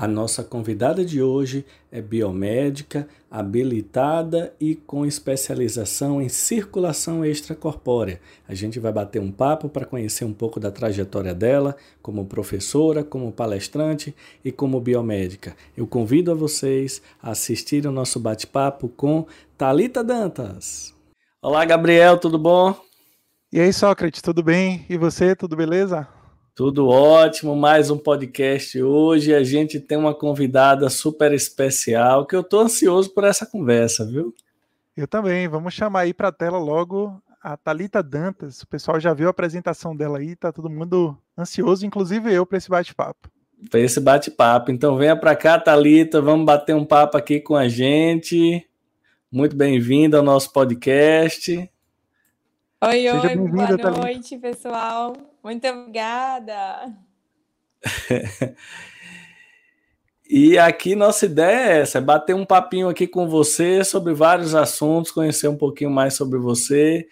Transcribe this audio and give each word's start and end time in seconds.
A 0.00 0.06
nossa 0.06 0.44
convidada 0.44 1.04
de 1.04 1.20
hoje 1.20 1.66
é 1.90 2.00
biomédica, 2.00 3.08
habilitada 3.28 4.54
e 4.60 4.76
com 4.76 5.04
especialização 5.04 6.22
em 6.22 6.28
circulação 6.28 7.24
extracorpórea. 7.24 8.20
A 8.46 8.54
gente 8.54 8.78
vai 8.78 8.92
bater 8.92 9.20
um 9.20 9.32
papo 9.32 9.68
para 9.68 9.84
conhecer 9.84 10.24
um 10.24 10.32
pouco 10.32 10.60
da 10.60 10.70
trajetória 10.70 11.34
dela 11.34 11.74
como 12.00 12.26
professora, 12.26 13.02
como 13.02 13.32
palestrante 13.32 14.14
e 14.44 14.52
como 14.52 14.80
biomédica. 14.80 15.56
Eu 15.76 15.84
convido 15.84 16.30
a 16.30 16.34
vocês 16.34 17.02
a 17.20 17.32
assistirem 17.32 17.90
o 17.90 17.92
nosso 17.92 18.20
bate-papo 18.20 18.88
com 18.90 19.26
Talita 19.56 20.04
Dantas. 20.04 20.94
Olá, 21.42 21.64
Gabriel, 21.64 22.18
tudo 22.18 22.38
bom? 22.38 22.72
E 23.52 23.58
aí, 23.58 23.72
Sócrates, 23.72 24.22
tudo 24.22 24.44
bem? 24.44 24.86
E 24.88 24.96
você, 24.96 25.34
tudo 25.34 25.56
beleza? 25.56 26.06
Tudo 26.58 26.88
ótimo, 26.88 27.54
mais 27.54 27.88
um 27.88 27.96
podcast 27.96 28.82
hoje. 28.82 29.32
A 29.32 29.44
gente 29.44 29.78
tem 29.78 29.96
uma 29.96 30.12
convidada 30.12 30.90
super 30.90 31.32
especial 31.32 32.26
que 32.26 32.34
eu 32.34 32.40
estou 32.40 32.62
ansioso 32.62 33.14
por 33.14 33.22
essa 33.22 33.46
conversa, 33.46 34.04
viu? 34.04 34.34
Eu 34.96 35.06
também. 35.06 35.46
Vamos 35.46 35.72
chamar 35.72 36.00
aí 36.00 36.12
para 36.12 36.26
a 36.26 36.32
tela 36.32 36.58
logo 36.58 37.22
a 37.40 37.56
Talita 37.56 38.02
Dantas. 38.02 38.60
O 38.62 38.66
pessoal 38.66 38.98
já 38.98 39.14
viu 39.14 39.28
a 39.28 39.30
apresentação 39.30 39.94
dela 39.94 40.18
aí, 40.18 40.34
tá 40.34 40.50
todo 40.50 40.68
mundo 40.68 41.16
ansioso, 41.38 41.86
inclusive 41.86 42.34
eu, 42.34 42.44
para 42.44 42.58
esse 42.58 42.68
bate-papo. 42.68 43.30
Para 43.70 43.78
esse 43.78 44.00
bate-papo. 44.00 44.72
Então 44.72 44.96
venha 44.96 45.14
para 45.14 45.36
cá, 45.36 45.60
Talita, 45.60 46.20
vamos 46.20 46.44
bater 46.44 46.74
um 46.74 46.84
papo 46.84 47.16
aqui 47.16 47.38
com 47.38 47.54
a 47.54 47.68
gente. 47.68 48.68
Muito 49.30 49.54
bem-vinda 49.54 50.16
ao 50.16 50.24
nosso 50.24 50.52
podcast. 50.52 51.70
Oi, 52.80 52.92
Seja 52.92 53.28
oi, 53.28 53.36
boa 53.36 53.90
noite, 53.90 54.38
pessoal. 54.38 55.12
Muito 55.42 55.66
obrigada. 55.66 56.96
e 60.30 60.56
aqui 60.56 60.94
nossa 60.94 61.26
ideia 61.26 61.72
é 61.72 61.80
essa, 61.80 61.98
é 61.98 62.00
bater 62.00 62.36
um 62.36 62.44
papinho 62.44 62.88
aqui 62.88 63.08
com 63.08 63.28
você 63.28 63.82
sobre 63.82 64.14
vários 64.14 64.54
assuntos, 64.54 65.10
conhecer 65.10 65.48
um 65.48 65.56
pouquinho 65.56 65.90
mais 65.90 66.14
sobre 66.14 66.38
você 66.38 67.08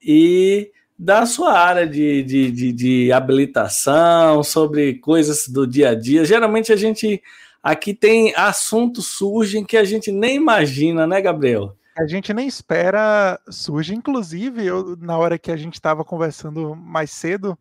e 0.00 0.70
da 0.96 1.26
sua 1.26 1.52
área 1.52 1.84
de, 1.84 2.22
de, 2.22 2.52
de, 2.52 2.72
de 2.72 3.12
habilitação, 3.12 4.44
sobre 4.44 5.00
coisas 5.00 5.48
do 5.48 5.66
dia 5.66 5.88
a 5.90 5.94
dia. 5.96 6.24
Geralmente 6.24 6.72
a 6.72 6.76
gente 6.76 7.20
aqui 7.60 7.92
tem 7.92 8.32
assuntos 8.36 9.08
surgem 9.08 9.64
que 9.64 9.76
a 9.76 9.82
gente 9.82 10.12
nem 10.12 10.36
imagina, 10.36 11.08
né, 11.08 11.20
Gabriel? 11.20 11.76
A 11.98 12.06
gente 12.06 12.32
nem 12.32 12.46
espera 12.46 13.40
surge. 13.50 13.92
Inclusive, 13.92 14.64
eu, 14.64 14.96
na 14.96 15.18
hora 15.18 15.36
que 15.36 15.50
a 15.50 15.56
gente 15.56 15.74
estava 15.74 16.04
conversando 16.04 16.76
mais 16.76 17.10
cedo, 17.10 17.58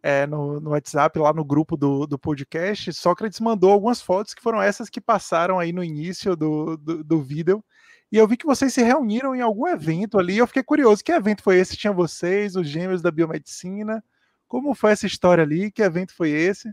é, 0.00 0.26
no, 0.26 0.60
no, 0.60 0.70
WhatsApp, 0.70 1.18
lá 1.18 1.32
no 1.32 1.44
grupo 1.44 1.76
do, 1.76 2.06
do 2.06 2.16
podcast, 2.16 2.92
Sócrates 2.92 3.40
mandou 3.40 3.72
algumas 3.72 4.00
fotos 4.00 4.32
que 4.32 4.42
foram 4.42 4.62
essas 4.62 4.88
que 4.88 5.00
passaram 5.00 5.58
aí 5.58 5.72
no 5.72 5.82
início 5.82 6.36
do, 6.36 6.76
do, 6.76 7.02
do 7.02 7.20
vídeo. 7.20 7.64
E 8.12 8.16
eu 8.16 8.28
vi 8.28 8.36
que 8.36 8.46
vocês 8.46 8.72
se 8.72 8.82
reuniram 8.82 9.34
em 9.34 9.40
algum 9.40 9.66
evento 9.66 10.20
ali. 10.20 10.38
Eu 10.38 10.46
fiquei 10.46 10.62
curioso. 10.62 11.02
Que 11.02 11.10
evento 11.10 11.42
foi 11.42 11.58
esse? 11.58 11.76
Tinha 11.76 11.92
vocês, 11.92 12.54
os 12.54 12.68
gêmeos 12.68 13.02
da 13.02 13.10
biomedicina? 13.10 14.04
Como 14.46 14.72
foi 14.72 14.92
essa 14.92 15.06
história 15.06 15.42
ali? 15.42 15.72
Que 15.72 15.82
evento 15.82 16.14
foi 16.14 16.30
esse? 16.30 16.70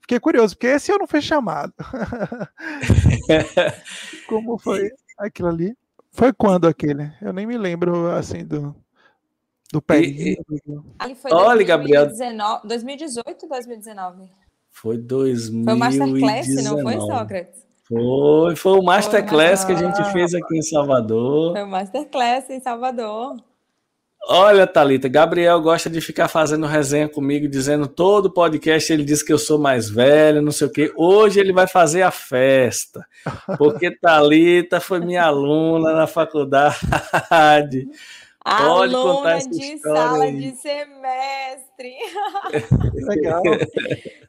Fiquei 0.00 0.18
curioso, 0.18 0.54
porque 0.54 0.68
esse 0.68 0.90
eu 0.90 0.98
não 0.98 1.06
fui 1.06 1.20
chamado. 1.20 1.74
Como 4.26 4.56
foi 4.56 4.90
aquilo 5.18 5.48
ali? 5.48 5.76
Foi 6.18 6.32
quando 6.32 6.66
aquele? 6.66 7.12
Eu 7.22 7.32
nem 7.32 7.46
me 7.46 7.56
lembro 7.56 8.10
assim 8.10 8.44
do, 8.44 8.74
do 9.72 9.80
período. 9.80 10.84
Ali 10.98 11.14
foi 11.14 11.30
Olha, 11.32 11.64
2019, 11.64 11.64
Gabriel. 11.64 12.60
2018 12.64 13.42
ou 13.44 13.48
2019? 13.48 14.28
Foi 14.68 14.98
2019. 14.98 15.64
Foi 15.64 15.74
o 15.74 15.78
Masterclass, 15.78 16.64
não 16.64 16.82
foi, 16.82 17.00
Sócrates? 17.00 17.66
Foi, 17.84 18.56
foi 18.56 18.72
o 18.72 18.82
Masterclass 18.82 19.64
que 19.64 19.70
a 19.70 19.76
gente 19.76 20.12
fez 20.12 20.34
aqui 20.34 20.58
em 20.58 20.62
Salvador. 20.62 21.52
Foi 21.52 21.62
o 21.62 21.68
Masterclass 21.68 22.50
em 22.50 22.58
Salvador. 22.58 23.36
Olha, 24.26 24.66
Talita, 24.66 25.08
Gabriel 25.08 25.60
gosta 25.60 25.88
de 25.88 26.00
ficar 26.00 26.28
fazendo 26.28 26.66
resenha 26.66 27.08
comigo, 27.08 27.48
dizendo 27.48 27.86
todo 27.86 28.32
podcast 28.32 28.92
ele 28.92 29.04
diz 29.04 29.22
que 29.22 29.32
eu 29.32 29.38
sou 29.38 29.58
mais 29.58 29.88
velho, 29.88 30.42
não 30.42 30.52
sei 30.52 30.66
o 30.66 30.70
quê. 30.70 30.92
Hoje 30.96 31.40
ele 31.40 31.52
vai 31.52 31.66
fazer 31.66 32.02
a 32.02 32.10
festa, 32.10 33.06
porque 33.56 33.90
Talita 34.00 34.80
foi 34.80 35.00
minha 35.00 35.24
aluna 35.24 35.94
na 35.94 36.06
faculdade. 36.06 37.88
Pode 38.44 38.94
Aluna 38.94 39.38
de 39.40 39.78
sala 39.78 40.24
aí. 40.24 40.40
de 40.40 40.56
semestre. 40.56 41.96
Legal. 43.06 43.42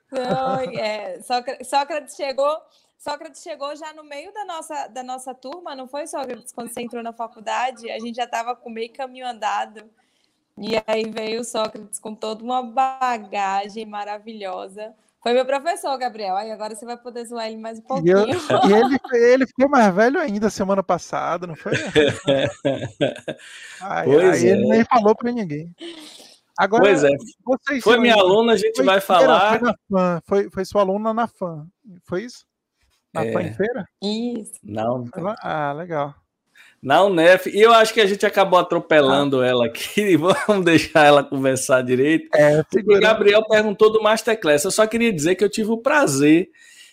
Então, 0.08 0.60
é, 0.78 1.20
Sócrates 1.64 2.16
chegou, 2.16 2.58
Sócrates 3.00 3.42
chegou 3.42 3.76
já 3.78 3.94
no 3.94 4.04
meio 4.04 4.34
da 4.34 4.44
nossa, 4.44 4.88
da 4.88 5.02
nossa 5.02 5.34
turma, 5.34 5.74
não 5.74 5.88
foi, 5.88 6.06
Sócrates? 6.06 6.52
Quando 6.52 6.70
você 6.70 6.82
entrou 6.82 7.02
na 7.02 7.14
faculdade, 7.14 7.90
a 7.90 7.98
gente 7.98 8.18
já 8.18 8.26
estava 8.26 8.54
com 8.54 8.70
meio 8.70 8.92
caminho 8.92 9.26
andado. 9.26 9.86
E 10.58 10.72
aí 10.86 11.10
veio 11.10 11.40
o 11.40 11.46
Sócrates 11.46 11.98
com 11.98 12.14
toda 12.14 12.44
uma 12.44 12.62
bagagem 12.62 13.86
maravilhosa. 13.86 14.94
Foi 15.24 15.32
meu 15.32 15.46
professor, 15.46 15.98
Gabriel. 15.98 16.36
Aí 16.36 16.52
agora 16.52 16.76
você 16.76 16.86
vai 16.86 16.98
poder 16.98 17.26
zoar 17.26 17.48
ele 17.48 17.56
mais 17.56 17.80
um 17.80 17.84
pouquinho. 17.84 18.18
E, 18.18 18.22
eu, 18.22 18.28
e 18.28 18.74
ele, 18.74 19.00
ele, 19.34 19.48
ficou 19.48 19.70
mais 19.70 19.96
velho 19.96 20.20
ainda 20.20 20.50
semana 20.50 20.84
passada, 20.84 21.48
não 21.48 21.56
foi? 21.56 21.72
Ai, 23.82 24.06
pois 24.06 24.44
aí 24.44 24.50
é. 24.50 24.52
ele 24.52 24.68
nem 24.68 24.84
falou 24.84 25.16
para 25.16 25.32
ninguém. 25.32 25.74
Agora, 26.58 26.84
pois 26.84 27.06
é. 27.06 27.12
Vocês 27.46 27.82
foi 27.82 27.98
minha 27.98 28.16
aluna, 28.16 28.52
a 28.54 28.58
gente 28.58 28.84
vai 28.84 29.00
falar. 29.00 29.58
Foi, 29.58 29.74
foi, 30.26 30.50
foi 30.50 30.66
sua 30.66 30.82
aluna 30.82 31.14
na 31.14 31.28
FAM. 31.28 31.66
Foi 32.04 32.24
isso? 32.24 32.49
Na 33.14 33.26
é. 33.26 33.32
FAM 33.32 33.54
feira? 33.54 33.88
Isso. 34.02 34.54
Não. 34.64 35.06
Ah, 35.42 35.74
legal 35.74 36.16
na 36.82 37.04
Unef. 37.04 37.50
E 37.50 37.62
eu 37.62 37.74
acho 37.74 37.94
que 37.94 38.02
a 38.02 38.06
gente 38.06 38.26
acabou 38.26 38.58
atropelando 38.58 39.42
ah. 39.42 39.48
ela 39.48 39.66
aqui. 39.66 40.16
Vamos 40.48 40.66
deixar 40.66 41.06
ela 41.06 41.24
conversar 41.24 41.82
direito. 41.82 42.30
É, 42.34 42.62
o 42.62 43.00
Gabriel 43.00 43.44
perguntou 43.46 43.92
do 43.92 44.02
Masterclass. 44.02 44.64
Eu 44.64 44.72
só 44.72 44.88
queria 44.88 45.12
dizer 45.12 45.36
que 45.36 45.44
eu 45.44 45.50
tive 45.50 45.72
o 45.72 45.78
prazer 45.78 46.50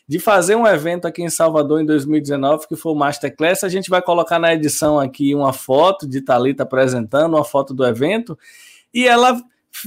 de 0.08 0.18
fazer 0.18 0.54
um 0.54 0.66
evento 0.66 1.06
aqui 1.06 1.22
em 1.22 1.28
Salvador 1.28 1.80
em 1.80 1.86
2019, 1.86 2.68
que 2.68 2.76
foi 2.76 2.92
o 2.92 2.96
Masterclass. 2.96 3.64
A 3.64 3.68
gente 3.68 3.90
vai 3.90 4.00
colocar 4.00 4.38
na 4.38 4.54
edição 4.54 5.00
aqui 5.00 5.34
uma 5.34 5.52
foto 5.52 6.06
de 6.06 6.20
Talita 6.20 6.62
apresentando, 6.62 7.34
uma 7.34 7.44
foto 7.44 7.74
do 7.74 7.84
evento. 7.84 8.38
E 8.94 9.06
ela 9.06 9.40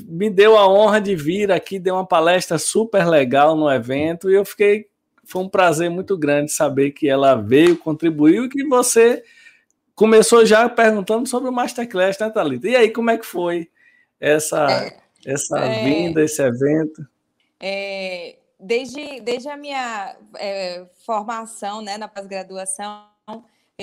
me 0.06 0.29
deu 0.29 0.57
a 0.57 0.67
honra 0.67 1.00
de 1.00 1.16
vir 1.16 1.51
aqui, 1.51 1.79
deu 1.79 1.96
uma 1.96 2.06
palestra 2.06 2.57
super 2.57 3.07
legal 3.07 3.56
no 3.56 3.72
evento. 3.72 4.29
E 4.29 4.35
eu 4.35 4.46
fiquei. 4.46 4.88
Foi 5.29 5.44
um 5.44 5.47
prazer 5.47 5.91
muito 5.91 6.17
grande 6.17 6.51
saber 6.51 6.90
que 6.90 7.07
ela 7.07 7.35
veio, 7.35 7.78
contribuiu 7.78 8.45
e 8.45 8.50
que 8.50 8.63
você 8.63 9.23
começou 9.94 10.44
já 10.44 10.67
perguntando 10.67 11.29
sobre 11.29 11.47
o 11.50 11.53
Masterclass, 11.53 12.17
né, 12.17 12.31
Thalita? 12.31 12.67
E 12.67 12.75
aí, 12.75 12.90
como 12.90 13.12
é 13.12 13.17
que 13.17 13.25
foi 13.25 13.69
essa, 14.19 14.66
é, 14.72 14.97
é, 15.28 15.84
vinda, 15.84 16.23
esse 16.23 16.41
evento? 16.41 17.07
É, 17.59 18.38
desde, 18.59 19.22
desde 19.22 19.47
a 19.50 19.56
minha 19.56 20.16
é, 20.35 20.88
formação 21.06 21.79
né, 21.79 21.96
na 21.96 22.07
pós-graduação, 22.07 23.06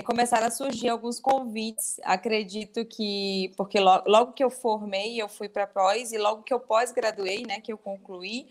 começaram 0.03 0.47
a 0.47 0.51
surgir 0.51 0.89
alguns 0.89 1.19
convites. 1.19 2.01
Acredito 2.05 2.85
que, 2.85 3.53
porque 3.57 3.81
logo, 3.81 4.09
logo 4.09 4.33
que 4.33 4.45
eu 4.45 4.51
formei, 4.51 5.21
eu 5.21 5.29
fui 5.29 5.49
para 5.49 5.67
pós, 5.67 6.13
e 6.13 6.19
logo 6.19 6.43
que 6.43 6.53
eu 6.53 6.61
pós-graduei, 6.61 7.45
né, 7.47 7.61
que 7.61 7.73
eu 7.73 7.79
concluí, 7.79 8.47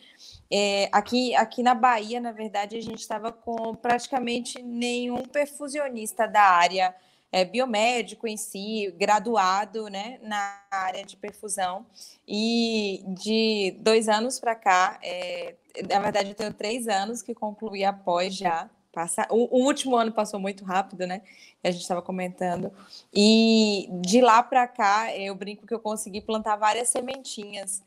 é, 0.51 0.89
aqui, 0.91 1.35
aqui 1.35 1.61
na 1.61 1.75
Bahia, 1.75 2.19
na 2.19 2.31
verdade, 2.31 2.77
a 2.77 2.81
gente 2.81 2.99
estava 2.99 3.31
com 3.31 3.75
praticamente 3.75 4.61
nenhum 4.61 5.23
perfusionista 5.23 6.27
da 6.27 6.41
área 6.41 6.95
é, 7.31 7.43
biomédico 7.43 8.27
em 8.27 8.37
si, 8.37 8.93
graduado 8.97 9.89
né, 9.89 10.19
na 10.23 10.61
área 10.71 11.03
de 11.03 11.17
perfusão. 11.17 11.85
E 12.25 13.03
de 13.07 13.75
dois 13.81 14.07
anos 14.07 14.39
para 14.39 14.55
cá, 14.55 14.97
é, 15.03 15.55
na 15.89 15.99
verdade, 15.99 16.29
eu 16.29 16.35
tenho 16.35 16.53
três 16.53 16.87
anos 16.87 17.21
que 17.21 17.35
concluí 17.35 17.83
após 17.83 18.33
já. 18.33 18.69
Passa, 18.95 19.27
o, 19.29 19.59
o, 19.59 19.65
último 19.65 19.97
ano 19.97 20.11
passou 20.11 20.39
muito 20.39 20.63
rápido, 20.63 21.05
né? 21.05 21.21
A 21.61 21.69
gente 21.69 21.81
estava 21.81 22.01
comentando. 22.01 22.71
E 23.13 23.89
de 24.01 24.21
lá 24.21 24.41
para 24.41 24.65
cá, 24.67 25.15
eu 25.15 25.35
brinco 25.35 25.67
que 25.67 25.73
eu 25.73 25.79
consegui 25.79 26.21
plantar 26.21 26.55
várias 26.55 26.87
sementinhas. 26.87 27.83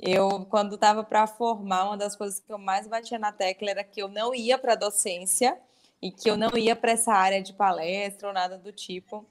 Eu, 0.00 0.44
quando 0.46 0.74
estava 0.74 1.04
para 1.04 1.28
formar, 1.28 1.84
uma 1.84 1.96
das 1.96 2.16
coisas 2.16 2.40
que 2.40 2.52
eu 2.52 2.58
mais 2.58 2.88
batia 2.88 3.20
na 3.20 3.30
tecla 3.30 3.70
era 3.70 3.84
que 3.84 4.02
eu 4.02 4.08
não 4.08 4.34
ia 4.34 4.58
para 4.58 4.72
a 4.72 4.76
docência, 4.76 5.56
e 6.00 6.10
que 6.10 6.30
eu 6.30 6.36
não 6.36 6.56
ia 6.56 6.76
para 6.76 6.92
essa 6.92 7.12
área 7.12 7.42
de 7.42 7.52
palestra 7.52 8.28
ou 8.28 8.34
nada 8.34 8.56
do 8.56 8.72
tipo. 8.72 9.26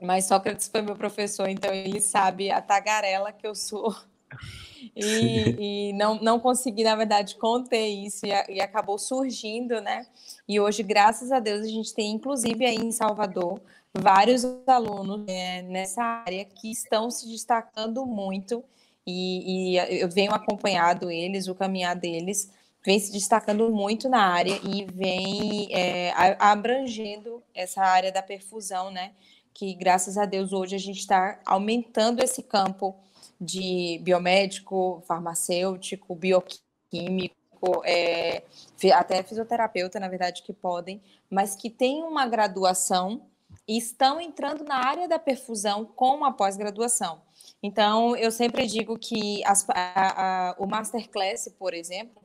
Mas 0.00 0.26
Sócrates 0.26 0.68
foi 0.68 0.82
meu 0.82 0.96
professor, 0.96 1.48
então 1.48 1.72
ele 1.72 2.00
sabe 2.00 2.50
a 2.50 2.60
tagarela 2.60 3.32
que 3.32 3.46
eu 3.46 3.54
sou. 3.54 3.94
E, 4.96 5.90
e 5.90 5.92
não, 5.94 6.16
não 6.16 6.40
consegui, 6.40 6.84
na 6.84 6.96
verdade, 6.96 7.36
conter 7.36 7.86
isso 7.86 8.26
e, 8.26 8.30
e, 8.54 8.60
acabou 8.60 8.98
surgindo, 8.98 9.80
né? 9.80 10.06
E 10.48 10.58
hoje, 10.58 10.82
graças 10.82 11.30
a 11.30 11.38
Deus, 11.38 11.64
a 11.64 11.68
gente 11.68 11.94
tem, 11.94 12.12
inclusive 12.12 12.64
aí 12.64 12.76
em 12.76 12.92
Salvador, 12.92 13.60
vários 13.94 14.44
alunos 14.66 15.26
né, 15.26 15.62
nessa 15.62 16.02
área 16.02 16.44
que 16.44 16.70
estão 16.70 17.10
se 17.10 17.28
destacando 17.28 18.06
muito 18.06 18.64
e, 19.06 19.74
e 19.74 20.00
eu 20.00 20.08
venho 20.08 20.32
acompanhado 20.32 21.10
eles, 21.10 21.48
o 21.48 21.54
caminhar 21.54 21.94
deles 21.96 22.50
vem 22.84 22.98
se 22.98 23.12
destacando 23.12 23.70
muito 23.70 24.08
na 24.08 24.24
área 24.26 24.58
e 24.64 24.84
vem 24.84 25.68
é, 25.72 26.12
abrangendo 26.38 27.42
essa 27.54 27.82
área 27.82 28.10
da 28.10 28.22
perfusão, 28.22 28.90
né? 28.90 29.12
Que 29.54 29.74
graças 29.74 30.16
a 30.18 30.24
Deus 30.24 30.52
hoje 30.52 30.74
a 30.74 30.78
gente 30.78 30.98
está 30.98 31.38
aumentando 31.44 32.22
esse 32.22 32.42
campo 32.42 32.96
de 33.42 33.98
biomédico, 34.02 35.02
farmacêutico, 35.06 36.14
bioquímico, 36.14 37.34
é, 37.84 38.42
até 38.94 39.22
fisioterapeuta, 39.22 39.98
na 39.98 40.08
verdade, 40.08 40.42
que 40.42 40.52
podem, 40.52 41.02
mas 41.28 41.56
que 41.56 41.68
têm 41.68 42.02
uma 42.04 42.26
graduação 42.26 43.26
e 43.66 43.76
estão 43.76 44.20
entrando 44.20 44.64
na 44.64 44.76
área 44.76 45.08
da 45.08 45.18
perfusão 45.18 45.84
com 45.84 46.24
a 46.24 46.32
pós-graduação. 46.32 47.20
Então, 47.62 48.16
eu 48.16 48.30
sempre 48.30 48.66
digo 48.66 48.98
que 48.98 49.44
as, 49.44 49.68
a, 49.70 50.50
a, 50.50 50.56
o 50.58 50.66
Masterclass, 50.66 51.48
por 51.58 51.74
exemplo, 51.74 52.22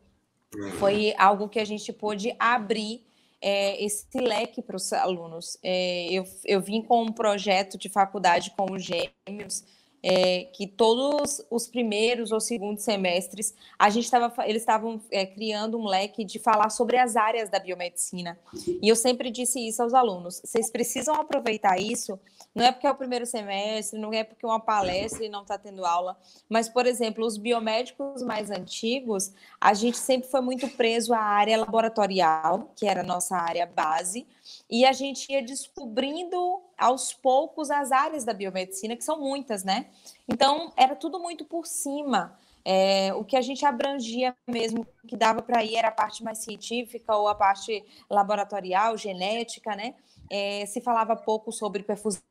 foi 0.80 1.14
algo 1.18 1.50
que 1.50 1.60
a 1.60 1.66
gente 1.66 1.92
pôde 1.92 2.36
abrir 2.40 3.06
é, 3.42 3.84
esse 3.84 4.20
leque 4.20 4.62
para 4.62 4.76
os 4.76 4.92
alunos. 4.94 5.58
É, 5.64 6.12
eu, 6.12 6.24
eu 6.46 6.62
vim 6.62 6.82
com 6.82 7.04
um 7.04 7.12
projeto 7.12 7.78
de 7.78 7.90
faculdade 7.90 8.52
com 8.52 8.72
os 8.72 8.84
gêmeos, 8.84 9.64
é, 10.10 10.46
que 10.54 10.66
todos 10.66 11.46
os 11.52 11.68
primeiros 11.68 12.32
ou 12.32 12.40
segundos 12.40 12.86
semestres 12.86 13.54
a 13.78 13.90
gente 13.90 14.06
estava 14.06 14.34
eles 14.48 14.62
estavam 14.62 15.02
é, 15.12 15.26
criando 15.26 15.78
um 15.78 15.86
leque 15.86 16.24
de 16.24 16.40
falar 16.40 16.70
sobre 16.70 16.98
as 16.98 17.18
áreas 17.18 17.50
da 17.50 17.60
biomedicina. 17.60 18.40
E 18.82 18.88
eu 18.88 18.96
sempre 18.96 19.30
disse 19.30 19.60
isso 19.60 19.84
aos 19.84 19.94
alunos 19.94 20.40
vocês 20.46 20.72
precisam 20.72 21.14
aproveitar 21.16 21.78
isso 21.78 22.18
não 22.56 22.64
é 22.64 22.72
porque 22.72 22.88
é 22.88 22.92
o 22.92 22.96
primeiro 22.96 23.26
semestre 23.26 24.00
não 24.00 24.14
é 24.14 24.24
porque 24.24 24.46
uma 24.46 24.62
palestra 24.62 25.26
e 25.26 25.30
não 25.30 25.42
está 25.42 25.58
tendo 25.58 25.86
aula 25.86 26.18
mas 26.48 26.70
por 26.70 26.86
exemplo 26.86 27.26
os 27.26 27.38
biomédicos 27.38 28.24
mais 28.24 28.50
antigos 28.50 29.34
a 29.60 29.74
gente 29.74 29.98
sempre 29.98 30.30
foi 30.30 30.40
muito 30.40 30.70
preso 30.70 31.14
à 31.14 31.20
área 31.20 31.58
laboratorial 31.58 32.72
que 32.78 32.88
era 32.88 33.02
a 33.02 33.04
nossa 33.04 33.36
área 33.36 33.66
base 33.66 34.26
e 34.70 34.86
a 34.86 34.92
gente 34.92 35.32
ia 35.32 35.42
descobrindo 35.42 36.62
aos 36.78 37.14
poucos 37.14 37.72
as 37.72 37.92
áreas 37.92 38.24
da 38.24 38.34
biomedicina, 38.34 38.96
que 38.96 39.04
são 39.04 39.20
muitas, 39.20 39.64
né? 39.64 39.88
Então, 40.28 40.72
era 40.76 40.96
tudo 40.96 41.20
muito 41.20 41.46
por 41.46 41.66
cima. 41.66 42.38
É, 42.64 43.14
o 43.14 43.24
que 43.24 43.38
a 43.38 43.42
gente 43.42 43.66
abrangia 43.66 44.36
mesmo, 44.46 44.86
que 45.08 45.16
dava 45.16 45.42
para 45.42 45.64
ir, 45.64 45.76
era 45.76 45.88
a 45.88 45.92
parte 45.92 46.24
mais 46.24 46.40
científica 46.40 47.16
ou 47.16 47.28
a 47.28 47.36
parte 47.36 47.84
laboratorial, 48.10 48.98
genética, 48.98 49.76
né? 49.76 49.96
É, 50.30 50.66
se 50.66 50.82
falava 50.82 51.16
pouco 51.16 51.52
sobre 51.52 51.84
perfusão 51.84 52.22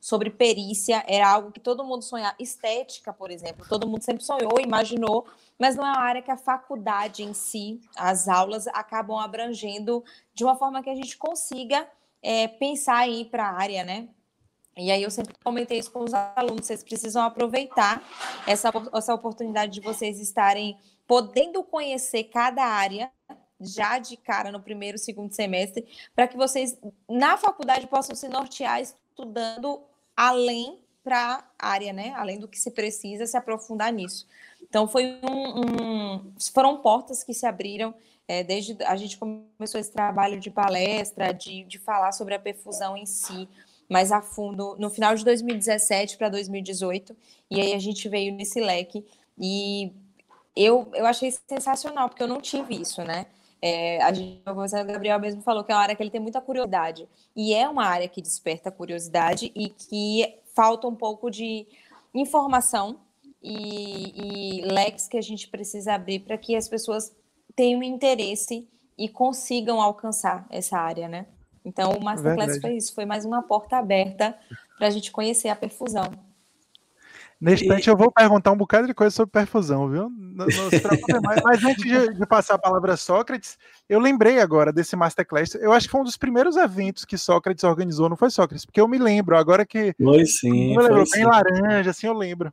sobre 0.00 0.30
perícia, 0.30 1.04
era 1.08 1.28
algo 1.28 1.50
que 1.50 1.60
todo 1.60 1.84
mundo 1.84 2.02
sonhava. 2.02 2.36
Estética, 2.38 3.12
por 3.12 3.30
exemplo, 3.30 3.66
todo 3.68 3.88
mundo 3.88 4.02
sempre 4.02 4.22
sonhou, 4.22 4.60
imaginou, 4.60 5.26
mas 5.58 5.76
não 5.76 5.86
é 5.86 5.90
uma 5.90 6.00
área 6.00 6.22
que 6.22 6.30
a 6.30 6.36
faculdade 6.36 7.22
em 7.22 7.32
si, 7.32 7.80
as 7.96 8.28
aulas, 8.28 8.66
acabam 8.68 9.18
abrangendo 9.18 10.04
de 10.32 10.44
uma 10.44 10.56
forma 10.56 10.82
que 10.82 10.90
a 10.90 10.94
gente 10.94 11.16
consiga 11.16 11.88
é, 12.22 12.48
pensar 12.48 13.08
ir 13.08 13.26
para 13.26 13.48
a 13.48 13.52
área, 13.52 13.84
né? 13.84 14.08
E 14.76 14.90
aí 14.90 15.02
eu 15.02 15.10
sempre 15.10 15.34
comentei 15.44 15.78
isso 15.78 15.92
com 15.92 16.00
os 16.00 16.12
alunos, 16.12 16.66
vocês 16.66 16.82
precisam 16.82 17.22
aproveitar 17.22 18.02
essa, 18.46 18.72
essa 18.92 19.14
oportunidade 19.14 19.72
de 19.72 19.80
vocês 19.80 20.18
estarem 20.18 20.76
podendo 21.06 21.62
conhecer 21.62 22.24
cada 22.24 22.64
área 22.64 23.10
já 23.60 23.98
de 23.98 24.16
cara 24.16 24.50
no 24.50 24.60
primeiro, 24.60 24.98
segundo 24.98 25.32
semestre, 25.32 25.86
para 26.14 26.26
que 26.26 26.36
vocês 26.36 26.76
na 27.08 27.36
faculdade 27.36 27.86
possam 27.86 28.16
se 28.16 28.28
nortear 28.28 28.80
estudando 28.80 29.82
além 30.16 30.83
para 31.04 31.44
a 31.58 31.68
área, 31.68 31.92
né? 31.92 32.14
Além 32.16 32.38
do 32.38 32.48
que 32.48 32.58
se 32.58 32.70
precisa 32.70 33.26
se 33.26 33.36
aprofundar 33.36 33.92
nisso. 33.92 34.26
Então 34.62 34.88
foi 34.88 35.20
um, 35.22 35.60
um 35.60 36.32
foram 36.52 36.78
portas 36.78 37.22
que 37.22 37.34
se 37.34 37.46
abriram 37.46 37.94
é, 38.26 38.42
desde 38.42 38.76
a 38.84 38.96
gente 38.96 39.18
começou 39.18 39.78
esse 39.78 39.92
trabalho 39.92 40.40
de 40.40 40.50
palestra, 40.50 41.32
de, 41.32 41.64
de 41.64 41.78
falar 41.78 42.12
sobre 42.12 42.34
a 42.34 42.38
perfusão 42.38 42.96
em 42.96 43.04
si, 43.04 43.48
mais 43.88 44.10
a 44.10 44.22
fundo, 44.22 44.76
no 44.78 44.88
final 44.88 45.14
de 45.14 45.24
2017 45.24 46.16
para 46.16 46.30
2018, 46.30 47.14
e 47.50 47.60
aí 47.60 47.74
a 47.74 47.78
gente 47.78 48.08
veio 48.08 48.34
nesse 48.34 48.60
leque, 48.60 49.04
e 49.38 49.92
eu, 50.56 50.88
eu 50.94 51.04
achei 51.04 51.34
sensacional, 51.46 52.08
porque 52.08 52.22
eu 52.22 52.28
não 52.28 52.40
tive 52.40 52.80
isso, 52.80 53.02
né? 53.02 53.26
É, 53.60 54.02
a 54.02 54.12
gente, 54.12 54.42
o 54.46 54.84
Gabriel 54.86 55.18
mesmo 55.18 55.42
falou 55.42 55.64
que 55.64 55.72
é 55.72 55.74
uma 55.74 55.80
área 55.80 55.94
que 55.94 56.02
ele 56.02 56.10
tem 56.10 56.20
muita 56.20 56.38
curiosidade. 56.38 57.08
E 57.34 57.54
é 57.54 57.66
uma 57.66 57.86
área 57.86 58.06
que 58.06 58.20
desperta 58.20 58.70
curiosidade 58.70 59.50
e 59.54 59.70
que 59.70 60.34
falta 60.54 60.86
um 60.86 60.94
pouco 60.94 61.30
de 61.30 61.66
informação 62.14 63.00
e, 63.42 64.60
e 64.60 64.62
leques 64.62 65.08
que 65.08 65.16
a 65.16 65.22
gente 65.22 65.48
precisa 65.48 65.94
abrir 65.94 66.20
para 66.20 66.38
que 66.38 66.56
as 66.56 66.68
pessoas 66.68 67.14
tenham 67.54 67.82
interesse 67.82 68.68
e 68.96 69.08
consigam 69.08 69.80
alcançar 69.80 70.46
essa 70.50 70.78
área, 70.78 71.08
né? 71.08 71.26
Então, 71.64 71.92
o 71.92 72.04
Masterclass 72.04 72.52
Verdade. 72.52 72.60
foi 72.60 72.76
isso, 72.76 72.94
foi 72.94 73.04
mais 73.04 73.24
uma 73.24 73.42
porta 73.42 73.76
aberta 73.76 74.38
para 74.78 74.86
a 74.86 74.90
gente 74.90 75.10
conhecer 75.10 75.48
a 75.48 75.56
perfusão. 75.56 76.10
Neste 77.40 77.66
instante, 77.66 77.88
eu 77.90 77.96
vou 77.96 78.10
perguntar 78.10 78.52
um 78.52 78.56
bocado 78.56 78.86
de 78.86 78.94
coisa 78.94 79.14
sobre 79.14 79.32
perfusão, 79.32 79.88
viu? 79.88 80.08
Não, 80.10 80.46
não 80.46 80.70
se 80.70 80.80
preocupe 80.80 81.20
mais. 81.20 81.42
Mas 81.42 81.64
antes 81.64 81.84
de, 81.84 82.14
de, 82.14 82.26
passar 82.26 82.54
a 82.54 82.58
palavra 82.58 82.94
a 82.94 82.96
Sócrates, 82.96 83.58
eu 83.88 83.98
lembrei 83.98 84.40
agora 84.40 84.72
desse 84.72 84.96
Masterclass. 84.96 85.54
Eu 85.56 85.72
acho 85.72 85.86
que 85.86 85.92
foi 85.92 86.00
um 86.00 86.04
dos 86.04 86.16
primeiros 86.16 86.56
eventos 86.56 87.04
que 87.04 87.18
Sócrates 87.18 87.64
organizou, 87.64 88.08
não 88.08 88.16
foi 88.16 88.30
Sócrates? 88.30 88.64
Porque 88.64 88.80
eu 88.80 88.88
me 88.88 88.98
lembro, 88.98 89.36
agora 89.36 89.66
que. 89.66 89.94
Foi 90.02 90.24
sim. 90.24 90.74
Eu 90.74 90.82
lembro, 90.82 90.96
bem 90.96 91.06
sim. 91.06 91.24
laranja, 91.24 91.90
assim 91.90 92.06
eu 92.06 92.14
lembro. 92.14 92.52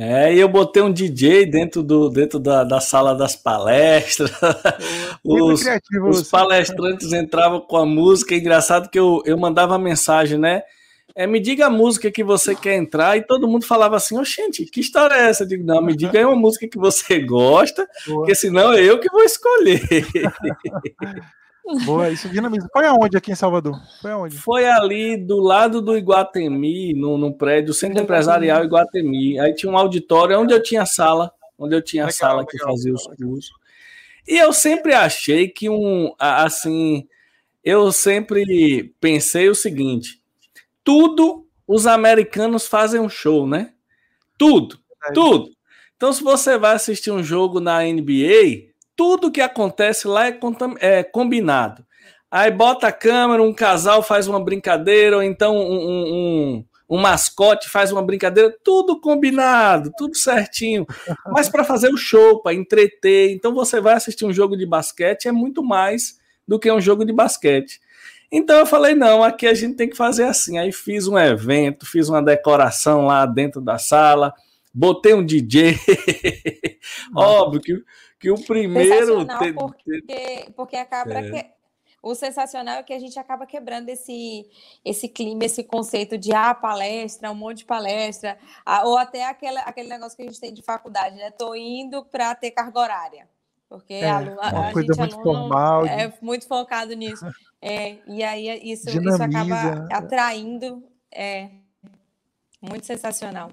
É, 0.00 0.32
e 0.32 0.38
eu 0.38 0.48
botei 0.48 0.80
um 0.80 0.92
DJ 0.92 1.44
dentro, 1.46 1.82
do, 1.82 2.08
dentro 2.08 2.38
da, 2.38 2.62
da 2.62 2.80
sala 2.80 3.16
das 3.16 3.34
palestras. 3.34 4.30
os, 5.24 5.64
os 6.08 6.30
palestrantes 6.30 7.12
entravam 7.12 7.60
com 7.60 7.76
a 7.76 7.84
música. 7.84 8.32
É 8.32 8.38
engraçado 8.38 8.88
que 8.88 8.98
eu, 8.98 9.20
eu 9.26 9.36
mandava 9.36 9.76
mensagem, 9.76 10.38
né? 10.38 10.62
É, 11.18 11.26
me 11.26 11.40
diga 11.40 11.66
a 11.66 11.70
música 11.70 12.12
que 12.12 12.22
você 12.22 12.54
quer 12.54 12.76
entrar, 12.76 13.16
e 13.16 13.26
todo 13.26 13.48
mundo 13.48 13.66
falava 13.66 13.96
assim, 13.96 14.16
oh, 14.16 14.22
gente, 14.22 14.64
que 14.66 14.78
história 14.78 15.16
é 15.16 15.28
essa? 15.28 15.42
Eu 15.42 15.48
digo, 15.48 15.66
não, 15.66 15.82
me 15.82 15.96
diga 15.96 16.16
aí 16.16 16.24
uma 16.24 16.36
música 16.36 16.68
que 16.68 16.78
você 16.78 17.18
gosta, 17.18 17.88
Boa. 18.06 18.20
porque 18.20 18.36
senão 18.36 18.72
é 18.72 18.84
eu 18.84 19.00
que 19.00 19.10
vou 19.10 19.24
escolher. 19.24 19.82
Boa, 21.84 22.08
isso 22.08 22.28
dinamismo. 22.28 22.68
Foi 22.72 22.86
aonde 22.86 23.16
aqui 23.16 23.32
em 23.32 23.34
Salvador? 23.34 23.74
Foi 24.00 24.12
aonde? 24.12 24.38
Foi 24.38 24.64
ali 24.64 25.16
do 25.16 25.40
lado 25.40 25.82
do 25.82 25.98
Iguatemi, 25.98 26.94
no, 26.94 27.18
no 27.18 27.34
prédio 27.34 27.74
Centro 27.74 28.00
Empresarial 28.00 28.62
Iguatemi. 28.64 29.40
Aí 29.40 29.52
tinha 29.56 29.72
um 29.72 29.76
auditório 29.76 30.38
onde 30.38 30.54
eu 30.54 30.62
tinha 30.62 30.86
sala, 30.86 31.32
onde 31.58 31.74
eu 31.74 31.82
tinha 31.82 32.04
legal, 32.04 32.16
sala 32.16 32.46
que 32.46 32.56
legal, 32.56 32.70
fazia 32.70 32.92
legal, 32.92 33.08
os 33.10 33.16
cursos. 33.16 33.50
E 34.28 34.38
eu 34.38 34.52
sempre 34.52 34.94
achei 34.94 35.48
que 35.48 35.68
um, 35.68 36.14
assim, 36.16 37.08
eu 37.64 37.90
sempre 37.90 38.94
pensei 39.00 39.48
o 39.48 39.54
seguinte, 39.54 40.17
tudo 40.88 41.46
os 41.66 41.86
americanos 41.86 42.66
fazem 42.66 42.98
um 42.98 43.10
show, 43.10 43.46
né? 43.46 43.74
Tudo, 44.38 44.78
tudo. 45.12 45.50
Então, 45.94 46.10
se 46.14 46.24
você 46.24 46.56
vai 46.56 46.74
assistir 46.74 47.10
um 47.10 47.22
jogo 47.22 47.60
na 47.60 47.82
NBA, 47.82 48.70
tudo 48.96 49.30
que 49.30 49.42
acontece 49.42 50.08
lá 50.08 50.28
é, 50.28 50.38
é 50.80 51.02
combinado. 51.02 51.84
Aí 52.30 52.50
bota 52.50 52.86
a 52.88 52.92
câmera, 52.92 53.42
um 53.42 53.52
casal 53.52 54.02
faz 54.02 54.28
uma 54.28 54.42
brincadeira, 54.42 55.16
ou 55.16 55.22
então 55.22 55.58
um, 55.58 56.54
um, 56.56 56.64
um 56.88 56.98
mascote 56.98 57.68
faz 57.68 57.92
uma 57.92 58.02
brincadeira, 58.02 58.50
tudo 58.64 58.98
combinado, 58.98 59.92
tudo 59.98 60.16
certinho. 60.16 60.86
Mas 61.26 61.50
para 61.50 61.64
fazer 61.64 61.92
o 61.92 61.98
show, 61.98 62.40
para 62.40 62.54
entreter. 62.54 63.30
Então 63.32 63.52
você 63.52 63.78
vai 63.78 63.92
assistir 63.92 64.24
um 64.24 64.32
jogo 64.32 64.56
de 64.56 64.64
basquete, 64.64 65.28
é 65.28 65.32
muito 65.32 65.62
mais 65.62 66.16
do 66.46 66.58
que 66.58 66.72
um 66.72 66.80
jogo 66.80 67.04
de 67.04 67.12
basquete. 67.12 67.78
Então 68.30 68.58
eu 68.58 68.66
falei, 68.66 68.94
não, 68.94 69.22
aqui 69.22 69.46
a 69.46 69.54
gente 69.54 69.76
tem 69.76 69.88
que 69.88 69.96
fazer 69.96 70.24
assim. 70.24 70.58
Aí 70.58 70.70
fiz 70.70 71.06
um 71.06 71.18
evento, 71.18 71.86
fiz 71.86 72.08
uma 72.08 72.22
decoração 72.22 73.06
lá 73.06 73.24
dentro 73.24 73.60
da 73.60 73.78
sala, 73.78 74.34
botei 74.72 75.14
um 75.14 75.24
DJ. 75.24 75.76
Óbvio 77.16 77.60
que, 77.60 77.84
que 78.20 78.30
o 78.30 78.44
primeiro. 78.44 79.26
Porque, 79.54 80.52
porque 80.54 80.76
acaba 80.76 81.14
é. 81.14 81.30
que. 81.30 81.58
O 82.00 82.14
sensacional 82.14 82.76
é 82.76 82.82
que 82.84 82.92
a 82.92 82.98
gente 82.98 83.18
acaba 83.18 83.44
quebrando 83.44 83.88
esse, 83.88 84.48
esse 84.84 85.08
clima, 85.08 85.44
esse 85.44 85.64
conceito 85.64 86.16
de 86.16 86.32
ah, 86.32 86.54
palestra, 86.54 87.30
um 87.30 87.34
monte 87.34 87.58
de 87.58 87.64
palestra, 87.64 88.38
ah, 88.64 88.86
ou 88.86 88.96
até 88.96 89.24
aquele, 89.24 89.58
aquele 89.58 89.88
negócio 89.88 90.16
que 90.16 90.22
a 90.22 90.26
gente 90.26 90.40
tem 90.40 90.54
de 90.54 90.62
faculdade, 90.62 91.16
né? 91.16 91.32
Tô 91.32 91.56
indo 91.56 92.04
para 92.04 92.36
ter 92.36 92.52
carga 92.52 92.78
horária. 92.78 93.28
Porque 93.68 93.94
é, 93.94 94.10
a, 94.10 94.16
a, 94.16 94.68
a 94.68 94.72
gente 94.72 94.74
muito 94.74 95.00
aluno 95.00 95.22
formal, 95.22 95.86
é 95.86 96.12
muito 96.22 96.46
focado 96.46 96.94
nisso. 96.94 97.26
É, 97.60 97.96
e 98.06 98.22
aí 98.22 98.72
isso, 98.72 98.88
isso 98.88 99.22
acaba 99.22 99.86
atraindo. 99.92 100.82
É 101.12 101.48
muito 102.62 102.86
sensacional. 102.86 103.52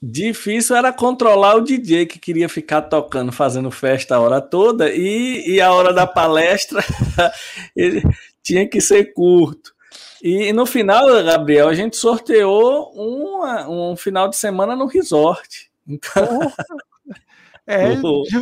Difícil 0.00 0.76
era 0.76 0.92
controlar 0.92 1.56
o 1.56 1.60
DJ 1.60 2.06
que 2.06 2.20
queria 2.20 2.48
ficar 2.48 2.82
tocando, 2.82 3.32
fazendo 3.32 3.68
festa 3.68 4.14
a 4.14 4.20
hora 4.20 4.40
toda, 4.40 4.92
e, 4.92 5.42
e 5.44 5.60
a 5.60 5.72
hora 5.72 5.92
da 5.92 6.06
palestra 6.06 6.84
ele 7.74 8.02
tinha 8.40 8.68
que 8.68 8.80
ser 8.80 9.12
curto. 9.12 9.74
E 10.22 10.52
no 10.52 10.66
final, 10.66 11.06
Gabriel, 11.24 11.68
a 11.68 11.74
gente 11.74 11.96
sorteou 11.96 12.92
uma, 12.94 13.68
um 13.68 13.96
final 13.96 14.28
de 14.28 14.36
semana 14.36 14.76
no 14.76 14.86
resort. 14.86 15.68
Então... 15.86 16.52
É, 17.70 17.98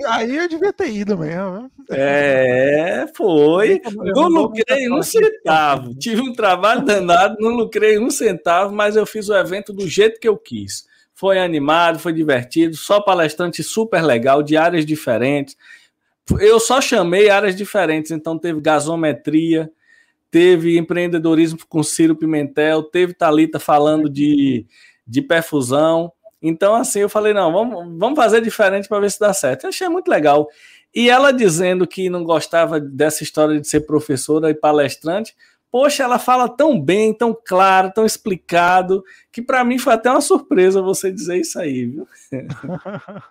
aí 0.06 0.36
eu 0.36 0.48
devia 0.48 0.72
ter 0.72 0.88
ido 0.88 1.18
mesmo. 1.18 1.68
É, 1.90 3.06
foi. 3.12 3.82
Não 4.14 4.28
lucrei 4.28 4.88
um 4.88 5.02
centavo. 5.02 5.92
Tive 5.96 6.20
um 6.20 6.32
trabalho 6.32 6.84
danado, 6.84 7.36
não 7.40 7.50
lucrei 7.56 7.98
um 7.98 8.08
centavo, 8.08 8.72
mas 8.72 8.94
eu 8.94 9.04
fiz 9.04 9.28
o 9.28 9.34
evento 9.34 9.72
do 9.72 9.88
jeito 9.88 10.20
que 10.20 10.28
eu 10.28 10.36
quis. 10.36 10.86
Foi 11.12 11.40
animado, 11.40 11.98
foi 11.98 12.12
divertido, 12.12 12.76
só 12.76 13.00
palestrante 13.00 13.64
super 13.64 14.00
legal, 14.00 14.44
de 14.44 14.56
áreas 14.56 14.86
diferentes. 14.86 15.56
Eu 16.38 16.60
só 16.60 16.80
chamei 16.80 17.28
áreas 17.28 17.56
diferentes, 17.56 18.12
então 18.12 18.38
teve 18.38 18.60
gasometria, 18.60 19.68
teve 20.30 20.78
empreendedorismo 20.78 21.58
com 21.68 21.82
Ciro 21.82 22.14
Pimentel, 22.14 22.84
teve 22.84 23.12
Talita 23.12 23.58
falando 23.58 24.08
de, 24.08 24.66
de 25.04 25.20
perfusão. 25.20 26.12
Então, 26.40 26.74
assim, 26.74 27.00
eu 27.00 27.08
falei, 27.08 27.32
não, 27.32 27.52
vamos, 27.52 27.98
vamos 27.98 28.16
fazer 28.16 28.40
diferente 28.40 28.88
para 28.88 29.00
ver 29.00 29.10
se 29.10 29.18
dá 29.18 29.32
certo. 29.32 29.64
Eu 29.64 29.68
achei 29.68 29.88
muito 29.88 30.08
legal. 30.08 30.48
E 30.94 31.10
ela 31.10 31.32
dizendo 31.32 31.86
que 31.86 32.08
não 32.08 32.24
gostava 32.24 32.80
dessa 32.80 33.22
história 33.22 33.60
de 33.60 33.68
ser 33.68 33.80
professora 33.80 34.50
e 34.50 34.54
palestrante, 34.54 35.34
poxa, 35.70 36.02
ela 36.02 36.18
fala 36.18 36.48
tão 36.48 36.80
bem, 36.80 37.12
tão 37.12 37.36
claro, 37.46 37.92
tão 37.92 38.06
explicado, 38.06 39.04
que 39.30 39.42
para 39.42 39.64
mim 39.64 39.78
foi 39.78 39.92
até 39.92 40.10
uma 40.10 40.20
surpresa 40.20 40.80
você 40.80 41.12
dizer 41.12 41.38
isso 41.38 41.58
aí, 41.58 41.86
viu? 41.86 42.08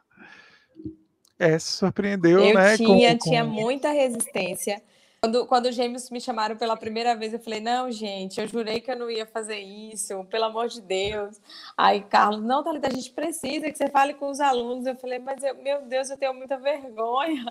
É, 1.37 1.59
se 1.59 1.73
surpreendeu, 1.73 2.39
eu 2.39 2.53
né? 2.53 2.77
Tinha, 2.77 3.11
com, 3.11 3.17
com... 3.19 3.29
tinha 3.29 3.43
muita 3.43 3.91
resistência. 3.91 4.81
Quando, 5.25 5.43
quando 5.47 5.65
os 5.65 5.75
gêmeos 5.75 6.11
me 6.11 6.21
chamaram 6.21 6.55
pela 6.55 6.77
primeira 6.77 7.15
vez, 7.15 7.33
eu 7.33 7.39
falei: 7.39 7.59
não, 7.59 7.89
gente, 7.89 8.39
eu 8.39 8.47
jurei 8.47 8.79
que 8.79 8.91
eu 8.91 8.95
não 8.95 9.09
ia 9.09 9.25
fazer 9.25 9.57
isso, 9.57 10.23
pelo 10.25 10.43
amor 10.45 10.67
de 10.67 10.79
Deus. 10.79 11.41
Aí, 11.75 12.01
Carlos, 12.01 12.43
não, 12.43 12.63
Thalita, 12.63 12.89
a 12.89 12.91
gente 12.91 13.09
precisa 13.09 13.71
que 13.71 13.75
você 13.75 13.89
fale 13.89 14.13
com 14.13 14.29
os 14.29 14.39
alunos. 14.39 14.85
Eu 14.85 14.95
falei: 14.95 15.17
mas 15.17 15.41
eu, 15.41 15.55
meu 15.63 15.81
Deus, 15.81 16.11
eu 16.11 16.17
tenho 16.17 16.31
muita 16.35 16.59
vergonha. 16.59 17.43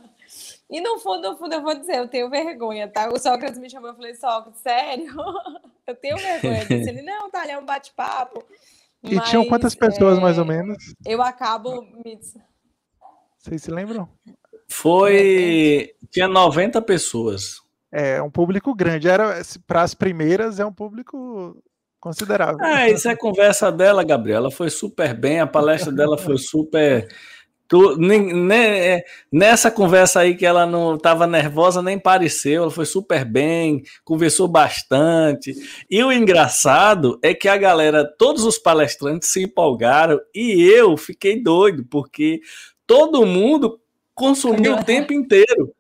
E 0.71 0.81
no 0.81 1.01
fundo, 1.01 1.33
no 1.33 1.37
fundo, 1.37 1.53
eu 1.53 1.63
vou 1.63 1.75
dizer: 1.75 1.97
eu 1.97 2.07
tenho 2.07 2.31
vergonha, 2.31 2.87
tá? 2.87 3.09
O 3.09 3.19
Sócrates 3.19 3.59
me 3.59 3.69
chamou, 3.69 3.91
eu 3.91 3.97
falei: 3.97 4.15
Sócrates, 4.15 4.61
sério? 4.61 5.13
eu 5.85 5.97
tenho 5.97 6.17
vergonha. 6.17 6.65
Disse 6.71 6.91
ele: 6.91 7.03
não, 7.03 7.29
Thalia, 7.29 7.55
é 7.55 7.59
um 7.59 7.67
bate-papo. 7.67 8.45
E 9.03 9.17
mas, 9.17 9.29
tinham 9.29 9.45
quantas 9.47 9.75
pessoas, 9.75 10.19
é, 10.19 10.21
mais 10.21 10.39
ou 10.39 10.45
menos? 10.45 10.95
Eu 11.05 11.21
acabo 11.21 11.83
me. 11.83 12.21
Vocês 13.37 13.63
se 13.65 13.71
lembram? 13.73 14.09
Foi. 14.69 15.93
Tinha 16.13 16.29
90 16.29 16.81
pessoas. 16.83 17.64
É 17.97 18.21
um 18.21 18.29
público 18.29 18.75
grande. 18.75 19.09
Era 19.09 19.41
para 19.69 19.83
as 19.83 19.95
primeiras 19.95 20.59
é 20.59 20.67
um 20.67 20.73
público 20.73 21.57
considerável. 22.01 22.59
Ah, 22.61 22.91
isso 22.91 23.09
é 23.09 23.15
conversa 23.15 23.71
dela, 23.71 24.03
Gabriela. 24.03 24.51
Foi 24.51 24.69
super 24.69 25.15
bem. 25.15 25.39
A 25.39 25.47
palestra 25.47 25.93
dela 25.95 26.19
foi 26.19 26.37
super. 26.37 27.07
Tu, 27.69 27.97
nem, 27.97 28.35
nem, 28.35 28.59
é, 28.59 29.05
nessa 29.33 29.71
conversa 29.71 30.21
aí 30.21 30.37
que 30.37 30.45
ela 30.45 30.67
não 30.67 30.97
estava 30.97 31.25
nervosa, 31.25 31.81
nem 31.81 31.99
pareceu, 31.99 32.65
ela 32.65 32.71
foi 32.71 32.85
super 32.85 33.25
bem, 33.25 33.83
conversou 34.05 34.49
bastante. 34.49 35.55
E 35.89 36.03
o 36.03 36.13
engraçado 36.13 37.19
é 37.23 37.33
que 37.33 37.49
a 37.49 37.57
galera, 37.57 38.05
todos 38.19 38.45
os 38.45 38.59
palestrantes 38.59 39.33
se 39.33 39.45
empolgaram 39.45 40.21
e 40.35 40.63
eu 40.65 40.97
fiquei 40.97 41.41
doido, 41.41 41.87
porque 41.89 42.41
todo 42.87 43.25
mundo 43.25 43.81
consumiu 44.15 44.75
o 44.75 44.85
tempo 44.85 45.13
inteiro. 45.13 45.73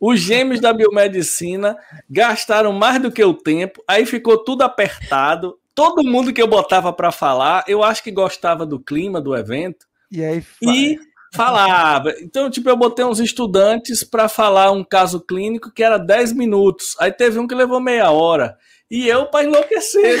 Os 0.00 0.20
gêmeos 0.20 0.60
da 0.60 0.72
biomedicina 0.72 1.76
gastaram 2.08 2.72
mais 2.72 3.00
do 3.00 3.10
que 3.10 3.22
o 3.22 3.34
tempo, 3.34 3.82
aí 3.86 4.06
ficou 4.06 4.38
tudo 4.38 4.62
apertado. 4.62 5.58
Todo 5.74 6.04
mundo 6.04 6.32
que 6.32 6.42
eu 6.42 6.46
botava 6.46 6.92
para 6.92 7.12
falar, 7.12 7.64
eu 7.66 7.82
acho 7.82 8.02
que 8.02 8.10
gostava 8.10 8.66
do 8.66 8.80
clima 8.80 9.20
do 9.20 9.36
evento. 9.36 9.86
E 10.10 10.24
aí 10.24 10.42
e 10.62 10.98
falava. 11.32 12.14
Então, 12.20 12.50
tipo, 12.50 12.68
eu 12.68 12.76
botei 12.76 13.04
uns 13.04 13.20
estudantes 13.20 14.02
para 14.02 14.28
falar 14.28 14.70
um 14.70 14.84
caso 14.84 15.20
clínico 15.20 15.70
que 15.72 15.82
era 15.82 15.98
10 15.98 16.32
minutos. 16.32 16.96
Aí 16.98 17.12
teve 17.12 17.38
um 17.38 17.46
que 17.46 17.54
levou 17.54 17.80
meia 17.80 18.10
hora. 18.10 18.56
E 18.90 19.06
eu 19.06 19.26
para 19.26 19.44
enlouquecer. 19.44 20.20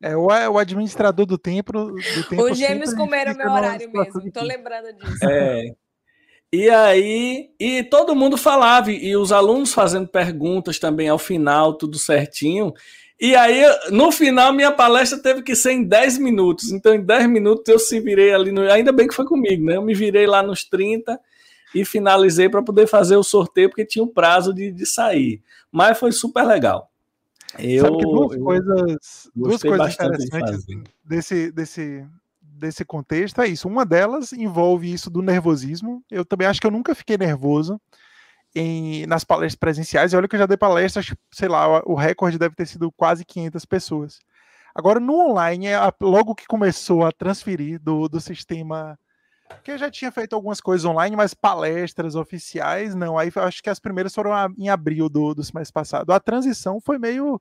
É 0.00 0.16
o, 0.16 0.26
o 0.26 0.58
administrador 0.58 1.26
do 1.26 1.36
tempo. 1.36 1.72
Do 1.72 2.28
tempo 2.28 2.44
Os 2.44 2.56
gêmeos 2.56 2.94
comeram 2.94 3.34
meu 3.34 3.50
horário 3.50 3.90
mesmo, 3.90 4.30
tô 4.30 4.42
lembrando 4.42 4.92
disso. 4.92 5.24
É. 5.24 5.72
E 6.52 6.70
aí, 6.70 7.50
e 7.60 7.82
todo 7.84 8.16
mundo 8.16 8.36
falava, 8.38 8.90
e 8.90 9.14
os 9.14 9.32
alunos 9.32 9.74
fazendo 9.74 10.08
perguntas 10.08 10.78
também 10.78 11.08
ao 11.08 11.18
final, 11.18 11.74
tudo 11.74 11.98
certinho. 11.98 12.72
E 13.20 13.34
aí, 13.34 13.62
no 13.90 14.10
final, 14.10 14.52
minha 14.52 14.72
palestra 14.72 15.18
teve 15.20 15.42
que 15.42 15.54
ser 15.54 15.72
em 15.72 15.84
10 15.84 16.18
minutos. 16.18 16.70
Então, 16.70 16.94
em 16.94 17.04
10 17.04 17.28
minutos 17.28 17.64
eu 17.68 17.78
se 17.78 18.00
virei 18.00 18.32
ali 18.32 18.50
no. 18.52 18.62
Ainda 18.70 18.92
bem 18.92 19.08
que 19.08 19.14
foi 19.14 19.26
comigo, 19.26 19.64
né? 19.64 19.76
Eu 19.76 19.82
me 19.82 19.92
virei 19.92 20.26
lá 20.26 20.42
nos 20.42 20.64
30 20.64 21.20
e 21.74 21.84
finalizei 21.84 22.48
para 22.48 22.62
poder 22.62 22.86
fazer 22.86 23.16
o 23.16 23.22
sorteio, 23.22 23.68
porque 23.68 23.84
tinha 23.84 24.04
um 24.04 24.08
prazo 24.08 24.54
de, 24.54 24.70
de 24.70 24.86
sair. 24.86 25.42
Mas 25.70 25.98
foi 25.98 26.12
super 26.12 26.44
legal. 26.44 26.90
Eu, 27.58 27.84
Sabe 27.84 27.96
que 27.98 28.04
duas 28.04 28.36
eu 28.36 28.44
coisas, 28.44 29.30
duas 29.34 29.62
coisas 29.62 29.94
interessantes 29.94 30.64
de 30.64 30.82
desse, 31.04 31.50
desse, 31.50 32.06
desse 32.58 32.84
contexto 32.84 33.40
é 33.40 33.46
isso. 33.46 33.68
Uma 33.68 33.86
delas 33.86 34.32
envolve 34.32 34.92
isso 34.92 35.08
do 35.08 35.22
nervosismo. 35.22 36.02
Eu 36.10 36.24
também 36.24 36.46
acho 36.46 36.60
que 36.60 36.66
eu 36.66 36.70
nunca 36.70 36.94
fiquei 36.94 37.16
nervoso 37.16 37.80
em, 38.54 39.06
nas 39.06 39.24
palestras 39.24 39.54
presenciais. 39.54 40.12
E 40.12 40.16
olha 40.16 40.28
que 40.28 40.34
eu 40.34 40.40
já 40.40 40.46
dei 40.46 40.56
palestras, 40.56 41.14
sei 41.30 41.48
lá, 41.48 41.82
o 41.84 41.94
recorde 41.94 42.38
deve 42.38 42.54
ter 42.54 42.66
sido 42.66 42.90
quase 42.92 43.24
500 43.24 43.64
pessoas. 43.64 44.20
Agora, 44.74 45.00
no 45.00 45.14
online, 45.30 45.66
logo 46.00 46.34
que 46.34 46.46
começou 46.46 47.04
a 47.04 47.12
transferir 47.12 47.80
do, 47.80 48.08
do 48.08 48.20
sistema. 48.20 48.98
Que 49.64 49.72
eu 49.72 49.78
já 49.78 49.90
tinha 49.90 50.12
feito 50.12 50.34
algumas 50.34 50.60
coisas 50.60 50.84
online, 50.84 51.16
mas 51.16 51.32
palestras 51.32 52.14
oficiais, 52.14 52.94
não. 52.94 53.18
Aí 53.18 53.32
acho 53.34 53.62
que 53.62 53.70
as 53.70 53.80
primeiras 53.80 54.14
foram 54.14 54.30
em 54.58 54.68
abril 54.68 55.08
do, 55.08 55.34
do 55.34 55.42
semestre 55.42 55.72
passado. 55.72 56.12
A 56.12 56.20
transição 56.20 56.80
foi 56.80 56.98
meio 56.98 57.40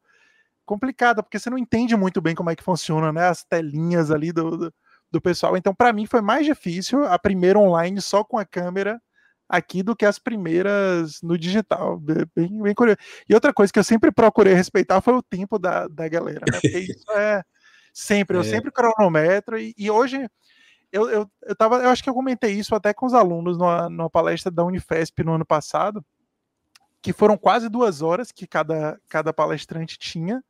complicada, 0.65 1.21
porque 1.21 1.37
você 1.37 1.49
não 1.49 1.57
entende 1.57 1.95
muito 1.95 2.21
bem 2.21 2.33
como 2.33 2.49
é 2.49 2.55
que 2.55 2.63
funciona, 2.63 3.11
né? 3.11 3.27
As 3.27 3.43
telinhas 3.43 4.09
ali 4.09 4.31
do, 4.31 4.57
do 4.57 4.73
do 5.11 5.21
pessoal. 5.21 5.55
Então, 5.57 5.73
para 5.73 5.93
mim, 5.93 6.05
foi 6.05 6.21
mais 6.21 6.45
difícil 6.45 7.05
a 7.05 7.17
primeira 7.17 7.59
online 7.59 8.01
só 8.01 8.23
com 8.23 8.37
a 8.37 8.45
câmera 8.45 9.01
aqui 9.49 9.81
do 9.81 9.95
que 9.95 10.05
as 10.05 10.19
primeiras 10.19 11.21
no 11.21 11.37
digital. 11.37 11.97
Bem, 11.99 12.25
bem 12.61 12.75
curioso. 12.75 12.97
E 13.27 13.33
outra 13.33 13.53
coisa 13.53 13.71
que 13.71 13.79
eu 13.79 13.83
sempre 13.83 14.11
procurei 14.11 14.53
respeitar 14.53 15.01
foi 15.01 15.13
o 15.13 15.23
tempo 15.23 15.57
da, 15.57 15.87
da 15.87 16.07
galera, 16.07 16.45
né? 16.51 16.59
Porque 16.59 16.79
isso 16.79 17.11
é 17.15 17.43
sempre, 17.93 18.37
eu 18.37 18.41
é. 18.41 18.43
sempre 18.43 18.71
cronometro, 18.71 19.57
e, 19.57 19.73
e 19.77 19.89
hoje. 19.89 20.29
Eu, 20.89 21.09
eu, 21.09 21.29
eu, 21.43 21.53
tava, 21.53 21.79
eu 21.79 21.89
acho 21.89 22.01
que 22.01 22.09
eu 22.09 22.13
comentei 22.13 22.53
isso 22.53 22.73
até 22.73 22.93
com 22.93 23.05
os 23.05 23.13
alunos 23.13 23.57
numa, 23.57 23.89
numa 23.89 24.09
palestra 24.09 24.49
da 24.49 24.63
Unifesp 24.63 25.21
no 25.21 25.33
ano 25.33 25.45
passado, 25.45 26.03
que 27.01 27.11
foram 27.11 27.37
quase 27.37 27.67
duas 27.67 28.01
horas 28.01 28.31
que 28.31 28.47
cada, 28.47 28.97
cada 29.09 29.33
palestrante 29.33 29.99
tinha, 29.99 30.41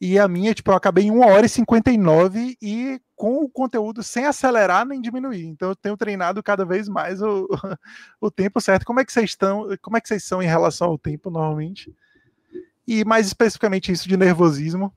e 0.00 0.18
a 0.18 0.26
minha, 0.26 0.54
tipo, 0.54 0.70
eu 0.70 0.74
acabei 0.74 1.04
em 1.04 1.10
1 1.10 1.20
hora 1.20 1.44
e 1.44 1.48
59 1.48 2.56
e 2.62 2.98
com 3.14 3.44
o 3.44 3.50
conteúdo 3.50 4.02
sem 4.02 4.24
acelerar 4.24 4.86
nem 4.86 4.98
diminuir. 4.98 5.44
Então 5.44 5.68
eu 5.68 5.76
tenho 5.76 5.96
treinado 5.96 6.42
cada 6.42 6.64
vez 6.64 6.88
mais 6.88 7.20
o, 7.20 7.46
o 8.18 8.30
tempo 8.30 8.62
certo. 8.62 8.86
Como 8.86 8.98
é 8.98 9.04
que 9.04 9.12
vocês 9.12 9.28
estão? 9.28 9.68
Como 9.82 9.98
é 9.98 10.00
que 10.00 10.08
vocês 10.08 10.24
são 10.24 10.42
em 10.42 10.46
relação 10.46 10.88
ao 10.88 10.98
tempo 10.98 11.30
normalmente? 11.30 11.94
E 12.88 13.04
mais 13.04 13.26
especificamente 13.26 13.92
isso 13.92 14.08
de 14.08 14.16
nervosismo. 14.16 14.90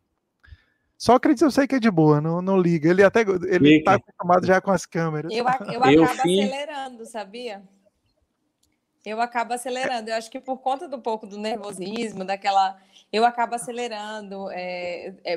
Só 0.98 1.16
acredito 1.16 1.44
eu 1.44 1.52
sei 1.52 1.68
que 1.68 1.76
é 1.76 1.80
de 1.80 1.92
boa, 1.92 2.22
não, 2.22 2.42
não 2.42 2.58
liga. 2.58 2.90
Ele 2.90 3.04
até 3.04 3.22
ele 3.22 3.84
tá 3.84 3.96
acostumado 3.96 4.48
já 4.48 4.62
com 4.62 4.72
as 4.72 4.86
câmeras. 4.86 5.30
Eu, 5.34 5.40
eu, 5.40 5.44
eu 5.44 5.84
acabo 5.84 6.08
fui... 6.22 6.42
acelerando, 6.42 7.06
sabia? 7.06 7.62
Eu 9.06 9.20
acabo 9.20 9.54
acelerando. 9.54 10.10
Eu 10.10 10.16
acho 10.16 10.32
que 10.32 10.40
por 10.40 10.58
conta 10.58 10.88
do 10.88 11.00
pouco 11.00 11.28
do 11.28 11.38
nervosismo, 11.38 12.24
daquela 12.24 12.78
eu 13.14 13.24
acabo 13.24 13.54
acelerando, 13.54 14.50
é, 14.50 15.14
é, 15.24 15.34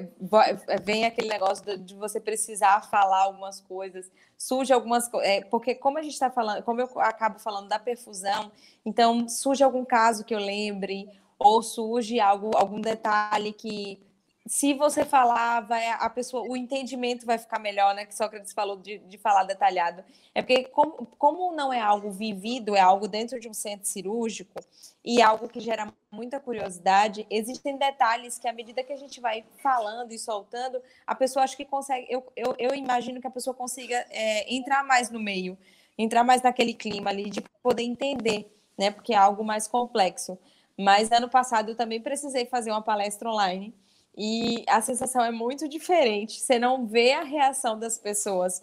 é, 0.66 0.80
vem 0.80 1.04
aquele 1.04 1.28
negócio 1.28 1.76
de 1.76 1.94
você 1.94 2.18
precisar 2.18 2.80
falar 2.88 3.25
algumas 3.25 3.61
coisas, 3.61 4.11
surge 4.35 4.73
algumas 4.73 5.06
coisas, 5.06 5.28
é, 5.28 5.40
porque 5.42 5.75
como 5.75 5.99
a 5.99 6.02
gente 6.02 6.14
está 6.14 6.30
falando, 6.30 6.62
como 6.62 6.80
eu 6.80 6.88
acabo 7.00 7.38
falando 7.38 7.68
da 7.68 7.78
perfusão, 7.78 8.50
então 8.82 9.28
surge 9.28 9.62
algum 9.62 9.85
caso 9.85 10.25
que 10.25 10.35
eu 10.35 10.38
lembre, 10.38 11.06
ou 11.38 11.62
surge 11.62 12.18
algo, 12.18 12.50
algum 12.56 12.80
detalhe 12.80 13.52
que 13.52 14.00
se 14.46 14.74
você 14.74 15.04
falar, 15.04 15.60
vai 15.60 15.88
a 15.88 16.08
pessoa, 16.08 16.48
o 16.48 16.56
entendimento 16.56 17.26
vai 17.26 17.36
ficar 17.36 17.58
melhor, 17.58 17.94
né? 17.94 18.06
Que 18.06 18.14
Sócrates 18.14 18.52
falou 18.52 18.76
de, 18.76 18.98
de 18.98 19.18
falar 19.18 19.42
detalhado. 19.42 20.04
É 20.32 20.40
porque, 20.40 20.64
como, 20.64 21.06
como 21.18 21.52
não 21.52 21.72
é 21.72 21.80
algo 21.80 22.10
vivido, 22.12 22.76
é 22.76 22.80
algo 22.80 23.08
dentro 23.08 23.40
de 23.40 23.48
um 23.48 23.54
centro 23.54 23.88
cirúrgico 23.88 24.60
e 25.04 25.20
algo 25.20 25.48
que 25.48 25.58
gera 25.58 25.92
muita 26.12 26.38
curiosidade, 26.38 27.26
existem 27.28 27.76
detalhes 27.76 28.38
que, 28.38 28.46
à 28.46 28.52
medida 28.52 28.84
que 28.84 28.92
a 28.92 28.96
gente 28.96 29.20
vai 29.20 29.44
falando 29.60 30.12
e 30.12 30.18
soltando, 30.18 30.80
a 31.04 31.14
pessoa 31.14 31.42
acho 31.42 31.56
que 31.56 31.64
consegue. 31.64 32.06
Eu, 32.08 32.24
eu, 32.36 32.54
eu 32.56 32.74
imagino 32.74 33.20
que 33.20 33.26
a 33.26 33.30
pessoa 33.30 33.52
consiga 33.52 34.06
é, 34.10 34.54
entrar 34.54 34.84
mais 34.84 35.10
no 35.10 35.18
meio, 35.18 35.58
entrar 35.98 36.22
mais 36.22 36.40
naquele 36.40 36.72
clima 36.72 37.10
ali, 37.10 37.30
de 37.30 37.40
poder 37.62 37.82
entender, 37.82 38.48
né? 38.78 38.92
Porque 38.92 39.12
é 39.12 39.16
algo 39.16 39.42
mais 39.42 39.66
complexo. 39.66 40.38
Mas 40.78 41.10
ano 41.10 41.28
passado 41.28 41.70
eu 41.70 41.76
também 41.76 42.00
precisei 42.00 42.46
fazer 42.46 42.70
uma 42.70 42.82
palestra 42.82 43.28
online 43.28 43.74
e 44.16 44.64
a 44.68 44.80
sensação 44.80 45.23
é 45.23 45.30
muito 45.30 45.68
diferente. 45.68 46.40
Você 46.40 46.58
não 46.58 46.87
vê 46.87 47.12
a 47.12 47.23
reação 47.23 47.78
das 47.78 47.99
pessoas 47.99 48.62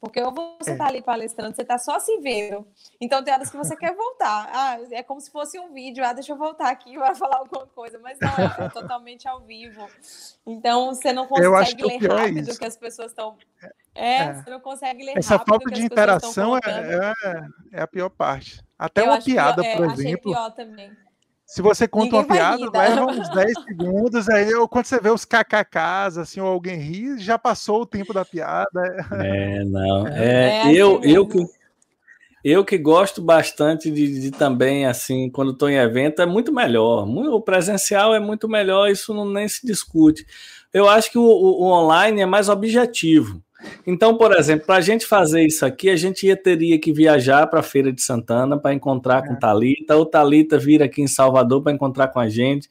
Porque 0.00 0.20
ou 0.20 0.32
você 0.32 0.72
está 0.72 0.84
é. 0.84 0.88
ali 0.88 1.02
palestrando, 1.02 1.54
você 1.54 1.62
está 1.62 1.78
só 1.78 1.98
se 2.00 2.18
vendo. 2.18 2.66
Então 3.00 3.22
tem 3.22 3.32
horas 3.32 3.50
que 3.50 3.56
você 3.56 3.76
quer 3.76 3.94
voltar. 3.94 4.48
Ah, 4.58 4.78
é 4.90 5.02
como 5.02 5.20
se 5.20 5.30
fosse 5.30 5.58
um 5.58 5.72
vídeo. 5.72 6.04
Ah, 6.04 6.12
deixa 6.12 6.32
eu 6.32 6.36
voltar 6.36 6.68
aqui 6.70 6.94
para 6.98 7.14
falar 7.14 7.38
alguma 7.38 7.66
coisa. 7.66 7.98
Mas 8.00 8.18
não, 8.20 8.28
é, 8.28 8.66
é, 8.66 8.68
totalmente 8.70 9.28
ao 9.28 9.40
vivo. 9.40 9.88
Então 10.44 10.94
você 10.94 11.12
não 11.12 11.26
consegue 11.26 11.84
ler 11.84 12.04
é 12.04 12.08
rápido 12.08 12.50
é 12.50 12.56
que 12.56 12.64
as 12.64 12.76
pessoas 12.76 13.12
estão. 13.12 13.36
É, 13.94 14.18
é, 14.18 14.34
você 14.34 14.50
não 14.50 14.60
consegue 14.60 15.04
ler 15.04 15.16
Essa 15.16 15.36
rápido. 15.36 15.54
Essa 15.54 15.60
falta 15.60 15.70
de 15.70 15.84
interação 15.84 16.56
é, 16.56 17.14
é, 17.72 17.82
a 17.82 17.86
pior 17.86 18.08
parte. 18.08 18.62
Até 18.78 19.02
eu 19.02 19.06
uma 19.06 19.20
piada, 19.20 19.62
pior, 19.62 19.76
por 19.76 19.90
exemplo. 19.92 20.32
Pior 20.32 20.50
também 20.50 21.07
se 21.48 21.62
você 21.62 21.88
conta 21.88 22.04
Ninguém 22.04 22.20
uma 22.20 22.26
piada, 22.26 22.70
vai 22.70 22.90
leva 22.90 23.06
uns 23.06 23.28
10 23.30 23.52
segundos, 23.64 24.28
aí 24.28 24.50
quando 24.68 24.84
você 24.84 25.00
vê 25.00 25.10
os 25.10 25.24
kkks, 25.24 26.18
assim, 26.18 26.40
ou 26.40 26.46
alguém 26.46 26.76
ri, 26.78 27.18
já 27.18 27.38
passou 27.38 27.80
o 27.80 27.86
tempo 27.86 28.12
da 28.12 28.22
piada. 28.22 28.68
É, 29.18 29.64
não. 29.64 30.06
É, 30.08 30.68
é 30.68 30.74
eu, 30.74 30.98
assim 30.98 31.10
eu, 31.10 31.26
que, 31.26 31.38
eu 32.44 32.64
que 32.66 32.76
gosto 32.76 33.22
bastante 33.22 33.90
de, 33.90 34.20
de 34.20 34.30
também, 34.30 34.84
assim, 34.84 35.30
quando 35.30 35.52
estou 35.52 35.70
em 35.70 35.78
evento, 35.78 36.20
é 36.20 36.26
muito 36.26 36.52
melhor. 36.52 37.08
O 37.08 37.40
presencial 37.40 38.14
é 38.14 38.20
muito 38.20 38.46
melhor, 38.46 38.90
isso 38.90 39.14
não 39.14 39.24
nem 39.24 39.48
se 39.48 39.66
discute. 39.66 40.26
Eu 40.70 40.86
acho 40.86 41.10
que 41.10 41.16
o, 41.16 41.22
o, 41.22 41.62
o 41.62 41.72
online 41.72 42.20
é 42.20 42.26
mais 42.26 42.50
objetivo. 42.50 43.42
Então, 43.86 44.16
por 44.16 44.32
exemplo, 44.34 44.66
para 44.66 44.76
a 44.76 44.80
gente 44.80 45.06
fazer 45.06 45.44
isso 45.44 45.64
aqui, 45.64 45.88
a 45.90 45.96
gente 45.96 46.26
ia, 46.26 46.36
teria 46.36 46.78
que 46.78 46.92
viajar 46.92 47.46
para 47.46 47.60
a 47.60 47.62
Feira 47.62 47.92
de 47.92 48.02
Santana 48.02 48.58
para 48.58 48.74
encontrar 48.74 49.22
com 49.26 49.34
é. 49.34 49.36
Talita, 49.38 49.96
ou 49.96 50.06
Talita 50.06 50.58
vir 50.58 50.82
aqui 50.82 51.02
em 51.02 51.08
Salvador 51.08 51.62
para 51.62 51.72
encontrar 51.72 52.08
com 52.08 52.20
a 52.20 52.28
gente. 52.28 52.68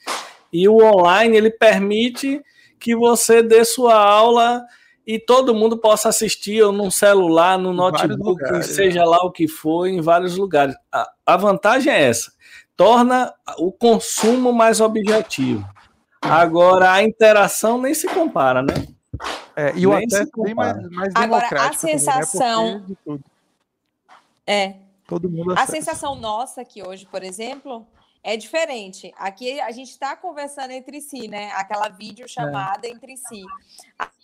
E 0.52 0.68
o 0.68 0.78
online 0.78 1.36
ele 1.36 1.52
permite 1.52 2.42
que 2.80 2.96
você 2.96 3.42
dê 3.42 3.66
sua 3.66 3.96
aula 3.96 4.64
e 5.06 5.18
todo 5.18 5.56
mundo 5.56 5.78
possa 5.78 6.10
assistir 6.10 6.62
ou 6.62 6.72
num 6.72 6.92
celular, 6.92 7.58
no 7.58 7.72
notebook, 7.72 8.44
lugares, 8.44 8.68
seja 8.68 9.06
lá 9.06 9.20
o 9.24 9.32
que 9.32 9.48
for, 9.48 9.88
em 9.88 10.02
vários 10.02 10.38
lugares. 10.38 10.76
A, 10.92 11.10
a 11.26 11.38
vantagem 11.38 11.92
é 11.92 12.04
essa: 12.04 12.32
torna 12.76 13.34
o 13.58 13.72
consumo 13.72 14.52
mais 14.52 14.82
objetivo. 14.82 15.66
Agora, 16.22 16.92
a 16.92 17.04
interação 17.04 17.82
nem 17.82 17.94
se 17.94 18.08
compara, 18.08 18.62
né? 18.62 18.74
É, 19.56 19.74
e 19.76 19.88
o 19.88 19.94
acesso 19.94 20.32
bem 20.44 20.54
mais, 20.54 20.90
mais 20.90 21.14
Agora, 21.16 21.48
a 21.70 21.74
sensação. 21.74 22.82
Também, 22.82 22.98
né? 23.08 23.20
É. 24.46 24.76
Todo 25.08 25.30
mundo 25.30 25.54
acessa. 25.54 25.64
A 25.64 25.76
sensação 25.76 26.16
nossa 26.16 26.62
aqui 26.62 26.86
hoje, 26.86 27.06
por 27.06 27.24
exemplo, 27.24 27.88
é 28.24 28.36
diferente. 28.36 29.14
Aqui 29.18 29.60
a 29.62 29.72
gente 29.72 29.90
está 29.90 30.16
conversando 30.16 30.72
entre 30.72 31.00
si, 31.02 31.28
né? 31.28 31.52
Aquela 31.54 31.90
vídeo 31.90 32.28
chamada 32.28 32.88
é. 32.88 32.92
entre 32.92 33.16
si. 33.18 33.44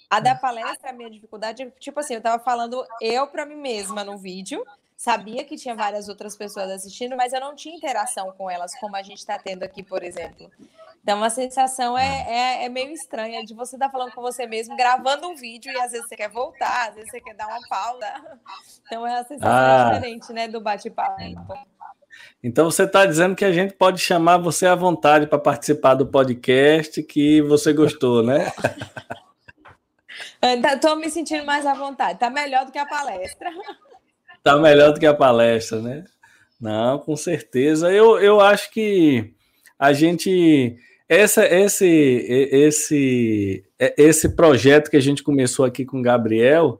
A, 0.09 0.19
da 0.19 0.35
palestra, 0.35 0.89
a 0.89 0.93
minha 0.93 1.09
dificuldade, 1.09 1.73
tipo 1.79 1.99
assim, 1.99 2.13
eu 2.13 2.19
estava 2.19 2.43
falando 2.43 2.85
eu 3.01 3.25
para 3.27 3.45
mim 3.45 3.55
mesma 3.55 4.03
no 4.03 4.17
vídeo, 4.17 4.63
sabia 4.97 5.43
que 5.43 5.55
tinha 5.55 5.75
várias 5.75 6.07
outras 6.09 6.35
pessoas 6.35 6.69
assistindo, 6.69 7.15
mas 7.15 7.33
eu 7.33 7.39
não 7.39 7.55
tinha 7.55 7.75
interação 7.75 8.31
com 8.37 8.49
elas, 8.49 8.73
como 8.79 8.95
a 8.95 9.03
gente 9.03 9.19
está 9.19 9.37
tendo 9.37 9.63
aqui, 9.63 9.83
por 9.83 10.03
exemplo. 10.03 10.49
Então, 11.03 11.21
a 11.21 11.29
sensação 11.29 11.97
é, 11.97 12.25
é, 12.29 12.65
é, 12.65 12.69
meio 12.69 12.91
estranha 12.91 13.43
de 13.43 13.53
você 13.53 13.75
estar 13.75 13.87
tá 13.87 13.91
falando 13.91 14.13
com 14.13 14.21
você 14.21 14.47
mesmo, 14.47 14.77
gravando 14.77 15.27
um 15.27 15.35
vídeo 15.35 15.69
e 15.69 15.77
às 15.77 15.91
vezes 15.91 16.07
você 16.07 16.15
quer 16.15 16.29
voltar, 16.29 16.87
às 16.87 16.95
vezes 16.95 17.11
você 17.11 17.19
quer 17.19 17.35
dar 17.35 17.47
uma 17.47 17.59
pausa. 17.67 18.07
Então, 18.85 19.05
é 19.05 19.19
a 19.19 19.23
sensação 19.25 19.51
ah. 19.51 19.91
diferente, 19.93 20.31
né, 20.31 20.47
do 20.47 20.61
bate-papo. 20.61 21.21
Então, 22.41 22.71
você 22.71 22.83
está 22.83 23.05
dizendo 23.05 23.35
que 23.35 23.43
a 23.43 23.51
gente 23.51 23.73
pode 23.73 23.99
chamar 23.99 24.37
você 24.37 24.65
à 24.65 24.75
vontade 24.75 25.27
para 25.27 25.37
participar 25.37 25.95
do 25.95 26.07
podcast 26.07 27.03
que 27.03 27.41
você 27.41 27.73
gostou, 27.73 28.23
né? 28.23 28.49
Estou 30.41 30.95
me 30.95 31.09
sentindo 31.09 31.45
mais 31.45 31.65
à 31.65 31.73
vontade. 31.73 32.13
Está 32.13 32.29
melhor 32.29 32.65
do 32.65 32.71
que 32.71 32.79
a 32.79 32.85
palestra. 32.85 33.49
Está 34.43 34.57
melhor 34.57 34.91
do 34.91 34.99
que 34.99 35.05
a 35.05 35.13
palestra, 35.13 35.79
né? 35.81 36.03
Não, 36.59 36.99
com 36.99 37.15
certeza. 37.15 37.89
Eu, 37.93 38.19
eu 38.19 38.41
acho 38.41 38.69
que 38.71 39.33
a 39.79 39.93
gente 39.93 40.75
essa, 41.07 41.45
esse, 41.45 41.87
esse, 41.87 43.63
esse 43.79 44.35
projeto 44.35 44.89
que 44.89 44.97
a 44.97 45.01
gente 45.01 45.23
começou 45.23 45.63
aqui 45.63 45.85
com 45.85 45.99
o 45.99 46.03
Gabriel, 46.03 46.77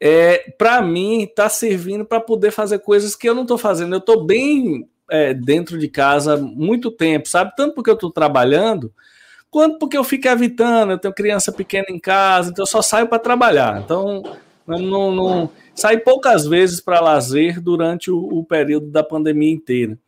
é, 0.00 0.50
para 0.56 0.80
mim, 0.80 1.24
está 1.24 1.48
servindo 1.50 2.06
para 2.06 2.20
poder 2.20 2.52
fazer 2.52 2.78
coisas 2.78 3.14
que 3.14 3.28
eu 3.28 3.34
não 3.34 3.42
estou 3.42 3.58
fazendo. 3.58 3.94
Eu 3.94 3.98
estou 3.98 4.24
bem 4.24 4.88
é, 5.10 5.34
dentro 5.34 5.78
de 5.78 5.88
casa 5.88 6.38
muito 6.38 6.90
tempo, 6.90 7.28
sabe? 7.28 7.52
Tanto 7.54 7.74
porque 7.74 7.90
eu 7.90 7.94
estou 7.94 8.10
trabalhando, 8.10 8.90
quanto 9.50 9.78
porque 9.78 9.98
eu 9.98 10.04
fico 10.04 10.26
evitando. 10.26 10.92
Eu 10.92 10.98
tenho 10.98 11.12
criança 11.12 11.52
pequena 11.52 11.86
em 11.90 11.98
casa, 11.98 12.50
então 12.50 12.62
eu 12.62 12.66
só 12.66 12.80
saio 12.80 13.08
para 13.08 13.18
trabalhar. 13.18 13.82
Então, 13.82 14.22
não, 14.66 15.12
não 15.12 15.50
saí 15.74 15.98
poucas 15.98 16.46
vezes 16.46 16.80
para 16.80 17.00
lazer 17.00 17.60
durante 17.60 18.10
o, 18.10 18.18
o 18.18 18.44
período 18.44 18.90
da 18.90 19.02
pandemia 19.02 19.52
inteira. 19.52 19.98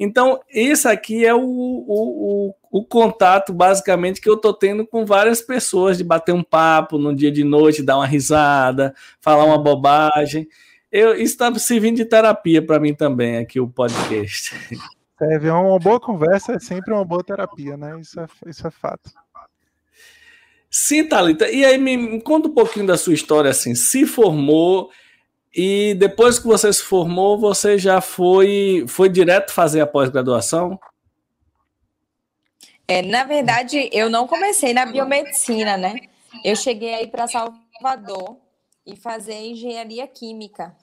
Então, 0.00 0.40
esse 0.48 0.86
aqui 0.86 1.26
é 1.26 1.34
o, 1.34 1.40
o, 1.40 2.54
o, 2.70 2.84
contato, 2.84 3.52
basicamente, 3.52 4.20
que 4.20 4.30
eu 4.30 4.36
tô 4.36 4.54
tendo 4.54 4.86
com 4.86 5.04
várias 5.04 5.42
pessoas, 5.42 5.98
de 5.98 6.04
bater 6.04 6.32
um 6.32 6.42
papo 6.42 6.98
no 6.98 7.14
dia 7.14 7.32
de 7.32 7.42
noite, 7.42 7.82
dar 7.82 7.96
uma 7.96 8.06
risada, 8.06 8.94
falar 9.20 9.44
uma 9.44 9.58
bobagem. 9.58 10.46
Eu, 10.90 11.14
isso 11.14 11.32
está 11.32 11.52
servindo 11.58 11.96
de 11.96 12.04
terapia 12.04 12.64
para 12.64 12.78
mim 12.78 12.94
também, 12.94 13.38
aqui, 13.38 13.58
o 13.58 13.68
podcast. 13.68 14.54
É, 15.20 15.52
uma 15.52 15.80
boa 15.80 15.98
conversa 15.98 16.52
é 16.52 16.60
sempre 16.60 16.94
uma 16.94 17.04
boa 17.04 17.24
terapia, 17.24 17.76
né? 17.76 17.98
Isso 18.00 18.20
é, 18.20 18.26
isso 18.46 18.64
é 18.68 18.70
fato. 18.70 19.10
Sim, 20.70 21.08
Thalita. 21.08 21.50
E 21.50 21.64
aí, 21.64 21.76
me 21.76 22.20
conta 22.20 22.48
um 22.48 22.54
pouquinho 22.54 22.86
da 22.86 22.96
sua 22.96 23.14
história, 23.14 23.50
assim. 23.50 23.74
Se 23.74 24.06
formou 24.06 24.90
e 25.60 25.92
depois 25.94 26.38
que 26.38 26.46
você 26.46 26.72
se 26.72 26.84
formou, 26.84 27.36
você 27.36 27.76
já 27.76 28.00
foi, 28.00 28.84
foi 28.86 29.08
direto 29.08 29.52
fazer 29.52 29.80
a 29.80 29.88
pós-graduação? 29.88 30.78
É, 32.86 33.02
na 33.02 33.24
verdade, 33.24 33.90
eu 33.92 34.08
não 34.08 34.28
comecei 34.28 34.72
na 34.72 34.86
biomedicina, 34.86 35.76
né? 35.76 36.02
Eu 36.44 36.54
cheguei 36.54 36.94
aí 36.94 37.08
para 37.08 37.26
Salvador 37.26 38.36
e 38.86 38.94
fazer 38.94 39.34
engenharia 39.34 40.06
química. 40.06 40.76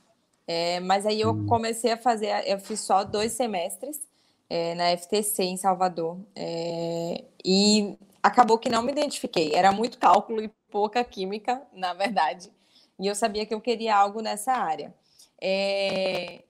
É, 0.46 0.82
mas 0.82 1.06
aí 1.06 1.22
eu 1.22 1.30
hum. 1.30 1.46
comecei 1.46 1.94
a 1.94 1.98
fazer, 1.98 2.44
eu 2.46 2.60
fiz 2.60 2.82
só 2.82 3.06
dois 3.06 3.32
semestres 3.32 4.02
é, 4.50 4.76
na 4.76 4.98
FTC 4.98 5.42
em 5.42 5.56
Salvador. 5.56 6.20
É, 6.36 7.24
e 7.46 7.98
acabou 8.22 8.58
que 8.58 8.68
não 8.68 8.84
me 8.84 8.92
identifiquei. 8.92 9.54
Era 9.54 9.72
muito 9.72 9.98
cálculo 9.98 10.44
e 10.44 10.52
pouca 10.70 11.02
química, 11.02 11.62
na 11.72 11.94
verdade 11.94 12.52
e 13.00 13.08
eu 13.08 13.16
sabia 13.16 13.46
que 13.46 13.54
eu 13.54 13.62
queria 13.62 13.96
algo 13.96 14.22
nessa 14.22 14.54
área. 14.54 14.94
É, 15.42 16.44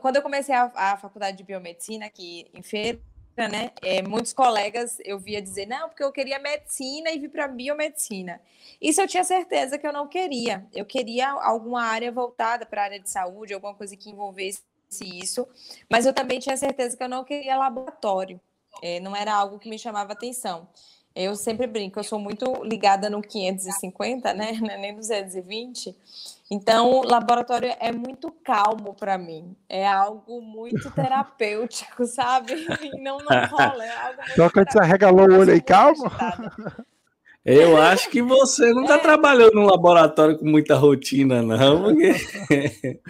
quando 0.00 0.16
eu 0.16 0.22
comecei 0.22 0.54
a, 0.54 0.70
a, 0.74 0.96
faculdade 0.96 1.36
de 1.36 1.44
biomedicina 1.44 2.06
aqui 2.06 2.46
em 2.54 2.62
feira, 2.62 3.00
né, 3.36 3.72
é, 3.82 4.00
muitos 4.02 4.32
colegas 4.32 4.98
eu 5.04 5.18
via 5.18 5.42
dizer, 5.42 5.66
não, 5.66 5.88
porque 5.88 6.04
eu 6.04 6.12
queria 6.12 6.38
medicina 6.38 7.10
e 7.10 7.18
vi 7.18 7.28
para 7.28 7.48
biomedicina. 7.48 8.40
Isso 8.80 9.00
eu 9.00 9.08
tinha 9.08 9.24
certeza 9.24 9.78
que 9.78 9.86
eu 9.86 9.92
não 9.92 10.06
queria. 10.06 10.66
Eu 10.72 10.84
queria 10.84 11.30
alguma 11.30 11.82
área 11.82 12.12
voltada 12.12 12.64
para 12.64 12.82
a 12.82 12.84
área 12.84 13.00
de 13.00 13.10
saúde, 13.10 13.54
alguma 13.54 13.74
coisa 13.74 13.96
que 13.96 14.10
envolvesse 14.10 14.62
isso, 15.00 15.48
mas 15.90 16.06
eu 16.06 16.12
também 16.12 16.38
tinha 16.38 16.56
certeza 16.56 16.96
que 16.96 17.02
eu 17.02 17.08
não 17.08 17.24
queria 17.24 17.56
laboratório. 17.56 18.40
É, 18.82 19.00
não 19.00 19.14
era 19.14 19.34
algo 19.34 19.58
que 19.58 19.68
me 19.68 19.78
chamava 19.78 20.12
atenção. 20.12 20.68
Eu 21.14 21.36
sempre 21.36 21.68
brinco, 21.68 22.00
eu 22.00 22.04
sou 22.04 22.18
muito 22.18 22.64
ligada 22.64 23.08
no 23.08 23.22
550, 23.22 24.34
né? 24.34 24.52
É 24.68 24.76
nem 24.76 24.94
220. 24.94 25.94
Então, 26.50 27.02
laboratório 27.02 27.72
é 27.78 27.92
muito 27.92 28.32
calmo 28.44 28.94
para 28.94 29.16
mim. 29.16 29.56
É 29.68 29.86
algo 29.86 30.40
muito 30.42 30.90
terapêutico, 30.92 32.04
sabe? 32.04 32.52
E 32.82 33.00
não, 33.00 33.18
não 33.18 33.46
rola. 33.46 33.84
É 33.84 33.96
algo 33.96 34.22
Só 34.34 34.50
quando 34.50 34.72
você 34.72 34.78
arregalou 34.78 35.30
o 35.30 35.38
olho 35.38 35.52
aí, 35.52 35.62
calmo. 35.62 36.04
Eu 37.44 37.76
acho 37.80 38.10
que 38.10 38.22
você 38.22 38.72
não 38.72 38.82
está 38.82 38.96
é. 38.96 38.98
trabalhando 38.98 39.54
num 39.54 39.66
laboratório 39.66 40.38
com 40.38 40.46
muita 40.46 40.74
rotina, 40.74 41.42
não. 41.42 41.82
Porque... 41.84 43.00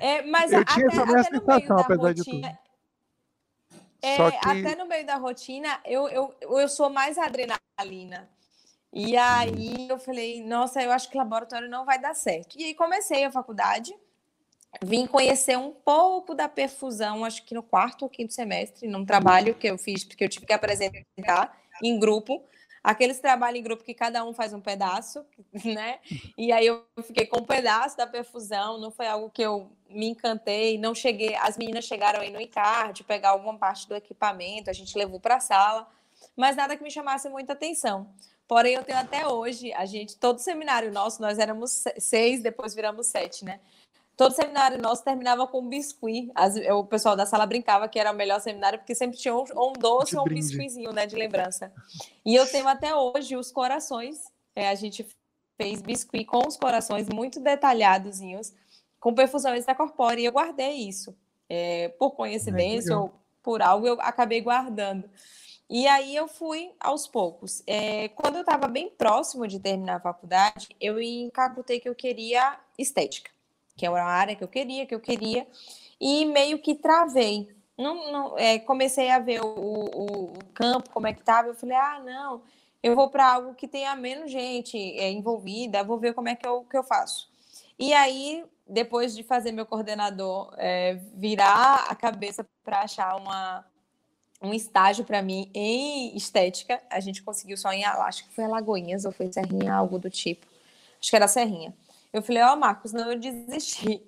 É, 0.00 0.22
mas 0.22 0.52
eu 0.52 0.60
até, 0.60 0.74
tinha 0.74 0.86
essa 0.86 1.02
até 1.02 1.12
no 1.36 1.44
meio 1.44 1.68
da 1.68 2.08
rotina, 2.08 2.58
é, 4.02 4.30
que... 4.30 4.48
Até 4.48 4.76
no 4.76 4.86
meio 4.86 5.06
da 5.06 5.16
rotina, 5.16 5.80
eu, 5.84 6.08
eu, 6.08 6.34
eu 6.40 6.68
sou 6.68 6.90
mais 6.90 7.18
adrenalina. 7.18 8.28
E 8.92 9.16
aí 9.16 9.88
eu 9.88 9.98
falei, 9.98 10.42
nossa, 10.42 10.82
eu 10.82 10.90
acho 10.90 11.08
que 11.08 11.16
laboratório 11.16 11.68
não 11.68 11.84
vai 11.84 12.00
dar 12.00 12.14
certo. 12.14 12.58
E 12.58 12.64
aí 12.64 12.74
comecei 12.74 13.24
a 13.24 13.30
faculdade, 13.30 13.94
vim 14.82 15.06
conhecer 15.06 15.56
um 15.56 15.70
pouco 15.70 16.34
da 16.34 16.48
perfusão, 16.48 17.24
acho 17.24 17.44
que 17.44 17.54
no 17.54 17.62
quarto 17.62 18.02
ou 18.02 18.08
quinto 18.08 18.32
semestre, 18.32 18.88
num 18.88 19.04
trabalho 19.04 19.54
que 19.54 19.68
eu 19.68 19.78
fiz, 19.78 20.04
porque 20.04 20.24
eu 20.24 20.28
tive 20.28 20.46
que 20.46 20.52
apresentar 20.52 21.56
em 21.82 21.98
grupo 21.98 22.42
aqueles 22.82 23.20
trabalhos 23.20 23.60
em 23.60 23.62
grupo 23.62 23.84
que 23.84 23.94
cada 23.94 24.24
um 24.24 24.32
faz 24.32 24.52
um 24.52 24.60
pedaço, 24.60 25.24
né? 25.64 25.98
E 26.36 26.52
aí 26.52 26.66
eu 26.66 26.84
fiquei 27.02 27.26
com 27.26 27.40
um 27.40 27.44
pedaço 27.44 27.96
da 27.96 28.06
perfusão, 28.06 28.78
não 28.78 28.90
foi 28.90 29.06
algo 29.06 29.30
que 29.30 29.42
eu 29.42 29.70
me 29.88 30.08
encantei, 30.08 30.78
não 30.78 30.94
cheguei, 30.94 31.34
as 31.36 31.56
meninas 31.56 31.84
chegaram 31.84 32.20
aí 32.20 32.30
no 32.30 32.40
encarte, 32.40 33.04
pegar 33.04 33.30
alguma 33.30 33.58
parte 33.58 33.88
do 33.88 33.94
equipamento, 33.94 34.70
a 34.70 34.72
gente 34.72 34.96
levou 34.96 35.20
para 35.20 35.36
a 35.36 35.40
sala. 35.40 35.88
mas 36.36 36.56
nada 36.56 36.76
que 36.76 36.82
me 36.82 36.90
chamasse 36.90 37.28
muita 37.28 37.52
atenção. 37.52 38.12
Porém, 38.50 38.74
eu 38.74 38.82
tenho 38.82 38.98
até 38.98 39.28
hoje, 39.28 39.72
a 39.74 39.84
gente, 39.86 40.16
todo 40.16 40.40
seminário 40.40 40.92
nosso, 40.92 41.22
nós 41.22 41.38
éramos 41.38 41.84
seis, 41.98 42.42
depois 42.42 42.74
viramos 42.74 43.06
sete, 43.06 43.44
né? 43.44 43.60
Todo 44.20 44.34
seminário 44.34 44.76
nosso 44.76 45.02
terminava 45.02 45.46
com 45.46 45.62
um 45.62 45.68
biscuit. 45.70 46.30
As, 46.34 46.54
o 46.54 46.84
pessoal 46.84 47.16
da 47.16 47.24
sala 47.24 47.46
brincava 47.46 47.88
que 47.88 47.98
era 47.98 48.12
o 48.12 48.14
melhor 48.14 48.38
seminário, 48.38 48.78
porque 48.78 48.94
sempre 48.94 49.16
tinha 49.16 49.34
um, 49.34 49.44
um 49.56 49.72
doce 49.72 50.14
ou 50.14 50.24
um 50.24 50.28
biscuitzinho, 50.28 50.92
né, 50.92 51.06
de 51.06 51.16
lembrança. 51.16 51.72
E 52.22 52.34
eu 52.34 52.46
tenho 52.46 52.68
até 52.68 52.94
hoje 52.94 53.34
os 53.34 53.50
corações. 53.50 54.18
É, 54.54 54.68
a 54.68 54.74
gente 54.74 55.08
fez 55.56 55.80
biscuit 55.80 56.26
com 56.26 56.46
os 56.46 56.58
corações 56.58 57.08
muito 57.08 57.40
detalhadozinhos, 57.40 58.52
com 59.00 59.14
perfusão 59.14 59.54
extracorpórea, 59.54 60.20
e 60.20 60.26
eu 60.26 60.32
guardei 60.32 60.86
isso. 60.86 61.16
É, 61.48 61.88
por 61.98 62.10
coincidência 62.10 62.98
ou 62.98 63.14
por 63.42 63.62
algo, 63.62 63.86
eu 63.86 63.98
acabei 64.02 64.42
guardando. 64.42 65.08
E 65.66 65.88
aí 65.88 66.14
eu 66.14 66.28
fui 66.28 66.70
aos 66.78 67.08
poucos. 67.08 67.62
É, 67.66 68.08
quando 68.08 68.34
eu 68.34 68.42
estava 68.42 68.68
bem 68.68 68.90
próximo 68.90 69.48
de 69.48 69.58
terminar 69.58 69.96
a 69.96 70.00
faculdade, 70.00 70.68
eu 70.78 71.00
encacutei 71.00 71.80
que 71.80 71.88
eu 71.88 71.94
queria 71.94 72.60
estética 72.76 73.30
que 73.80 73.86
é 73.86 73.90
uma 73.90 74.02
área 74.02 74.36
que 74.36 74.44
eu 74.44 74.48
queria, 74.48 74.84
que 74.84 74.94
eu 74.94 75.00
queria, 75.00 75.46
e 75.98 76.26
meio 76.26 76.58
que 76.58 76.74
travei. 76.74 77.48
Não, 77.78 78.12
não 78.12 78.38
é, 78.38 78.58
comecei 78.58 79.10
a 79.10 79.18
ver 79.18 79.40
o, 79.40 79.46
o, 79.46 80.24
o, 80.24 80.32
campo, 80.52 80.90
como 80.90 81.06
é 81.06 81.14
que 81.14 81.20
estava, 81.20 81.48
eu 81.48 81.54
falei, 81.54 81.78
ah, 81.78 81.98
não, 82.04 82.42
eu 82.82 82.94
vou 82.94 83.08
para 83.08 83.32
algo 83.32 83.54
que 83.54 83.66
tenha 83.66 83.96
menos 83.96 84.30
gente 84.30 84.76
é, 84.76 85.10
envolvida, 85.10 85.82
vou 85.82 85.98
ver 85.98 86.12
como 86.12 86.28
é 86.28 86.36
que 86.36 86.46
eu, 86.46 86.62
que 86.64 86.76
eu 86.76 86.84
faço. 86.84 87.30
E 87.78 87.94
aí, 87.94 88.44
depois 88.68 89.16
de 89.16 89.22
fazer 89.22 89.50
meu 89.50 89.64
coordenador 89.64 90.52
é, 90.58 90.98
virar 91.14 91.86
a 91.88 91.94
cabeça 91.94 92.46
para 92.62 92.80
achar 92.80 93.16
uma, 93.16 93.64
um 94.42 94.52
estágio 94.52 95.06
para 95.06 95.22
mim 95.22 95.50
em 95.54 96.14
estética, 96.14 96.82
a 96.90 97.00
gente 97.00 97.22
conseguiu 97.22 97.56
só 97.56 97.72
em, 97.72 97.82
acho 97.82 98.28
que 98.28 98.34
foi 98.34 98.44
Alagoinhas 98.44 99.06
ou 99.06 99.12
foi 99.12 99.32
Serrinha, 99.32 99.72
algo 99.72 99.98
do 99.98 100.10
tipo. 100.10 100.46
Acho 101.00 101.08
que 101.08 101.16
era 101.16 101.26
Serrinha. 101.26 101.72
Eu 102.12 102.22
falei, 102.22 102.42
ó, 102.42 102.54
oh, 102.54 102.56
Marcos, 102.56 102.92
não, 102.92 103.12
eu 103.12 103.18
desisti. 103.18 104.02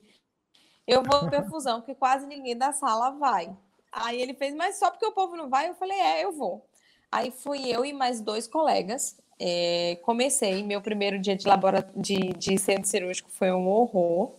Eu 0.87 1.03
vou 1.03 1.31
perfusão, 1.31 1.81
porque 1.81 1.95
quase 1.95 2.27
ninguém 2.27 2.57
da 2.57 2.73
sala 2.73 3.11
vai. 3.11 3.57
Aí 3.93 4.21
ele 4.21 4.35
fez, 4.35 4.55
mas 4.55 4.79
só 4.79 4.91
porque 4.91 5.07
o 5.07 5.13
povo 5.13 5.37
não 5.37 5.49
vai? 5.49 5.69
Eu 5.69 5.75
falei, 5.75 5.99
é, 5.99 6.25
eu 6.25 6.33
vou. 6.33 6.67
Aí 7.11 7.31
fui 7.31 7.69
eu 7.69 7.85
e 7.85 7.93
mais 7.93 8.21
dois 8.21 8.49
colegas. 8.49 9.17
É, 9.39 9.99
comecei, 10.03 10.63
meu 10.63 10.81
primeiro 10.81 11.19
dia 11.19 11.37
de, 11.37 11.47
laboratório, 11.47 12.01
de, 12.01 12.17
de 12.33 12.59
centro 12.59 12.89
cirúrgico 12.89 13.31
foi 13.31 13.53
um 13.53 13.69
horror. 13.69 14.35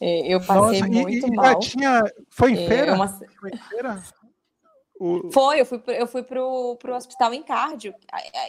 É, 0.00 0.26
eu 0.26 0.40
passei 0.40 0.80
Nossa, 0.80 0.86
muito 0.86 1.26
e, 1.26 1.30
e 1.30 1.34
mal. 1.34 1.58
Tinha... 1.60 2.02
Foi 2.30 2.52
em 2.52 2.64
é, 2.64 2.68
feira? 2.68 2.86
É, 2.92 2.94
uma... 2.94 3.08
Foi 3.08 3.50
em 3.50 3.56
feira? 3.56 4.02
O... 5.00 5.30
Foi, 5.32 5.60
eu 5.60 5.66
fui, 5.66 5.82
eu 5.88 6.06
fui 6.06 6.22
pro, 6.22 6.76
pro 6.76 6.94
hospital 6.94 7.34
em 7.34 7.42
cardio, 7.42 7.94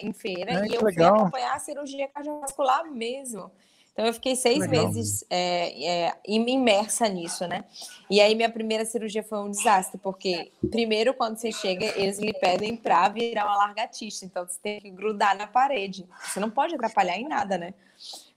em 0.02 0.14
feira, 0.14 0.52
é, 0.52 0.68
e 0.68 0.76
eu 0.76 0.84
legal. 0.84 1.14
fui 1.14 1.22
acompanhar 1.22 1.56
a 1.56 1.60
cirurgia 1.60 2.08
cardiovascular 2.08 2.90
mesmo. 2.92 3.52
Então, 3.96 4.06
eu 4.06 4.14
fiquei 4.14 4.36
seis 4.36 4.60
Legal. 4.60 4.88
meses 4.90 5.24
é, 5.30 6.08
é, 6.08 6.14
imersa 6.28 7.08
nisso, 7.08 7.48
né? 7.48 7.64
E 8.10 8.20
aí, 8.20 8.36
minha 8.36 8.50
primeira 8.50 8.84
cirurgia 8.84 9.24
foi 9.24 9.40
um 9.40 9.50
desastre, 9.50 9.98
porque, 9.98 10.52
primeiro, 10.70 11.14
quando 11.14 11.38
você 11.38 11.50
chega, 11.50 11.86
eles 11.98 12.20
lhe 12.20 12.34
pedem 12.34 12.76
para 12.76 13.08
virar 13.08 13.46
uma 13.46 13.56
largatista. 13.56 14.26
Então, 14.26 14.46
você 14.46 14.60
tem 14.62 14.82
que 14.82 14.92
grudar 14.92 15.38
na 15.38 15.48
parede. 15.48 16.06
Você 16.26 16.42
não 16.42 16.50
pode 16.50 16.76
atrapalhar 16.76 17.18
em 17.18 17.26
nada, 17.26 17.58
né? 17.58 17.74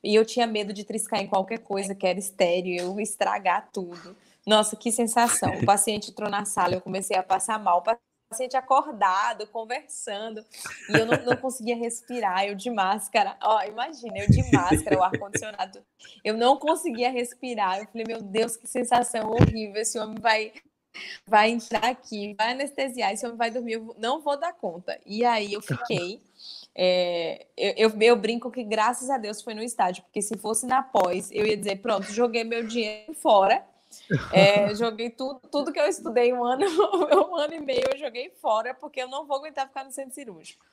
E 0.00 0.14
eu 0.14 0.24
tinha 0.24 0.46
medo 0.46 0.72
de 0.72 0.84
triscar 0.84 1.20
em 1.20 1.26
qualquer 1.26 1.58
coisa 1.58 1.92
que 1.92 2.06
era 2.06 2.20
estéreo, 2.20 2.76
eu 2.80 3.00
estragar 3.00 3.68
tudo. 3.72 4.16
Nossa, 4.46 4.76
que 4.76 4.92
sensação. 4.92 5.50
O 5.58 5.66
paciente 5.66 6.12
entrou 6.12 6.30
na 6.30 6.44
sala, 6.44 6.74
eu 6.74 6.80
comecei 6.80 7.16
a 7.16 7.22
passar 7.22 7.58
mal 7.58 7.82
paciente 8.28 8.56
acordado, 8.56 9.46
conversando, 9.46 10.44
e 10.90 10.98
eu 10.98 11.06
não, 11.06 11.16
não, 11.24 11.36
conseguia 11.36 11.74
respirar, 11.74 12.44
eu 12.44 12.54
de 12.54 12.70
máscara, 12.70 13.36
ó, 13.42 13.62
imagina, 13.62 14.18
eu 14.18 14.28
de 14.28 14.52
máscara, 14.52 14.98
o 14.98 15.02
ar-condicionado, 15.02 15.82
eu 16.22 16.36
não 16.36 16.58
conseguia 16.58 17.10
respirar, 17.10 17.78
eu 17.78 17.86
falei, 17.86 18.04
meu 18.06 18.22
Deus, 18.22 18.56
que 18.56 18.66
sensação 18.66 19.30
horrível, 19.30 19.80
esse 19.80 19.98
homem 19.98 20.16
vai, 20.20 20.52
vai 21.26 21.50
entrar 21.50 21.86
aqui, 21.86 22.34
vai 22.38 22.52
anestesiar, 22.52 23.12
esse 23.12 23.24
homem 23.24 23.38
vai 23.38 23.50
dormir, 23.50 23.74
eu 23.74 23.96
não 23.98 24.20
vou 24.20 24.38
dar 24.38 24.52
conta, 24.52 25.00
e 25.06 25.24
aí 25.24 25.54
eu 25.54 25.62
fiquei, 25.62 26.22
é, 26.74 27.46
eu, 27.56 27.88
eu, 27.90 27.98
eu, 27.98 28.16
brinco 28.16 28.50
que 28.50 28.62
graças 28.62 29.08
a 29.08 29.16
Deus 29.16 29.40
foi 29.40 29.54
no 29.54 29.62
estádio, 29.62 30.02
porque 30.02 30.20
se 30.20 30.36
fosse 30.36 30.66
na 30.66 30.82
pós, 30.82 31.30
eu 31.32 31.46
ia 31.46 31.56
dizer, 31.56 31.76
pronto, 31.76 32.12
joguei 32.12 32.44
meu 32.44 32.66
dinheiro 32.66 33.14
fora, 33.14 33.64
é, 34.32 34.74
joguei 34.76 35.10
tudo, 35.10 35.40
tudo 35.50 35.72
que 35.72 35.80
eu 35.80 35.86
estudei 35.86 36.32
um 36.32 36.44
ano, 36.44 36.64
um 37.30 37.36
ano 37.36 37.54
e 37.54 37.60
meio, 37.60 37.84
eu 37.92 37.98
joguei 37.98 38.30
fora, 38.40 38.74
porque 38.74 39.02
eu 39.02 39.08
não 39.08 39.26
vou 39.26 39.36
aguentar 39.36 39.68
ficar 39.68 39.84
no 39.84 39.92
centro 39.92 40.14
cirúrgico. 40.14 40.64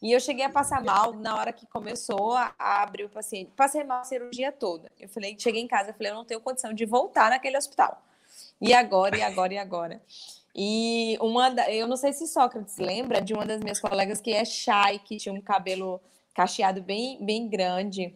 E 0.00 0.12
eu 0.12 0.20
cheguei 0.20 0.44
a 0.44 0.50
passar 0.50 0.82
mal 0.82 1.12
na 1.12 1.36
hora 1.36 1.52
que 1.52 1.66
começou 1.66 2.32
a, 2.32 2.54
a 2.58 2.82
abrir 2.82 3.04
o 3.04 3.08
paciente. 3.08 3.50
Passei 3.56 3.84
mal 3.84 4.00
a 4.00 4.04
cirurgia 4.04 4.50
toda. 4.50 4.90
Eu 4.98 5.08
falei, 5.08 5.36
cheguei 5.38 5.62
em 5.62 5.68
casa, 5.68 5.90
eu 5.90 5.94
falei, 5.94 6.12
eu 6.12 6.16
não 6.16 6.24
tenho 6.24 6.40
condição 6.40 6.72
de 6.72 6.84
voltar 6.84 7.30
naquele 7.30 7.56
hospital. 7.56 8.02
E 8.60 8.72
agora, 8.74 9.16
e 9.16 9.22
agora, 9.22 9.54
e 9.54 9.58
agora? 9.58 10.02
E 10.54 11.16
uma 11.20 11.50
da, 11.50 11.72
eu 11.72 11.86
não 11.86 11.96
sei 11.96 12.12
se 12.12 12.26
Sócrates 12.26 12.76
lembra 12.76 13.20
de 13.20 13.32
uma 13.32 13.46
das 13.46 13.60
minhas 13.60 13.80
colegas 13.80 14.20
que 14.20 14.32
é 14.32 14.44
shy, 14.44 14.98
que 15.04 15.16
tinha 15.16 15.34
um 15.34 15.40
cabelo 15.40 16.00
cacheado 16.34 16.82
bem, 16.82 17.18
bem 17.24 17.48
grande 17.48 18.14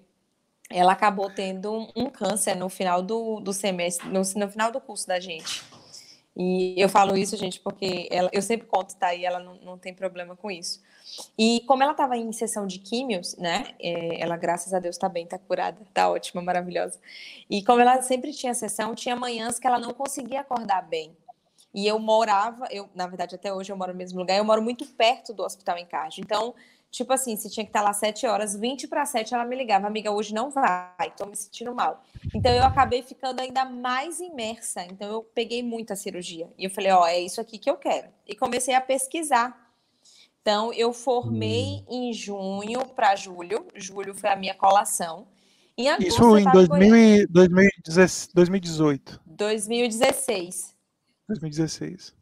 ela 0.71 0.93
acabou 0.93 1.31
tendo 1.31 1.89
um, 1.95 2.11
câncer 2.11 2.57
no 2.57 2.69
final 2.69 3.03
do, 3.03 3.41
do 3.41 3.53
semestre, 3.53 4.09
no, 4.09 4.21
no, 4.21 4.49
final 4.51 4.73
do 4.73 4.81
curso 4.81 5.07
da 5.07 5.21
gente. 5.21 5.63
E 6.37 6.75
eu 6.77 6.89
falo 6.89 7.17
isso, 7.17 7.37
gente, 7.37 7.61
porque 7.61 8.09
ela, 8.11 8.29
eu 8.33 8.43
sempre 8.43 8.67
conto, 8.67 8.95
tá? 8.97 9.15
E 9.15 9.25
ela 9.25 9.39
não, 9.39 9.55
não 9.57 9.79
tem 9.79 9.95
problema 9.95 10.37
com 10.37 10.51
isso. 10.51 10.83
E 11.39 11.63
como 11.67 11.83
ela 11.83 11.93
estava 11.93 12.17
em 12.17 12.31
sessão 12.33 12.67
de 12.67 12.79
químios, 12.79 13.37
né? 13.37 13.75
É, 13.81 14.21
ela, 14.21 14.37
graças 14.37 14.75
a 14.75 14.79
Deus, 14.79 14.97
está 14.97 15.09
bem, 15.09 15.25
está 15.25 15.39
curada, 15.39 15.81
está 15.83 16.11
ótima, 16.11 16.43
maravilhosa. 16.43 16.99
E 17.49 17.63
como 17.63 17.81
ela 17.81 18.03
sempre 18.03 18.33
tinha 18.33 18.53
sessão, 18.53 18.95
tinha 18.95 19.17
manhãs 19.17 19.59
que 19.59 19.67
ela 19.67 19.79
não 19.79 19.95
conseguia 19.95 20.41
acordar 20.41 20.83
bem. 20.83 21.17
E 21.73 21.87
eu 21.87 21.99
morava, 21.99 22.67
eu, 22.71 22.89
na 22.95 23.07
verdade, 23.07 23.35
até 23.35 23.53
hoje 23.53 23.71
eu 23.71 23.77
moro 23.77 23.93
no 23.93 23.99
mesmo 23.99 24.19
lugar, 24.19 24.37
eu 24.37 24.45
moro 24.45 24.63
muito 24.63 24.87
perto 24.87 25.33
do 25.33 25.43
hospital 25.45 25.77
em 25.79 25.87
Card. 25.87 26.21
Então, 26.21 26.55
Tipo 26.97 27.13
assim, 27.13 27.37
se 27.37 27.51
tinha 27.51 27.63
que 27.63 27.69
estar 27.69 27.83
lá 27.83 27.93
7 27.93 28.27
horas, 28.27 28.57
20 28.57 28.89
para 28.89 29.05
7 29.05 29.35
ela 29.35 29.45
me 29.45 29.55
ligava, 29.55 29.87
amiga, 29.87 30.11
hoje 30.11 30.33
não 30.33 30.51
vai, 30.51 31.13
tô 31.15 31.27
me 31.27 31.37
sentindo 31.37 31.75
mal. 31.75 32.03
Então 32.35 32.51
eu 32.51 32.63
acabei 32.63 33.03
ficando 33.03 33.39
ainda 33.39 33.67
mais 33.67 34.19
imersa. 34.19 34.83
Então 34.83 35.07
eu 35.13 35.23
peguei 35.23 35.63
muita 35.63 35.95
cirurgia. 35.95 36.49
E 36.57 36.65
eu 36.65 36.71
falei, 36.71 36.91
ó, 36.93 37.03
oh, 37.03 37.07
é 37.07 37.21
isso 37.21 37.39
aqui 37.39 37.59
que 37.59 37.69
eu 37.69 37.77
quero. 37.77 38.09
E 38.27 38.35
comecei 38.35 38.73
a 38.73 38.81
pesquisar. 38.81 39.75
Então 40.41 40.73
eu 40.73 40.91
formei 40.91 41.85
hum. 41.87 42.09
em 42.09 42.13
junho 42.15 42.81
para 42.87 43.15
julho. 43.15 43.67
Julho 43.75 44.15
foi 44.15 44.31
a 44.31 44.37
minha 44.37 44.55
colação. 44.55 45.27
Em 45.77 45.91
agosto, 45.91 46.09
isso 46.09 46.39
em 46.39 46.45
2000, 46.45 47.27
2018. 48.33 49.21
2016. 49.27 50.75
2016. 51.29 52.15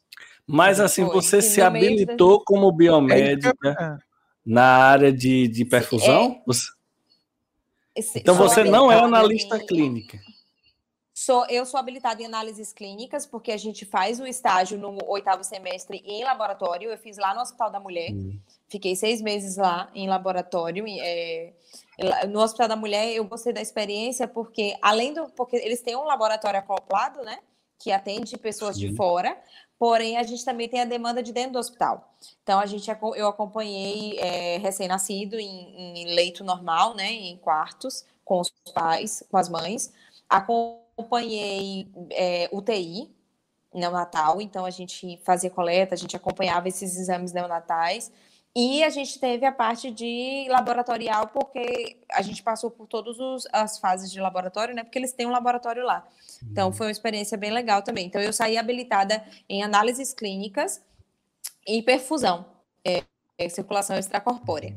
Mas 0.45 0.81
assim, 0.81 1.05
foi. 1.05 1.15
você 1.15 1.41
se 1.41 1.63
habilitou 1.63 2.43
como 2.45 2.73
biomédica. 2.73 4.01
É 4.01 4.14
na 4.45 4.65
área 4.65 5.13
de, 5.13 5.49
de 5.49 5.65
perfusão? 5.65 6.43
É, 7.97 8.01
então 8.17 8.35
você 8.35 8.65
não 8.65 8.91
é 8.91 8.99
analista 8.99 9.57
em... 9.57 9.67
clínica. 9.67 10.19
Sou, 11.15 11.47
eu 11.49 11.65
sou 11.65 11.79
habilitada 11.79 12.21
em 12.21 12.27
análises 12.27 12.73
clínicas, 12.73 13.25
porque 13.25 13.53
a 13.53 13.57
gente 13.57 13.87
faz 13.87 14.19
o 14.19 14.27
estágio 14.27 14.77
no 14.77 14.99
oitavo 15.07 15.45
semestre 15.45 16.03
em 16.05 16.25
laboratório. 16.25 16.91
Eu 16.91 16.99
fiz 16.99 17.17
lá 17.17 17.33
no 17.33 17.41
Hospital 17.41 17.71
da 17.71 17.79
Mulher. 17.79 18.11
Hum. 18.13 18.37
Fiquei 18.69 18.97
seis 18.97 19.23
meses 19.23 19.57
lá 19.57 19.89
em 19.95 20.09
laboratório. 20.09 20.85
É, 20.89 21.53
no 22.29 22.41
Hospital 22.41 22.67
da 22.67 22.75
Mulher, 22.75 23.13
eu 23.13 23.25
gostei 23.25 23.53
da 23.53 23.63
experiência, 23.63 24.27
porque 24.27 24.77
além 24.83 25.15
do. 25.15 25.29
Porque 25.31 25.55
eles 25.55 25.81
têm 25.81 25.95
um 25.95 26.03
laboratório 26.03 26.59
acoplado, 26.59 27.23
né? 27.23 27.39
Que 27.79 27.93
atende 27.93 28.37
pessoas 28.37 28.75
Sim. 28.75 28.89
de 28.89 28.97
fora, 28.97 29.41
porém 29.85 30.17
a 30.17 30.23
gente 30.23 30.43
também 30.43 30.67
tem 30.67 30.81
a 30.81 30.87
demanda 30.87 31.23
de 31.23 31.31
dentro 31.31 31.53
do 31.53 31.59
hospital. 31.59 32.11
Então 32.43 32.59
a 32.59 32.65
gente 32.65 32.91
eu 33.17 33.29
acompanhei 33.29 34.19
é, 34.19 34.57
recém-nascido 34.57 35.39
em, 35.39 36.01
em, 36.01 36.15
leito 36.15 36.43
normal, 36.43 36.95
né, 36.95 37.13
em 37.13 37.37
quartos 37.37 38.03
com 38.25 38.41
os 38.41 38.51
pais, 38.73 39.23
com 39.31 39.37
as 39.37 39.51
mães. 39.51 39.93
Acompanhei 40.27 41.87
é, 42.13 42.49
UTI 42.51 43.15
neonatal, 43.75 44.41
então 44.41 44.65
a 44.65 44.71
gente 44.71 45.21
fazia 45.23 45.51
coleta, 45.51 45.95
a 45.95 45.99
gente 45.99 46.17
acompanhava 46.17 46.67
esses 46.67 46.97
exames 46.97 47.35
neonatais. 47.35 48.11
E 48.57 48.85
a 48.85 48.89
gente 48.89 49.19
teve 49.19 49.45
a 49.45 49.51
parte 49.51 49.91
de 49.91 50.47
laboratorial, 50.49 51.27
porque 51.27 51.97
a 52.13 52.23
gente 52.23 52.41
passou 52.41 52.71
por 52.71 52.87
todas 52.87 53.17
as 53.53 53.79
fases 53.79 54.13
de 54.13 54.21
laboratório, 54.21 54.73
né? 54.73 54.85
Porque 54.85 54.97
eles 54.97 55.13
têm 55.13 55.27
um 55.27 55.33
laboratório 55.33 55.85
lá. 55.85 56.07
Então, 56.53 56.73
foi 56.73 56.87
uma 56.87 56.93
experiência 56.93 57.37
bem 57.37 57.51
legal 57.51 57.83
também. 57.83 58.07
Então, 58.07 58.23
eu 58.23 58.33
saí 58.33 58.57
habilitada 58.57 59.25
em 59.49 59.65
análises 59.65 60.15
clínicas 60.15 60.81
e 61.67 61.83
perfusão, 61.83 62.47
é, 62.85 63.03
é, 63.37 63.49
circulação 63.49 63.97
extracorpórea. 63.97 64.77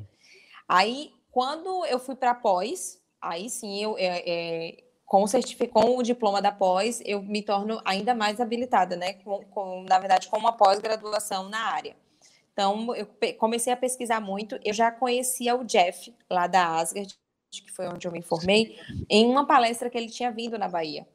Aí, 0.68 1.14
quando 1.30 1.86
eu 1.86 2.00
fui 2.00 2.16
para 2.16 2.34
pós, 2.34 3.00
aí 3.22 3.48
sim, 3.48 3.84
eu, 3.84 3.96
é, 4.00 4.24
é 4.26 4.84
com, 5.06 5.24
o 5.24 5.28
com 5.70 5.98
o 5.98 6.04
diploma 6.04 6.42
da 6.42 6.52
pós, 6.52 7.00
eu 7.06 7.22
me 7.22 7.44
torno 7.44 7.80
ainda 7.86 8.16
mais 8.16 8.42
habilitada, 8.42 8.96
né? 8.96 9.14
Com, 9.14 9.46
com 9.46 9.84
na 9.84 10.00
verdade, 10.00 10.30
com 10.30 10.38
uma 10.40 10.54
pós-graduação 10.54 11.48
na 11.48 11.60
área. 11.60 11.96
Então, 12.58 12.96
eu 12.96 13.08
comecei 13.38 13.72
a 13.72 13.78
pesquisar 13.78 14.20
muito. 14.20 14.60
Eu 14.66 14.74
já 14.74 14.90
conhecia 14.90 15.56
o 15.56 15.64
Jeff, 15.64 16.12
lá 16.28 16.48
da 16.48 16.80
Asgard, 16.80 17.16
que 17.52 17.72
foi 17.72 17.88
onde 17.88 18.08
eu 18.08 18.12
me 18.12 18.24
formei, 18.24 18.80
em 19.08 19.30
uma 19.30 19.46
palestra 19.46 19.92
que 19.92 19.98
ele 19.98 20.10
tinha 20.10 20.32
vindo 20.32 20.58
na 20.58 20.68
Bahia. 20.68 21.08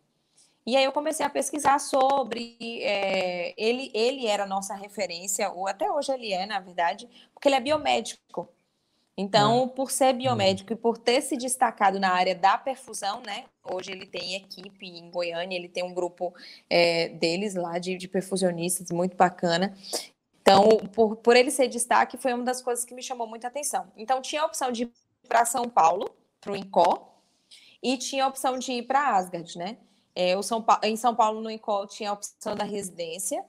E 0.64 0.76
aí 0.76 0.84
eu 0.84 0.92
comecei 0.92 1.26
a 1.26 1.28
pesquisar 1.28 1.80
sobre. 1.80 2.56
É, 2.80 3.52
ele, 3.56 3.90
ele 3.92 4.28
era 4.28 4.44
a 4.44 4.46
nossa 4.46 4.72
referência, 4.76 5.50
ou 5.50 5.66
até 5.66 5.90
hoje 5.90 6.12
ele 6.12 6.32
é, 6.32 6.46
na 6.46 6.60
verdade, 6.60 7.08
porque 7.34 7.48
ele 7.48 7.56
é 7.56 7.60
biomédico. 7.60 8.48
Então, 9.16 9.64
é. 9.64 9.68
por 9.68 9.90
ser 9.90 10.14
biomédico 10.14 10.72
e 10.72 10.76
por 10.76 10.96
ter 10.96 11.20
se 11.20 11.36
destacado 11.36 12.00
na 12.00 12.10
área 12.12 12.34
da 12.34 12.56
perfusão, 12.56 13.20
né? 13.20 13.44
Hoje 13.62 13.92
ele 13.92 14.06
tem 14.06 14.34
equipe 14.34 14.86
em 14.86 15.10
Goiânia, 15.10 15.56
ele 15.56 15.68
tem 15.68 15.84
um 15.84 15.92
grupo 15.92 16.34
é, 16.68 17.08
deles 17.10 17.54
lá 17.54 17.78
de, 17.78 17.96
de, 17.96 18.08
perfusionistas, 18.08 18.90
muito 18.90 19.16
bacana. 19.16 19.76
Então, 20.42 20.68
por, 20.92 21.16
por 21.16 21.36
ele 21.36 21.52
ser 21.52 21.68
destaque, 21.68 22.18
foi 22.18 22.34
uma 22.34 22.42
das 22.42 22.60
coisas 22.60 22.84
que 22.84 22.94
me 22.94 23.02
chamou 23.02 23.28
muita 23.28 23.46
atenção. 23.46 23.86
Então, 23.96 24.20
tinha 24.20 24.42
a 24.42 24.44
opção 24.44 24.72
de 24.72 24.82
ir 24.82 24.92
para 25.28 25.44
São 25.44 25.68
Paulo, 25.68 26.10
para 26.40 26.52
o 26.52 26.56
INCO, 26.56 27.08
e 27.80 27.96
tinha 27.96 28.24
a 28.24 28.28
opção 28.28 28.58
de 28.58 28.72
ir 28.72 28.82
para 28.82 29.16
Asgard, 29.16 29.56
né? 29.56 29.78
É, 30.14 30.36
o 30.36 30.42
São 30.42 30.64
em 30.82 30.96
São 30.96 31.14
Paulo, 31.14 31.40
no 31.40 31.50
INCO, 31.50 31.86
tinha 31.86 32.10
a 32.10 32.12
opção 32.12 32.56
da 32.56 32.64
residência, 32.64 33.44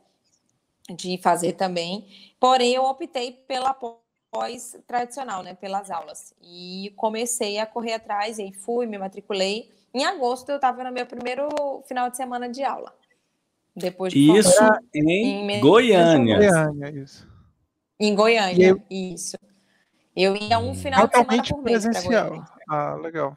de 0.95 1.17
fazer 1.17 1.53
também. 1.53 2.07
Porém, 2.39 2.73
eu 2.73 2.83
optei 2.83 3.31
pela 3.31 3.73
pós 3.73 4.75
tradicional, 4.87 5.41
né, 5.41 5.55
pelas 5.55 5.89
aulas. 5.89 6.33
E 6.41 6.93
comecei 6.95 7.57
a 7.57 7.65
correr 7.65 7.93
atrás 7.93 8.37
e 8.37 8.53
fui, 8.53 8.85
me 8.85 8.97
matriculei. 8.97 9.71
Em 9.93 10.05
agosto 10.05 10.49
eu 10.49 10.55
estava 10.55 10.83
no 10.83 10.91
meu 10.91 11.05
primeiro 11.05 11.47
final 11.87 12.09
de 12.09 12.17
semana 12.17 12.49
de 12.49 12.63
aula. 12.63 12.93
Depois 13.75 14.13
de 14.13 14.19
isso 14.19 14.63
em, 14.93 15.51
em 15.51 15.59
Goiânia. 15.59 16.37
Goiânia 16.37 16.89
isso. 16.91 17.27
Em 17.99 18.13
Goiânia, 18.13 18.67
eu... 18.67 18.81
isso. 18.89 19.37
Eu 20.15 20.35
ia 20.35 20.59
um 20.59 20.75
final 20.75 21.07
de 21.07 21.15
semana 21.15 21.43
por 21.43 21.63
mês 21.63 21.83
presencial. 21.83 22.45
Ah, 22.69 22.95
legal. 22.95 23.35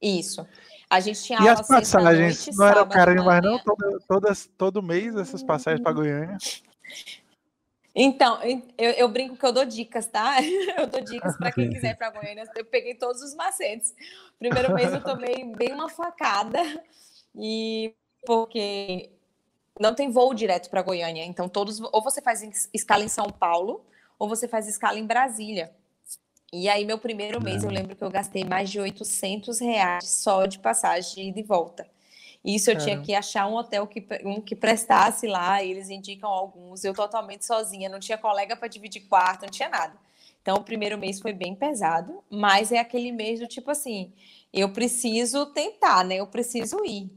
Isso. 0.00 0.46
A 0.88 1.00
gente 1.00 1.22
tinha 1.22 1.38
e 1.40 1.48
aula 1.48 1.60
as 1.60 1.66
passagens? 1.66 2.46
Noite, 2.46 2.58
não 2.58 2.66
era 2.66 2.86
caro 2.86 3.24
mais 3.24 3.42
não? 3.42 3.58
Todo, 3.58 4.00
todas, 4.06 4.50
todo 4.56 4.82
mês 4.82 5.16
essas 5.16 5.42
passagens 5.42 5.82
para 5.82 5.92
Goiânia? 5.92 6.36
Então, 7.98 8.38
eu, 8.76 8.90
eu, 8.90 9.08
brinco 9.08 9.38
que 9.38 9.46
eu 9.46 9.52
dou 9.54 9.64
dicas, 9.64 10.06
tá? 10.06 10.36
Eu 10.76 10.86
dou 10.86 11.00
dicas 11.00 11.34
para 11.38 11.50
quem 11.50 11.70
quiser 11.70 11.92
ir 11.92 11.94
para 11.94 12.10
Goiânia. 12.10 12.44
Eu 12.54 12.66
peguei 12.66 12.94
todos 12.94 13.22
os 13.22 13.34
macetes. 13.34 13.94
Primeiro 14.38 14.74
mês 14.74 14.92
eu 14.92 15.02
tomei 15.02 15.42
bem 15.56 15.72
uma 15.72 15.88
facada, 15.88 16.60
e 17.34 17.94
porque 18.26 19.10
não 19.80 19.94
tem 19.94 20.10
voo 20.10 20.34
direto 20.34 20.68
para 20.68 20.82
Goiânia. 20.82 21.24
Então, 21.24 21.48
todos, 21.48 21.80
ou 21.80 22.02
você 22.02 22.20
faz 22.20 22.68
escala 22.74 23.04
em 23.04 23.08
São 23.08 23.26
Paulo, 23.26 23.84
ou 24.18 24.28
você 24.28 24.48
faz 24.48 24.66
escala 24.66 24.98
em 24.98 25.06
Brasília. 25.06 25.72
E 26.52 26.68
aí, 26.68 26.84
meu 26.84 26.98
primeiro 26.98 27.42
mês, 27.42 27.64
eu 27.64 27.70
lembro 27.70 27.96
que 27.96 28.02
eu 28.02 28.10
gastei 28.10 28.44
mais 28.44 28.70
de 28.70 28.80
800 28.80 29.58
reais 29.60 30.08
só 30.08 30.46
de 30.46 30.58
passagem 30.58 31.32
de 31.32 31.42
volta. 31.42 31.86
Isso 32.44 32.70
eu 32.70 32.78
tinha 32.78 33.00
que 33.02 33.12
achar 33.12 33.48
um 33.48 33.56
hotel 33.56 33.86
que, 33.86 34.06
um 34.24 34.40
que 34.40 34.54
prestasse 34.54 35.26
lá, 35.26 35.62
e 35.62 35.70
eles 35.72 35.90
indicam 35.90 36.30
alguns. 36.30 36.84
Eu 36.84 36.94
totalmente 36.94 37.44
sozinha, 37.44 37.88
não 37.88 37.98
tinha 37.98 38.16
colega 38.16 38.54
para 38.56 38.68
dividir 38.68 39.00
quarto, 39.08 39.42
não 39.42 39.50
tinha 39.50 39.68
nada. 39.68 39.94
Então, 40.40 40.58
o 40.58 40.62
primeiro 40.62 40.96
mês 40.96 41.20
foi 41.20 41.32
bem 41.32 41.56
pesado, 41.56 42.22
mas 42.30 42.70
é 42.70 42.78
aquele 42.78 43.10
mês 43.10 43.40
do 43.40 43.48
tipo 43.48 43.68
assim: 43.72 44.12
eu 44.52 44.72
preciso 44.72 45.46
tentar, 45.46 46.04
né? 46.04 46.16
Eu 46.16 46.26
preciso 46.28 46.84
ir. 46.84 47.10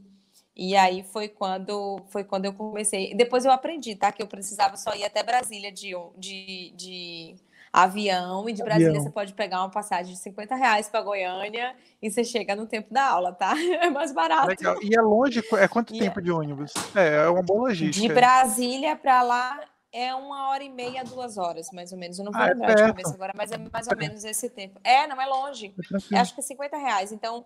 E 0.56 0.76
aí 0.76 1.02
foi 1.02 1.28
quando 1.28 2.00
foi 2.08 2.24
quando 2.24 2.44
eu 2.44 2.52
comecei. 2.52 3.14
Depois 3.14 3.44
eu 3.44 3.52
aprendi, 3.52 3.94
tá? 3.94 4.12
Que 4.12 4.22
eu 4.22 4.26
precisava 4.26 4.76
só 4.76 4.94
ir 4.94 5.04
até 5.04 5.22
Brasília 5.22 5.70
de, 5.72 5.94
de, 6.16 6.72
de 6.76 7.34
avião 7.72 8.48
e 8.48 8.52
de 8.52 8.62
Brasília 8.62 8.90
avião. 8.90 9.04
você 9.04 9.10
pode 9.10 9.32
pegar 9.32 9.60
uma 9.60 9.70
passagem 9.70 10.12
de 10.12 10.18
50 10.18 10.54
reais 10.56 10.88
para 10.88 11.02
Goiânia 11.02 11.74
e 12.02 12.10
você 12.10 12.24
chega 12.24 12.56
no 12.56 12.66
tempo 12.66 12.92
da 12.92 13.06
aula, 13.06 13.32
tá? 13.32 13.54
É 13.80 13.88
mais 13.88 14.12
barato. 14.12 14.48
Legal. 14.48 14.82
E 14.82 14.94
é 14.94 15.00
longe? 15.00 15.42
É 15.52 15.68
quanto 15.68 15.94
e 15.94 15.98
tempo 15.98 16.18
é... 16.18 16.22
de 16.22 16.30
ônibus? 16.30 16.72
É, 16.94 17.24
é 17.24 17.28
uma 17.28 17.42
boa 17.42 17.68
logística. 17.68 18.06
De 18.06 18.12
Brasília 18.12 18.96
para 18.96 19.22
lá 19.22 19.60
é 19.92 20.14
uma 20.14 20.48
hora 20.48 20.62
e 20.62 20.68
meia, 20.68 21.04
duas 21.04 21.36
horas, 21.36 21.70
mais 21.72 21.92
ou 21.92 21.98
menos. 21.98 22.18
Eu 22.18 22.24
não 22.24 22.32
vou 22.32 22.40
ah, 22.40 22.46
é 22.46 22.52
lembrar 22.52 22.72
é 22.72 22.74
de 22.74 22.82
cabeça 22.82 23.14
agora, 23.14 23.32
mas 23.36 23.50
é 23.50 23.58
mais 23.58 23.88
ou 23.88 23.96
menos 23.96 24.24
esse 24.24 24.48
tempo. 24.50 24.80
É, 24.84 25.06
não 25.06 25.20
é 25.20 25.26
longe. 25.26 25.74
É 26.12 26.18
acho 26.18 26.34
que 26.34 26.40
é 26.40 26.44
50 26.44 26.76
reais. 26.76 27.12
Então, 27.12 27.44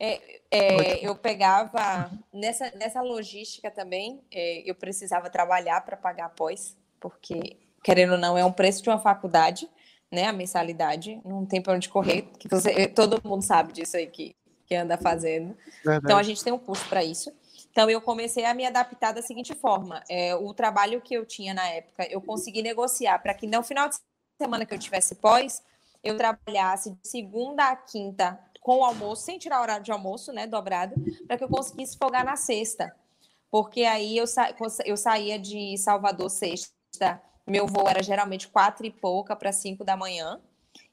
é, 0.00 0.40
é, 0.50 1.06
eu 1.06 1.14
pegava 1.14 2.10
nessa, 2.32 2.72
nessa 2.74 3.02
logística 3.02 3.70
também, 3.70 4.20
é, 4.32 4.62
eu 4.68 4.74
precisava 4.74 5.28
trabalhar 5.28 5.82
para 5.82 5.96
pagar 5.96 6.26
após, 6.26 6.74
porque 6.98 7.58
querendo 7.82 8.12
ou 8.12 8.18
não, 8.18 8.36
é 8.36 8.44
um 8.44 8.52
preço 8.52 8.82
de 8.82 8.88
uma 8.88 8.98
faculdade, 8.98 9.68
né? 10.10 10.26
A 10.26 10.32
mensalidade, 10.32 11.20
não 11.24 11.46
tem 11.46 11.60
para 11.60 11.74
onde 11.74 11.88
correr, 11.88 12.22
que 12.38 12.48
você, 12.48 12.88
todo 12.88 13.20
mundo 13.22 13.42
sabe 13.42 13.72
disso 13.72 13.96
aí 13.96 14.06
que, 14.06 14.34
que 14.66 14.74
anda 14.74 14.96
fazendo. 14.96 15.56
Verdade. 15.84 16.04
Então 16.04 16.18
a 16.18 16.22
gente 16.22 16.42
tem 16.42 16.52
um 16.52 16.58
curso 16.58 16.88
para 16.88 17.04
isso. 17.04 17.32
Então 17.70 17.88
eu 17.88 18.00
comecei 18.00 18.44
a 18.44 18.54
me 18.54 18.66
adaptar 18.66 19.12
da 19.12 19.22
seguinte 19.22 19.54
forma: 19.54 20.02
é, 20.08 20.34
o 20.34 20.52
trabalho 20.52 21.00
que 21.00 21.14
eu 21.14 21.24
tinha 21.24 21.54
na 21.54 21.66
época, 21.68 22.06
eu 22.10 22.20
consegui 22.20 22.62
negociar 22.62 23.18
para 23.18 23.34
que 23.34 23.46
no 23.46 23.62
final 23.62 23.88
de 23.88 23.96
semana 24.40 24.66
que 24.66 24.74
eu 24.74 24.78
tivesse 24.78 25.14
pós, 25.14 25.62
eu 26.02 26.16
trabalhasse 26.16 26.90
de 26.90 27.06
segunda 27.06 27.68
a 27.68 27.76
quinta 27.76 28.38
com 28.60 28.78
o 28.78 28.84
almoço, 28.84 29.22
sem 29.22 29.38
tirar 29.38 29.60
o 29.60 29.62
horário 29.62 29.84
de 29.84 29.90
almoço, 29.90 30.32
né, 30.32 30.46
dobrado, 30.46 30.94
para 31.26 31.38
que 31.38 31.44
eu 31.44 31.48
conseguisse 31.48 31.96
folgar 31.96 32.24
na 32.24 32.36
sexta. 32.36 32.94
Porque 33.50 33.82
aí 33.82 34.16
eu, 34.16 34.26
sa 34.26 34.54
eu 34.84 34.96
saía 34.96 35.38
de 35.38 35.76
Salvador 35.78 36.30
sexta 36.30 37.20
meu 37.50 37.66
voo 37.66 37.88
era 37.88 38.02
geralmente 38.02 38.46
quatro 38.46 38.86
e 38.86 38.90
pouca 38.90 39.34
para 39.34 39.50
cinco 39.50 39.84
da 39.84 39.96
manhã. 39.96 40.40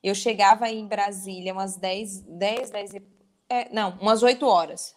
Eu 0.03 0.15
chegava 0.15 0.67
em 0.69 0.87
Brasília 0.87 1.53
umas 1.53 1.77
10, 1.77 2.21
10, 2.21 2.71
10 2.71 2.93
e, 2.95 3.01
é, 3.47 3.69
não, 3.71 3.91
umas 4.01 4.23
8 4.23 4.45
horas. 4.45 4.95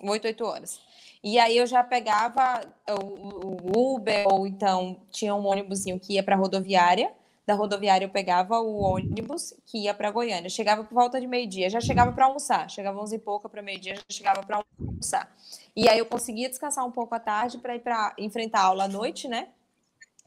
8, 0.00 0.24
8 0.26 0.44
horas. 0.44 0.80
E 1.22 1.38
aí 1.38 1.56
eu 1.56 1.66
já 1.66 1.82
pegava 1.82 2.60
o, 2.88 3.76
o 3.76 3.94
Uber, 3.96 4.26
ou 4.28 4.46
então 4.46 5.02
tinha 5.10 5.34
um 5.34 5.44
ônibusinho 5.46 5.98
que 5.98 6.14
ia 6.14 6.22
para 6.22 6.36
a 6.36 6.38
rodoviária. 6.38 7.12
Da 7.50 7.56
rodoviária 7.56 8.04
eu 8.04 8.10
pegava 8.10 8.60
o 8.60 8.78
ônibus 8.78 9.52
que 9.66 9.78
ia 9.78 9.92
para 9.92 10.08
Goiânia. 10.12 10.46
Eu 10.46 10.50
chegava 10.50 10.84
por 10.84 10.94
volta 10.94 11.20
de 11.20 11.26
meio-dia, 11.26 11.68
já 11.68 11.80
chegava 11.80 12.12
para 12.12 12.26
almoçar. 12.26 12.70
Chegava 12.70 13.00
11 13.00 13.16
e 13.16 13.18
pouca 13.18 13.48
para 13.48 13.60
meio-dia, 13.60 13.96
já 13.96 14.02
chegava 14.08 14.40
para 14.44 14.62
almoçar. 14.78 15.34
E 15.74 15.88
aí 15.88 15.98
eu 15.98 16.06
conseguia 16.06 16.48
descansar 16.48 16.86
um 16.86 16.92
pouco 16.92 17.12
à 17.12 17.18
tarde 17.18 17.58
para 17.58 17.74
ir 17.74 17.80
para 17.80 18.14
enfrentar 18.16 18.60
a 18.60 18.64
aula 18.66 18.84
à 18.84 18.88
noite, 18.88 19.26
né? 19.26 19.48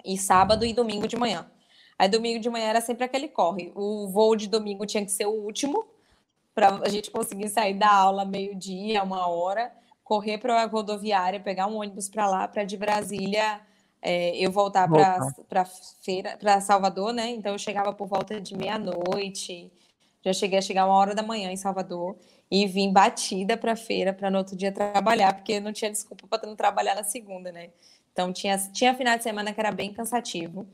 e 0.04 0.18
sábado 0.18 0.66
e 0.66 0.74
domingo 0.74 1.08
de 1.08 1.16
manhã. 1.16 1.50
Aí 1.98 2.10
domingo 2.10 2.42
de 2.42 2.50
manhã 2.50 2.66
era 2.66 2.82
sempre 2.82 3.06
aquele 3.06 3.30
corre. 3.30 3.72
O 3.74 4.10
voo 4.10 4.36
de 4.36 4.50
domingo 4.50 4.86
tinha 4.86 5.06
que 5.06 5.12
ser 5.12 5.26
o 5.26 5.32
último 5.32 5.88
para 6.54 6.76
a 6.84 6.90
gente 6.90 7.10
conseguir 7.10 7.48
sair 7.48 7.76
da 7.76 7.90
aula 7.90 8.26
meio-dia, 8.26 9.02
uma 9.02 9.30
hora, 9.30 9.72
correr 10.04 10.40
para 10.40 10.62
a 10.62 10.66
rodoviária, 10.66 11.40
pegar 11.40 11.68
um 11.68 11.78
ônibus 11.78 12.10
para 12.10 12.28
lá, 12.28 12.50
para 12.50 12.66
de 12.66 12.76
Brasília 12.76 13.62
é, 14.04 14.36
eu 14.38 14.52
voltar 14.52 14.88
para 15.48 15.66
feira, 16.02 16.38
para 16.38 16.60
Salvador, 16.60 17.14
né? 17.14 17.30
Então 17.30 17.54
eu 17.54 17.58
chegava 17.58 17.94
por 17.94 18.06
volta 18.06 18.40
de 18.42 18.56
meia-noite. 18.56 19.72
Já 20.22 20.34
cheguei 20.34 20.60
a 20.60 20.62
chegar 20.62 20.86
uma 20.86 20.96
hora 20.96 21.16
da 21.16 21.24
manhã 21.24 21.50
em 21.52 21.58
Salvador 21.58 22.18
e 22.52 22.68
vim 22.68 22.92
batida 22.92 23.56
para 23.56 23.72
a 23.72 23.76
feira 23.76 24.14
para 24.14 24.30
no 24.30 24.38
outro 24.38 24.56
dia 24.56 24.72
trabalhar, 24.72 25.34
porque 25.34 25.60
não 25.60 25.72
tinha 25.72 25.90
desculpa 25.90 26.28
para 26.28 26.48
não 26.48 26.56
trabalhar 26.56 26.96
na 26.96 27.04
segunda, 27.04 27.52
né? 27.52 27.70
Então, 28.12 28.32
tinha, 28.32 28.58
tinha 28.58 28.94
final 28.94 29.18
de 29.18 29.24
semana 29.24 29.54
que 29.54 29.60
era 29.60 29.72
bem 29.72 29.92
cansativo. 29.92 30.68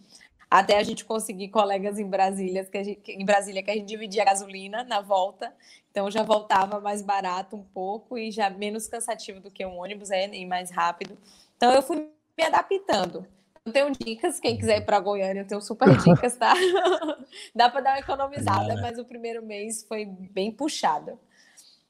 Até 0.52 0.78
a 0.78 0.84
gente 0.84 1.06
conseguir 1.06 1.50
colegas 1.50 2.00
em 2.00 2.06
Brasília, 2.06 2.66
que 2.66 2.84
gente, 2.84 3.12
em 3.12 3.24
Brasília, 3.24 3.62
que 3.64 3.72
a 3.72 3.76
gente 3.76 3.88
dividia 3.88 4.24
a 4.24 4.26
gasolina 4.26 4.84
na 4.84 5.00
volta. 5.00 5.54
Então, 5.92 6.10
já 6.10 6.24
voltava 6.24 6.80
mais 6.82 7.02
barato 7.02 7.56
um 7.56 7.64
pouco 7.64 8.18
e 8.18 8.32
já 8.32 8.50
menos 8.50 8.88
cansativo 8.88 9.40
do 9.40 9.52
que 9.52 9.66
um 9.66 9.80
ônibus, 9.80 10.12
é, 10.12 10.28
e 10.36 10.46
mais 10.46 10.72
rápido. 10.72 11.18
Então, 11.56 11.72
eu 11.72 11.82
fui 11.82 12.10
me 12.40 12.46
adaptando. 12.46 13.28
Eu 13.66 13.74
tenho 13.74 13.92
dicas, 13.92 14.40
quem 14.40 14.58
quiser 14.58 14.78
ir 14.78 14.86
para 14.86 15.00
Goiânia, 15.00 15.42
eu 15.42 15.48
tenho 15.48 15.62
super 15.62 15.96
dicas, 15.98 16.38
tá? 16.38 16.54
Dá 17.54 17.70
para 17.70 17.82
dar 17.82 17.90
uma 17.92 18.00
economizada, 18.00 18.74
é. 18.74 18.82
mas 18.82 18.98
o 18.98 19.06
primeiro 19.06 19.46
mês 19.46 19.84
foi 19.84 20.06
bem 20.06 20.52
puxado. 20.52 21.20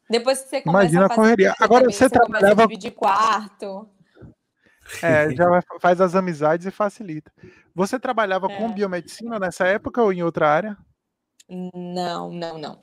Depois 0.10 0.42
que 0.42 0.50
você 0.50 0.62
começa 0.62 0.86
Imagina 0.86 1.06
a, 1.06 1.16
correria. 1.16 1.56
Agora 1.60 1.86
você, 1.86 2.10
você 2.10 2.10
trabalhava... 2.10 2.68
dividir 2.68 2.92
quarto. 2.92 3.88
É, 5.04 5.30
já 5.36 5.46
faz 5.80 6.02
as 6.02 6.16
amizades 6.16 6.66
e 6.66 6.72
facilita. 6.72 7.32
Você 7.76 8.00
trabalhava 8.00 8.52
é. 8.52 8.58
com 8.58 8.74
biomedicina 8.74 9.38
nessa 9.38 9.68
época 9.68 10.02
ou 10.02 10.12
em 10.12 10.24
outra 10.24 10.50
área? 10.50 10.76
Não, 11.48 12.32
não, 12.32 12.58
não. 12.58 12.82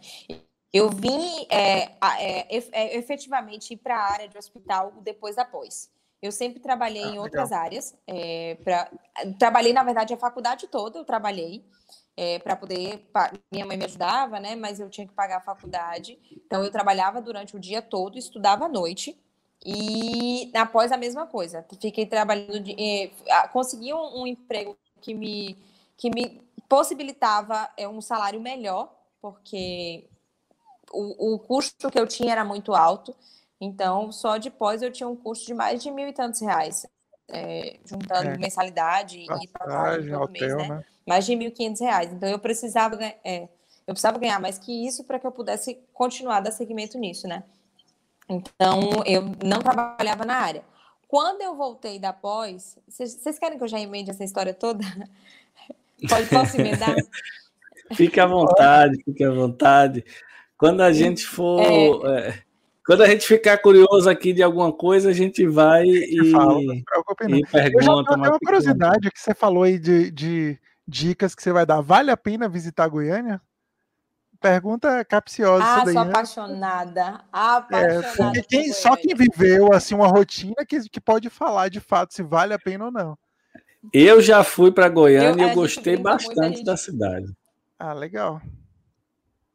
Eu 0.73 0.89
vim 0.89 1.47
é, 1.51 1.85
é, 2.21 2.59
é, 2.73 2.97
efetivamente 2.97 3.75
ir 3.75 3.79
para 3.79 3.97
a 3.97 4.13
área 4.13 4.29
de 4.29 4.39
hospital 4.39 4.93
depois 5.03 5.35
da 5.35 5.45
pós. 5.45 5.91
Eu 6.21 6.33
sempre 6.33 6.61
trabalhei 6.61 7.03
ah, 7.03 7.09
em 7.09 7.19
outras 7.19 7.51
legal. 7.51 7.65
áreas. 7.65 7.95
É, 8.07 8.57
pra, 8.65 8.91
trabalhei, 9.39 9.73
na 9.73 9.83
verdade, 9.83 10.15
a 10.15 10.17
faculdade 10.17 10.67
toda 10.67 10.99
eu 10.99 11.05
trabalhei 11.05 11.65
é, 12.17 12.39
para 12.39 12.57
poder. 12.57 13.07
Minha 13.53 13.67
mãe 13.67 13.77
me 13.77 13.85
ajudava, 13.85 14.41
né? 14.41 14.57
Mas 14.57 14.81
eu 14.81 14.89
tinha 14.89 15.07
que 15.07 15.13
pagar 15.13 15.39
a 15.39 15.43
faculdade. 15.43 16.19
Então 16.47 16.65
eu 16.65 16.71
trabalhava 16.71 17.21
durante 17.21 17.55
o 17.55 17.61
dia 17.61 17.83
todo, 17.83 18.19
estudava 18.19 18.65
à 18.65 18.69
noite. 18.69 19.19
E 19.65 20.51
após 20.55 20.93
a 20.93 20.97
mesma 20.97 21.27
coisa, 21.27 21.67
fiquei 21.81 22.07
trabalhando, 22.07 22.61
de, 22.61 22.73
eh, 22.79 23.11
consegui 23.53 23.93
um, 23.93 24.23
um, 24.23 24.27
emprego 24.27 24.77
que 25.01 25.13
me, 25.13 25.57
que 25.97 26.09
me 26.09 26.41
possibilitava 26.69 27.69
é, 27.77 27.89
um 27.89 28.01
salário 28.01 28.41
melhor, 28.41 28.95
porque 29.21 30.09
o, 30.93 31.35
o 31.35 31.39
custo 31.41 31.91
que 31.91 31.99
eu 31.99 32.07
tinha 32.07 32.33
era 32.33 32.45
muito 32.45 32.75
alto. 32.75 33.15
Então, 33.61 34.13
só 34.13 34.37
depois 34.39 34.83
eu 34.83 34.93
tinha 34.93 35.09
um 35.09 35.17
custo 35.17 35.47
de 35.47 35.55
mais 35.55 35.83
de 35.83 35.91
mil 35.91 36.09
e 36.09 36.13
tantos 36.13 36.41
reais, 36.41 36.87
é, 37.29 37.79
juntando 37.85 38.31
é. 38.31 38.39
mensalidade 38.39 39.25
Passagem, 39.27 39.45
e 39.45 39.49
passagem 39.49 40.11
todo 40.13 40.23
hotel, 40.23 40.57
mês, 40.57 40.69
né? 40.69 40.77
né? 40.77 40.85
Mais 41.07 41.25
de 41.25 41.37
mil 41.37 41.49
e 41.49 41.53
quinhentos 41.53 41.81
reais. 41.81 42.13
Então, 42.13 42.29
eu 42.29 42.39
precisava, 42.39 43.03
é, 43.03 43.49
eu 43.87 43.95
precisava 43.95 44.19
ganhar 44.19 44.41
mais 44.41 44.59
que 44.59 44.87
isso 44.87 45.05
para 45.05 45.19
que 45.19 45.27
eu 45.27 45.33
pudesse 45.33 45.79
continuar 45.93 46.41
dar 46.41 46.51
seguimento 46.51 46.99
nisso, 46.99 47.27
né? 47.27 47.43
Então, 48.29 48.81
eu 49.05 49.23
não 49.45 49.61
trabalhava 49.61 50.25
na 50.25 50.37
área. 50.37 50.65
Quando 51.09 51.41
eu 51.41 51.55
voltei 51.55 51.99
da 51.99 52.13
pós, 52.13 52.77
vocês 52.89 53.39
querem 53.39 53.57
que 53.57 53.65
eu 53.65 53.69
já 53.69 53.79
emende 53.79 54.11
essa 54.11 54.25
história 54.25 54.53
toda? 54.53 54.85
Pode, 56.09 56.29
posso 56.29 56.61
emendar? 56.61 56.95
fique 57.95 58.21
à 58.21 58.27
vontade, 58.27 59.03
fique 59.05 59.25
à 59.25 59.31
vontade. 59.31 60.05
Quando 60.59 60.83
a 60.83 60.93
gente 60.93 61.25
for. 61.25 61.63
É... 61.63 62.46
Quando 62.87 63.03
a 63.03 63.09
gente 63.09 63.27
ficar 63.27 63.59
curioso 63.59 64.09
aqui 64.09 64.33
de 64.33 64.45
alguma 64.45 64.73
coisa, 64.73 65.11
a 65.11 65.13
gente 65.13 65.45
vai 65.45 65.85
e, 65.85 66.31
fala, 66.31 66.61
e 66.63 66.85
pergunta. 67.45 67.59
Eu 67.73 67.83
já 67.83 67.93
uma 67.93 68.39
curiosidade 68.39 69.11
que 69.11 69.21
você 69.21 69.35
falou 69.35 69.65
aí 69.65 69.77
de, 69.77 70.09
de 70.13 70.59
dicas 70.87 71.35
que 71.35 71.43
você 71.43 71.53
vai 71.53 71.67
dar. 71.67 71.81
Vale 71.81 72.13
a 72.13 72.17
pena 72.17 72.49
visitar 72.49 72.87
Goiânia? 72.87 73.41
Pergunta 74.41 75.05
capciosa. 75.05 75.65
Ah, 75.65 75.85
daí, 75.85 75.95
sou 75.95 76.05
né? 76.05 76.11
apaixonada. 76.11 77.25
Apaixonada. 77.33 78.39
É, 78.39 78.43
quem, 78.43 78.73
só 78.73 78.95
quem 78.95 79.17
viveu 79.17 79.73
assim 79.73 79.97
uma 79.97 80.07
rotina 80.07 80.65
que, 80.65 80.89
que 80.89 81.01
pode 81.01 81.29
falar 81.29 81.69
de 81.69 81.81
fato 81.81 82.15
se 82.15 82.23
vale 82.23 82.55
a 82.55 82.59
pena 82.59 82.85
ou 82.85 82.93
não. 82.93 83.19
Eu 83.93 84.21
já 84.21 84.45
fui 84.45 84.71
para 84.71 84.89
Goiânia 84.89 85.43
eu, 85.43 85.49
e 85.49 85.51
eu 85.51 85.55
gostei 85.57 85.97
bastante 85.97 86.59
gente... 86.59 86.65
da 86.65 86.77
cidade. 86.77 87.27
Ah, 87.79 87.93
legal. 87.93 88.41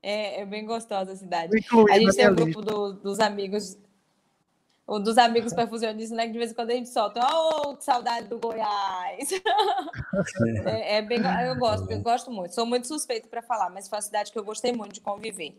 É, 0.03 0.41
é 0.41 0.45
bem 0.45 0.65
gostosa 0.65 1.11
a 1.11 1.15
cidade. 1.15 1.53
a 1.89 1.99
gente 1.99 2.15
tem 2.15 2.29
um 2.29 2.35
grupo 2.35 2.61
do, 2.61 2.93
dos 2.93 3.19
amigos, 3.19 3.77
dos 4.87 5.17
amigos 5.17 5.53
perfusionistas, 5.53 6.17
né? 6.17 6.25
Que 6.25 6.31
de 6.31 6.37
vez 6.39 6.51
em 6.51 6.55
quando 6.55 6.71
a 6.71 6.73
gente 6.73 6.89
solta, 6.89 7.21
oh, 7.31 7.75
que 7.75 7.83
saudade 7.83 8.27
do 8.27 8.39
Goiás. 8.39 9.31
é, 10.65 10.97
é, 10.97 11.01
bem, 11.01 11.19
eu 11.45 11.55
gosto, 11.55 11.91
eu 11.91 12.01
gosto 12.01 12.31
muito. 12.31 12.55
Sou 12.55 12.65
muito 12.65 12.87
suspeito 12.87 13.27
para 13.27 13.41
falar, 13.41 13.69
mas 13.69 13.87
foi 13.87 13.97
uma 13.97 14.01
cidade 14.01 14.31
que 14.31 14.39
eu 14.39 14.43
gostei 14.43 14.73
muito 14.73 14.93
de 14.93 15.01
conviver. 15.01 15.55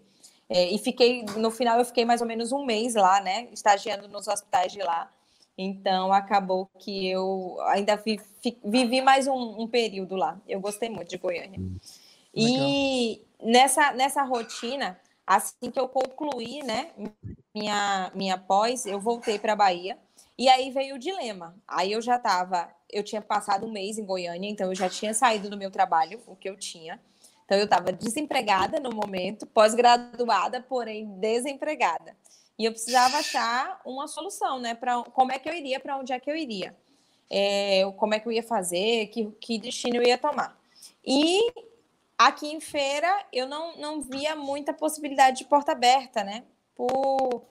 É, 0.48 0.70
e 0.70 0.78
fiquei, 0.78 1.24
no 1.36 1.50
final, 1.50 1.78
eu 1.78 1.84
fiquei 1.84 2.04
mais 2.04 2.20
ou 2.20 2.26
menos 2.26 2.50
um 2.52 2.64
mês 2.64 2.94
lá, 2.94 3.20
né? 3.20 3.48
Estagiando 3.52 4.08
nos 4.08 4.26
hospitais 4.26 4.72
de 4.72 4.80
lá. 4.80 5.10
Então, 5.56 6.12
acabou 6.12 6.68
que 6.78 7.08
eu 7.08 7.56
ainda 7.66 7.94
vi, 7.96 8.20
vivi 8.64 9.00
mais 9.00 9.26
um, 9.26 9.62
um, 9.62 9.68
período 9.68 10.16
lá. 10.16 10.40
Eu 10.48 10.60
gostei 10.60 10.88
muito 10.88 11.10
de 11.10 11.18
Goiânia. 11.18 11.60
Hum, 11.60 11.76
e 12.34 13.22
nessa, 13.42 13.92
nessa 13.92 14.22
rotina, 14.22 14.98
assim 15.26 15.70
que 15.70 15.78
eu 15.78 15.88
concluí, 15.88 16.62
né, 16.62 16.90
minha, 17.54 18.10
minha 18.14 18.38
pós, 18.38 18.86
eu 18.86 19.00
voltei 19.00 19.38
para 19.38 19.56
Bahia. 19.56 19.98
E 20.38 20.48
aí 20.48 20.70
veio 20.70 20.96
o 20.96 20.98
dilema. 20.98 21.54
Aí 21.68 21.92
eu 21.92 22.00
já 22.00 22.16
estava, 22.16 22.68
eu 22.90 23.02
tinha 23.02 23.20
passado 23.20 23.66
um 23.66 23.70
mês 23.70 23.98
em 23.98 24.04
Goiânia, 24.04 24.48
então 24.48 24.68
eu 24.68 24.74
já 24.74 24.88
tinha 24.88 25.12
saído 25.12 25.50
do 25.50 25.56
meu 25.56 25.70
trabalho, 25.70 26.20
o 26.26 26.34
que 26.34 26.48
eu 26.48 26.56
tinha. 26.56 27.00
Então 27.44 27.58
eu 27.58 27.64
estava 27.64 27.92
desempregada 27.92 28.80
no 28.80 28.90
momento, 28.90 29.46
pós-graduada, 29.46 30.62
porém 30.62 31.06
desempregada. 31.18 32.16
E 32.58 32.64
eu 32.64 32.72
precisava 32.72 33.18
achar 33.18 33.80
uma 33.84 34.08
solução, 34.08 34.58
né? 34.58 34.74
Para 34.74 35.02
como 35.04 35.32
é 35.32 35.38
que 35.38 35.48
eu 35.48 35.54
iria, 35.54 35.78
para 35.78 35.98
onde 35.98 36.12
é 36.12 36.20
que 36.20 36.30
eu 36.30 36.36
iria, 36.36 36.74
é, 37.28 37.82
como 37.96 38.14
é 38.14 38.20
que 38.20 38.26
eu 38.26 38.32
ia 38.32 38.42
fazer, 38.42 39.08
que, 39.08 39.30
que 39.40 39.58
destino 39.58 39.96
eu 39.96 40.02
ia 40.02 40.16
tomar. 40.16 40.58
E 41.04 41.52
aqui 42.26 42.46
em 42.48 42.60
feira 42.60 43.26
eu 43.32 43.46
não, 43.46 43.76
não 43.76 44.00
via 44.00 44.34
muita 44.36 44.72
possibilidade 44.72 45.38
de 45.38 45.44
porta 45.44 45.72
aberta, 45.72 46.24
né? 46.24 46.44
Por, 46.74 47.44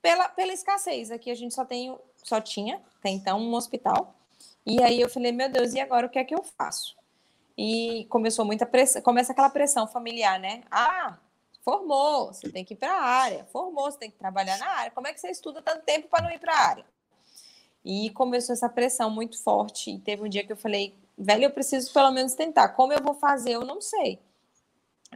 pela, 0.00 0.28
pela 0.28 0.52
escassez. 0.52 1.10
Aqui 1.10 1.30
a 1.30 1.34
gente 1.34 1.54
só 1.54 1.64
tem, 1.64 1.96
só 2.22 2.40
tinha, 2.40 2.80
até 2.98 3.10
então, 3.10 3.38
um 3.40 3.54
hospital. 3.54 4.14
E 4.64 4.82
aí 4.82 5.00
eu 5.00 5.08
falei, 5.08 5.32
meu 5.32 5.50
Deus, 5.50 5.74
e 5.74 5.80
agora 5.80 6.06
o 6.06 6.10
que 6.10 6.18
é 6.18 6.24
que 6.24 6.34
eu 6.34 6.42
faço? 6.42 6.96
E 7.56 8.06
começou 8.08 8.44
muita 8.44 8.64
pressão, 8.64 9.02
começa 9.02 9.32
aquela 9.32 9.50
pressão 9.50 9.86
familiar, 9.86 10.40
né? 10.40 10.62
Ah, 10.70 11.18
Formou, 11.62 12.32
você 12.32 12.50
tem 12.50 12.64
que 12.64 12.74
ir 12.74 12.76
para 12.76 12.92
a 12.92 13.02
área. 13.02 13.44
Formou, 13.52 13.84
você 13.84 13.96
tem 13.96 14.10
que 14.10 14.18
trabalhar 14.18 14.58
na 14.58 14.66
área. 14.66 14.90
Como 14.90 15.06
é 15.06 15.12
que 15.12 15.20
você 15.20 15.30
estuda 15.30 15.62
tanto 15.62 15.84
tempo 15.84 16.08
para 16.08 16.24
não 16.24 16.30
ir 16.30 16.40
para 16.40 16.52
a 16.52 16.68
área? 16.68 16.84
E 17.84 18.10
começou 18.10 18.52
essa 18.52 18.68
pressão 18.68 19.08
muito 19.08 19.40
forte. 19.40 19.92
E 19.92 19.98
teve 20.00 20.22
um 20.22 20.28
dia 20.28 20.44
que 20.44 20.52
eu 20.52 20.56
falei, 20.56 20.94
velho, 21.16 21.44
eu 21.44 21.50
preciso 21.50 21.92
pelo 21.92 22.10
menos 22.10 22.34
tentar. 22.34 22.70
Como 22.70 22.92
eu 22.92 23.02
vou 23.02 23.14
fazer, 23.14 23.52
eu 23.52 23.64
não 23.64 23.80
sei. 23.80 24.18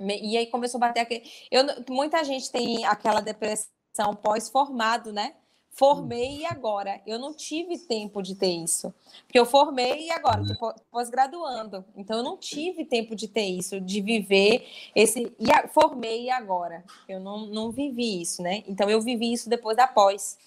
E 0.01 0.37
aí 0.37 0.47
começou 0.47 0.79
a 0.79 0.89
bater 0.89 1.01
aquele. 1.01 1.25
Eu, 1.51 1.65
muita 1.89 2.23
gente 2.23 2.51
tem 2.51 2.85
aquela 2.85 3.21
depressão 3.21 4.15
pós-formado, 4.23 5.13
né? 5.13 5.35
Formei 5.71 6.39
e 6.39 6.47
agora. 6.47 7.03
Eu 7.07 7.19
não 7.19 7.35
tive 7.35 7.79
tempo 7.79 8.23
de 8.23 8.35
ter 8.35 8.49
isso. 8.49 8.95
Porque 9.27 9.39
eu 9.39 9.45
formei 9.45 10.07
e 10.07 10.11
agora 10.11 10.41
estou 10.43 10.75
pós-graduando. 10.91 11.85
Então 11.95 12.19
eu 12.19 12.23
não 12.23 12.37
tive 12.39 12.85
tempo 12.85 13.15
de 13.15 13.29
ter 13.29 13.45
isso, 13.45 13.79
de 13.81 14.01
viver 14.01 14.67
esse. 14.95 15.35
E 15.39 15.51
a... 15.53 15.69
formei 15.69 16.25
e 16.25 16.31
agora. 16.31 16.83
Eu 17.07 17.21
não, 17.21 17.47
não 17.47 17.71
vivi 17.71 18.23
isso, 18.23 18.43
né? 18.43 18.65
Então 18.67 18.89
eu 18.89 19.01
vivi 19.03 19.33
isso 19.33 19.51
depois 19.51 19.77
da 19.77 19.87
pós. 19.87 20.39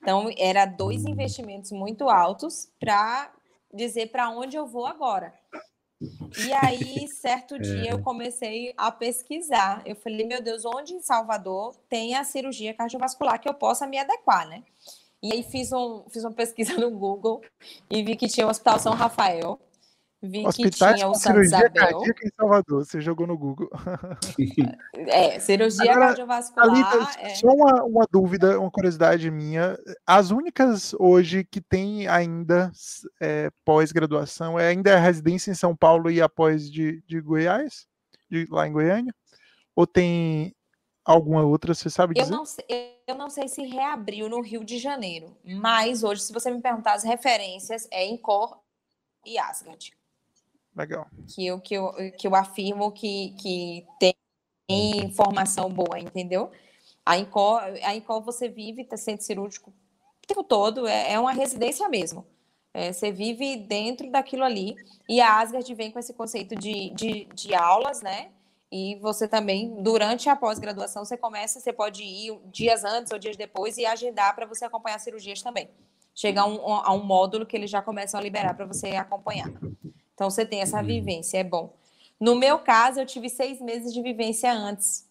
Então 0.00 0.30
era 0.38 0.64
dois 0.64 1.04
investimentos 1.04 1.72
muito 1.72 2.08
altos 2.08 2.68
para 2.78 3.32
dizer 3.72 4.10
para 4.10 4.30
onde 4.30 4.56
eu 4.56 4.66
vou 4.66 4.86
agora. 4.86 5.32
E 6.00 6.52
aí, 6.52 7.08
certo 7.20 7.56
é. 7.56 7.58
dia, 7.58 7.90
eu 7.90 8.02
comecei 8.02 8.72
a 8.76 8.90
pesquisar. 8.90 9.82
Eu 9.84 9.96
falei, 9.96 10.26
meu 10.26 10.42
Deus, 10.42 10.64
onde 10.64 10.94
em 10.94 11.00
Salvador 11.00 11.76
tem 11.88 12.14
a 12.14 12.24
cirurgia 12.24 12.74
cardiovascular 12.74 13.40
que 13.40 13.48
eu 13.48 13.54
possa 13.54 13.86
me 13.86 13.98
adequar, 13.98 14.48
né? 14.48 14.62
E 15.22 15.32
aí 15.32 15.42
fiz, 15.42 15.72
um, 15.72 16.04
fiz 16.10 16.22
uma 16.22 16.32
pesquisa 16.32 16.74
no 16.74 16.90
Google 16.90 17.42
e 17.90 18.02
vi 18.02 18.16
que 18.16 18.28
tinha 18.28 18.46
o 18.46 18.50
Hospital 18.50 18.78
São 18.78 18.94
Rafael. 18.94 19.58
Vi 20.20 20.44
Hospitais 20.44 20.94
que 20.94 20.98
tinha 20.98 21.08
o 21.08 21.14
Santa 21.14 21.40
Isabel. 21.40 22.02
em 22.04 22.30
Salvador, 22.36 22.84
você 22.84 23.00
jogou 23.00 23.26
no 23.26 23.38
Google. 23.38 23.70
É, 24.94 25.38
cirurgia 25.38 25.92
Agora, 25.92 26.06
cardiovascular. 26.08 26.68
Alita, 26.68 27.20
é... 27.20 27.34
Só 27.36 27.46
uma, 27.48 27.84
uma 27.84 28.06
dúvida, 28.10 28.58
uma 28.58 28.70
curiosidade 28.70 29.30
minha. 29.30 29.78
As 30.06 30.30
únicas 30.30 30.92
hoje 30.94 31.44
que 31.44 31.60
tem 31.60 32.08
ainda 32.08 32.70
é, 33.20 33.50
pós-graduação 33.64 34.58
é 34.58 34.68
ainda 34.68 34.94
a 34.94 35.00
residência 35.00 35.50
em 35.50 35.54
São 35.54 35.74
Paulo 35.74 36.10
e 36.10 36.20
após 36.20 36.70
de, 36.70 37.02
de 37.06 37.20
Goiás? 37.20 37.86
De, 38.28 38.46
lá 38.50 38.66
em 38.66 38.72
Goiânia? 38.72 39.14
Ou 39.74 39.86
tem 39.86 40.54
alguma 41.04 41.42
outra, 41.42 41.74
você 41.74 41.88
sabe 41.88 42.14
dizer? 42.14 42.32
Eu 42.32 42.36
não, 42.36 42.44
sei, 42.44 42.64
eu 43.06 43.14
não 43.14 43.30
sei 43.30 43.48
se 43.48 43.62
reabriu 43.62 44.28
no 44.28 44.42
Rio 44.42 44.64
de 44.64 44.78
Janeiro, 44.78 45.36
mas 45.44 46.02
hoje, 46.02 46.22
se 46.22 46.32
você 46.32 46.50
me 46.50 46.60
perguntar 46.60 46.94
as 46.94 47.04
referências, 47.04 47.88
é 47.90 48.04
em 48.04 48.16
Cor 48.16 48.60
e 49.24 49.38
Asgard. 49.38 49.97
Legal. 50.78 51.08
Que 51.26 51.46
eu, 51.46 51.60
que 51.60 51.74
eu, 51.74 51.92
que 52.16 52.26
eu 52.28 52.34
afirmo 52.36 52.92
que, 52.92 53.34
que 53.40 53.84
tem 53.98 54.14
informação 54.68 55.68
boa, 55.68 55.98
entendeu? 55.98 56.52
A 57.04 57.18
Incol, 57.18 57.56
a 57.56 57.94
Incol 57.96 58.22
você 58.22 58.48
vive, 58.48 58.86
centro 58.96 59.26
cirúrgico 59.26 59.70
o 59.70 60.26
tempo 60.28 60.44
todo, 60.44 60.86
é, 60.86 61.14
é 61.14 61.18
uma 61.18 61.32
residência 61.32 61.88
mesmo. 61.88 62.26
É, 62.74 62.92
você 62.92 63.10
vive 63.10 63.56
dentro 63.56 64.10
daquilo 64.10 64.44
ali. 64.44 64.76
E 65.08 65.22
a 65.22 65.40
Asgard 65.40 65.74
vem 65.74 65.90
com 65.90 65.98
esse 65.98 66.12
conceito 66.12 66.54
de, 66.54 66.90
de, 66.90 67.24
de 67.34 67.54
aulas, 67.54 68.02
né? 68.02 68.28
E 68.70 68.96
você 68.96 69.26
também, 69.26 69.82
durante 69.82 70.28
a 70.28 70.36
pós-graduação, 70.36 71.02
você 71.02 71.16
começa, 71.16 71.58
você 71.58 71.72
pode 71.72 72.02
ir 72.02 72.38
dias 72.52 72.84
antes 72.84 73.10
ou 73.10 73.18
dias 73.18 73.38
depois 73.38 73.78
e 73.78 73.86
agendar 73.86 74.36
para 74.36 74.44
você 74.44 74.66
acompanhar 74.66 75.00
cirurgias 75.00 75.40
também. 75.40 75.70
Chega 76.14 76.42
a 76.42 76.46
um, 76.46 76.74
a 76.74 76.92
um 76.92 77.02
módulo 77.02 77.46
que 77.46 77.56
eles 77.56 77.70
já 77.70 77.80
começam 77.80 78.20
a 78.20 78.22
liberar 78.22 78.54
para 78.54 78.66
você 78.66 78.88
acompanhar. 78.88 79.50
Então 80.18 80.28
você 80.28 80.44
tem 80.44 80.60
essa 80.60 80.78
uhum. 80.78 80.84
vivência, 80.84 81.38
é 81.38 81.44
bom. 81.44 81.72
No 82.18 82.34
meu 82.34 82.58
caso, 82.58 82.98
eu 82.98 83.06
tive 83.06 83.30
seis 83.30 83.60
meses 83.60 83.94
de 83.94 84.02
vivência 84.02 84.52
antes. 84.52 85.06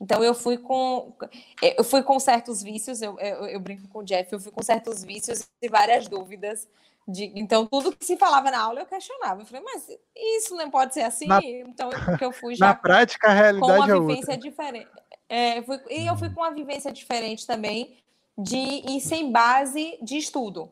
Então 0.00 0.22
eu 0.22 0.32
fui 0.34 0.56
com 0.56 1.12
eu 1.60 1.82
fui 1.82 2.00
com 2.00 2.18
certos 2.20 2.62
vícios, 2.62 3.02
eu, 3.02 3.18
eu, 3.18 3.46
eu 3.46 3.58
brinco 3.58 3.88
com 3.88 3.98
o 3.98 4.04
Jeff, 4.04 4.32
eu 4.32 4.38
fui 4.38 4.52
com 4.52 4.62
certos 4.62 5.02
vícios 5.02 5.48
e 5.60 5.68
várias 5.68 6.06
dúvidas. 6.06 6.68
De, 7.08 7.32
então, 7.34 7.66
tudo 7.66 7.90
que 7.90 8.04
se 8.04 8.16
falava 8.16 8.52
na 8.52 8.60
aula 8.60 8.78
eu 8.78 8.86
questionava. 8.86 9.42
Eu 9.42 9.46
falei, 9.46 9.64
mas 9.64 9.88
isso 10.16 10.54
não 10.54 10.70
pode 10.70 10.94
ser 10.94 11.02
assim? 11.02 11.26
Na, 11.26 11.40
então, 11.42 11.90
eu 12.20 12.30
fui 12.30 12.54
já. 12.54 12.66
Na 12.66 12.74
prática, 12.76 13.26
a 13.26 13.32
realidade 13.32 13.60
com 13.60 13.84
uma 13.84 13.96
é 13.96 14.00
vivência 14.00 14.34
outra. 14.34 14.36
diferente. 14.36 14.88
É, 15.28 15.62
fui, 15.62 15.80
e 15.90 16.06
eu 16.06 16.16
fui 16.16 16.30
com 16.30 16.40
uma 16.40 16.52
vivência 16.52 16.92
diferente 16.92 17.44
também 17.44 17.96
de 18.38 18.56
ir 18.56 19.00
sem 19.00 19.32
base 19.32 19.98
de 20.00 20.16
estudo 20.16 20.70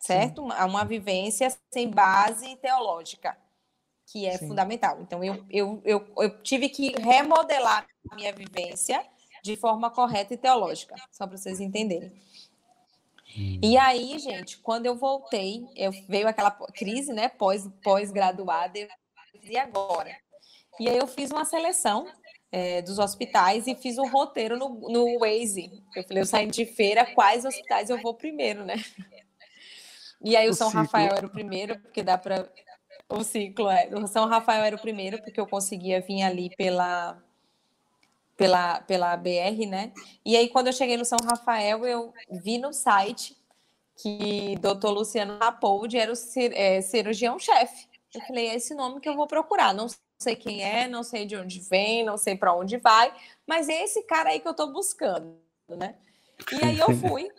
certo? 0.00 0.42
Uma, 0.42 0.64
uma 0.64 0.84
vivência 0.84 1.54
sem 1.70 1.88
base 1.90 2.56
teológica, 2.56 3.36
que 4.06 4.26
é 4.26 4.38
Sim. 4.38 4.48
fundamental. 4.48 5.00
Então, 5.00 5.22
eu, 5.22 5.44
eu, 5.50 5.80
eu, 5.84 6.12
eu 6.16 6.42
tive 6.42 6.68
que 6.68 6.92
remodelar 7.00 7.86
a 8.10 8.14
minha 8.16 8.32
vivência 8.32 9.04
de 9.42 9.56
forma 9.56 9.90
correta 9.90 10.34
e 10.34 10.38
teológica, 10.38 10.94
só 11.12 11.26
para 11.26 11.36
vocês 11.36 11.60
entenderem. 11.60 12.10
Hum. 13.36 13.60
E 13.62 13.76
aí, 13.78 14.18
gente, 14.18 14.58
quando 14.58 14.86
eu 14.86 14.96
voltei, 14.96 15.64
eu 15.76 15.92
veio 16.08 16.26
aquela 16.26 16.50
crise, 16.50 17.12
né, 17.12 17.28
pós 17.28 17.68
pós-graduada, 17.82 18.88
e 19.42 19.56
agora? 19.56 20.16
E 20.78 20.88
aí 20.88 20.96
eu 20.96 21.06
fiz 21.06 21.30
uma 21.30 21.44
seleção 21.44 22.06
é, 22.50 22.82
dos 22.82 22.98
hospitais 22.98 23.66
e 23.66 23.74
fiz 23.74 23.98
um 23.98 24.08
roteiro 24.08 24.56
no, 24.58 24.68
no 24.68 25.18
Waze. 25.20 25.70
Eu 25.94 26.02
falei, 26.04 26.22
eu 26.22 26.26
saí 26.26 26.46
de 26.46 26.66
feira, 26.66 27.06
quais 27.14 27.44
hospitais 27.44 27.90
eu 27.90 28.00
vou 28.00 28.14
primeiro, 28.14 28.64
né? 28.64 28.74
E 30.22 30.36
aí 30.36 30.48
o, 30.48 30.50
o 30.50 30.54
São 30.54 30.68
ciclo. 30.68 30.82
Rafael 30.82 31.12
era 31.16 31.26
o 31.26 31.30
primeiro, 31.30 31.78
porque 31.80 32.02
dá 32.02 32.18
para 32.18 32.48
o 33.08 33.24
ciclo 33.24 33.68
é. 33.70 33.88
O 33.92 34.06
São 34.06 34.26
Rafael 34.26 34.64
era 34.64 34.76
o 34.76 34.80
primeiro, 34.80 35.22
porque 35.22 35.40
eu 35.40 35.46
conseguia 35.46 36.00
vir 36.00 36.22
ali 36.22 36.54
pela 36.56 37.20
pela, 38.36 38.80
pela 38.80 39.16
BR, 39.18 39.66
né? 39.68 39.92
E 40.24 40.34
aí, 40.34 40.48
quando 40.48 40.68
eu 40.68 40.72
cheguei 40.72 40.96
no 40.96 41.04
São 41.04 41.18
Rafael, 41.22 41.84
eu 41.84 42.14
vi 42.30 42.56
no 42.56 42.72
site 42.72 43.36
que 44.02 44.56
doutor 44.60 44.92
Luciano 44.92 45.36
Rapoldi 45.38 45.98
era 45.98 46.10
o 46.10 46.14
é, 46.54 46.80
cirurgião-chefe. 46.80 47.86
Eu 48.14 48.20
falei, 48.22 48.48
é 48.48 48.54
esse 48.54 48.74
nome 48.74 48.98
que 48.98 49.08
eu 49.08 49.14
vou 49.14 49.26
procurar. 49.26 49.74
Não 49.74 49.88
sei 50.18 50.34
quem 50.36 50.64
é, 50.64 50.88
não 50.88 51.02
sei 51.02 51.26
de 51.26 51.36
onde 51.36 51.60
vem, 51.60 52.02
não 52.02 52.16
sei 52.16 52.34
para 52.34 52.54
onde 52.54 52.78
vai, 52.78 53.12
mas 53.46 53.68
é 53.68 53.84
esse 53.84 54.02
cara 54.04 54.30
aí 54.30 54.40
que 54.40 54.48
eu 54.48 54.52
estou 54.52 54.72
buscando, 54.72 55.36
né? 55.68 55.94
E 56.50 56.64
aí 56.64 56.78
eu 56.78 56.96
fui 56.96 57.30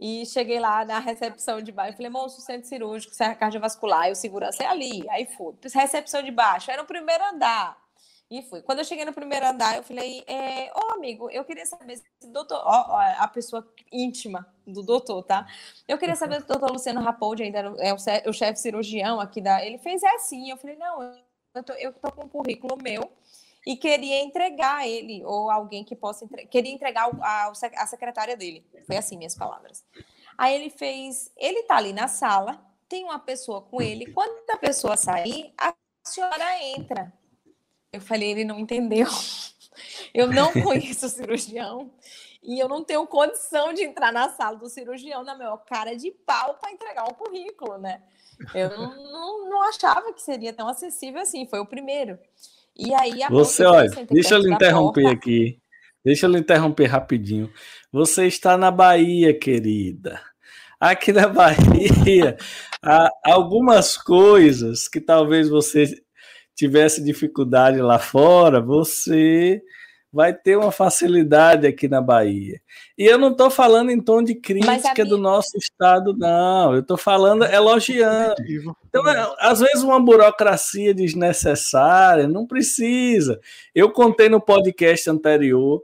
e 0.00 0.24
cheguei 0.26 0.60
lá 0.60 0.84
na 0.84 0.98
recepção 0.98 1.60
de 1.60 1.72
baixo. 1.72 1.96
Falei, 1.96 2.10
moço, 2.10 2.40
centro 2.40 2.68
cirúrgico, 2.68 3.14
serra 3.14 3.34
cardiovascular, 3.34 4.08
eu 4.08 4.14
segurança 4.14 4.62
é 4.62 4.66
ali. 4.66 5.08
Aí 5.10 5.26
fui. 5.36 5.54
Recepção 5.74 6.22
de 6.22 6.30
baixo, 6.30 6.70
era 6.70 6.82
o 6.82 6.86
primeiro 6.86 7.24
andar. 7.24 7.76
E 8.30 8.42
fui. 8.42 8.60
Quando 8.60 8.80
eu 8.80 8.84
cheguei 8.84 9.06
no 9.06 9.12
primeiro 9.12 9.46
andar, 9.46 9.76
eu 9.76 9.82
falei, 9.82 10.22
é, 10.26 10.70
ô 10.74 10.92
amigo, 10.92 11.30
eu 11.30 11.44
queria 11.44 11.64
saber 11.64 11.96
se 11.96 12.04
o 12.22 12.30
doutor, 12.30 12.60
ó, 12.62 12.86
ó, 12.90 13.00
a 13.18 13.26
pessoa 13.26 13.66
íntima 13.90 14.46
do 14.66 14.82
doutor, 14.82 15.22
tá? 15.22 15.46
Eu 15.88 15.96
queria 15.96 16.14
saber 16.14 16.36
se 16.36 16.44
o 16.44 16.48
doutor 16.48 16.70
Luciano 16.70 17.00
Rapoldi 17.00 17.42
ainda 17.42 17.74
é 17.78 17.92
o, 17.92 17.96
o 18.28 18.32
chefe 18.32 18.60
cirurgião 18.60 19.18
aqui 19.18 19.40
da. 19.40 19.64
Ele 19.64 19.78
fez 19.78 20.02
é 20.02 20.14
assim. 20.14 20.50
Eu 20.50 20.58
falei, 20.58 20.76
não, 20.76 21.02
eu 21.54 21.62
tô, 21.64 21.72
eu 21.72 21.92
tô 21.94 22.12
com 22.12 22.24
um 22.26 22.28
currículo 22.28 22.76
meu 22.76 23.10
e 23.68 23.76
queria 23.76 24.22
entregar 24.22 24.88
ele, 24.88 25.22
ou 25.26 25.50
alguém 25.50 25.84
que 25.84 25.94
possa 25.94 26.24
entre... 26.24 26.46
queria 26.46 26.72
entregar 26.72 27.10
a, 27.20 27.52
a 27.52 27.86
secretária 27.86 28.34
dele. 28.34 28.64
Foi 28.86 28.96
assim 28.96 29.18
minhas 29.18 29.34
palavras. 29.34 29.84
Aí 30.38 30.54
ele 30.54 30.70
fez, 30.70 31.30
ele 31.36 31.64
tá 31.64 31.76
ali 31.76 31.92
na 31.92 32.08
sala, 32.08 32.58
tem 32.88 33.04
uma 33.04 33.18
pessoa 33.18 33.60
com 33.60 33.82
ele, 33.82 34.10
quando 34.10 34.48
a 34.48 34.56
pessoa 34.56 34.96
sair, 34.96 35.52
a 35.58 35.74
senhora 36.02 36.64
entra. 36.64 37.12
Eu 37.92 38.00
falei, 38.00 38.30
ele 38.30 38.44
não 38.44 38.58
entendeu. 38.58 39.06
Eu 40.14 40.28
não 40.28 40.50
conheço 40.64 41.04
o 41.04 41.10
cirurgião 41.10 41.92
e 42.42 42.58
eu 42.58 42.70
não 42.70 42.82
tenho 42.82 43.06
condição 43.06 43.74
de 43.74 43.84
entrar 43.84 44.10
na 44.10 44.30
sala 44.30 44.56
do 44.56 44.70
cirurgião 44.70 45.22
na 45.22 45.36
minha 45.36 45.54
cara 45.58 45.94
de 45.94 46.10
pau 46.10 46.54
para 46.54 46.72
entregar 46.72 47.04
um 47.04 47.12
currículo, 47.12 47.76
né? 47.76 48.02
Eu 48.54 48.70
não, 48.70 48.96
não, 48.96 49.50
não, 49.50 49.62
achava 49.62 50.10
que 50.14 50.22
seria 50.22 50.54
tão 50.54 50.68
acessível 50.68 51.20
assim, 51.20 51.46
foi 51.46 51.58
o 51.58 51.66
primeiro. 51.66 52.18
E 52.78 52.94
aí 52.94 53.22
a 53.22 53.28
Você, 53.28 53.64
olha, 53.64 53.90
deixa 54.10 54.34
eu 54.34 54.38
lhe 54.40 54.52
interromper 54.52 55.02
porta. 55.02 55.16
aqui. 55.16 55.58
Deixa 56.04 56.26
eu 56.26 56.30
lhe 56.30 56.38
interromper 56.38 56.86
rapidinho. 56.86 57.50
Você 57.92 58.26
está 58.26 58.56
na 58.56 58.70
Bahia, 58.70 59.36
querida. 59.36 60.20
Aqui 60.78 61.12
na 61.12 61.26
Bahia, 61.28 62.36
há 62.82 63.10
algumas 63.24 63.96
coisas 63.96 64.86
que 64.86 65.00
talvez 65.00 65.48
você 65.48 65.86
tivesse 66.54 67.02
dificuldade 67.02 67.80
lá 67.80 67.98
fora, 67.98 68.60
você 68.60 69.60
vai 70.12 70.32
ter 70.32 70.56
uma 70.56 70.72
facilidade 70.72 71.66
aqui 71.66 71.86
na 71.86 72.00
Bahia. 72.00 72.60
E 72.96 73.04
eu 73.04 73.18
não 73.18 73.32
estou 73.32 73.50
falando 73.50 73.90
em 73.90 74.00
tom 74.00 74.22
de 74.22 74.34
crítica 74.34 74.92
minha... 74.94 75.06
do 75.06 75.18
nosso 75.18 75.56
estado, 75.56 76.16
não. 76.16 76.74
Eu 76.74 76.80
estou 76.80 76.96
falando 76.96 77.44
elogiando. 77.44 78.34
Então, 78.88 79.06
é, 79.06 79.34
às 79.38 79.60
vezes, 79.60 79.82
uma 79.82 80.00
burocracia 80.00 80.94
desnecessária 80.94 82.26
não 82.26 82.46
precisa. 82.46 83.38
Eu 83.74 83.90
contei 83.90 84.28
no 84.28 84.40
podcast 84.40 85.08
anterior 85.10 85.82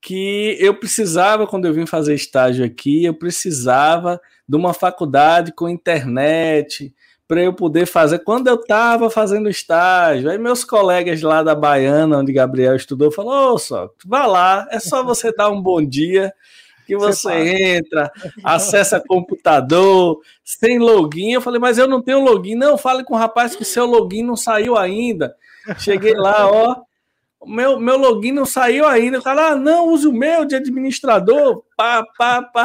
que 0.00 0.56
eu 0.60 0.74
precisava, 0.74 1.46
quando 1.46 1.66
eu 1.66 1.74
vim 1.74 1.84
fazer 1.84 2.14
estágio 2.14 2.64
aqui, 2.64 3.04
eu 3.04 3.14
precisava 3.14 4.20
de 4.48 4.56
uma 4.56 4.72
faculdade 4.72 5.52
com 5.52 5.68
internet, 5.68 6.94
para 7.28 7.42
eu 7.42 7.52
poder 7.52 7.86
fazer. 7.86 8.20
Quando 8.20 8.48
eu 8.48 8.54
estava 8.54 9.10
fazendo 9.10 9.50
estágio, 9.50 10.30
aí 10.30 10.38
meus 10.38 10.64
colegas 10.64 11.20
lá 11.20 11.42
da 11.42 11.54
Baiana, 11.54 12.18
onde 12.18 12.32
Gabriel 12.32 12.74
estudou, 12.74 13.12
falaram: 13.12 13.52
Ô, 13.52 13.58
só, 13.58 13.90
vá 14.04 14.26
lá, 14.26 14.66
é 14.70 14.80
só 14.80 15.04
você 15.04 15.30
dar 15.30 15.50
um 15.50 15.60
bom 15.60 15.84
dia 15.84 16.32
que 16.86 16.96
você, 16.96 17.20
você 17.20 17.74
entra, 17.76 18.10
acessa 18.42 18.98
computador, 18.98 20.22
sem 20.42 20.78
login. 20.78 21.32
Eu 21.32 21.42
falei, 21.42 21.60
mas 21.60 21.76
eu 21.76 21.86
não 21.86 22.00
tenho 22.00 22.24
login. 22.24 22.54
Não, 22.54 22.78
fale 22.78 23.04
com 23.04 23.12
o 23.12 23.18
rapaz 23.18 23.54
que 23.54 23.62
seu 23.62 23.84
login 23.84 24.22
não 24.22 24.34
saiu 24.34 24.74
ainda. 24.74 25.36
Cheguei 25.78 26.14
lá, 26.14 26.50
ó, 26.50 26.76
meu, 27.44 27.78
meu 27.78 27.98
login 27.98 28.32
não 28.32 28.46
saiu 28.46 28.86
ainda. 28.86 29.18
O 29.18 29.22
cara, 29.22 29.48
ah, 29.48 29.54
não, 29.54 29.88
use 29.88 30.08
o 30.08 30.12
meu 30.12 30.46
de 30.46 30.54
administrador. 30.54 31.62
Pá, 31.76 32.02
pá, 32.16 32.42
pá. 32.42 32.64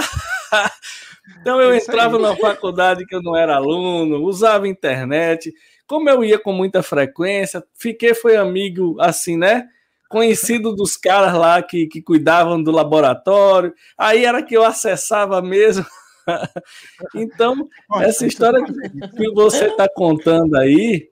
Então 1.40 1.60
eu 1.62 1.74
entrava 1.74 2.20
na 2.20 2.36
faculdade 2.36 3.06
que 3.06 3.16
eu 3.16 3.22
não 3.22 3.36
era 3.36 3.56
aluno, 3.56 4.24
usava 4.24 4.68
internet. 4.68 5.54
Como 5.88 6.10
eu 6.10 6.24
ia 6.24 6.40
com 6.40 6.54
muita 6.54 6.82
frequência, 6.82 7.64
fiquei 7.74 8.14
foi 8.14 8.36
amigo 8.36 8.96
assim, 9.00 9.38
né? 9.38 9.68
Conhecido 10.10 10.74
dos 10.76 10.98
caras 10.98 11.34
lá 11.34 11.62
que, 11.62 11.88
que 11.88 12.02
cuidavam 12.02 12.62
do 12.62 12.72
laboratório. 12.72 13.74
Aí 13.98 14.26
era 14.26 14.44
que 14.44 14.56
eu 14.56 14.64
acessava 14.64 15.42
mesmo. 15.42 15.86
então, 17.16 17.68
essa 18.00 18.26
história 18.26 18.64
que 18.64 19.32
você 19.32 19.68
está 19.68 19.88
contando 19.94 20.56
aí, 20.56 21.10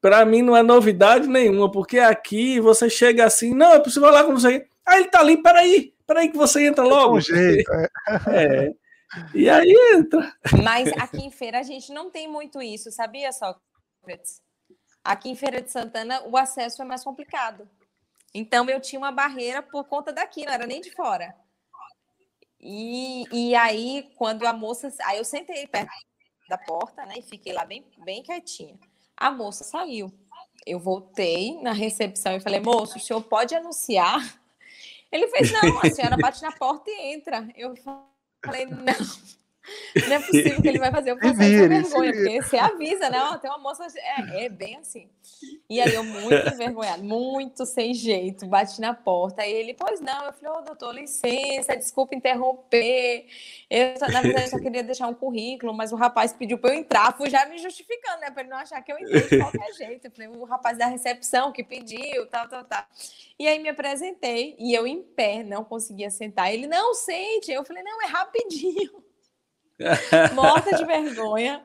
para 0.00 0.24
mim 0.24 0.42
não 0.42 0.56
é 0.56 0.62
novidade 0.62 1.26
nenhuma, 1.26 1.70
porque 1.70 1.98
aqui 1.98 2.60
você 2.60 2.88
chega 2.88 3.24
assim, 3.24 3.54
não, 3.54 3.74
eu 3.74 3.80
preciso 3.80 4.04
falar 4.04 4.24
com 4.24 4.32
você. 4.32 4.66
Ah, 4.86 4.98
ele 4.98 5.08
tá 5.08 5.20
ali, 5.20 5.42
peraí, 5.42 5.92
peraí 6.06 6.28
que 6.28 6.36
você 6.36 6.66
entra 6.66 6.84
logo. 6.84 7.16
Um 7.16 7.20
jeito, 7.20 7.70
é. 7.72 7.88
é. 8.28 8.83
E 9.34 9.48
aí 9.48 9.74
entra. 9.94 10.34
Mas 10.62 10.92
aqui 10.92 11.18
em 11.18 11.30
Feira 11.30 11.60
a 11.60 11.62
gente 11.62 11.92
não 11.92 12.10
tem 12.10 12.28
muito 12.28 12.60
isso, 12.60 12.90
sabia, 12.90 13.32
Sócrates? 13.32 14.42
Aqui 15.02 15.30
em 15.30 15.36
Feira 15.36 15.60
de 15.60 15.70
Santana 15.70 16.22
o 16.26 16.36
acesso 16.36 16.82
é 16.82 16.84
mais 16.84 17.04
complicado. 17.04 17.68
Então 18.34 18.68
eu 18.68 18.80
tinha 18.80 18.98
uma 18.98 19.12
barreira 19.12 19.62
por 19.62 19.84
conta 19.84 20.12
daqui, 20.12 20.44
não 20.44 20.52
era 20.52 20.66
nem 20.66 20.80
de 20.80 20.90
fora. 20.90 21.34
E, 22.60 23.24
e 23.30 23.54
aí, 23.54 24.10
quando 24.16 24.46
a 24.46 24.52
moça. 24.52 24.92
Aí 25.04 25.18
eu 25.18 25.24
sentei 25.24 25.66
perto 25.66 25.92
da 26.48 26.56
porta, 26.56 27.04
né? 27.04 27.14
E 27.18 27.22
fiquei 27.22 27.52
lá 27.52 27.64
bem, 27.64 27.84
bem 27.98 28.22
quietinha. 28.22 28.78
A 29.16 29.30
moça 29.30 29.62
saiu. 29.62 30.10
Eu 30.66 30.80
voltei 30.80 31.60
na 31.60 31.72
recepção 31.72 32.34
e 32.34 32.40
falei, 32.40 32.60
moço, 32.60 32.96
o 32.96 33.00
senhor 33.00 33.22
pode 33.22 33.54
anunciar? 33.54 34.40
Ele 35.12 35.28
fez, 35.28 35.52
não, 35.52 35.78
a 35.78 35.90
senhora 35.90 36.16
bate 36.16 36.42
na 36.42 36.52
porta 36.52 36.90
e 36.90 37.12
entra. 37.12 37.46
Eu 37.54 37.76
Falei, 37.76 38.13
não. 38.46 38.94
Não 40.08 40.16
é 40.16 40.18
possível 40.18 40.62
que 40.62 40.68
ele 40.68 40.78
vai 40.78 40.90
fazer 40.90 41.10
eu 41.12 41.16
passar 41.18 41.44
essa 41.44 41.68
vergonha, 41.68 42.12
porque 42.12 42.42
você 42.42 42.58
avisa, 42.58 43.08
né? 43.10 43.18
Ó, 43.22 43.38
tem 43.38 43.50
uma 43.50 43.58
moça. 43.58 43.86
É, 43.96 44.44
é 44.44 44.48
bem 44.48 44.76
assim. 44.76 45.08
E 45.68 45.80
aí 45.80 45.94
eu, 45.94 46.04
muito 46.04 46.34
envergonhada, 46.52 47.02
muito 47.02 47.64
sem 47.64 47.94
jeito, 47.94 48.46
bati 48.46 48.80
na 48.80 48.94
porta. 48.94 49.42
Aí 49.42 49.52
ele, 49.52 49.74
pois 49.74 50.00
não. 50.00 50.26
Eu 50.26 50.32
falei, 50.32 50.50
ô, 50.50 50.58
oh, 50.58 50.62
doutor, 50.62 50.94
licença, 50.94 51.76
desculpa 51.76 52.14
interromper. 52.14 53.26
Eu, 53.70 53.94
na 54.12 54.20
verdade, 54.20 54.46
eu 54.46 54.50
só 54.50 54.58
queria 54.58 54.82
deixar 54.82 55.08
um 55.08 55.14
currículo, 55.14 55.72
mas 55.72 55.92
o 55.92 55.96
rapaz 55.96 56.32
pediu 56.32 56.58
para 56.58 56.74
eu 56.74 56.78
entrar. 56.78 57.16
Fui 57.16 57.30
já 57.30 57.46
me 57.46 57.58
justificando, 57.58 58.20
né? 58.20 58.30
Para 58.30 58.42
ele 58.42 58.50
não 58.50 58.58
achar 58.58 58.82
que 58.82 58.92
eu 58.92 58.98
entrei 58.98 59.22
de 59.22 59.38
qualquer 59.38 59.72
jeito. 59.74 60.06
Eu 60.06 60.10
falei, 60.10 60.28
o 60.28 60.44
rapaz 60.44 60.76
da 60.76 60.86
recepção 60.86 61.52
que 61.52 61.64
pediu, 61.64 62.26
tal, 62.26 62.48
tal, 62.48 62.64
tal. 62.64 62.84
E 63.38 63.48
aí 63.48 63.58
me 63.58 63.68
apresentei 63.68 64.54
e 64.58 64.74
eu 64.74 64.86
em 64.86 65.02
pé, 65.02 65.42
não 65.42 65.64
conseguia 65.64 66.10
sentar. 66.10 66.52
Ele, 66.52 66.66
não, 66.66 66.94
sente. 66.94 67.50
Eu 67.50 67.64
falei, 67.64 67.82
não, 67.82 68.02
é 68.02 68.06
rapidinho. 68.06 69.03
morta 70.34 70.76
de 70.76 70.84
vergonha. 70.84 71.64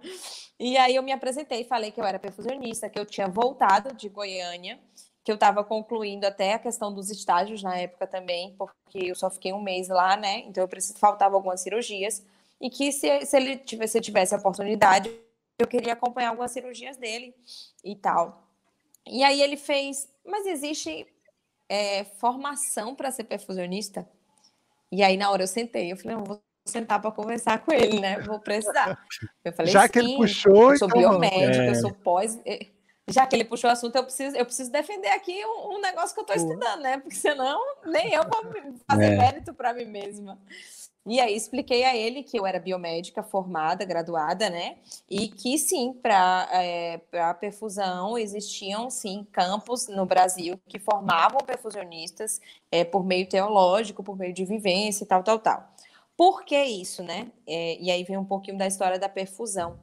E 0.60 0.78
aí 0.78 0.96
eu 0.96 1.04
me 1.04 1.12
apresentei, 1.12 1.64
falei 1.64 1.92
que 1.92 2.02
eu 2.02 2.06
era 2.06 2.20
perfusionista, 2.20 2.90
que 2.90 3.00
eu 3.00 3.06
tinha 3.06 3.28
voltado 3.28 3.96
de 3.96 4.10
Goiânia, 4.10 4.78
que 5.24 5.32
eu 5.32 5.36
estava 5.36 5.64
concluindo 5.64 6.28
até 6.28 6.54
a 6.54 6.60
questão 6.60 6.94
dos 6.94 7.10
estágios 7.10 7.64
na 7.64 7.78
época 7.78 8.06
também, 8.06 8.56
porque 8.58 9.10
eu 9.10 9.16
só 9.16 9.30
fiquei 9.30 9.54
um 9.54 9.62
mês 9.62 9.88
lá, 9.88 10.18
né? 10.18 10.40
Então 10.40 10.64
eu 10.64 10.68
preciso, 10.68 11.00
faltava 11.00 11.36
algumas 11.36 11.62
cirurgias. 11.62 12.26
E 12.60 12.70
que 12.70 12.92
se, 12.92 13.26
se 13.26 13.38
ele 13.38 13.58
tivesse, 13.58 13.94
se 13.94 14.02
tivesse 14.02 14.36
a 14.36 14.38
oportunidade, 14.38 15.10
eu 15.58 15.68
queria 15.68 15.94
acompanhar 15.94 16.30
algumas 16.30 16.52
cirurgias 16.52 16.98
dele 16.98 17.34
e 17.84 17.96
tal. 17.96 18.50
E 19.08 19.24
aí 19.24 19.42
ele 19.42 19.56
fez, 19.56 20.10
mas 20.26 20.46
existe 20.46 21.08
é, 21.70 22.04
formação 22.04 22.96
para 22.96 23.12
ser 23.12 23.24
perfusionista? 23.24 24.10
E 24.92 25.04
aí 25.04 25.16
na 25.16 25.32
hora 25.32 25.44
eu 25.44 25.48
sentei, 25.48 25.92
eu 25.92 25.98
falei, 25.98 26.18
não, 26.18 26.24
vou 26.26 26.42
sentar 26.70 27.02
para 27.02 27.12
conversar 27.12 27.60
com 27.60 27.72
ele, 27.72 28.00
né? 28.00 28.20
Vou 28.22 28.40
precisar. 28.40 28.98
Eu 29.44 29.52
falei, 29.54 29.72
já 29.72 29.88
que 29.88 30.00
ele 30.00 30.16
puxou, 30.16 30.72
eu 30.72 30.78
sou 30.78 30.88
então, 30.88 31.00
biomédica, 31.00 31.64
é... 31.64 31.70
eu 31.70 31.76
sou 31.76 31.94
pós. 31.94 32.40
Já 33.08 33.26
que 33.26 33.36
ele 33.36 33.44
puxou 33.44 33.70
o 33.70 33.74
assunto, 33.74 33.96
eu 33.96 34.04
preciso, 34.04 34.36
eu 34.36 34.46
preciso 34.46 34.72
defender 34.72 35.10
aqui 35.10 35.44
um, 35.44 35.78
um 35.78 35.82
negócio 35.82 36.14
que 36.14 36.20
eu 36.20 36.34
estou 36.34 36.36
estudando, 36.36 36.82
né? 36.82 37.00
Porque 37.00 37.16
senão 37.16 37.60
nem 37.86 38.14
eu 38.14 38.24
vou 38.24 38.54
fazer 38.90 39.06
é. 39.06 39.18
mérito 39.18 39.54
para 39.54 39.74
mim 39.74 39.86
mesma. 39.86 40.38
E 41.06 41.20
aí 41.20 41.36
expliquei 41.36 41.84
a 41.86 41.96
ele 41.96 42.22
que 42.22 42.38
eu 42.38 42.46
era 42.46 42.60
biomédica 42.60 43.24
formada, 43.24 43.84
graduada, 43.84 44.48
né? 44.48 44.78
E 45.10 45.28
que 45.28 45.58
sim, 45.58 45.92
para 45.92 46.48
é, 46.52 47.02
a 47.14 47.34
perfusão 47.34 48.16
existiam 48.16 48.92
sim 48.92 49.26
campos 49.32 49.88
no 49.88 50.06
Brasil 50.06 50.60
que 50.68 50.78
formavam 50.78 51.40
perfusionistas 51.40 52.40
é, 52.72 52.84
por 52.84 53.04
meio 53.04 53.28
teológico, 53.28 54.04
por 54.04 54.16
meio 54.16 54.34
de 54.34 54.46
vivência 54.46 55.04
e 55.04 55.08
tal, 55.08 55.24
tal, 55.24 55.40
tal. 55.40 55.74
Por 56.20 56.44
que 56.44 56.62
isso, 56.62 57.02
né? 57.02 57.32
É, 57.48 57.78
e 57.80 57.90
aí 57.90 58.04
vem 58.04 58.18
um 58.18 58.26
pouquinho 58.26 58.58
da 58.58 58.68
história 58.68 59.00
da 59.00 59.08
perfusão. 59.08 59.80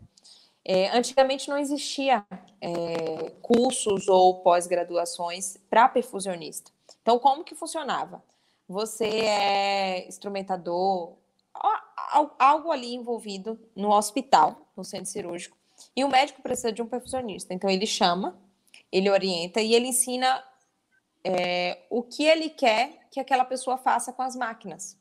É, 0.63 0.91
antigamente 0.91 1.49
não 1.49 1.57
existia 1.57 2.27
é, 2.61 3.31
cursos 3.41 4.07
ou 4.07 4.43
pós-graduações 4.43 5.57
para 5.71 5.89
perfusionista. 5.89 6.71
Então, 7.01 7.19
como 7.19 7.43
que 7.43 7.55
funcionava? 7.55 8.23
Você 8.69 9.07
é 9.07 10.07
instrumentador, 10.07 11.15
algo 12.39 12.71
ali 12.71 12.95
envolvido 12.95 13.59
no 13.75 13.91
hospital, 13.91 14.61
no 14.77 14.85
centro 14.85 15.07
cirúrgico, 15.07 15.57
e 15.97 16.05
o 16.05 16.09
médico 16.11 16.43
precisa 16.43 16.71
de 16.71 16.83
um 16.83 16.87
perfusionista. 16.87 17.55
Então, 17.55 17.71
ele 17.71 17.87
chama, 17.87 18.39
ele 18.93 19.09
orienta 19.09 19.63
e 19.63 19.73
ele 19.73 19.87
ensina 19.87 20.45
é, 21.25 21.79
o 21.89 22.03
que 22.03 22.27
ele 22.27 22.51
quer 22.51 23.09
que 23.11 23.21
aquela 23.21 23.47
pessoa 23.47 23.79
faça 23.79 24.13
com 24.13 24.21
as 24.21 24.37
máquinas. 24.37 24.99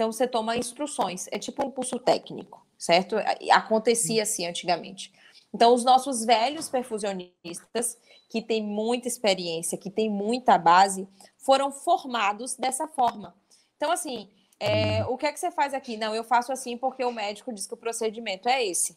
Então, 0.00 0.10
você 0.10 0.26
toma 0.26 0.56
instruções, 0.56 1.28
é 1.30 1.38
tipo 1.38 1.64
um 1.64 1.70
curso 1.70 1.98
técnico 1.98 2.60
certo? 2.80 3.16
Acontecia 3.52 4.22
assim 4.22 4.46
antigamente. 4.46 5.12
Então, 5.54 5.74
os 5.74 5.84
nossos 5.84 6.24
velhos 6.24 6.68
perfusionistas, 6.68 7.98
que 8.30 8.40
têm 8.40 8.62
muita 8.62 9.06
experiência, 9.06 9.76
que 9.76 9.90
têm 9.90 10.08
muita 10.08 10.56
base, 10.56 11.06
foram 11.36 11.70
formados 11.70 12.56
dessa 12.56 12.88
forma. 12.88 13.34
Então, 13.76 13.92
assim, 13.92 14.30
é, 14.58 15.04
o 15.06 15.16
que 15.18 15.26
é 15.26 15.32
que 15.32 15.38
você 15.38 15.50
faz 15.50 15.74
aqui? 15.74 15.96
Não, 15.96 16.14
eu 16.14 16.24
faço 16.24 16.52
assim 16.52 16.78
porque 16.78 17.04
o 17.04 17.12
médico 17.12 17.52
diz 17.52 17.66
que 17.66 17.74
o 17.74 17.76
procedimento 17.76 18.48
é 18.48 18.64
esse, 18.64 18.96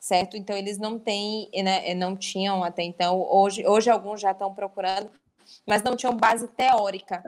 certo? 0.00 0.36
Então, 0.36 0.56
eles 0.56 0.78
não 0.78 0.98
têm, 0.98 1.48
né, 1.62 1.94
não 1.94 2.16
tinham 2.16 2.64
até 2.64 2.82
então, 2.82 3.20
hoje, 3.30 3.64
hoje 3.66 3.90
alguns 3.90 4.20
já 4.20 4.32
estão 4.32 4.54
procurando, 4.54 5.10
mas 5.66 5.82
não 5.82 5.94
tinham 5.94 6.16
base 6.16 6.48
teórica 6.48 7.22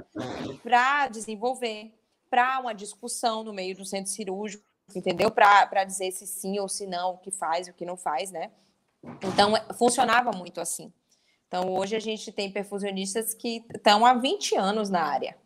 para 0.62 1.08
desenvolver, 1.08 1.92
para 2.35 2.59
uma 2.59 2.74
discussão 2.74 3.45
no 3.45 3.53
meio 3.53 3.76
do 3.76 3.85
centro 3.85 4.11
cirúrgico, 4.11 4.64
entendeu? 4.93 5.30
Para 5.30 5.85
dizer 5.85 6.11
se 6.11 6.26
sim 6.26 6.59
ou 6.59 6.68
se 6.68 6.85
não, 6.85 7.12
o 7.12 7.18
que 7.18 7.30
faz 7.30 7.68
e 7.68 7.70
o 7.70 7.74
que 7.74 7.87
não 7.87 7.97
faz, 7.97 8.32
né? 8.32 8.51
Então, 9.22 9.57
é, 9.57 9.72
funcionava 9.74 10.32
muito 10.32 10.61
assim. 10.61 10.93
Então, 11.47 11.72
hoje 11.72 11.95
a 11.95 12.01
gente 12.01 12.32
tem 12.32 12.51
perfusionistas 12.51 13.35
que 13.35 13.64
estão 13.72 14.05
há 14.05 14.14
20 14.14 14.57
anos 14.57 14.91
na 14.91 15.05
área. 15.05 15.39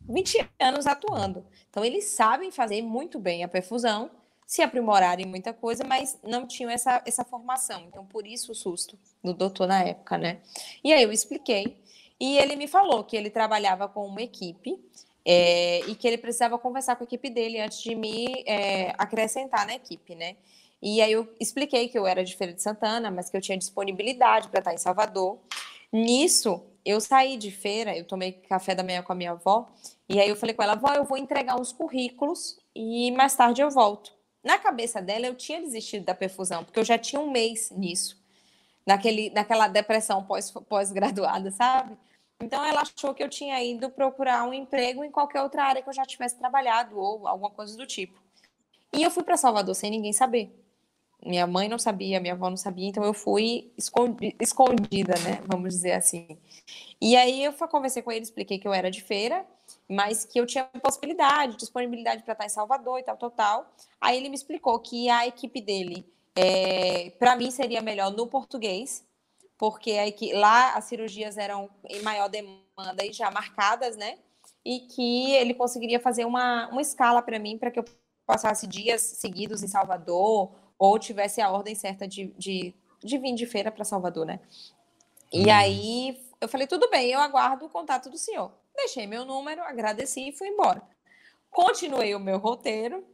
20 0.00 0.50
anos 0.58 0.84
atuando. 0.88 1.46
Então, 1.70 1.84
eles 1.84 2.06
sabem 2.06 2.50
fazer 2.50 2.82
muito 2.82 3.20
bem 3.20 3.44
a 3.44 3.48
perfusão, 3.48 4.10
se 4.44 4.62
aprimorarem 4.62 5.26
muita 5.26 5.52
coisa, 5.52 5.84
mas 5.84 6.18
não 6.24 6.44
tinham 6.44 6.72
essa, 6.72 7.00
essa 7.06 7.24
formação. 7.24 7.82
Então, 7.82 8.04
por 8.04 8.26
isso 8.26 8.50
o 8.50 8.54
susto 8.54 8.98
do 9.22 9.32
doutor 9.32 9.68
na 9.68 9.80
época, 9.84 10.18
né? 10.18 10.40
E 10.82 10.92
aí 10.92 11.04
eu 11.04 11.12
expliquei. 11.12 11.80
E 12.18 12.36
ele 12.38 12.56
me 12.56 12.66
falou 12.66 13.04
que 13.04 13.16
ele 13.16 13.30
trabalhava 13.30 13.86
com 13.88 14.04
uma 14.04 14.22
equipe 14.22 14.82
é, 15.28 15.80
e 15.88 15.96
que 15.96 16.06
ele 16.06 16.16
precisava 16.16 16.56
conversar 16.56 16.94
com 16.94 17.02
a 17.02 17.06
equipe 17.06 17.28
dele 17.28 17.60
antes 17.60 17.82
de 17.82 17.96
me 17.96 18.44
é, 18.46 18.94
acrescentar 18.96 19.66
na 19.66 19.74
equipe, 19.74 20.14
né? 20.14 20.36
E 20.80 21.02
aí 21.02 21.10
eu 21.10 21.28
expliquei 21.40 21.88
que 21.88 21.98
eu 21.98 22.06
era 22.06 22.24
de 22.24 22.36
Feira 22.36 22.52
de 22.52 22.62
Santana, 22.62 23.10
mas 23.10 23.28
que 23.28 23.36
eu 23.36 23.40
tinha 23.40 23.58
disponibilidade 23.58 24.48
para 24.48 24.60
estar 24.60 24.72
em 24.72 24.78
Salvador. 24.78 25.40
Nisso, 25.92 26.62
eu 26.84 27.00
saí 27.00 27.36
de 27.36 27.50
feira, 27.50 27.96
eu 27.96 28.04
tomei 28.04 28.32
café 28.32 28.72
da 28.72 28.84
manhã 28.84 29.02
com 29.02 29.12
a 29.12 29.16
minha 29.16 29.32
avó, 29.32 29.68
e 30.08 30.20
aí 30.20 30.28
eu 30.28 30.36
falei 30.36 30.54
com 30.54 30.62
ela, 30.62 30.74
avó, 30.74 30.92
eu 30.94 31.04
vou 31.04 31.18
entregar 31.18 31.60
uns 31.60 31.72
currículos 31.72 32.58
e 32.72 33.10
mais 33.10 33.34
tarde 33.34 33.60
eu 33.60 33.70
volto. 33.70 34.12
Na 34.44 34.58
cabeça 34.58 35.02
dela, 35.02 35.26
eu 35.26 35.34
tinha 35.34 35.60
desistido 35.60 36.04
da 36.04 36.14
perfusão, 36.14 36.62
porque 36.62 36.78
eu 36.78 36.84
já 36.84 36.96
tinha 36.96 37.20
um 37.20 37.32
mês 37.32 37.72
nisso, 37.72 38.22
naquele, 38.86 39.30
naquela 39.30 39.66
depressão 39.66 40.24
pós-graduada, 40.68 41.50
pós 41.50 41.56
sabe? 41.56 41.96
Então 42.40 42.64
ela 42.64 42.82
achou 42.82 43.14
que 43.14 43.22
eu 43.22 43.28
tinha 43.28 43.62
ido 43.62 43.90
procurar 43.90 44.46
um 44.46 44.52
emprego 44.52 45.02
em 45.02 45.10
qualquer 45.10 45.42
outra 45.42 45.64
área 45.64 45.82
que 45.82 45.88
eu 45.88 45.94
já 45.94 46.04
tivesse 46.04 46.36
trabalhado 46.36 46.98
ou 46.98 47.26
alguma 47.26 47.50
coisa 47.50 47.76
do 47.76 47.86
tipo. 47.86 48.20
E 48.92 49.02
eu 49.02 49.10
fui 49.10 49.22
para 49.22 49.36
Salvador 49.36 49.74
sem 49.74 49.90
ninguém 49.90 50.12
saber. 50.12 50.54
Minha 51.24 51.46
mãe 51.46 51.68
não 51.68 51.78
sabia, 51.78 52.20
minha 52.20 52.34
avó 52.34 52.48
não 52.50 52.56
sabia, 52.56 52.88
então 52.88 53.02
eu 53.02 53.14
fui 53.14 53.72
escondida, 54.38 55.14
né? 55.24 55.40
Vamos 55.46 55.74
dizer 55.74 55.92
assim. 55.92 56.38
E 57.00 57.16
aí 57.16 57.42
eu 57.42 57.52
conversei 57.52 58.02
com 58.02 58.12
ele, 58.12 58.22
expliquei 58.22 58.58
que 58.58 58.68
eu 58.68 58.72
era 58.72 58.90
de 58.90 59.02
feira, 59.02 59.44
mas 59.88 60.24
que 60.24 60.38
eu 60.38 60.46
tinha 60.46 60.64
possibilidade, 60.64 61.56
disponibilidade 61.56 62.22
para 62.22 62.32
estar 62.32 62.44
em 62.44 62.50
Salvador 62.50 63.00
e 63.00 63.02
tal, 63.02 63.16
tal, 63.16 63.30
tal. 63.30 63.74
Aí 64.00 64.16
ele 64.16 64.28
me 64.28 64.36
explicou 64.36 64.78
que 64.78 65.08
a 65.08 65.26
equipe 65.26 65.60
dele, 65.60 66.06
é, 66.36 67.10
para 67.18 67.34
mim, 67.34 67.50
seria 67.50 67.82
melhor 67.82 68.12
no 68.12 68.26
português, 68.26 69.04
porque 69.58 69.92
aí 69.92 70.12
que 70.12 70.32
lá 70.32 70.74
as 70.74 70.84
cirurgias 70.84 71.38
eram 71.38 71.70
em 71.88 72.02
maior 72.02 72.28
demanda 72.28 73.04
e 73.04 73.12
já 73.12 73.30
marcadas, 73.30 73.96
né? 73.96 74.18
E 74.64 74.80
que 74.80 75.32
ele 75.32 75.54
conseguiria 75.54 76.00
fazer 76.00 76.24
uma, 76.24 76.68
uma 76.68 76.82
escala 76.82 77.22
para 77.22 77.38
mim 77.38 77.56
para 77.56 77.70
que 77.70 77.78
eu 77.78 77.84
passasse 78.26 78.66
dias 78.66 79.00
seguidos 79.00 79.62
em 79.62 79.68
Salvador 79.68 80.52
ou 80.78 80.98
tivesse 80.98 81.40
a 81.40 81.50
ordem 81.50 81.74
certa 81.74 82.06
de, 82.06 82.34
de, 82.36 82.74
de 83.02 83.18
vir 83.18 83.34
de 83.34 83.46
feira 83.46 83.70
para 83.70 83.84
Salvador, 83.84 84.26
né? 84.26 84.40
E 85.32 85.46
hum. 85.46 85.52
aí 85.52 86.26
eu 86.40 86.48
falei, 86.48 86.66
tudo 86.66 86.90
bem, 86.90 87.10
eu 87.10 87.20
aguardo 87.20 87.64
o 87.64 87.70
contato 87.70 88.10
do 88.10 88.18
senhor. 88.18 88.52
Deixei 88.74 89.06
meu 89.06 89.24
número, 89.24 89.62
agradeci 89.62 90.28
e 90.28 90.32
fui 90.32 90.48
embora. 90.48 90.82
Continuei 91.50 92.14
o 92.14 92.20
meu 92.20 92.38
roteiro, 92.38 93.04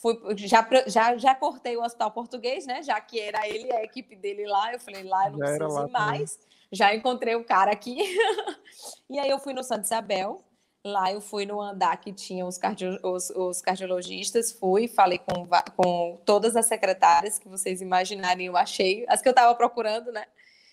fui, 0.00 0.18
já, 0.36 0.66
já, 0.86 1.16
já 1.16 1.34
cortei 1.34 1.76
o 1.76 1.82
hospital 1.82 2.10
português, 2.10 2.66
né? 2.66 2.82
Já 2.82 3.00
que 3.00 3.20
era 3.20 3.46
ele 3.48 3.72
a 3.72 3.82
equipe 3.84 4.16
dele 4.16 4.46
lá. 4.46 4.72
Eu 4.72 4.80
falei, 4.80 5.02
lá 5.02 5.26
eu 5.26 5.32
não 5.32 5.38
já 5.38 5.56
preciso 5.56 5.86
ir 5.86 5.90
mais. 5.90 6.36
Também. 6.36 6.50
Já 6.72 6.94
encontrei 6.94 7.34
o 7.34 7.44
cara 7.44 7.72
aqui. 7.72 7.96
e 9.08 9.18
aí 9.18 9.28
eu 9.28 9.38
fui 9.38 9.52
no 9.52 9.62
Santa 9.62 9.82
Isabel. 9.82 10.42
Lá 10.82 11.12
eu 11.12 11.20
fui 11.20 11.44
no 11.44 11.60
andar 11.60 11.98
que 11.98 12.10
tinha 12.10 12.46
os, 12.46 12.56
cardio, 12.56 12.98
os, 13.02 13.28
os, 13.30 13.60
cardiologistas, 13.60 14.50
fui, 14.50 14.88
falei 14.88 15.18
com, 15.18 15.46
com 15.76 16.18
todas 16.24 16.56
as 16.56 16.64
secretárias 16.64 17.38
que 17.38 17.46
vocês 17.46 17.82
imaginarem, 17.82 18.46
eu 18.46 18.56
achei, 18.56 19.04
as 19.06 19.20
que 19.20 19.28
eu 19.28 19.32
estava 19.32 19.54
procurando, 19.54 20.10
né? 20.10 20.24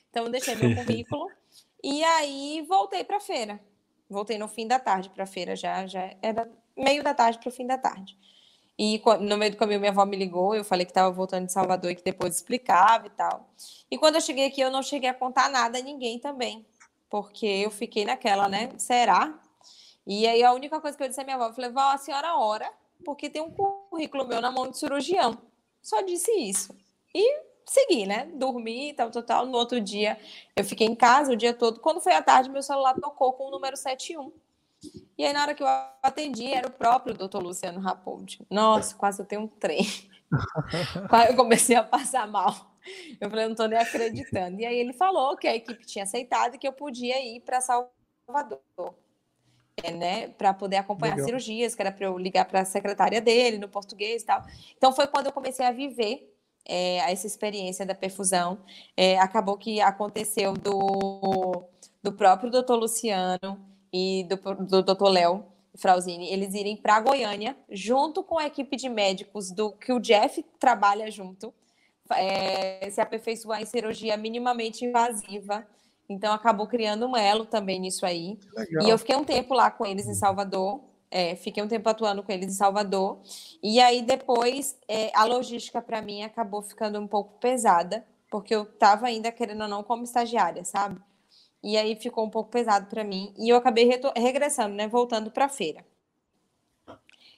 Então, 0.09 0.31
deixei 0.31 0.55
meu 0.55 0.73
currículo 0.81 1.29
e 1.83 2.05
aí 2.05 2.65
voltei 2.69 3.03
para 3.03 3.17
a 3.17 3.19
feira. 3.19 3.59
Voltei 4.09 4.37
no 4.37 4.47
fim 4.47 4.65
da 4.65 4.79
tarde 4.79 5.09
para 5.09 5.25
a 5.25 5.27
feira, 5.27 5.57
já, 5.57 5.85
já 5.85 6.15
era 6.21 6.49
meio 6.77 7.03
da 7.03 7.13
tarde 7.13 7.39
para 7.39 7.49
o 7.49 7.51
fim 7.51 7.67
da 7.67 7.77
tarde. 7.77 8.17
E 8.79 9.01
no 9.21 9.37
meio 9.37 9.51
do 9.51 9.57
caminho, 9.57 9.79
minha 9.79 9.91
avó 9.91 10.05
me 10.05 10.15
ligou, 10.15 10.53
eu 10.53 10.63
falei 10.63 10.85
que 10.85 10.91
estava 10.91 11.09
voltando 11.09 11.47
de 11.47 11.51
Salvador 11.53 11.91
e 11.91 11.95
que 11.95 12.03
depois 12.03 12.35
explicava 12.35 13.07
e 13.07 13.09
tal. 13.09 13.49
E 13.89 13.97
quando 13.97 14.15
eu 14.15 14.21
cheguei 14.21 14.45
aqui, 14.45 14.61
eu 14.61 14.69
não 14.69 14.83
cheguei 14.83 15.09
a 15.09 15.13
contar 15.13 15.49
nada 15.49 15.79
a 15.79 15.81
ninguém 15.81 16.19
também, 16.19 16.63
porque 17.09 17.45
eu 17.45 17.71
fiquei 17.71 18.05
naquela, 18.05 18.47
né? 18.47 18.69
Será? 18.77 19.33
E 20.05 20.27
aí 20.27 20.43
a 20.43 20.53
única 20.53 20.79
coisa 20.79 20.95
que 20.95 21.03
eu 21.03 21.07
disse 21.07 21.19
à 21.19 21.23
minha 21.23 21.35
avó, 21.35 21.47
eu 21.47 21.53
falei, 21.53 21.71
vó, 21.71 21.91
a 21.91 21.97
senhora 21.97 22.37
ora, 22.37 22.71
porque 23.03 23.29
tem 23.29 23.41
um 23.41 23.51
currículo 23.51 24.27
meu 24.27 24.39
na 24.39 24.51
mão 24.51 24.69
de 24.69 24.77
cirurgião. 24.77 25.37
Só 25.81 26.01
disse 26.01 26.31
isso. 26.31 26.75
E 27.13 27.41
segui, 27.65 28.05
né? 28.05 28.29
Dormi, 28.35 28.93
tal, 28.93 29.09
tal, 29.09 29.23
tal. 29.23 29.45
No 29.45 29.57
outro 29.57 29.81
dia, 29.81 30.17
eu 30.55 30.63
fiquei 30.63 30.87
em 30.87 30.95
casa 30.95 31.33
o 31.33 31.35
dia 31.35 31.53
todo. 31.53 31.79
Quando 31.79 31.99
foi 31.99 32.13
à 32.13 32.21
tarde, 32.21 32.49
meu 32.49 32.61
celular 32.61 32.93
tocou 32.95 33.33
com 33.33 33.47
o 33.47 33.51
número 33.51 33.75
71. 33.75 34.31
E 35.17 35.25
aí, 35.25 35.33
na 35.33 35.41
hora 35.41 35.55
que 35.55 35.63
eu 35.63 35.67
atendi, 36.03 36.53
era 36.53 36.67
o 36.67 36.71
próprio 36.71 37.13
doutor 37.13 37.41
Luciano 37.41 37.79
Rapoldi. 37.79 38.45
Nossa, 38.49 38.95
quase 38.95 39.19
eu 39.21 39.25
tenho 39.25 39.41
um 39.41 39.47
trem. 39.47 39.85
eu 41.29 41.35
comecei 41.35 41.75
a 41.75 41.83
passar 41.83 42.27
mal. 42.27 42.53
Eu 43.19 43.29
falei, 43.29 43.45
eu 43.45 43.49
não 43.49 43.53
estou 43.53 43.67
nem 43.67 43.79
acreditando. 43.79 44.59
E 44.61 44.65
aí 44.65 44.77
ele 44.77 44.93
falou 44.93 45.35
que 45.35 45.47
a 45.47 45.55
equipe 45.55 45.85
tinha 45.85 46.03
aceitado 46.03 46.55
e 46.55 46.57
que 46.57 46.67
eu 46.67 46.73
podia 46.73 47.19
ir 47.25 47.41
para 47.41 47.61
Salvador. 47.61 48.61
É, 49.83 49.91
né, 49.91 50.29
para 50.29 50.55
poder 50.55 50.77
acompanhar 50.77 51.11
Legal. 51.11 51.27
cirurgias, 51.27 51.75
que 51.75 51.81
era 51.83 51.91
para 51.91 52.07
eu 52.07 52.17
ligar 52.17 52.45
para 52.45 52.61
a 52.61 52.65
secretária 52.65 53.21
dele 53.21 53.59
no 53.59 53.69
português 53.69 54.23
e 54.23 54.25
tal. 54.25 54.43
Então 54.75 54.91
foi 54.91 55.05
quando 55.05 55.27
eu 55.27 55.31
comecei 55.31 55.63
a 55.63 55.71
viver 55.71 56.35
é, 56.67 56.97
essa 57.11 57.27
experiência 57.27 57.85
da 57.85 57.93
perfusão. 57.93 58.57
É, 58.95 59.19
acabou 59.19 59.55
que 59.55 59.79
aconteceu 59.79 60.53
do, 60.53 61.69
do 62.01 62.11
próprio 62.11 62.49
doutor 62.49 62.75
Luciano 62.75 63.76
e 63.97 64.23
do, 64.25 64.37
do 64.55 64.83
Dr. 64.83 65.09
Léo 65.09 65.45
Frauzini, 65.75 66.31
eles 66.31 66.53
irem 66.53 66.75
para 66.75 66.99
Goiânia, 66.99 67.55
junto 67.69 68.23
com 68.23 68.37
a 68.37 68.45
equipe 68.45 68.75
de 68.75 68.89
médicos 68.89 69.51
do 69.51 69.71
que 69.71 69.91
o 69.93 69.99
Jeff 69.99 70.43
trabalha 70.59 71.09
junto, 71.09 71.53
é, 72.11 72.89
se 72.89 72.99
aperfeiçoar 73.01 73.61
em 73.61 73.65
cirurgia 73.65 74.17
minimamente 74.17 74.85
invasiva. 74.85 75.65
Então, 76.09 76.33
acabou 76.33 76.67
criando 76.67 77.05
um 77.05 77.17
elo 77.17 77.45
também 77.45 77.79
nisso 77.79 78.05
aí. 78.05 78.39
Legal. 78.55 78.87
E 78.87 78.89
eu 78.89 78.97
fiquei 78.97 79.15
um 79.15 79.25
tempo 79.25 79.53
lá 79.53 79.69
com 79.69 79.85
eles 79.85 80.07
em 80.07 80.13
Salvador. 80.13 80.81
É, 81.11 81.35
fiquei 81.35 81.61
um 81.61 81.67
tempo 81.67 81.87
atuando 81.87 82.23
com 82.23 82.31
eles 82.31 82.53
em 82.53 82.57
Salvador. 82.57 83.19
E 83.61 83.79
aí, 83.79 84.01
depois, 84.01 84.77
é, 84.87 85.11
a 85.13 85.25
logística 85.25 85.81
para 85.81 86.01
mim 86.01 86.23
acabou 86.23 86.61
ficando 86.61 86.99
um 86.99 87.07
pouco 87.07 87.37
pesada, 87.39 88.05
porque 88.31 88.55
eu 88.55 88.63
estava 88.63 89.07
ainda 89.07 89.31
querendo 89.31 89.61
ou 89.61 89.67
não 89.67 89.83
como 89.83 90.03
estagiária, 90.03 90.63
sabe? 90.63 90.99
E 91.63 91.77
aí 91.77 91.95
ficou 91.95 92.25
um 92.25 92.29
pouco 92.29 92.49
pesado 92.49 92.87
para 92.87 93.03
mim. 93.03 93.33
E 93.37 93.49
eu 93.49 93.57
acabei 93.57 93.89
regressando, 94.15 94.75
né? 94.75 94.87
Voltando 94.87 95.31
para 95.31 95.45
a 95.45 95.49
feira. 95.49 95.85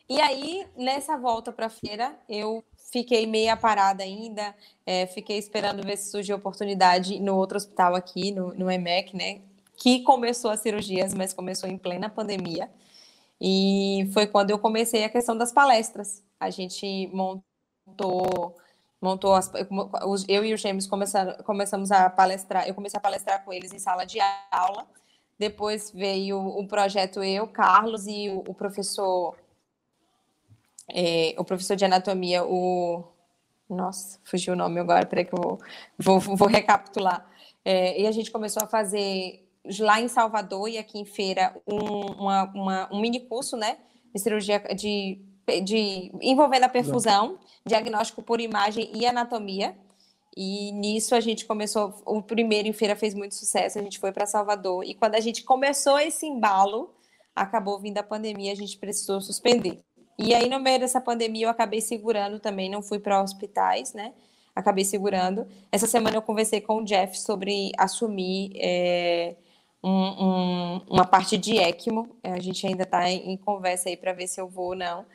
E 0.09 0.19
aí, 0.19 0.65
nessa 0.75 1.17
volta 1.17 1.51
para 1.51 1.67
a 1.67 1.69
feira, 1.69 2.17
eu 2.27 2.63
fiquei 2.91 3.27
meia 3.27 3.55
parada 3.55 4.03
ainda, 4.03 4.55
é, 4.83 5.05
fiquei 5.05 5.37
esperando 5.37 5.83
ver 5.85 5.97
se 5.97 6.09
surgiu 6.09 6.35
oportunidade 6.35 7.19
no 7.19 7.35
outro 7.35 7.57
hospital 7.57 7.95
aqui, 7.95 8.31
no, 8.31 8.53
no 8.55 8.71
EMEC, 8.71 9.15
né? 9.15 9.41
Que 9.77 10.01
começou 10.01 10.49
as 10.49 10.61
cirurgias, 10.61 11.13
mas 11.13 11.31
começou 11.31 11.69
em 11.69 11.77
plena 11.77 12.09
pandemia. 12.09 12.69
E 13.39 14.09
foi 14.13 14.27
quando 14.27 14.49
eu 14.51 14.59
comecei 14.59 15.03
a 15.03 15.09
questão 15.09 15.37
das 15.37 15.51
palestras. 15.51 16.23
A 16.39 16.49
gente 16.49 17.07
montou 17.13 18.55
montou 19.01 19.33
as, 19.33 19.51
eu 20.27 20.43
e 20.43 20.53
os 20.53 20.61
gêmeos 20.61 20.87
começaram, 20.87 21.41
começamos 21.43 21.91
a 21.91 22.09
palestrar, 22.09 22.67
eu 22.67 22.73
comecei 22.73 22.97
a 22.97 23.01
palestrar 23.01 23.43
com 23.43 23.53
eles 23.53 23.73
em 23.73 23.79
sala 23.79 24.05
de 24.05 24.19
aula. 24.51 24.87
Depois 25.37 25.91
veio 25.91 26.37
o 26.37 26.67
projeto 26.67 27.23
eu, 27.23 27.47
Carlos 27.47 28.07
e 28.07 28.29
o, 28.29 28.39
o 28.39 28.53
professor 28.53 29.37
é, 30.91 31.35
o 31.37 31.43
professor 31.43 31.75
de 31.75 31.85
anatomia, 31.85 32.43
o 32.43 33.03
nossa, 33.69 34.19
fugiu 34.23 34.53
o 34.53 34.57
nome 34.57 34.79
agora, 34.79 35.05
peraí 35.05 35.25
que 35.25 35.33
eu 35.33 35.39
vou, 35.97 36.19
vou, 36.19 36.35
vou 36.35 36.47
recapitular. 36.47 37.25
É, 37.63 38.01
e 38.01 38.07
a 38.07 38.11
gente 38.11 38.31
começou 38.31 38.63
a 38.63 38.67
fazer 38.67 39.47
lá 39.79 40.01
em 40.01 40.07
Salvador 40.07 40.67
e 40.67 40.77
aqui 40.77 40.97
em 40.97 41.05
Feira 41.05 41.55
um, 41.67 41.77
uma, 41.77 42.43
uma, 42.45 42.89
um 42.91 42.99
mini 42.99 43.19
curso, 43.19 43.55
né, 43.55 43.77
de 44.13 44.19
cirurgia 44.19 44.59
de 44.75 45.21
de 45.61 46.11
envolvendo 46.21 46.63
a 46.63 46.69
perfusão, 46.69 47.37
diagnóstico 47.65 48.21
por 48.21 48.39
imagem 48.39 48.89
e 48.93 49.05
anatomia. 49.05 49.75
E 50.35 50.71
nisso 50.71 51.15
a 51.15 51.19
gente 51.19 51.45
começou, 51.45 51.93
o 52.05 52.21
primeiro 52.21 52.67
em 52.67 52.73
feira 52.73 52.95
fez 52.95 53.13
muito 53.13 53.35
sucesso, 53.35 53.77
a 53.77 53.81
gente 53.81 53.99
foi 53.99 54.11
para 54.11 54.25
Salvador. 54.25 54.83
E 54.85 54.93
quando 54.93 55.15
a 55.15 55.19
gente 55.19 55.43
começou 55.43 55.99
esse 55.99 56.25
embalo, 56.25 56.93
acabou 57.35 57.79
vindo 57.79 57.97
a 57.97 58.03
pandemia, 58.03 58.51
a 58.51 58.55
gente 58.55 58.77
precisou 58.77 59.19
suspender. 59.21 59.79
E 60.17 60.33
aí, 60.33 60.49
no 60.49 60.59
meio 60.59 60.79
dessa 60.79 60.99
pandemia, 60.99 61.45
eu 61.45 61.49
acabei 61.49 61.81
segurando 61.81 62.39
também, 62.39 62.69
não 62.69 62.81
fui 62.81 62.99
para 62.99 63.21
hospitais, 63.21 63.93
né? 63.93 64.13
Acabei 64.53 64.83
segurando. 64.83 65.47
Essa 65.71 65.87
semana 65.87 66.17
eu 66.17 66.21
conversei 66.21 66.59
com 66.59 66.77
o 66.77 66.83
Jeff 66.83 67.17
sobre 67.17 67.71
assumir 67.77 68.51
é, 68.55 69.35
um, 69.81 69.89
um, 69.89 70.81
uma 70.89 71.05
parte 71.05 71.37
de 71.37 71.57
ECMO. 71.57 72.09
A 72.21 72.39
gente 72.39 72.67
ainda 72.67 72.83
está 72.83 73.09
em, 73.09 73.31
em 73.31 73.37
conversa 73.37 73.87
aí 73.87 73.95
para 73.95 74.11
ver 74.11 74.27
se 74.27 74.41
eu 74.41 74.47
vou 74.47 74.69
ou 74.69 74.75
não. 74.75 75.05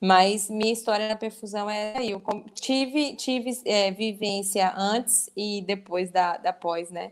Mas 0.00 0.48
minha 0.48 0.72
história 0.72 1.08
na 1.08 1.16
perfusão 1.16 1.68
é 1.68 1.96
aí. 1.96 2.10
Eu 2.12 2.22
tive, 2.54 3.14
tive 3.16 3.50
é, 3.64 3.90
vivência 3.90 4.72
antes 4.76 5.28
e 5.36 5.62
depois 5.66 6.10
da, 6.10 6.36
da 6.36 6.52
pós, 6.52 6.90
né? 6.90 7.10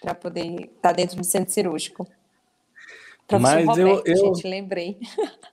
Para 0.00 0.14
poder 0.14 0.46
estar 0.46 0.68
tá 0.80 0.92
dentro 0.92 1.16
do 1.16 1.24
centro 1.24 1.52
cirúrgico. 1.52 2.06
Professor 3.26 3.54
Mas 3.54 3.66
Roberto, 3.66 4.06
eu, 4.06 4.14
eu... 4.16 4.34
gente, 4.34 4.46
lembrei. 4.46 4.98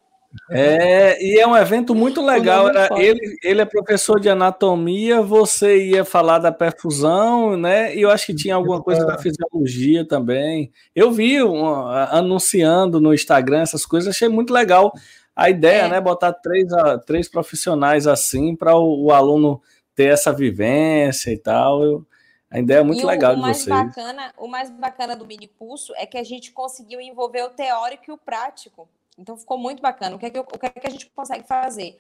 É, 0.52 1.24
e 1.24 1.40
é 1.40 1.48
um 1.48 1.58
evento 1.58 1.96
muito 1.96 2.24
legal. 2.24 2.70
Era, 2.70 2.90
ele, 3.02 3.38
ele 3.44 3.62
é 3.62 3.66
professor 3.66 4.20
de 4.20 4.30
anatomia, 4.30 5.22
você 5.22 5.88
ia 5.88 6.06
falar 6.06 6.38
da 6.38 6.52
perfusão, 6.52 7.58
né? 7.58 7.96
E 7.96 8.02
eu 8.02 8.12
acho 8.12 8.28
que 8.28 8.36
tinha 8.36 8.56
alguma 8.56 8.82
coisa 8.82 9.06
da 9.06 9.18
fisiologia 9.18 10.08
também. 10.08 10.72
Eu 10.96 11.12
vi 11.12 11.42
um, 11.42 11.66
anunciando 11.68 13.02
no 13.02 13.14
Instagram 13.14 13.62
essas 13.62 13.86
coisas, 13.86 14.16
achei 14.16 14.30
muito 14.30 14.54
legal 14.54 14.94
a 15.40 15.50
ideia, 15.50 15.84
é. 15.84 15.88
né, 15.88 16.02
botar 16.02 16.34
três, 16.34 16.68
três 17.06 17.30
profissionais 17.30 18.06
assim 18.08 18.56
para 18.58 18.76
o, 18.76 19.06
o, 19.06 19.12
aluno 19.14 19.62
ter 19.96 20.12
essa 20.12 20.34
vivência 20.34 21.32
e 21.32 21.38
tal. 21.38 21.82
Eu, 21.82 22.06
a 22.52 22.60
ideia 22.60 22.80
é 22.80 22.84
muito 22.84 23.02
e 23.02 23.06
legal 23.06 23.36
o, 23.36 23.40
o 23.40 23.42
de 23.42 23.48
vocês. 23.48 23.68
Bacana, 23.68 24.34
o 24.38 24.48
mais 24.50 24.70
bacana 24.70 25.16
do 25.16 25.26
mini 25.26 25.48
curso 25.48 25.94
é 25.96 26.06
que 26.06 26.18
a 26.18 26.24
gente 26.26 26.52
conseguiu 26.52 27.00
envolver 27.00 27.42
o 27.44 27.52
teórico 27.52 28.04
e 28.10 28.12
o 28.12 28.18
prático. 28.18 28.90
Então 29.18 29.38
ficou 29.38 29.58
muito 29.58 29.82
bacana. 29.82 30.18
O 30.18 30.20
que 30.20 30.26
é 30.26 30.30
que, 30.30 30.40
o 30.40 30.44
que, 30.44 30.66
é 30.66 30.70
que 30.70 30.88
a 30.88 30.90
gente 30.90 31.10
consegue 31.16 31.48
fazer? 31.48 31.98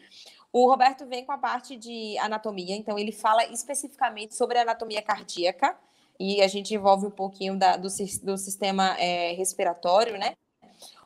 O 0.52 0.70
Roberto 0.70 1.06
vem 1.06 1.24
com 1.24 1.32
a 1.32 1.38
parte 1.38 1.78
de 1.78 2.18
anatomia, 2.18 2.76
então 2.76 3.00
ele 3.00 3.14
fala 3.14 3.46
especificamente 3.46 4.36
sobre 4.36 4.58
anatomia 4.58 5.02
cardíaca 5.02 5.78
e 6.20 6.42
a 6.42 6.48
gente 6.50 6.74
envolve 6.74 7.06
um 7.06 7.12
pouquinho 7.12 7.58
da, 7.58 7.78
do, 7.78 7.88
do 8.24 8.38
sistema 8.38 8.98
é, 9.00 9.32
respiratório, 9.34 10.18
né? 10.18 10.34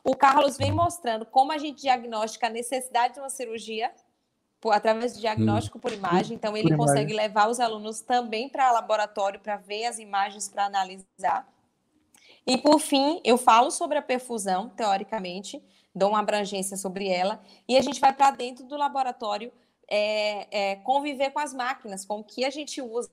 O 0.04 0.14
Carlos 0.14 0.58
vem 0.58 0.70
mostrando 0.70 1.24
como 1.24 1.50
a 1.50 1.56
gente 1.56 1.80
diagnostica 1.80 2.46
a 2.46 2.50
necessidade 2.50 3.14
de 3.14 3.20
uma 3.20 3.30
cirurgia 3.30 3.90
por, 4.60 4.72
através 4.72 5.14
de 5.14 5.20
diagnóstico 5.20 5.78
por 5.78 5.92
imagem. 5.92 6.36
Então, 6.36 6.54
ele 6.54 6.76
consegue 6.76 7.14
levar 7.14 7.48
os 7.48 7.58
alunos 7.58 8.02
também 8.02 8.48
para 8.48 8.70
laboratório 8.70 9.40
para 9.40 9.56
ver 9.56 9.86
as 9.86 9.98
imagens 9.98 10.46
para 10.46 10.66
analisar. 10.66 11.48
E, 12.46 12.58
por 12.58 12.78
fim, 12.78 13.20
eu 13.24 13.38
falo 13.38 13.70
sobre 13.70 13.96
a 13.96 14.02
perfusão, 14.02 14.68
teoricamente, 14.68 15.62
dou 15.94 16.10
uma 16.10 16.20
abrangência 16.20 16.76
sobre 16.76 17.08
ela, 17.08 17.40
e 17.66 17.76
a 17.76 17.80
gente 17.80 17.98
vai 17.98 18.12
para 18.12 18.30
dentro 18.30 18.66
do 18.66 18.76
laboratório 18.76 19.50
é, 19.88 20.72
é, 20.72 20.76
conviver 20.76 21.30
com 21.30 21.38
as 21.38 21.54
máquinas, 21.54 22.04
com 22.04 22.18
o 22.18 22.24
que 22.24 22.44
a 22.44 22.50
gente 22.50 22.82
usa. 22.82 23.10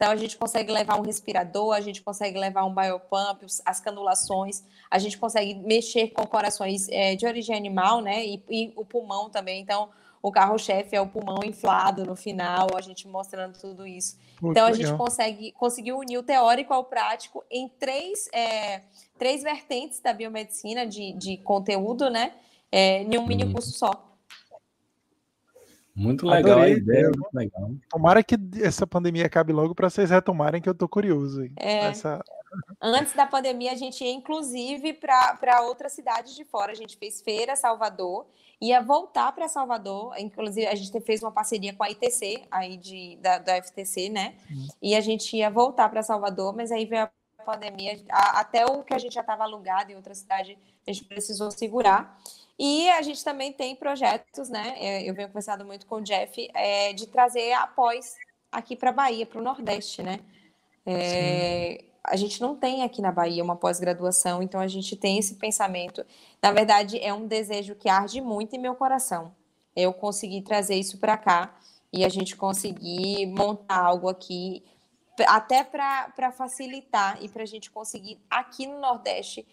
Então, 0.00 0.12
a 0.12 0.16
gente 0.16 0.38
consegue 0.38 0.72
levar 0.72 0.98
um 0.98 1.02
respirador, 1.02 1.74
a 1.74 1.80
gente 1.82 2.00
consegue 2.00 2.38
levar 2.38 2.64
um 2.64 2.74
biopump, 2.74 3.44
as 3.66 3.80
canulações, 3.80 4.64
a 4.90 4.98
gente 4.98 5.18
consegue 5.18 5.52
mexer 5.56 6.08
com 6.08 6.26
corações 6.26 6.88
é, 6.88 7.14
de 7.14 7.26
origem 7.26 7.54
animal, 7.54 8.00
né? 8.00 8.24
E, 8.24 8.42
e 8.48 8.72
o 8.76 8.82
pulmão 8.82 9.28
também. 9.28 9.60
Então, 9.60 9.90
o 10.22 10.32
carro-chefe 10.32 10.96
é 10.96 11.00
o 11.02 11.06
pulmão 11.06 11.40
inflado 11.44 12.06
no 12.06 12.16
final, 12.16 12.68
a 12.74 12.80
gente 12.80 13.06
mostrando 13.06 13.58
tudo 13.58 13.86
isso. 13.86 14.16
Muito 14.40 14.52
então, 14.52 14.68
a 14.68 14.70
legal. 14.70 14.86
gente 14.86 14.96
consegue 14.96 15.52
conseguiu 15.52 15.98
unir 15.98 16.16
o 16.16 16.22
teórico 16.22 16.72
ao 16.72 16.84
prático 16.84 17.44
em 17.50 17.68
três, 17.68 18.26
é, 18.32 18.80
três 19.18 19.42
vertentes 19.42 20.00
da 20.00 20.14
biomedicina 20.14 20.86
de, 20.86 21.12
de 21.12 21.36
conteúdo, 21.36 22.08
né? 22.08 22.32
É, 22.72 23.02
em 23.02 23.18
um 23.18 23.26
mini 23.26 23.44
uhum. 23.44 23.52
curso 23.52 23.72
só. 23.72 24.09
Muito 25.94 26.26
legal 26.26 26.52
Adorei, 26.58 26.74
a 26.74 26.76
ideia, 26.76 27.10
muito 27.10 27.34
legal. 27.34 27.70
Tomara 27.88 28.22
que 28.22 28.36
essa 28.62 28.86
pandemia 28.86 29.26
acabe 29.26 29.52
logo 29.52 29.74
para 29.74 29.90
vocês 29.90 30.10
retomarem, 30.10 30.62
que 30.62 30.68
eu 30.68 30.74
tô 30.74 30.88
curioso. 30.88 31.42
É, 31.56 31.86
essa... 31.86 32.22
Antes 32.80 33.12
da 33.12 33.26
pandemia, 33.26 33.72
a 33.72 33.76
gente 33.76 34.02
ia 34.02 34.12
inclusive 34.12 34.94
para 34.94 35.62
outras 35.62 35.92
cidades 35.92 36.34
de 36.34 36.44
fora. 36.44 36.72
A 36.72 36.74
gente 36.74 36.96
fez 36.96 37.20
feira, 37.20 37.54
Salvador, 37.54 38.26
ia 38.60 38.80
voltar 38.80 39.30
para 39.32 39.48
Salvador. 39.48 40.14
Inclusive, 40.18 40.66
a 40.66 40.74
gente 40.74 41.00
fez 41.00 41.22
uma 41.22 41.30
parceria 41.30 41.72
com 41.72 41.84
a 41.84 41.90
ITC, 41.90 42.42
aí 42.50 42.76
de, 42.76 43.16
da, 43.20 43.38
da 43.38 43.62
FTC, 43.62 44.08
né? 44.08 44.34
Uhum. 44.50 44.68
E 44.82 44.94
a 44.94 45.00
gente 45.00 45.36
ia 45.36 45.50
voltar 45.50 45.88
para 45.88 46.02
Salvador, 46.02 46.54
mas 46.54 46.72
aí 46.72 46.84
veio 46.84 47.02
a 47.02 47.42
pandemia, 47.44 48.00
a, 48.10 48.40
até 48.40 48.66
o 48.66 48.82
que 48.82 48.94
a 48.94 48.98
gente 48.98 49.14
já 49.14 49.20
estava 49.20 49.44
alugado 49.44 49.92
em 49.92 49.96
outra 49.96 50.14
cidade, 50.14 50.58
a 50.86 50.92
gente 50.92 51.04
precisou 51.04 51.50
segurar. 51.50 52.18
E 52.62 52.90
a 52.90 53.00
gente 53.00 53.24
também 53.24 53.54
tem 53.54 53.74
projetos, 53.74 54.50
né? 54.50 54.74
É, 54.76 55.08
eu 55.08 55.14
venho 55.14 55.28
conversando 55.28 55.64
muito 55.64 55.86
com 55.86 55.94
o 55.94 56.02
Jeff, 56.02 56.46
é, 56.52 56.92
de 56.92 57.06
trazer 57.06 57.54
após 57.54 58.14
aqui 58.52 58.76
para 58.76 58.90
a 58.90 58.92
Bahia, 58.92 59.24
para 59.24 59.40
o 59.40 59.42
Nordeste, 59.42 60.02
né? 60.02 60.20
É, 60.84 61.82
a 62.04 62.16
gente 62.16 62.38
não 62.38 62.54
tem 62.54 62.82
aqui 62.82 63.00
na 63.00 63.10
Bahia 63.10 63.42
uma 63.42 63.56
pós-graduação, 63.56 64.42
então 64.42 64.60
a 64.60 64.68
gente 64.68 64.94
tem 64.94 65.16
esse 65.16 65.36
pensamento. 65.36 66.04
Na 66.42 66.52
verdade, 66.52 67.02
é 67.02 67.14
um 67.14 67.26
desejo 67.26 67.74
que 67.74 67.88
arde 67.88 68.20
muito 68.20 68.54
em 68.54 68.58
meu 68.58 68.74
coração. 68.74 69.34
Eu 69.74 69.94
consegui 69.94 70.42
trazer 70.42 70.74
isso 70.74 70.98
para 70.98 71.16
cá 71.16 71.58
e 71.90 72.04
a 72.04 72.10
gente 72.10 72.36
conseguir 72.36 73.24
montar 73.24 73.86
algo 73.86 74.06
aqui, 74.06 74.62
até 75.28 75.64
para 75.64 76.30
facilitar 76.30 77.16
e 77.22 77.28
para 77.30 77.42
a 77.42 77.46
gente 77.46 77.70
conseguir 77.70 78.20
aqui 78.28 78.66
no 78.66 78.78
Nordeste 78.80 79.46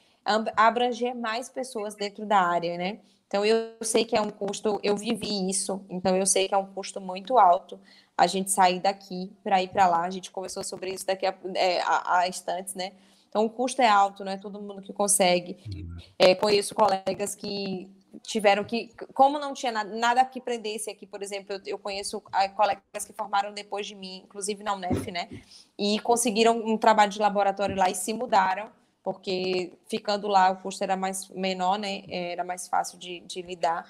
abranger 0.56 1.16
mais 1.16 1.50
pessoas 1.50 1.96
dentro 1.96 2.26
da 2.26 2.40
área, 2.40 2.78
né? 2.78 3.00
Então 3.28 3.46
eu 3.46 3.76
sei 3.82 4.06
que 4.06 4.16
é 4.16 4.22
um 4.22 4.30
custo, 4.30 4.80
eu 4.82 4.96
vivi 4.96 5.50
isso, 5.50 5.86
então 5.90 6.16
eu 6.16 6.26
sei 6.26 6.48
que 6.48 6.54
é 6.54 6.58
um 6.58 6.66
custo 6.66 7.02
muito 7.02 7.38
alto 7.38 7.80
a 8.18 8.26
gente 8.26 8.50
sair 8.52 8.80
daqui 8.80 9.32
para 9.44 9.62
ir 9.62 9.68
para 9.68 9.88
lá. 9.88 10.02
A 10.02 10.10
gente 10.10 10.32
conversou 10.32 10.64
sobre 10.64 10.92
isso 10.92 11.06
daqui 11.06 11.26
a, 11.26 11.36
é, 11.54 11.82
a, 11.82 12.20
a 12.20 12.28
instantes, 12.28 12.74
né? 12.74 12.94
Então 13.30 13.46
o 13.46 13.50
custo 13.50 13.82
é 13.82 13.88
alto, 13.88 14.24
não 14.24 14.32
é 14.32 14.38
todo 14.38 14.62
mundo 14.62 14.82
que 14.82 14.94
consegue. 14.94 15.58
Uhum. 15.72 15.98
É, 16.18 16.34
conheço 16.34 16.74
colegas 16.74 17.36
que 17.36 17.92
tiveram 18.24 18.64
que, 18.64 18.90
como 19.14 19.38
não 19.38 19.54
tinha 19.54 19.72
nada, 19.72 19.96
nada 19.96 20.26
que 20.26 20.42
prendesse 20.42 20.90
aqui, 20.90 21.06
por 21.06 21.22
exemplo, 21.22 21.54
eu, 21.54 21.62
eu 21.66 21.78
conheço 21.78 22.24
ah, 22.32 22.50
colegas 22.50 23.06
que 23.06 23.14
formaram 23.14 23.54
depois 23.54 23.86
de 23.86 23.94
mim, 23.94 24.24
inclusive 24.24 24.64
na 24.64 24.74
UNEF, 24.74 25.12
né? 25.12 25.30
E 25.78 26.00
conseguiram 26.00 26.58
um 26.58 26.78
trabalho 26.78 27.12
de 27.12 27.20
laboratório 27.20 27.76
lá 27.76 27.90
e 27.90 27.96
se 27.96 28.14
mudaram 28.14 28.72
porque 29.08 29.72
ficando 29.88 30.28
lá 30.28 30.52
o 30.52 30.58
custo 30.58 30.84
era 30.84 30.98
mais 30.98 31.30
menor, 31.30 31.80
né? 31.80 32.04
Era 32.10 32.44
mais 32.44 32.68
fácil 32.68 33.00
de, 33.00 33.22
de 33.22 33.42
lidar. 33.42 33.90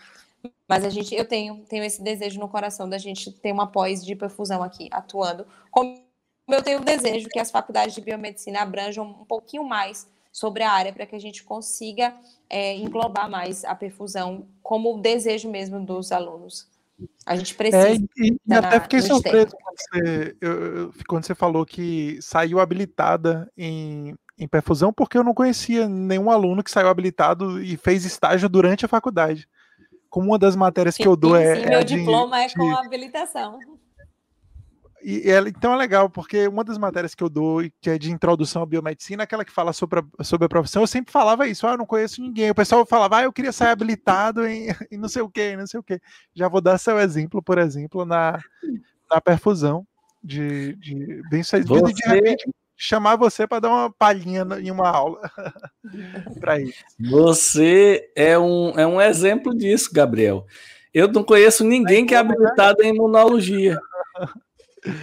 Mas 0.70 0.86
a 0.86 0.92
gente, 0.92 1.16
eu 1.16 1.28
tenho, 1.28 1.66
tenho 1.68 1.84
esse 1.84 2.04
desejo 2.04 2.40
no 2.40 2.48
coração 2.48 2.88
da 2.88 3.00
gente 3.00 3.32
ter 3.32 3.52
uma 3.52 3.66
pós 3.66 4.06
de 4.06 4.16
perfusão 4.16 4.62
aqui 4.62 4.88
atuando. 4.92 5.48
Como 5.72 6.00
eu 6.48 6.62
tenho 6.62 6.82
o 6.82 6.86
desejo 6.86 7.30
que 7.30 7.40
as 7.40 7.50
faculdades 7.50 7.96
de 7.96 8.02
biomedicina 8.02 8.62
abranjam 8.62 9.08
um 9.08 9.26
pouquinho 9.26 9.64
mais 9.64 10.08
sobre 10.32 10.62
a 10.62 10.70
área 10.70 10.94
para 10.94 11.08
que 11.08 11.16
a 11.16 11.20
gente 11.20 11.44
consiga 11.44 12.16
é, 12.48 12.76
englobar 12.76 13.28
mais 13.28 13.66
a 13.66 13.74
perfusão 13.74 14.48
como 14.62 15.02
desejo 15.02 15.50
mesmo 15.50 15.84
dos 15.84 16.12
alunos. 16.12 16.68
A 17.26 17.36
gente 17.36 17.56
precisa. 17.56 17.90
É, 17.90 17.96
e, 18.18 18.38
e 18.48 18.54
até 18.54 18.80
fiquei 18.82 19.02
surpreso 19.02 19.56
quando 19.60 19.78
você, 19.80 20.38
eu, 20.40 20.94
quando 21.08 21.26
você 21.26 21.34
falou 21.34 21.66
que 21.66 22.20
saiu 22.22 22.60
habilitada 22.60 23.52
em 23.58 24.16
em 24.38 24.48
perfusão 24.48 24.94
porque 24.94 25.18
eu 25.18 25.24
não 25.24 25.34
conhecia 25.34 25.88
nenhum 25.88 26.30
aluno 26.30 26.64
que 26.64 26.72
saiu 26.72 26.88
habilitado 26.88 27.62
e 27.62 27.76
fez 27.78 28.06
estágio 28.06 28.48
durante 28.48 28.86
a 28.86 28.90
faculdade. 28.90 29.48
como 30.10 30.28
uma 30.28 30.40
das 30.40 30.56
matérias 30.56 30.96
que 30.96 31.08
eu 31.08 31.16
dou 31.16 31.36
sim, 31.36 31.44
é. 31.44 31.56
Sim, 31.56 31.66
meu 31.66 31.80
é 31.80 31.84
diploma 31.84 32.38
de, 32.38 32.44
é 32.44 32.56
com 32.56 32.76
habilitação. 32.78 33.60
E, 35.04 35.30
é, 35.32 35.40
então 35.40 35.74
é 35.74 35.78
legal, 35.78 36.10
porque 36.10 36.48
uma 36.48 36.64
das 36.64 36.78
matérias 36.78 37.14
que 37.14 37.24
eu 37.24 37.30
dou, 37.30 37.62
que 37.80 37.90
é 37.90 37.98
de 37.98 38.12
introdução 38.12 38.64
à 38.64 38.66
biomedicina, 38.66 39.24
aquela 39.24 39.46
que 39.46 39.52
fala 39.52 39.72
sobre 39.72 40.00
a, 40.00 40.24
sobre 40.24 40.46
a 40.46 40.50
profissão, 40.50 40.82
eu 40.82 40.88
sempre 40.88 41.12
falava 41.12 41.48
isso, 41.48 41.68
ah, 41.68 41.72
eu 41.72 41.78
não 41.78 41.86
conheço 41.86 42.22
ninguém. 42.22 42.50
O 42.50 42.56
pessoal 42.56 42.86
falava, 42.86 43.18
ah, 43.18 43.24
eu 43.24 43.32
queria 43.32 43.52
sair 43.52 43.70
habilitado 43.70 44.46
em, 44.46 44.68
em 44.92 44.98
não 44.98 45.08
sei 45.08 45.22
o 45.22 45.30
que, 45.30 45.56
não 45.56 45.68
sei 45.68 45.80
o 45.80 45.84
que. 45.84 46.00
Já 46.34 46.48
vou 46.48 46.62
dar 46.62 46.78
seu 46.78 47.00
exemplo, 47.00 47.42
por 47.42 47.58
exemplo, 47.58 48.06
na, 48.06 48.40
na 49.10 49.22
perfusão 49.22 49.86
de, 50.24 50.76
de 50.76 51.22
bem 51.30 51.44
sucedido 51.44 51.80
você... 51.80 51.94
de 51.94 52.10
repente 52.10 52.50
chamar 52.78 53.16
você 53.16 53.48
para 53.48 53.62
dar 53.62 53.70
uma 53.70 53.92
palhinha 53.92 54.46
em 54.62 54.70
uma 54.70 54.88
aula 54.88 55.20
para 56.40 56.62
isso. 56.62 56.84
Você 57.00 58.12
é 58.16 58.38
um, 58.38 58.70
é 58.80 58.86
um 58.86 59.02
exemplo 59.02 59.56
disso, 59.56 59.90
Gabriel. 59.92 60.46
Eu 60.94 61.08
não 61.08 61.24
conheço 61.24 61.64
ninguém 61.64 62.06
que 62.06 62.14
é 62.14 62.18
habilitado 62.18 62.84
em 62.84 62.90
imunologia. 62.90 63.78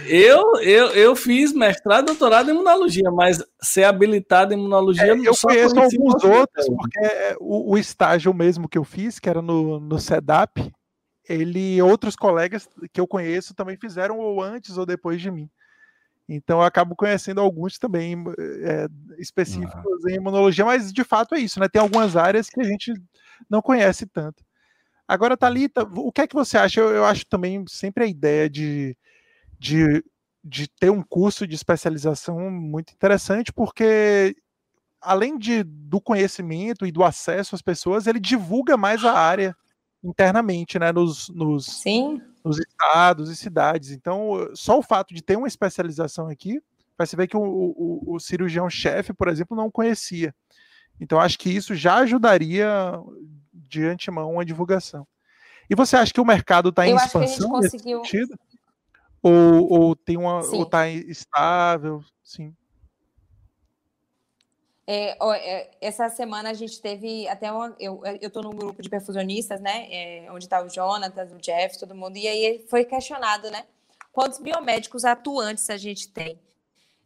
Eu, 0.07 0.57
eu, 0.61 0.87
eu 0.89 1.15
fiz 1.15 1.53
mestrado 1.53 2.05
e 2.05 2.05
doutorado 2.07 2.49
em 2.49 2.53
imunologia, 2.53 3.11
mas 3.11 3.43
ser 3.61 3.83
habilitado 3.83 4.53
em 4.53 4.57
imunologia... 4.57 5.07
É, 5.07 5.11
eu 5.11 5.33
conheço 5.39 5.79
alguns 5.79 6.23
outros, 6.23 6.67
porque 6.67 6.99
é, 6.99 7.35
o, 7.39 7.73
o, 7.73 7.77
estágio 7.77 8.33
mesmo 8.33 8.67
que 8.67 8.77
eu 8.77 8.83
fiz, 8.83 9.19
que 9.19 9.29
era 9.29 9.41
no, 9.41 9.79
no 9.79 9.99
SEDAP, 9.99 10.71
ele, 11.27 11.81
outros 11.81 12.15
colegas 12.15 12.67
que 12.91 12.99
eu 12.99 13.07
conheço 13.07 13.53
também 13.53 13.77
fizeram 13.77 14.17
ou 14.17 14.41
antes 14.41 14.77
ou 14.77 14.85
depois 14.85 15.21
de 15.21 15.29
mim. 15.29 15.49
Então 16.27 16.59
eu 16.59 16.63
acabo 16.63 16.95
conhecendo 16.95 17.39
alguns 17.39 17.77
também 17.77 18.15
é, 18.63 18.87
específicos 19.19 20.05
em 20.07 20.15
imunologia, 20.15 20.65
mas 20.65 20.91
de 20.91 21.03
fato 21.03 21.35
é 21.35 21.39
isso, 21.39 21.59
né? 21.59 21.69
Tem 21.69 21.81
algumas 21.81 22.15
áreas 22.15 22.49
que 22.49 22.59
a 22.59 22.63
gente 22.63 22.93
não 23.49 23.61
conhece 23.61 24.07
tanto. 24.07 24.43
Agora, 25.07 25.37
Talita, 25.37 25.83
o 25.83 26.11
que 26.11 26.21
é 26.21 26.27
que 26.27 26.33
você 26.33 26.57
acha? 26.57 26.79
Eu, 26.79 26.89
eu 26.89 27.05
acho 27.05 27.27
também 27.27 27.63
sempre 27.67 28.05
a 28.05 28.07
ideia 28.07 28.49
de, 28.49 28.97
de, 29.59 30.03
de 30.43 30.67
ter 30.67 30.89
um 30.89 31.03
curso 31.03 31.45
de 31.45 31.53
especialização 31.53 32.49
muito 32.49 32.91
interessante, 32.91 33.53
porque 33.53 34.35
além 34.99 35.37
de, 35.37 35.63
do 35.63 36.01
conhecimento 36.01 36.87
e 36.87 36.91
do 36.91 37.03
acesso 37.03 37.53
às 37.53 37.61
pessoas, 37.61 38.07
ele 38.07 38.19
divulga 38.19 38.75
mais 38.75 39.05
a 39.05 39.13
área 39.13 39.55
internamente, 40.03 40.79
né? 40.79 40.91
Nos, 40.91 41.29
nos, 41.29 41.67
Sim 41.67 42.19
nos 42.45 42.59
estados 42.59 43.29
e 43.31 43.35
cidades. 43.35 43.89
Então, 43.89 44.49
só 44.53 44.77
o 44.77 44.83
fato 44.83 45.13
de 45.13 45.23
ter 45.23 45.35
uma 45.35 45.47
especialização 45.47 46.27
aqui, 46.27 46.61
vai 46.95 47.07
se 47.07 47.15
ver 47.15 47.27
que 47.27 47.35
o, 47.35 47.41
o, 47.41 48.15
o 48.15 48.19
cirurgião-chefe, 48.19 49.11
por 49.13 49.27
exemplo, 49.27 49.57
não 49.57 49.71
conhecia. 49.71 50.33
Então, 50.99 51.19
acho 51.19 51.39
que 51.39 51.49
isso 51.49 51.73
já 51.73 51.95
ajudaria 51.95 52.67
de 53.51 53.83
antemão 53.83 54.39
a 54.39 54.43
divulgação. 54.43 55.05
E 55.69 55.75
você 55.75 55.97
acha 55.97 56.13
que 56.13 56.21
o 56.21 56.25
mercado 56.25 56.69
está 56.69 56.87
em 56.87 56.95
expansão 56.95 57.49
conseguiu... 57.49 57.99
nesse 57.99 58.13
sentido? 58.13 58.39
Ou, 59.21 59.67
ou 59.67 59.95
tem 59.95 60.17
uma, 60.17 60.45
ou 60.45 60.63
está 60.63 60.87
estável? 60.87 62.03
Sim. 62.23 62.55
É, 64.87 65.17
é, 65.19 65.71
essa 65.81 66.09
semana 66.09 66.51
a 66.51 66.53
gente 66.53 66.79
teve 66.79 67.27
até 67.27 67.51
uma, 67.51 67.75
eu 67.79 68.01
eu 68.21 68.29
tô 68.29 68.41
num 68.41 68.51
grupo 68.51 68.81
de 68.83 68.89
perfusionistas, 68.89 69.59
né, 69.59 69.87
é, 69.89 70.31
onde 70.31 70.45
está 70.45 70.61
o 70.61 70.69
Jonathan, 70.69 71.25
o 71.33 71.39
Jeff, 71.39 71.79
todo 71.79 71.95
mundo, 71.95 72.17
e 72.17 72.27
aí 72.27 72.65
foi 72.69 72.85
questionado, 72.85 73.49
né, 73.49 73.65
quantos 74.11 74.37
biomédicos 74.39 75.03
atuantes 75.03 75.69
a 75.69 75.77
gente 75.77 76.09
tem. 76.09 76.39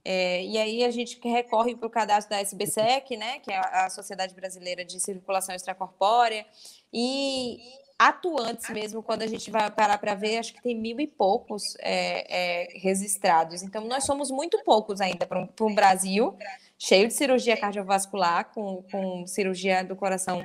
É, 0.04 0.44
e 0.44 0.58
aí 0.58 0.84
a 0.84 0.92
gente 0.92 1.20
recorre 1.24 1.76
para 1.76 1.88
o 1.88 1.90
cadastro 1.90 2.30
da 2.32 2.42
SBSEC, 2.42 3.16
né, 3.16 3.40
que 3.40 3.52
é 3.52 3.58
a 3.58 3.90
Sociedade 3.90 4.34
Brasileira 4.34 4.84
de 4.84 5.00
Circulação 5.00 5.56
Extracorpórea, 5.56 6.46
e 6.92 7.60
atuantes 8.00 8.70
mesmo, 8.70 9.04
quando 9.04 9.24
a 9.24 9.28
gente 9.28 9.52
vai 9.52 9.70
parar 9.70 9.98
para 9.98 10.16
ver, 10.16 10.38
acho 10.38 10.54
que 10.54 10.62
tem 10.62 10.74
mil 10.74 10.98
e 11.02 11.06
poucos 11.06 11.76
é, 11.80 12.72
é, 12.74 12.80
registrados. 12.80 13.62
Então, 13.62 13.84
nós 13.86 14.06
somos 14.06 14.32
muito 14.32 14.64
poucos 14.64 15.02
ainda 15.02 15.28
para 15.28 15.48
o 15.60 15.76
Brasil, 15.76 16.38
cheio 16.78 17.10
de 17.10 17.14
cirurgia 17.14 17.58
cardiovascular, 17.58 18.46
com, 18.54 18.84
com 18.90 19.28
cirurgia 19.28 19.84
do 19.84 19.98
coração 19.98 20.42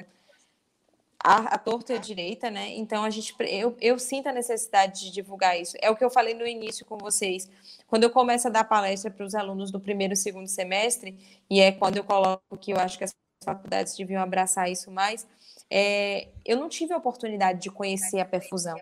a, 1.24 1.54
a 1.54 1.58
torta 1.58 1.98
direita, 1.98 2.50
né? 2.50 2.68
Então 2.74 3.02
a 3.02 3.08
gente 3.08 3.34
eu, 3.40 3.74
eu 3.80 3.98
sinto 3.98 4.28
a 4.28 4.32
necessidade 4.32 5.00
de 5.00 5.10
divulgar 5.10 5.58
isso. 5.58 5.74
É 5.80 5.90
o 5.90 5.96
que 5.96 6.04
eu 6.04 6.10
falei 6.10 6.34
no 6.34 6.46
início 6.46 6.84
com 6.84 6.98
vocês. 6.98 7.50
Quando 7.86 8.02
eu 8.02 8.10
começo 8.10 8.46
a 8.46 8.50
dar 8.50 8.64
palestra 8.64 9.10
para 9.10 9.24
os 9.24 9.34
alunos 9.34 9.70
do 9.70 9.80
primeiro 9.80 10.12
e 10.12 10.16
segundo 10.16 10.46
semestre, 10.46 11.18
e 11.48 11.60
é 11.60 11.72
quando 11.72 11.96
eu 11.96 12.04
coloco 12.04 12.58
que 12.58 12.72
eu 12.72 12.76
acho 12.76 12.98
que 12.98 13.04
as 13.04 13.14
faculdades 13.42 13.96
deviam 13.96 14.22
abraçar 14.22 14.70
isso 14.70 14.90
mais, 14.90 15.26
é, 15.70 16.28
eu 16.44 16.56
não 16.56 16.68
tive 16.68 16.92
a 16.92 16.96
oportunidade 16.96 17.60
de 17.60 17.70
conhecer 17.70 18.20
a 18.20 18.24
perfusão. 18.24 18.76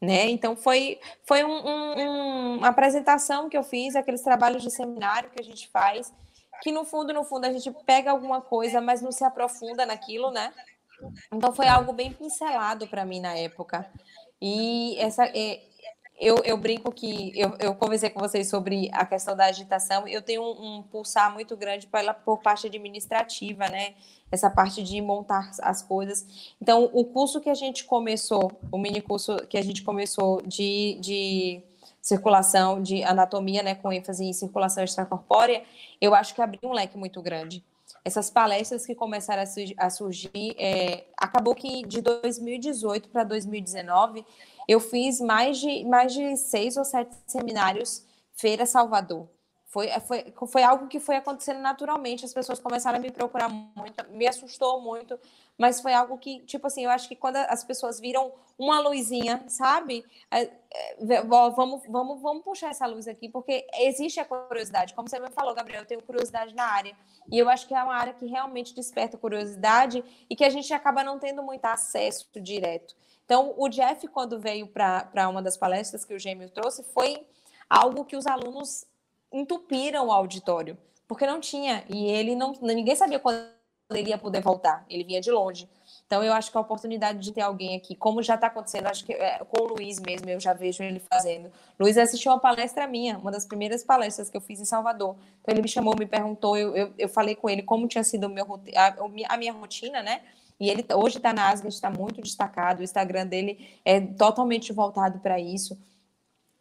Né? 0.00 0.28
Então 0.28 0.54
foi, 0.54 1.00
foi 1.24 1.42
um, 1.42 1.66
um, 1.66 2.56
uma 2.58 2.68
apresentação 2.68 3.48
que 3.48 3.56
eu 3.56 3.62
fiz, 3.62 3.96
aqueles 3.96 4.20
trabalhos 4.20 4.62
de 4.62 4.70
seminário 4.70 5.30
que 5.30 5.40
a 5.40 5.44
gente 5.44 5.68
faz, 5.68 6.12
que 6.62 6.70
no 6.70 6.84
fundo, 6.84 7.12
no 7.12 7.24
fundo, 7.24 7.46
a 7.46 7.52
gente 7.52 7.70
pega 7.84 8.10
alguma 8.10 8.40
coisa, 8.40 8.80
mas 8.80 9.00
não 9.02 9.12
se 9.12 9.24
aprofunda 9.24 9.86
naquilo, 9.86 10.30
né? 10.30 10.52
Então 11.32 11.52
foi 11.52 11.66
algo 11.66 11.92
bem 11.92 12.12
pincelado 12.12 12.86
para 12.88 13.04
mim 13.04 13.20
na 13.20 13.36
época. 13.36 13.90
E 14.40 14.96
essa, 14.98 15.24
é, 15.26 15.60
eu, 16.18 16.36
eu 16.44 16.56
brinco 16.56 16.90
que 16.90 17.32
eu, 17.38 17.54
eu 17.58 17.74
conversei 17.74 18.08
com 18.08 18.20
vocês 18.20 18.48
sobre 18.48 18.88
a 18.92 19.04
questão 19.04 19.36
da 19.36 19.46
agitação. 19.46 20.08
Eu 20.08 20.22
tenho 20.22 20.42
um, 20.42 20.78
um 20.78 20.82
pulsar 20.82 21.32
muito 21.32 21.56
grande 21.56 21.86
pela, 21.86 22.14
por 22.14 22.38
parte 22.38 22.66
administrativa, 22.66 23.68
né? 23.68 23.94
Essa 24.30 24.50
parte 24.50 24.82
de 24.82 25.00
montar 25.00 25.50
as 25.62 25.82
coisas. 25.82 26.54
Então, 26.60 26.90
o 26.92 27.04
curso 27.04 27.40
que 27.40 27.50
a 27.50 27.54
gente 27.54 27.84
começou, 27.84 28.50
o 28.72 28.78
mini 28.78 29.00
curso 29.00 29.36
que 29.46 29.58
a 29.58 29.62
gente 29.62 29.82
começou 29.82 30.42
de, 30.42 30.98
de 31.00 31.62
circulação, 32.00 32.82
de 32.82 33.02
anatomia, 33.04 33.62
né, 33.62 33.74
com 33.74 33.92
ênfase 33.92 34.24
em 34.24 34.32
circulação 34.32 34.82
extracorpórea, 34.82 35.62
eu 36.00 36.14
acho 36.14 36.34
que 36.34 36.40
abriu 36.40 36.60
um 36.64 36.72
leque 36.72 36.96
muito 36.96 37.20
grande. 37.20 37.64
Essas 38.04 38.30
palestras 38.30 38.86
que 38.86 38.94
começaram 38.94 39.42
a, 39.76 39.90
surgir, 39.90 40.54
é, 40.56 41.04
acabou 41.16 41.54
que 41.54 41.84
de 41.84 42.00
2018 42.00 43.08
para 43.08 43.24
2019, 43.24 44.24
eu 44.66 44.80
fiz 44.80 45.20
mais 45.20 45.58
de, 45.58 45.84
mais 45.84 46.12
de 46.12 46.36
seis 46.36 46.76
ou 46.76 46.84
sete 46.84 47.14
seminários 47.26 48.04
Feira 48.34 48.66
Salvador. 48.66 49.28
Foi, 49.66 49.88
foi, 50.00 50.32
foi 50.48 50.62
algo 50.62 50.86
que 50.86 50.98
foi 50.98 51.16
acontecendo 51.16 51.60
naturalmente, 51.60 52.24
as 52.24 52.32
pessoas 52.32 52.58
começaram 52.58 52.98
a 52.98 53.00
me 53.00 53.10
procurar 53.10 53.48
muito, 53.48 54.10
me 54.10 54.26
assustou 54.26 54.80
muito, 54.80 55.18
mas 55.58 55.82
foi 55.82 55.92
algo 55.92 56.16
que, 56.16 56.40
tipo 56.46 56.66
assim, 56.66 56.84
eu 56.84 56.90
acho 56.90 57.06
que 57.08 57.16
quando 57.16 57.36
as 57.36 57.62
pessoas 57.62 58.00
viram 58.00 58.32
uma 58.58 58.80
luzinha, 58.80 59.44
sabe? 59.48 60.04
É, 60.30 60.50
é, 60.70 61.22
vamos, 61.22 61.82
vamos, 61.88 62.22
vamos 62.22 62.42
puxar 62.42 62.70
essa 62.70 62.86
luz 62.86 63.06
aqui, 63.06 63.28
porque 63.28 63.66
existe 63.80 64.18
a 64.18 64.24
curiosidade. 64.24 64.94
Como 64.94 65.08
você 65.08 65.18
me 65.18 65.30
falou, 65.30 65.54
Gabriel, 65.54 65.82
eu 65.82 65.86
tenho 65.86 66.02
curiosidade 66.02 66.54
na 66.54 66.64
área. 66.64 66.96
E 67.30 67.38
eu 67.38 67.48
acho 67.48 67.66
que 67.66 67.74
é 67.74 67.82
uma 67.82 67.94
área 67.94 68.14
que 68.14 68.24
realmente 68.24 68.74
desperta 68.74 69.18
curiosidade 69.18 70.02
e 70.30 70.34
que 70.34 70.44
a 70.44 70.50
gente 70.50 70.72
acaba 70.72 71.04
não 71.04 71.18
tendo 71.18 71.42
muito 71.42 71.64
acesso 71.66 72.26
direto. 72.40 72.94
Então, 73.26 73.52
o 73.56 73.68
Jeff, 73.68 74.06
quando 74.08 74.38
veio 74.38 74.68
para 74.68 75.28
uma 75.28 75.42
das 75.42 75.56
palestras 75.56 76.04
que 76.04 76.14
o 76.14 76.18
Gêmeo 76.18 76.48
trouxe, 76.48 76.84
foi 76.94 77.26
algo 77.68 78.04
que 78.04 78.16
os 78.16 78.24
alunos 78.24 78.86
entupiram 79.32 80.06
o 80.06 80.12
auditório, 80.12 80.78
porque 81.08 81.26
não 81.26 81.40
tinha. 81.40 81.84
E 81.88 82.06
ele 82.06 82.36
não. 82.36 82.52
Ninguém 82.62 82.94
sabia 82.94 83.18
quando 83.18 83.44
ele 83.90 84.10
ia 84.10 84.18
poder 84.18 84.40
voltar. 84.40 84.86
Ele 84.88 85.02
vinha 85.02 85.20
de 85.20 85.30
longe. 85.32 85.68
Então, 86.06 86.22
eu 86.22 86.32
acho 86.32 86.52
que 86.52 86.56
a 86.56 86.60
oportunidade 86.60 87.18
de 87.18 87.32
ter 87.32 87.40
alguém 87.40 87.76
aqui, 87.76 87.96
como 87.96 88.22
já 88.22 88.36
está 88.36 88.46
acontecendo, 88.46 88.86
acho 88.86 89.04
que 89.04 89.12
é, 89.12 89.38
com 89.40 89.64
o 89.64 89.74
Luiz 89.74 89.98
mesmo, 89.98 90.30
eu 90.30 90.38
já 90.38 90.52
vejo 90.52 90.84
ele 90.84 91.00
fazendo. 91.00 91.50
Luiz 91.80 91.98
assistiu 91.98 92.30
uma 92.30 92.38
palestra 92.38 92.86
minha, 92.86 93.18
uma 93.18 93.32
das 93.32 93.44
primeiras 93.44 93.82
palestras 93.82 94.30
que 94.30 94.36
eu 94.36 94.40
fiz 94.40 94.60
em 94.60 94.64
Salvador. 94.64 95.16
Então, 95.42 95.52
ele 95.52 95.62
me 95.62 95.68
chamou, 95.68 95.96
me 95.98 96.06
perguntou, 96.06 96.56
eu, 96.56 96.76
eu, 96.76 96.94
eu 96.96 97.08
falei 97.08 97.34
com 97.34 97.50
ele 97.50 97.62
como 97.62 97.88
tinha 97.88 98.04
sido 98.04 98.28
meu, 98.28 98.46
a, 98.76 99.34
a 99.34 99.36
minha 99.36 99.52
rotina, 99.52 100.00
né? 100.00 100.22
E 100.58 100.70
ele 100.70 100.84
hoje 100.94 101.18
está 101.18 101.32
na 101.32 101.50
Asgard, 101.50 101.74
está 101.74 101.90
muito 101.90 102.20
destacado, 102.20 102.80
o 102.80 102.84
Instagram 102.84 103.26
dele 103.26 103.78
é 103.84 104.00
totalmente 104.00 104.72
voltado 104.72 105.18
para 105.20 105.38
isso. 105.38 105.78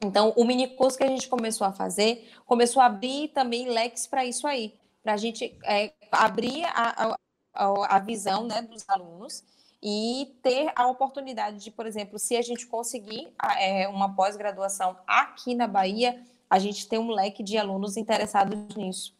Então, 0.03 0.33
o 0.35 0.43
mini 0.43 0.67
curso 0.67 0.97
que 0.97 1.03
a 1.03 1.07
gente 1.07 1.29
começou 1.29 1.65
a 1.65 1.71
fazer, 1.71 2.29
começou 2.45 2.81
a 2.81 2.87
abrir 2.87 3.29
também 3.29 3.69
leques 3.69 4.05
para 4.05 4.25
isso 4.25 4.45
aí 4.45 4.73
para 5.05 5.13
a 5.13 5.17
gente 5.17 5.55
é, 5.63 5.93
abrir 6.11 6.65
a, 6.65 7.15
a, 7.53 7.95
a 7.95 7.99
visão 7.99 8.47
né, 8.47 8.63
dos 8.63 8.83
alunos 8.89 9.43
e 9.81 10.35
ter 10.41 10.71
a 10.75 10.87
oportunidade 10.87 11.63
de, 11.63 11.69
por 11.69 11.85
exemplo, 11.85 12.17
se 12.17 12.35
a 12.35 12.41
gente 12.41 12.65
conseguir 12.65 13.27
é, 13.59 13.87
uma 13.87 14.15
pós-graduação 14.15 14.97
aqui 15.05 15.53
na 15.53 15.67
Bahia, 15.67 16.19
a 16.49 16.57
gente 16.57 16.89
tem 16.89 16.97
um 16.97 17.11
leque 17.11 17.43
de 17.43 17.55
alunos 17.55 17.97
interessados 17.97 18.75
nisso. 18.75 19.13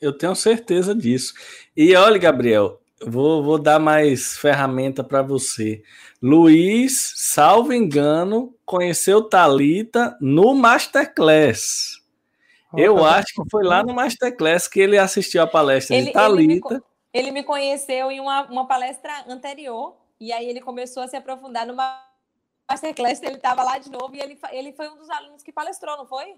Eu 0.00 0.16
tenho 0.16 0.36
certeza 0.36 0.94
disso. 0.94 1.34
E 1.76 1.96
olha, 1.96 2.16
Gabriel, 2.16 2.80
vou, 3.06 3.42
vou 3.42 3.58
dar 3.58 3.78
mais 3.78 4.36
ferramenta 4.36 5.02
para 5.02 5.22
você. 5.22 5.82
Luiz, 6.22 7.12
salvo 7.16 7.72
engano, 7.72 8.54
conheceu 8.64 9.22
Talita 9.22 10.16
no 10.20 10.54
Masterclass. 10.54 11.98
Eu 12.76 12.96
tá 12.96 13.16
acho 13.16 13.34
que 13.34 13.50
foi 13.50 13.64
lá 13.64 13.82
no 13.82 13.94
Masterclass 13.94 14.68
que 14.68 14.80
ele 14.80 14.98
assistiu 14.98 15.42
a 15.42 15.46
palestra 15.46 15.96
ele, 15.96 16.06
de 16.06 16.12
Thalita. 16.12 16.74
Ele 16.74 16.74
me, 16.74 16.82
ele 17.14 17.30
me 17.30 17.42
conheceu 17.42 18.10
em 18.10 18.20
uma, 18.20 18.42
uma 18.42 18.66
palestra 18.66 19.24
anterior 19.28 19.96
e 20.20 20.32
aí 20.32 20.48
ele 20.48 20.60
começou 20.60 21.02
a 21.02 21.08
se 21.08 21.16
aprofundar 21.16 21.66
numa 21.66 22.04
masterclass, 22.70 23.22
ele 23.22 23.36
estava 23.36 23.62
lá 23.62 23.78
de 23.78 23.90
novo 23.90 24.14
e 24.14 24.20
ele, 24.20 24.38
ele 24.52 24.72
foi 24.72 24.88
um 24.88 24.96
dos 24.96 25.08
alunos 25.08 25.42
que 25.42 25.52
palestrou, 25.52 25.96
não 25.96 26.06
foi? 26.06 26.36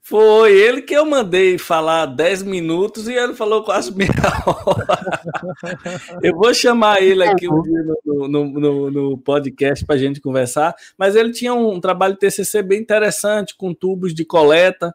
Foi 0.00 0.52
ele 0.52 0.80
que 0.80 0.94
eu 0.94 1.04
mandei 1.04 1.58
falar 1.58 2.06
10 2.06 2.42
minutos 2.42 3.08
e 3.08 3.12
ele 3.12 3.34
falou 3.34 3.62
quase 3.62 3.92
meia 3.96 4.10
hora. 4.46 6.00
Eu 6.22 6.34
vou 6.34 6.54
chamar 6.54 7.02
ele 7.02 7.22
aqui 7.22 7.48
um 7.48 7.60
dia 7.62 7.82
no, 8.04 8.28
no, 8.28 8.44
no, 8.48 8.90
no 8.90 9.18
podcast 9.18 9.84
para 9.84 9.96
a 9.96 9.98
gente 9.98 10.20
conversar, 10.20 10.74
mas 10.96 11.14
ele 11.14 11.32
tinha 11.32 11.52
um 11.52 11.78
trabalho 11.80 12.16
TCC 12.16 12.62
bem 12.62 12.80
interessante, 12.80 13.54
com 13.54 13.74
tubos 13.74 14.14
de 14.14 14.24
coleta, 14.24 14.94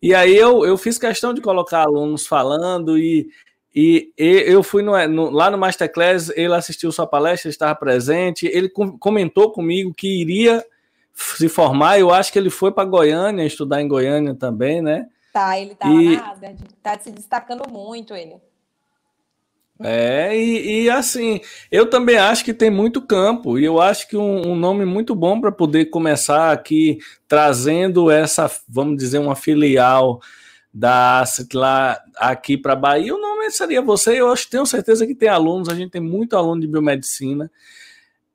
e 0.00 0.14
aí 0.14 0.36
eu, 0.36 0.64
eu 0.64 0.76
fiz 0.76 0.96
questão 0.98 1.34
de 1.34 1.40
colocar 1.40 1.82
alunos 1.82 2.26
falando 2.26 2.98
e 2.98 3.28
e, 3.74 4.12
e 4.18 4.44
eu 4.46 4.62
fui 4.62 4.82
no, 4.82 4.92
no, 5.08 5.30
lá 5.30 5.50
no 5.50 5.56
Masterclass, 5.56 6.30
ele 6.36 6.54
assistiu 6.54 6.92
sua 6.92 7.06
palestra, 7.06 7.48
estava 7.48 7.74
presente, 7.74 8.46
ele 8.46 8.68
com, 8.68 8.98
comentou 8.98 9.50
comigo 9.50 9.94
que 9.94 10.20
iria 10.20 10.62
se 11.14 11.48
formar. 11.48 11.98
Eu 11.98 12.12
acho 12.12 12.32
que 12.32 12.38
ele 12.38 12.50
foi 12.50 12.72
para 12.72 12.84
Goiânia, 12.84 13.44
estudar 13.44 13.80
em 13.80 13.88
Goiânia 13.88 14.34
também, 14.34 14.80
né? 14.82 15.08
Tá, 15.32 15.58
ele 15.58 15.74
tá 15.74 15.88
e... 15.88 16.16
lá 16.16 16.36
na 16.40 16.54
tá 16.82 16.98
se 16.98 17.10
destacando 17.10 17.68
muito 17.70 18.14
ele. 18.14 18.36
É, 19.84 20.36
e, 20.36 20.84
e, 20.84 20.90
assim, 20.90 21.40
eu 21.70 21.90
também 21.90 22.16
acho 22.16 22.44
que 22.44 22.54
tem 22.54 22.70
muito 22.70 23.02
campo, 23.02 23.58
e 23.58 23.64
eu 23.64 23.80
acho 23.80 24.08
que 24.08 24.16
um, 24.16 24.52
um 24.52 24.54
nome 24.54 24.84
muito 24.84 25.12
bom 25.12 25.40
para 25.40 25.50
poder 25.50 25.86
começar 25.86 26.52
aqui 26.52 26.98
trazendo 27.26 28.08
essa, 28.08 28.48
vamos 28.68 28.96
dizer, 28.96 29.18
uma 29.18 29.34
filial 29.34 30.20
da 30.72 31.20
Asset 31.20 31.54
lá 31.56 32.00
aqui 32.16 32.56
para 32.56 32.76
Bahia, 32.76 33.14
o 33.14 33.20
nome 33.20 33.50
seria 33.50 33.82
você. 33.82 34.20
Eu 34.20 34.30
acho, 34.30 34.48
tenho 34.48 34.64
certeza 34.64 35.06
que 35.06 35.14
tem 35.14 35.28
alunos, 35.28 35.68
a 35.68 35.74
gente 35.74 35.90
tem 35.90 36.00
muito 36.00 36.36
aluno 36.36 36.60
de 36.60 36.68
biomedicina. 36.68 37.50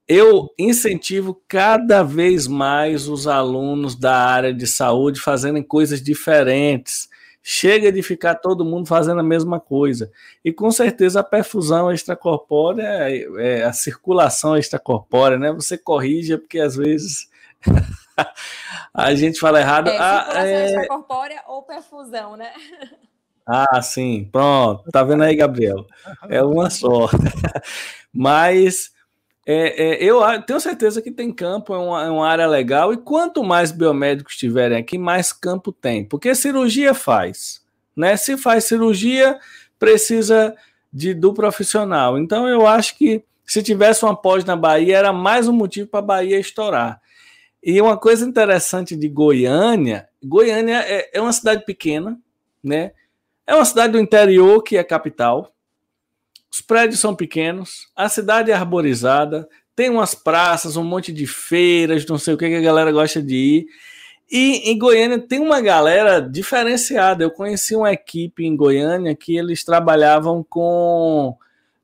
Eu 0.08 0.54
incentivo 0.58 1.42
cada 1.48 2.02
vez 2.02 2.48
mais 2.48 3.10
os 3.10 3.28
alunos 3.28 3.94
da 3.94 4.16
área 4.16 4.54
de 4.54 4.66
saúde 4.66 5.20
fazendo 5.20 5.62
coisas 5.64 6.02
diferentes. 6.02 7.10
Chega 7.44 7.92
de 7.92 8.02
ficar 8.02 8.36
todo 8.36 8.64
mundo 8.64 8.88
fazendo 8.88 9.20
a 9.20 9.24
mesma 9.24 9.60
coisa. 9.60 10.10
E 10.44 10.52
com 10.52 10.72
certeza 10.72 11.20
a 11.20 11.24
perfusão 11.24 11.92
extracorpórea, 11.92 12.84
é, 12.84 13.28
é 13.38 13.64
a 13.64 13.74
circulação 13.74 14.56
extracorpórea, 14.58 15.38
né? 15.38 15.52
Você 15.52 15.78
corrige, 15.78 16.38
porque 16.38 16.60
às 16.60 16.76
vezes 16.76 17.30
a 18.94 19.14
gente 19.14 19.40
fala 19.40 19.60
errado. 19.60 19.90
É, 19.90 19.98
ah, 19.98 20.28
é... 20.36 20.66
extracorpórea 20.68 21.42
ou 21.48 21.64
perfusão, 21.64 22.38
né? 22.38 22.52
Ah, 23.50 23.82
sim, 23.82 24.28
pronto. 24.30 24.84
Tá 24.92 25.06
vendo 25.06 25.24
aí, 25.24 25.34
Gabriel? 25.34 25.86
É 26.28 26.44
uma 26.44 26.70
só. 26.70 27.08
Mas 28.12 28.92
é, 29.50 29.94
é, 29.94 30.04
eu 30.04 30.20
tenho 30.42 30.60
certeza 30.60 31.02
que 31.02 31.10
tem 31.10 31.32
campo, 31.32 31.74
é 31.74 31.78
uma, 31.78 32.04
é 32.04 32.10
uma, 32.10 32.28
área 32.28 32.46
legal, 32.46 32.92
e 32.92 32.98
quanto 32.98 33.42
mais 33.46 33.72
biomédicos 33.72 34.36
tiverem 34.36 34.78
aqui, 34.78 34.98
mais 34.98 35.32
campo 35.32 35.72
tem. 35.72 36.04
Porque 36.04 36.36
cirurgia 36.36 36.94
faz. 36.94 37.62
Né? 37.96 38.18
Se 38.18 38.36
faz 38.36 38.66
cirurgia, 38.66 39.40
precisa 39.80 40.54
de, 40.92 41.14
do 41.14 41.34
profissional. 41.34 42.20
Então 42.20 42.46
eu 42.46 42.68
acho 42.68 42.98
que 42.98 43.24
se 43.46 43.64
tivesse 43.64 44.04
uma 44.04 44.14
pós 44.14 44.44
na 44.44 44.58
Bahia, 44.58 44.98
era 44.98 45.14
mais 45.14 45.48
um 45.48 45.54
motivo 45.54 45.88
para 45.88 46.00
a 46.00 46.04
Bahia 46.04 46.38
estourar. 46.38 47.00
E 47.64 47.82
uma 47.82 47.96
coisa 47.96 48.26
interessante 48.26 48.98
de 48.98 49.08
Goiânia, 49.08 50.10
Goiânia 50.22 50.84
é, 50.86 51.10
é 51.14 51.22
uma 51.22 51.32
cidade 51.32 51.64
pequena, 51.66 52.20
né? 52.62 52.92
É 53.46 53.56
uma 53.56 53.64
cidade 53.64 53.94
do 53.94 54.00
interior 54.00 54.62
que 54.62 54.76
é 54.76 54.84
capital. 54.84 55.54
Os 56.52 56.62
prédios 56.62 57.00
são 57.00 57.16
pequenos, 57.16 57.88
a 57.96 58.10
cidade 58.10 58.52
é 58.52 58.54
arborizada, 58.54 59.48
tem 59.76 59.90
umas 59.90 60.16
praças, 60.16 60.76
um 60.76 60.84
monte 60.84 61.12
de 61.12 61.28
feiras, 61.28 62.06
não 62.06 62.18
sei 62.18 62.34
o 62.34 62.38
que, 62.38 62.48
que 62.50 62.56
a 62.56 62.62
galera 62.62 62.92
gosta 62.92 63.22
de 63.22 63.36
ir. 63.36 63.66
E 64.30 64.72
em 64.72 64.78
Goiânia 64.78 65.20
tem 65.20 65.40
uma 65.40 65.62
galera 65.62 66.20
diferenciada. 66.20 67.24
Eu 67.24 67.32
conheci 67.32 67.76
uma 67.76 67.94
equipe 67.94 68.46
em 68.46 68.56
Goiânia 68.56 69.16
que 69.16 69.38
eles 69.38 69.64
trabalhavam 69.64 70.44
com 70.44 71.36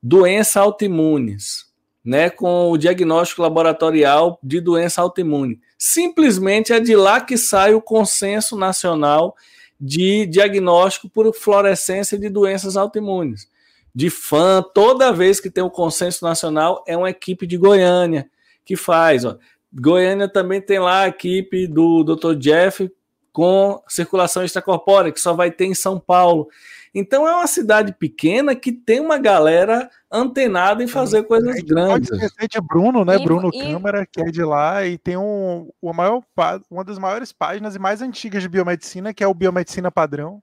doenças 0.02 0.58
autoimunes, 0.58 1.72
né, 2.04 2.30
com 2.30 2.70
o 2.70 2.78
diagnóstico 2.78 3.42
laboratorial 3.42 4.40
de 4.44 4.60
doença 4.60 5.02
autoimune 5.02 5.60
simplesmente 5.86 6.72
é 6.72 6.80
de 6.80 6.96
lá 6.96 7.20
que 7.20 7.38
sai 7.38 7.74
o 7.74 7.82
consenso 7.82 8.56
nacional 8.56 9.36
de 9.78 10.26
diagnóstico 10.26 11.10
por 11.10 11.30
fluorescência 11.36 12.18
de 12.18 12.30
doenças 12.30 12.78
autoimunes. 12.78 13.50
De 13.96 14.10
fã, 14.10 14.64
toda 14.74 15.14
vez 15.14 15.40
que 15.40 15.50
tem 15.50 15.64
o 15.64 15.68
um 15.68 15.70
consenso 15.70 16.26
nacional, 16.26 16.84
é 16.88 16.98
uma 16.98 17.10
equipe 17.10 17.46
de 17.46 17.58
Goiânia 17.58 18.30
que 18.66 18.76
faz. 18.76 19.24
Ó. 19.26 19.38
Goiânia 19.72 20.28
também 20.28 20.62
tem 20.62 20.80
lá 20.80 21.02
a 21.02 21.08
equipe 21.08 21.68
do 21.68 22.04
Dr. 22.04 22.36
Jeff 22.36 22.92
com 23.32 23.82
circulação 23.88 24.44
extracorpórea, 24.44 25.12
que 25.12 25.20
só 25.20 25.34
vai 25.34 25.52
ter 25.52 25.66
em 25.66 25.74
São 25.74 26.00
Paulo. 26.00 26.48
Então 26.94 27.28
é 27.28 27.34
uma 27.36 27.48
cidade 27.48 27.92
pequena 27.92 28.56
que 28.56 28.72
tem 28.72 29.00
uma 29.00 29.18
galera 29.18 29.90
antenada 30.12 30.84
em 30.84 30.88
fazer 30.88 31.24
coisas 31.24 31.60
grandes. 31.62 32.10
Pode 32.10 32.24
esquecer 32.24 32.48
de 32.48 32.62
Bruno, 32.62 33.04
né? 33.04 33.16
E, 33.16 33.24
Bruno 33.24 33.50
e... 33.52 33.60
Câmara, 33.60 34.06
que 34.06 34.22
é 34.22 34.26
de 34.26 34.44
lá, 34.44 34.86
e 34.86 35.00
tem 35.00 35.18
um, 35.18 35.70
uma, 35.82 35.94
maior, 35.94 36.22
uma 36.70 36.84
das 36.84 37.00
maiores 37.00 37.32
páginas 37.32 37.76
e 37.76 37.80
mais 37.80 38.04
antigas 38.04 38.44
de 38.44 38.50
biomedicina, 38.50 39.12
que 39.12 39.24
é 39.24 39.28
o 39.28 39.34
Biomedicina 39.34 39.92
Padrão. 39.92 40.42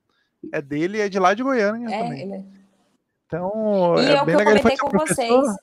É 0.53 0.61
dele 0.61 0.99
e 0.99 1.03
é 1.03 1.09
de 1.09 1.19
lá 1.19 1.35
de 1.35 1.45
Goiânia 1.45 1.95
é, 1.95 2.03
também. 2.03 2.23
Ele... 2.23 2.60
Então, 3.31 3.95
e 3.97 4.07
é, 4.07 4.13
é 4.13 4.25
bem 4.25 4.37
legal. 4.37 4.55
Ele 4.55 4.63
foi 4.63 4.77
com 4.77 4.89
professor. 4.89 5.41
vocês. 5.41 5.57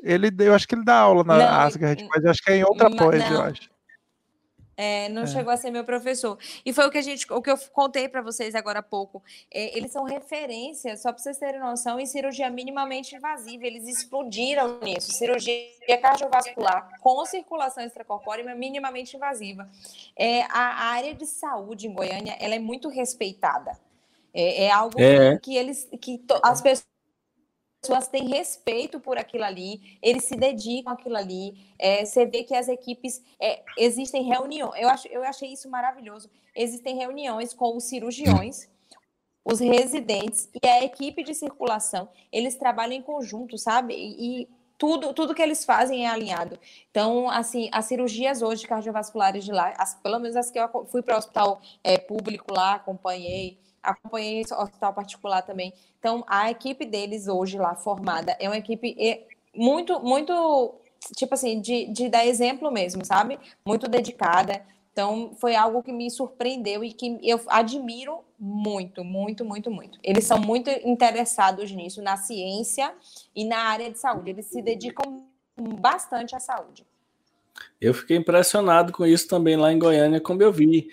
Ele, 0.00 0.30
eu 0.38 0.54
acho 0.54 0.66
que 0.66 0.76
ele 0.76 0.84
dá 0.84 0.96
aula 0.96 1.24
na 1.24 1.38
não, 1.38 1.46
Asgard, 1.46 2.08
mas 2.08 2.24
eu 2.24 2.30
acho 2.30 2.42
que 2.42 2.50
é 2.50 2.56
em 2.56 2.64
outra 2.64 2.88
pós, 2.90 3.30
eu 3.30 3.42
acho. 3.42 3.72
É, 4.76 5.08
não 5.10 5.22
é. 5.22 5.26
chegou 5.26 5.52
a 5.52 5.56
ser 5.56 5.70
meu 5.70 5.84
professor. 5.84 6.38
E 6.64 6.72
foi 6.72 6.86
o 6.86 6.90
que 6.90 6.98
a 6.98 7.02
gente, 7.02 7.30
o 7.32 7.42
que 7.42 7.50
eu 7.50 7.58
contei 7.72 8.08
para 8.08 8.22
vocês 8.22 8.54
agora 8.54 8.78
há 8.78 8.82
pouco. 8.82 9.22
É, 9.52 9.76
eles 9.76 9.92
são 9.92 10.04
referência, 10.04 10.96
só 10.96 11.12
para 11.12 11.22
vocês 11.22 11.38
terem 11.38 11.60
noção, 11.60 12.00
em 12.00 12.06
cirurgia 12.06 12.48
minimamente 12.50 13.14
invasiva. 13.14 13.66
Eles 13.66 13.86
explodiram 13.86 14.80
nisso. 14.80 15.12
Cirurgia 15.12 15.68
cardiovascular 16.00 16.88
com 17.00 17.24
circulação 17.26 17.84
extracorpórea 17.84 18.54
minimamente 18.54 19.16
invasiva. 19.16 19.68
É, 20.16 20.42
a, 20.44 20.48
a 20.48 20.84
área 20.94 21.14
de 21.14 21.26
saúde 21.26 21.86
em 21.86 21.92
Goiânia 21.92 22.36
ela 22.40 22.54
é 22.54 22.58
muito 22.58 22.88
respeitada. 22.88 23.78
É, 24.34 24.64
é 24.64 24.70
algo 24.70 25.00
é. 25.00 25.38
que 25.38 25.56
eles, 25.56 25.88
que 26.00 26.24
as 26.42 26.60
pessoas 26.60 26.86
pessoas 27.82 28.06
têm 28.06 28.28
respeito 28.28 29.00
por 29.00 29.18
aquilo 29.18 29.42
ali, 29.42 29.98
eles 30.00 30.24
se 30.24 30.36
dedicam 30.36 30.92
àquilo 30.92 31.16
ali. 31.16 31.74
É, 31.76 32.04
você 32.04 32.24
vê 32.24 32.44
que 32.44 32.54
as 32.54 32.68
equipes 32.68 33.20
é, 33.40 33.60
existem 33.76 34.22
reuniões. 34.22 34.80
Eu, 34.80 34.88
acho, 34.88 35.08
eu 35.08 35.24
achei 35.24 35.52
isso 35.52 35.68
maravilhoso. 35.68 36.30
Existem 36.54 36.96
reuniões 36.96 37.52
com 37.52 37.76
os 37.76 37.84
cirurgiões, 37.84 38.68
os 39.44 39.58
residentes 39.58 40.48
e 40.62 40.66
a 40.66 40.84
equipe 40.84 41.24
de 41.24 41.34
circulação. 41.34 42.08
Eles 42.30 42.54
trabalham 42.54 42.94
em 42.94 43.02
conjunto, 43.02 43.58
sabe? 43.58 43.94
E, 43.94 44.42
e 44.42 44.48
tudo, 44.78 45.12
tudo 45.12 45.34
que 45.34 45.42
eles 45.42 45.64
fazem 45.64 46.06
é 46.06 46.08
alinhado. 46.08 46.56
Então, 46.88 47.28
assim, 47.28 47.68
as 47.72 47.86
cirurgias 47.86 48.42
hoje 48.42 48.66
cardiovasculares 48.66 49.44
de 49.44 49.50
lá, 49.50 49.74
as, 49.76 49.94
pelo 49.96 50.20
menos 50.20 50.36
as 50.36 50.52
que 50.52 50.58
eu 50.58 50.86
fui 50.86 51.02
para 51.02 51.16
o 51.16 51.18
hospital 51.18 51.60
é, 51.82 51.98
público 51.98 52.54
lá, 52.54 52.74
acompanhei, 52.74 53.58
acompanhei 53.82 54.40
esse 54.40 54.54
hospital 54.54 54.92
particular 54.92 55.42
também. 55.42 55.72
Então, 55.98 56.24
a 56.26 56.50
equipe 56.50 56.84
deles 56.84 57.28
hoje 57.28 57.58
lá 57.58 57.74
formada 57.74 58.36
é 58.38 58.48
uma 58.48 58.56
equipe 58.56 58.96
muito, 59.54 60.00
muito, 60.00 60.74
tipo 61.16 61.34
assim, 61.34 61.60
de, 61.60 61.86
de 61.86 62.08
dar 62.08 62.26
exemplo 62.26 62.70
mesmo, 62.70 63.04
sabe? 63.04 63.38
Muito 63.64 63.88
dedicada. 63.88 64.64
Então, 64.92 65.32
foi 65.40 65.56
algo 65.56 65.82
que 65.82 65.90
me 65.90 66.10
surpreendeu 66.10 66.84
e 66.84 66.92
que 66.92 67.18
eu 67.22 67.40
admiro 67.48 68.20
muito, 68.38 69.02
muito, 69.02 69.44
muito, 69.44 69.70
muito. 69.70 69.98
Eles 70.02 70.24
são 70.24 70.38
muito 70.38 70.70
interessados 70.84 71.70
nisso, 71.70 72.02
na 72.02 72.16
ciência 72.16 72.92
e 73.34 73.44
na 73.44 73.58
área 73.58 73.90
de 73.90 73.98
saúde. 73.98 74.30
Eles 74.30 74.46
se 74.46 74.60
dedicam 74.60 75.24
bastante 75.56 76.36
à 76.36 76.40
saúde. 76.40 76.84
Eu 77.80 77.94
fiquei 77.94 78.16
impressionado 78.16 78.92
com 78.92 79.06
isso 79.06 79.26
também 79.28 79.56
lá 79.56 79.72
em 79.72 79.78
Goiânia, 79.78 80.20
como 80.20 80.42
eu 80.42 80.52
vi. 80.52 80.88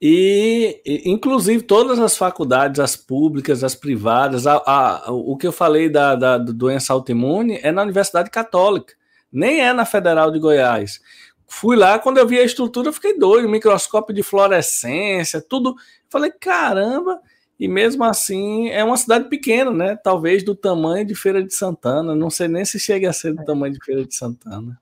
E, 0.00 0.80
inclusive, 1.04 1.62
todas 1.62 1.98
as 1.98 2.16
faculdades, 2.16 2.78
as 2.78 2.94
públicas, 2.94 3.64
as 3.64 3.74
privadas, 3.74 4.46
a, 4.46 4.62
a, 4.64 5.10
o 5.10 5.36
que 5.36 5.46
eu 5.46 5.52
falei 5.52 5.88
da, 5.88 6.14
da, 6.14 6.38
da 6.38 6.52
doença 6.52 6.92
autoimune 6.92 7.58
é 7.62 7.72
na 7.72 7.82
Universidade 7.82 8.30
Católica, 8.30 8.94
nem 9.32 9.60
é 9.60 9.72
na 9.72 9.84
Federal 9.84 10.30
de 10.30 10.38
Goiás. 10.38 11.00
Fui 11.48 11.76
lá, 11.76 11.98
quando 11.98 12.18
eu 12.18 12.26
vi 12.26 12.38
a 12.38 12.44
estrutura, 12.44 12.88
eu 12.88 12.92
fiquei 12.92 13.18
doido, 13.18 13.48
microscópio 13.48 14.14
de 14.14 14.22
fluorescência, 14.22 15.40
tudo. 15.40 15.74
Falei, 16.08 16.30
caramba, 16.30 17.20
e 17.58 17.66
mesmo 17.66 18.04
assim 18.04 18.68
é 18.68 18.84
uma 18.84 18.96
cidade 18.96 19.28
pequena, 19.28 19.72
né? 19.72 19.96
Talvez 19.96 20.44
do 20.44 20.54
tamanho 20.54 21.04
de 21.04 21.14
Feira 21.14 21.42
de 21.42 21.52
Santana, 21.52 22.14
não 22.14 22.30
sei 22.30 22.46
nem 22.46 22.64
se 22.64 22.78
chega 22.78 23.10
a 23.10 23.12
ser 23.12 23.34
do 23.34 23.44
tamanho 23.44 23.72
de 23.72 23.84
Feira 23.84 24.04
de 24.04 24.14
Santana. 24.14 24.78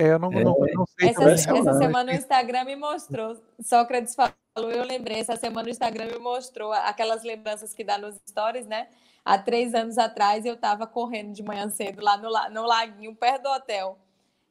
É, 0.00 0.12
eu 0.12 0.18
não, 0.18 0.32
é. 0.32 0.42
não, 0.42 0.56
não 0.58 0.86
sei. 0.98 1.10
Essa, 1.10 1.30
essa 1.30 1.74
semana 1.74 2.10
o 2.10 2.14
Instagram 2.14 2.64
me 2.64 2.74
mostrou. 2.74 3.36
Sócrates 3.60 4.14
falou, 4.14 4.70
eu 4.70 4.82
lembrei, 4.82 5.18
essa 5.18 5.36
semana 5.36 5.68
o 5.68 5.70
Instagram 5.70 6.06
me 6.06 6.18
mostrou 6.18 6.72
aquelas 6.72 7.22
lembranças 7.22 7.74
que 7.74 7.84
dá 7.84 7.98
nos 7.98 8.16
stories, 8.26 8.66
né? 8.66 8.88
Há 9.22 9.36
três 9.36 9.74
anos 9.74 9.98
atrás 9.98 10.46
eu 10.46 10.54
estava 10.54 10.86
correndo 10.86 11.34
de 11.34 11.42
manhã 11.42 11.68
cedo 11.68 12.02
lá 12.02 12.16
no, 12.16 12.30
no 12.50 12.66
laguinho, 12.66 13.14
perto 13.14 13.42
do 13.42 13.50
hotel. 13.50 13.98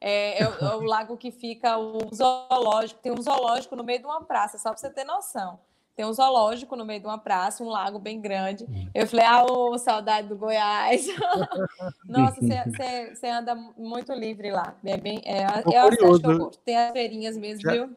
É, 0.00 0.40
é, 0.40 0.48
o, 0.48 0.52
é, 0.52 0.76
o, 0.76 0.80
lago 0.82 1.16
que 1.16 1.32
fica 1.32 1.76
o 1.76 1.98
zoológico. 2.14 3.00
Tem 3.00 3.10
um 3.10 3.20
zoológico 3.20 3.74
no 3.74 3.82
meio 3.82 3.98
de 3.98 4.06
uma 4.06 4.22
praça, 4.22 4.56
só 4.56 4.70
para 4.70 4.78
você 4.78 4.88
ter 4.88 5.04
noção. 5.04 5.58
Tem 6.00 6.06
um 6.06 6.14
zoológico 6.14 6.76
no 6.76 6.86
meio 6.86 6.98
de 6.98 7.06
uma 7.06 7.18
praça, 7.18 7.62
um 7.62 7.68
lago 7.68 7.98
bem 7.98 8.22
grande. 8.22 8.66
Eu 8.94 9.06
falei, 9.06 9.26
ah, 9.26 9.44
ô, 9.44 9.76
saudade 9.76 10.28
do 10.28 10.34
Goiás. 10.34 11.06
Nossa, 12.08 12.40
você 12.40 13.26
anda 13.26 13.54
muito 13.76 14.10
livre 14.14 14.50
lá. 14.50 14.74
É 14.82 14.96
bem, 14.96 15.20
é, 15.26 15.42
é 15.42 15.62
curioso. 15.62 16.22
Eu 16.24 16.50
Tem 16.64 16.74
as 16.74 16.92
feirinhas 16.92 17.36
mesmo, 17.36 17.60
Já... 17.60 17.72
viu? 17.72 17.94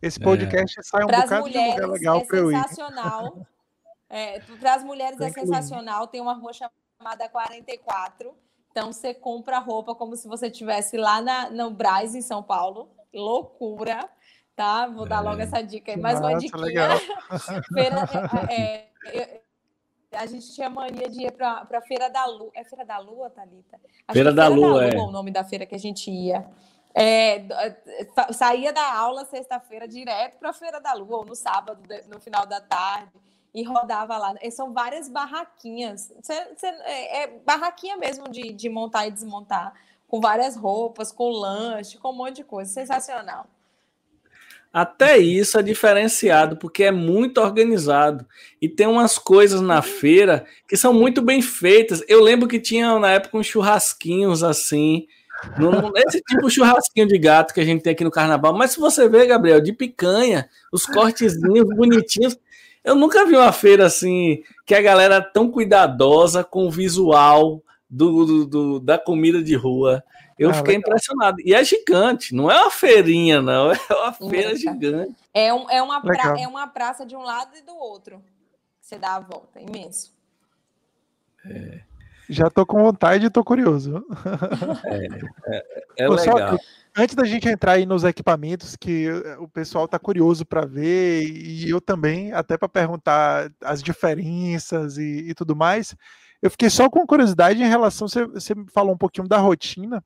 Esse 0.00 0.20
podcast 0.20 0.78
é. 0.78 0.82
sai 0.84 1.02
um 1.02 1.08
Pras 1.08 1.24
bocado 1.24 1.42
mulheres, 1.42 1.74
de 1.74 1.80
lugar 1.80 1.92
legal 1.92 2.18
é 2.18 2.24
para 2.24 2.38
eu 2.38 2.52
ir. 2.52 2.54
sensacional. 2.54 3.46
É, 4.08 4.38
para 4.38 4.74
as 4.74 4.84
mulheres 4.84 5.20
é 5.20 5.30
sensacional. 5.30 6.06
Tem 6.06 6.20
uma 6.20 6.34
rua 6.34 6.52
chamada 6.52 7.28
44. 7.28 8.32
Então 8.70 8.92
você 8.92 9.12
compra 9.12 9.58
roupa 9.58 9.92
como 9.92 10.14
se 10.14 10.28
você 10.28 10.46
estivesse 10.46 10.96
lá 10.96 11.20
na, 11.20 11.50
no 11.50 11.68
Braz, 11.68 12.14
em 12.14 12.22
São 12.22 12.44
Paulo. 12.44 12.88
Loucura, 13.12 14.08
tá? 14.56 14.86
Vou 14.86 15.06
dar 15.06 15.20
logo 15.20 15.38
é. 15.40 15.44
essa 15.44 15.62
dica 15.62 15.92
aí. 15.92 16.00
Mais 16.00 16.18
uma 16.18 16.36
dica. 16.38 16.58
Feira, 16.58 18.08
é, 18.50 18.86
é, 19.06 19.40
a 20.12 20.24
gente 20.26 20.52
tinha 20.52 20.70
mania 20.70 21.08
de 21.08 21.26
ir 21.26 21.32
para 21.32 21.66
a 21.70 21.80
Feira 21.82 22.08
da 22.08 22.24
Lua. 22.24 22.50
É 22.54 22.64
Feira 22.64 22.84
da 22.84 22.98
Lua, 22.98 23.28
Thalita? 23.28 23.78
Acho 24.08 24.14
feira 24.14 24.32
da 24.32 24.46
Feira 24.46 24.56
Lua, 24.56 24.80
da 24.80 24.86
Lua 24.86 24.94
é. 24.94 24.96
o 24.96 25.10
nome 25.10 25.30
da 25.30 25.44
feira 25.44 25.66
que 25.66 25.74
a 25.74 25.78
gente 25.78 26.10
ia. 26.10 26.46
É, 26.94 27.44
saía 28.32 28.72
da 28.72 28.94
aula 28.94 29.26
sexta-feira 29.26 29.86
direto 29.86 30.38
para 30.38 30.48
a 30.48 30.54
Feira 30.54 30.80
da 30.80 30.94
Lua, 30.94 31.18
ou 31.18 31.26
no 31.26 31.34
sábado, 31.34 31.82
no 32.08 32.18
final 32.18 32.46
da 32.46 32.58
tarde 32.58 33.12
e 33.52 33.62
rodava 33.62 34.16
lá. 34.16 34.34
E 34.42 34.50
são 34.50 34.72
várias 34.72 35.08
barraquinhas. 35.08 36.12
Cê, 36.22 36.54
cê, 36.56 36.66
é, 36.66 37.22
é, 37.22 37.38
barraquinha 37.44 37.96
mesmo 37.96 38.28
de, 38.28 38.52
de 38.52 38.68
montar 38.68 39.06
e 39.06 39.10
desmontar, 39.10 39.74
com 40.06 40.20
várias 40.20 40.56
roupas, 40.56 41.10
com 41.10 41.30
lanche, 41.30 41.98
com 41.98 42.10
um 42.10 42.16
monte 42.16 42.36
de 42.36 42.44
coisa. 42.44 42.70
Sensacional. 42.70 43.46
Até 44.76 45.16
isso 45.16 45.58
é 45.58 45.62
diferenciado, 45.62 46.58
porque 46.58 46.84
é 46.84 46.90
muito 46.90 47.40
organizado. 47.40 48.26
E 48.60 48.68
tem 48.68 48.86
umas 48.86 49.16
coisas 49.16 49.62
na 49.62 49.80
feira 49.80 50.44
que 50.68 50.76
são 50.76 50.92
muito 50.92 51.22
bem 51.22 51.40
feitas. 51.40 52.04
Eu 52.06 52.22
lembro 52.22 52.46
que 52.46 52.60
tinha 52.60 52.98
na 52.98 53.12
época 53.12 53.38
uns 53.38 53.46
churrasquinhos 53.46 54.44
assim. 54.44 55.06
No, 55.56 55.90
esse 55.96 56.20
tipo 56.20 56.50
churrasquinho 56.50 57.08
de 57.08 57.16
gato 57.16 57.54
que 57.54 57.60
a 57.60 57.64
gente 57.64 57.80
tem 57.82 57.94
aqui 57.94 58.04
no 58.04 58.10
carnaval. 58.10 58.52
Mas 58.52 58.72
se 58.72 58.78
você 58.78 59.08
ver, 59.08 59.26
Gabriel, 59.26 59.62
de 59.62 59.72
picanha, 59.72 60.46
os 60.70 60.84
cortezinhos 60.84 61.74
bonitinhos. 61.74 62.38
Eu 62.84 62.94
nunca 62.94 63.24
vi 63.24 63.34
uma 63.34 63.52
feira 63.52 63.86
assim 63.86 64.42
que 64.66 64.74
a 64.74 64.82
galera 64.82 65.22
tão 65.22 65.50
cuidadosa 65.50 66.44
com 66.44 66.66
o 66.66 66.70
visual 66.70 67.62
do, 67.88 68.26
do, 68.26 68.46
do 68.46 68.80
da 68.80 68.98
comida 68.98 69.42
de 69.42 69.54
rua. 69.54 70.04
Eu 70.38 70.50
ah, 70.50 70.54
fiquei 70.54 70.76
legal. 70.76 70.90
impressionado. 70.90 71.40
E 71.44 71.54
é 71.54 71.64
gigante, 71.64 72.34
não 72.34 72.50
é 72.50 72.60
uma 72.60 72.70
feirinha, 72.70 73.40
não. 73.40 73.72
É 73.88 73.94
uma 73.94 74.12
feira 74.12 74.54
gigante. 74.54 75.16
É, 75.32 75.52
um, 75.52 75.70
é, 75.70 75.82
uma 75.82 76.00
pra, 76.02 76.38
é 76.38 76.46
uma 76.46 76.66
praça 76.66 77.06
de 77.06 77.16
um 77.16 77.22
lado 77.22 77.56
e 77.56 77.62
do 77.62 77.74
outro. 77.74 78.22
Você 78.80 78.98
dá 78.98 79.16
a 79.16 79.20
volta, 79.20 79.58
é 79.58 79.62
imenso. 79.62 80.14
É. 81.44 81.80
Já 82.28 82.50
tô 82.50 82.66
com 82.66 82.82
vontade 82.82 83.26
e 83.26 83.30
tô 83.30 83.44
curioso. 83.44 84.04
É, 84.84 86.04
é, 86.04 86.04
é 86.04 86.08
legal. 86.08 86.58
Antes 86.98 87.14
da 87.14 87.24
gente 87.24 87.46
entrar 87.46 87.72
aí 87.72 87.84
nos 87.84 88.04
equipamentos, 88.04 88.74
que 88.74 89.06
o 89.38 89.46
pessoal 89.46 89.86
tá 89.86 89.98
curioso 89.98 90.46
para 90.46 90.64
ver, 90.64 91.24
e 91.24 91.68
eu 91.68 91.78
também, 91.78 92.32
até 92.32 92.56
para 92.56 92.68
perguntar 92.68 93.52
as 93.60 93.82
diferenças 93.82 94.96
e, 94.96 95.28
e, 95.28 95.34
tudo 95.34 95.54
mais, 95.54 95.94
eu 96.40 96.50
fiquei 96.50 96.70
só 96.70 96.88
com 96.88 97.06
curiosidade 97.06 97.62
em 97.62 97.68
relação, 97.68 98.08
você, 98.08 98.24
você 98.26 98.54
falou 98.72 98.94
um 98.94 98.98
pouquinho 98.98 99.28
da 99.28 99.36
rotina, 99.36 100.02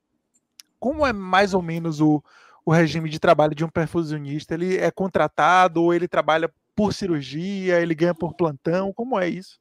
como 0.81 1.07
é 1.07 1.13
mais 1.13 1.55
ou 1.55 1.63
menos 1.63 2.01
o, 2.01 2.23
o 2.65 2.73
regime 2.73 3.09
de 3.09 3.21
trabalho 3.21 3.55
de 3.55 3.65
um 3.65 3.69
perfusionista? 3.69 4.55
Ele 4.55 4.79
é 4.79 4.91
contratado 4.91 5.85
ou 5.85 5.95
ele 5.95 6.09
trabalha 6.09 6.51
por 6.75 6.95
cirurgia, 6.95 7.79
ele 7.81 7.95
ganha 7.95 8.15
por 8.15 8.35
plantão, 8.35 8.93
como 8.93 9.21
é 9.21 9.29
isso? 9.29 9.61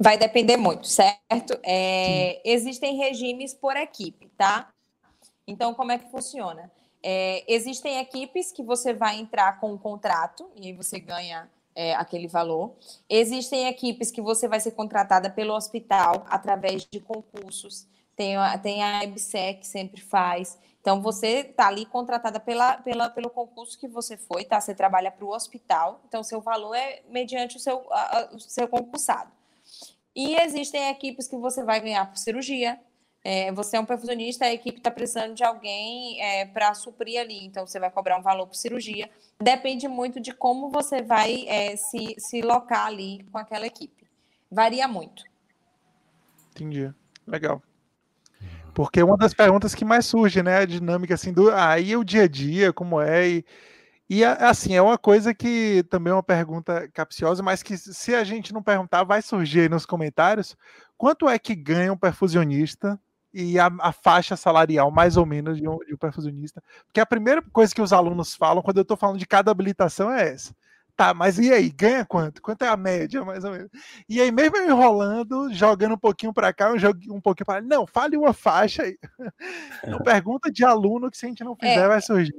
Vai 0.00 0.16
depender 0.18 0.56
muito, 0.56 0.86
certo? 0.86 1.58
É, 1.62 2.40
existem 2.44 2.96
regimes 2.96 3.54
por 3.54 3.76
equipe, 3.76 4.28
tá? 4.36 4.70
Então, 5.46 5.74
como 5.74 5.92
é 5.92 5.98
que 5.98 6.10
funciona? 6.10 6.70
É, 7.02 7.44
existem 7.46 7.98
equipes 7.98 8.50
que 8.50 8.62
você 8.62 8.94
vai 8.94 9.18
entrar 9.18 9.60
com 9.60 9.72
um 9.72 9.78
contrato 9.78 10.50
e 10.56 10.68
aí 10.68 10.72
você 10.72 10.98
ganha 10.98 11.50
é, 11.74 11.94
aquele 11.94 12.26
valor. 12.26 12.74
Existem 13.08 13.66
equipes 13.66 14.10
que 14.10 14.22
você 14.22 14.48
vai 14.48 14.60
ser 14.60 14.70
contratada 14.70 15.28
pelo 15.28 15.54
hospital 15.54 16.24
através 16.28 16.86
de 16.90 17.00
concursos. 17.00 17.86
Tem, 18.16 18.36
a, 18.36 18.56
tem 18.58 18.82
a 18.82 19.04
EBSEC 19.04 19.60
que 19.60 19.66
sempre 19.66 20.00
faz. 20.00 20.58
Então, 20.80 21.00
você 21.00 21.40
está 21.40 21.68
ali 21.68 21.86
contratada 21.86 22.38
pela, 22.38 22.76
pela, 22.76 23.08
pelo 23.08 23.30
concurso 23.30 23.78
que 23.78 23.88
você 23.88 24.16
foi, 24.16 24.44
tá? 24.44 24.60
Você 24.60 24.74
trabalha 24.74 25.10
para 25.10 25.24
o 25.24 25.30
hospital, 25.30 26.02
então 26.06 26.22
seu 26.22 26.42
valor 26.42 26.74
é 26.74 27.02
mediante 27.08 27.56
o 27.56 27.60
seu, 27.60 27.86
a, 27.90 28.28
o 28.32 28.38
seu 28.38 28.68
concursado. 28.68 29.32
E 30.14 30.36
existem 30.36 30.90
equipes 30.90 31.26
que 31.26 31.36
você 31.36 31.64
vai 31.64 31.80
ganhar 31.80 32.04
por 32.06 32.18
cirurgia, 32.18 32.78
é, 33.24 33.50
você 33.52 33.78
é 33.78 33.80
um 33.80 33.86
perfusionista, 33.86 34.44
a 34.44 34.52
equipe 34.52 34.76
está 34.76 34.90
precisando 34.90 35.34
de 35.34 35.42
alguém 35.42 36.20
é, 36.20 36.44
para 36.44 36.74
suprir 36.74 37.18
ali, 37.18 37.46
então 37.46 37.66
você 37.66 37.80
vai 37.80 37.90
cobrar 37.90 38.18
um 38.18 38.22
valor 38.22 38.46
por 38.46 38.54
cirurgia. 38.54 39.10
Depende 39.40 39.88
muito 39.88 40.20
de 40.20 40.34
como 40.34 40.68
você 40.68 41.00
vai 41.00 41.48
é, 41.48 41.74
se, 41.74 42.14
se 42.18 42.42
locar 42.42 42.84
ali 42.86 43.24
com 43.32 43.38
aquela 43.38 43.66
equipe. 43.66 44.06
Varia 44.50 44.86
muito. 44.86 45.24
Entendi. 46.50 46.92
Legal. 47.26 47.62
Porque 48.74 49.02
uma 49.02 49.16
das 49.16 49.32
perguntas 49.32 49.74
que 49.74 49.84
mais 49.84 50.04
surge, 50.04 50.42
né, 50.42 50.58
a 50.58 50.64
dinâmica 50.66 51.14
assim 51.14 51.32
do 51.32 51.50
aí 51.50 51.92
ah, 51.92 51.98
o 51.98 52.04
dia 52.04 52.24
a 52.24 52.28
dia, 52.28 52.72
como 52.72 53.00
é 53.00 53.28
e, 53.28 53.44
e 54.10 54.24
assim, 54.24 54.74
é 54.74 54.82
uma 54.82 54.98
coisa 54.98 55.32
que 55.32 55.84
também 55.84 56.10
é 56.10 56.14
uma 56.14 56.22
pergunta 56.22 56.88
capciosa, 56.92 57.42
mas 57.42 57.62
que 57.62 57.76
se 57.78 58.14
a 58.14 58.24
gente 58.24 58.52
não 58.52 58.62
perguntar, 58.62 59.04
vai 59.04 59.22
surgir 59.22 59.60
aí 59.60 59.68
nos 59.68 59.86
comentários. 59.86 60.56
Quanto 60.98 61.28
é 61.28 61.38
que 61.38 61.54
ganha 61.54 61.92
um 61.92 61.96
perfusionista 61.96 63.00
e 63.32 63.58
a, 63.58 63.70
a, 63.80 63.92
faixa 63.92 64.36
salarial, 64.36 64.90
mais 64.90 65.16
ou 65.16 65.26
menos, 65.26 65.58
de 65.58 65.68
um, 65.68 65.78
de 65.78 65.94
um, 65.94 65.96
perfusionista. 65.96 66.62
Porque 66.86 67.00
a 67.00 67.06
primeira 67.06 67.42
coisa 67.42 67.74
que 67.74 67.82
os 67.82 67.92
alunos 67.92 68.34
falam 68.34 68.62
quando 68.62 68.76
eu 68.76 68.82
estou 68.82 68.96
falando 68.96 69.18
de 69.18 69.26
cada 69.26 69.50
habilitação 69.50 70.12
é 70.12 70.32
essa. 70.32 70.54
Tá, 70.96 71.12
mas 71.12 71.38
e 71.38 71.52
aí? 71.52 71.70
Ganha 71.70 72.04
quanto? 72.04 72.40
Quanto 72.40 72.62
é 72.62 72.68
a 72.68 72.76
média, 72.76 73.24
mais 73.24 73.42
ou 73.42 73.50
menos? 73.50 73.68
E 74.08 74.20
aí, 74.20 74.30
mesmo 74.30 74.56
enrolando, 74.58 75.52
jogando 75.52 75.94
um 75.94 75.98
pouquinho 75.98 76.32
para 76.32 76.52
cá, 76.52 76.70
um, 76.70 77.16
um 77.16 77.20
pouquinho 77.20 77.46
para 77.46 77.56
lá. 77.56 77.60
Não, 77.60 77.84
fale 77.84 78.16
uma 78.16 78.32
faixa 78.32 78.84
aí. 78.84 78.96
Então, 79.82 79.98
pergunta 79.98 80.52
de 80.52 80.64
aluno 80.64 81.10
que 81.10 81.18
se 81.18 81.26
a 81.26 81.28
gente 81.28 81.42
não 81.42 81.56
fizer, 81.56 81.84
é. 81.84 81.88
vai 81.88 82.00
surgir. 82.00 82.34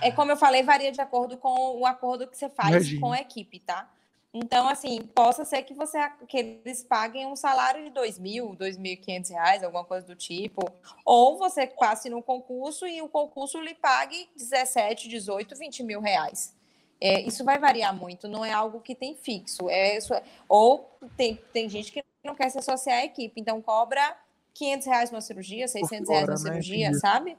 É 0.00 0.10
como 0.10 0.32
eu 0.32 0.36
falei, 0.36 0.62
varia 0.62 0.90
de 0.90 1.00
acordo 1.00 1.36
com 1.36 1.78
o 1.78 1.84
acordo 1.84 2.26
que 2.26 2.36
você 2.36 2.48
faz 2.48 2.70
Imagina. 2.70 3.00
com 3.00 3.12
a 3.12 3.18
equipe, 3.18 3.60
tá? 3.60 3.86
Então, 4.32 4.68
assim, 4.68 5.00
possa 5.14 5.44
ser 5.44 5.62
que 5.62 5.72
você 5.72 5.98
que 6.28 6.36
eles 6.36 6.82
paguem 6.82 7.26
um 7.26 7.34
salário 7.34 7.82
de 7.82 7.90
dois 7.90 8.18
mil, 8.18 8.54
dois 8.54 8.76
mil 8.76 8.92
e 8.92 8.96
quinhentos 8.96 9.30
reais, 9.30 9.64
alguma 9.64 9.84
coisa 9.84 10.06
do 10.06 10.14
tipo, 10.14 10.62
ou 11.04 11.38
você 11.38 11.66
passe 11.66 12.10
no 12.10 12.22
concurso 12.22 12.86
e 12.86 13.00
o 13.00 13.08
concurso 13.08 13.58
lhe 13.60 13.74
pague 13.74 14.28
17, 14.36 15.08
18, 15.08 15.56
20 15.56 15.82
mil 15.82 16.00
reais. 16.00 16.54
É, 17.00 17.20
isso 17.22 17.44
vai 17.44 17.58
variar 17.58 17.94
muito, 17.94 18.28
não 18.28 18.44
é 18.44 18.52
algo 18.52 18.80
que 18.80 18.94
tem 18.94 19.14
fixo. 19.14 19.70
É, 19.70 19.96
isso, 19.96 20.12
é, 20.12 20.22
ou 20.48 20.98
tem, 21.16 21.40
tem 21.52 21.68
gente 21.68 21.90
que 21.90 22.04
não 22.22 22.34
quer 22.34 22.50
se 22.50 22.58
associar 22.58 22.98
à 22.98 23.04
equipe, 23.04 23.40
então 23.40 23.62
cobra 23.62 24.16
500 24.52 24.86
reais 24.86 25.10
numa 25.10 25.20
cirurgia, 25.20 25.68
600 25.68 26.06
fora, 26.06 26.18
reais 26.18 26.26
numa 26.26 26.34
né? 26.34 26.62
cirurgia, 26.62 26.94
sabe? 26.94 27.36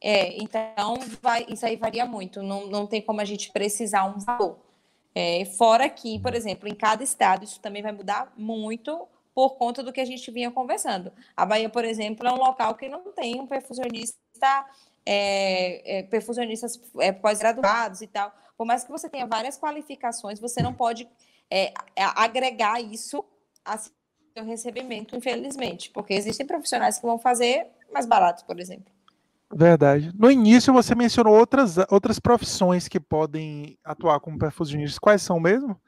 É, 0.00 0.36
então, 0.42 0.98
vai, 1.20 1.44
isso 1.48 1.66
aí 1.66 1.76
varia 1.76 2.06
muito, 2.06 2.42
não, 2.42 2.66
não 2.66 2.86
tem 2.86 3.02
como 3.02 3.20
a 3.20 3.24
gente 3.24 3.50
precisar 3.50 4.04
um 4.04 4.18
valor. 4.18 4.58
É, 5.14 5.44
fora 5.44 5.88
que, 5.88 6.18
por 6.18 6.34
exemplo, 6.34 6.68
em 6.68 6.74
cada 6.74 7.02
estado, 7.02 7.44
isso 7.44 7.60
também 7.60 7.82
vai 7.82 7.92
mudar 7.92 8.32
muito 8.36 9.06
por 9.34 9.56
conta 9.56 9.82
do 9.82 9.92
que 9.92 10.00
a 10.00 10.04
gente 10.04 10.30
vinha 10.30 10.50
conversando. 10.50 11.12
A 11.36 11.44
Bahia, 11.44 11.68
por 11.68 11.84
exemplo, 11.84 12.26
é 12.26 12.32
um 12.32 12.36
local 12.36 12.74
que 12.74 12.88
não 12.88 13.12
tem 13.12 13.40
um 13.40 13.46
perfusionista, 13.46 14.16
é, 15.04 15.98
é, 15.98 16.02
perfusionistas 16.04 16.80
é, 16.98 17.12
pós-graduados 17.12 18.02
e 18.02 18.06
tal. 18.06 18.32
Por 18.56 18.66
mais 18.66 18.84
que 18.84 18.90
você 18.90 19.08
tenha 19.08 19.26
várias 19.26 19.58
qualificações, 19.58 20.38
você 20.38 20.62
não 20.62 20.74
pode 20.74 21.08
é, 21.50 21.72
agregar 21.96 22.80
isso 22.80 23.24
a 23.64 23.78
seu 23.78 24.44
recebimento, 24.44 25.14
infelizmente, 25.14 25.90
porque 25.90 26.14
existem 26.14 26.46
profissionais 26.46 26.98
que 26.98 27.04
vão 27.04 27.18
fazer 27.18 27.66
mais 27.92 28.06
barato, 28.06 28.44
por 28.46 28.58
exemplo. 28.58 28.90
Verdade. 29.54 30.10
No 30.14 30.30
início 30.30 30.72
você 30.72 30.94
mencionou 30.94 31.34
outras, 31.34 31.76
outras 31.90 32.18
profissões 32.18 32.88
que 32.88 32.98
podem 32.98 33.78
atuar 33.84 34.18
como 34.20 34.38
perfusionista. 34.38 34.98
Quais 35.00 35.20
são 35.20 35.38
mesmo? 35.38 35.78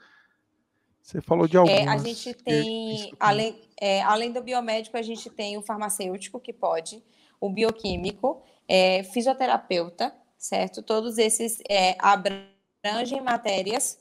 Você 1.01 1.21
falou 1.21 1.47
de 1.47 1.57
alguns. 1.57 1.73
É, 1.73 1.87
a 1.87 1.99
gente 1.99 2.33
tem, 2.35 3.13
além, 3.21 3.61
é, 3.81 4.03
além 4.03 4.33
do 4.33 4.43
biomédico, 4.43 4.97
a 4.97 5.03
gente 5.03 5.29
tem 5.29 5.57
o 5.59 5.63
farmacêutico, 5.63 6.41
que 6.41 6.53
pode, 6.53 7.03
o 7.41 7.51
bioquímico, 7.51 8.43
é, 8.67 9.03
fisioterapeuta, 9.05 10.15
certo? 10.39 10.83
Todos 10.83 11.19
esses 11.19 11.61
é, 11.69 11.97
abrangem 11.99 13.21
matérias 13.23 13.99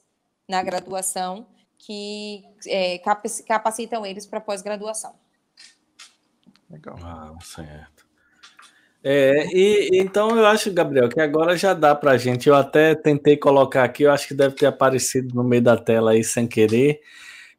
na 0.48 0.64
graduação 0.64 1.46
que 1.78 2.44
é, 2.68 3.00
capacitam 3.46 4.06
eles 4.06 4.26
para 4.26 4.40
pós-graduação. 4.40 5.14
Legal. 6.70 6.96
Ah, 7.04 7.36
certo. 7.42 7.93
É, 9.04 9.48
e 9.54 9.90
então 10.00 10.38
eu 10.38 10.46
acho, 10.46 10.72
Gabriel, 10.72 11.10
que 11.10 11.20
agora 11.20 11.58
já 11.58 11.74
dá 11.74 11.94
para 11.94 12.12
a 12.12 12.18
gente. 12.18 12.48
Eu 12.48 12.56
até 12.56 12.96
tentei 12.96 13.36
colocar 13.36 13.84
aqui, 13.84 14.04
eu 14.04 14.12
acho 14.12 14.28
que 14.28 14.34
deve 14.34 14.56
ter 14.56 14.66
aparecido 14.66 15.36
no 15.36 15.44
meio 15.44 15.62
da 15.62 15.76
tela 15.76 16.12
aí 16.12 16.24
sem 16.24 16.48
querer. 16.48 17.02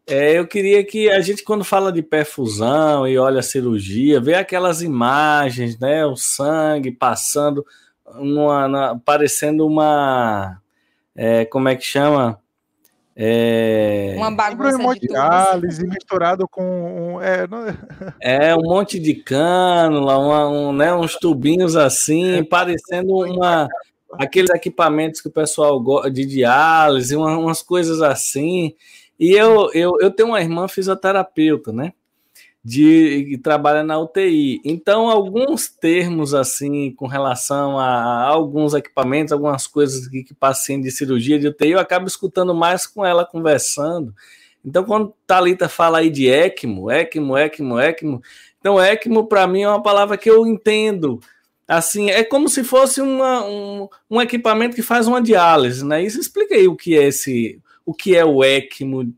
É, 0.07 0.38
eu 0.38 0.47
queria 0.47 0.84
que 0.84 1.11
a 1.11 1.20
gente, 1.20 1.42
quando 1.42 1.64
fala 1.64 1.90
de 1.92 2.03
perfusão 2.03 3.07
e 3.09 3.16
olha 3.18 3.40
a 3.40 3.42
cirurgia, 3.42 4.20
vê 4.20 4.34
aquelas 4.34 4.82
imagens, 4.82 5.78
né? 5.78 6.05
O 6.07 6.16
sangue 6.16 6.90
passando, 6.92 7.64
uma, 8.07 8.68
na, 8.68 8.99
parecendo 8.99 9.66
uma. 9.66 10.61
É, 11.16 11.45
como 11.47 11.68
é 11.68 11.76
que 11.76 11.84
chama? 11.84 12.40
É... 13.16 14.14
Uma 14.16 14.30
bagunça 14.30 14.76
um 14.76 14.92
de 14.92 15.00
diálise 15.00 15.86
misturado 15.86 16.48
com 16.48 17.20
é, 17.22 17.46
não... 17.46 17.66
é 18.20 18.56
um 18.56 18.62
monte 18.62 18.98
de 18.98 19.14
cânula, 19.14 20.18
uma, 20.18 20.48
um, 20.48 20.72
né, 20.72 20.92
uns 20.92 21.14
tubinhos 21.16 21.76
assim, 21.76 22.38
é. 22.38 22.42
parecendo 22.42 23.14
uma 23.14 23.68
aqueles 24.18 24.50
equipamentos 24.50 25.20
que 25.20 25.28
o 25.28 25.32
pessoal 25.32 25.80
gosta 25.80 26.10
de 26.10 26.24
diálise, 26.24 27.16
uma, 27.16 27.36
umas 27.38 27.62
coisas 27.62 28.02
assim. 28.02 28.74
E 29.18 29.32
eu, 29.32 29.70
eu, 29.72 29.96
eu 30.00 30.10
tenho 30.10 30.30
uma 30.30 30.40
irmã 30.40 30.66
fisioterapeuta, 30.68 31.72
né? 31.72 31.92
De 32.64 33.26
que 33.28 33.38
trabalha 33.38 33.82
na 33.82 33.98
UTI. 33.98 34.60
Então, 34.64 35.10
alguns 35.10 35.68
termos 35.68 36.32
assim 36.32 36.92
com 36.92 37.06
relação 37.06 37.78
a, 37.78 38.22
alguns 38.24 38.72
equipamentos, 38.72 39.32
algumas 39.32 39.66
coisas 39.66 40.08
que, 40.08 40.24
que 40.24 40.32
paciente 40.32 40.84
de 40.84 40.90
cirurgia 40.90 41.38
de 41.38 41.48
UTI, 41.48 41.72
eu 41.72 41.78
acabo 41.78 42.06
escutando 42.06 42.54
mais 42.54 42.86
com 42.86 43.04
ela 43.04 43.26
conversando. 43.26 44.14
Então, 44.64 44.82
quando 44.82 45.14
Talita 45.26 45.68
fala 45.68 45.98
aí 45.98 46.08
de 46.08 46.26
ECMO, 46.26 46.90
ECMO, 46.90 47.36
ECMO, 47.36 47.78
ECMO, 47.78 48.22
então 48.58 48.82
ECMO 48.82 49.26
para 49.26 49.46
mim 49.46 49.62
é 49.62 49.68
uma 49.68 49.82
palavra 49.82 50.16
que 50.16 50.30
eu 50.30 50.46
entendo. 50.46 51.20
Assim, 51.68 52.10
é 52.10 52.24
como 52.24 52.48
se 52.48 52.64
fosse 52.64 53.02
uma, 53.02 53.44
um, 53.44 53.88
um 54.10 54.22
equipamento 54.22 54.74
que 54.74 54.82
faz 54.82 55.06
uma 55.06 55.20
diálise, 55.20 55.84
né? 55.84 56.02
Isso 56.02 56.18
expliquei 56.18 56.66
o 56.66 56.76
que 56.76 56.96
é 56.96 57.04
esse, 57.04 57.60
o 57.84 57.92
que 57.92 58.16
é 58.16 58.24
o 58.24 58.42
ECMO 58.42 59.12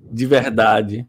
de 0.00 0.26
verdade 0.26 1.06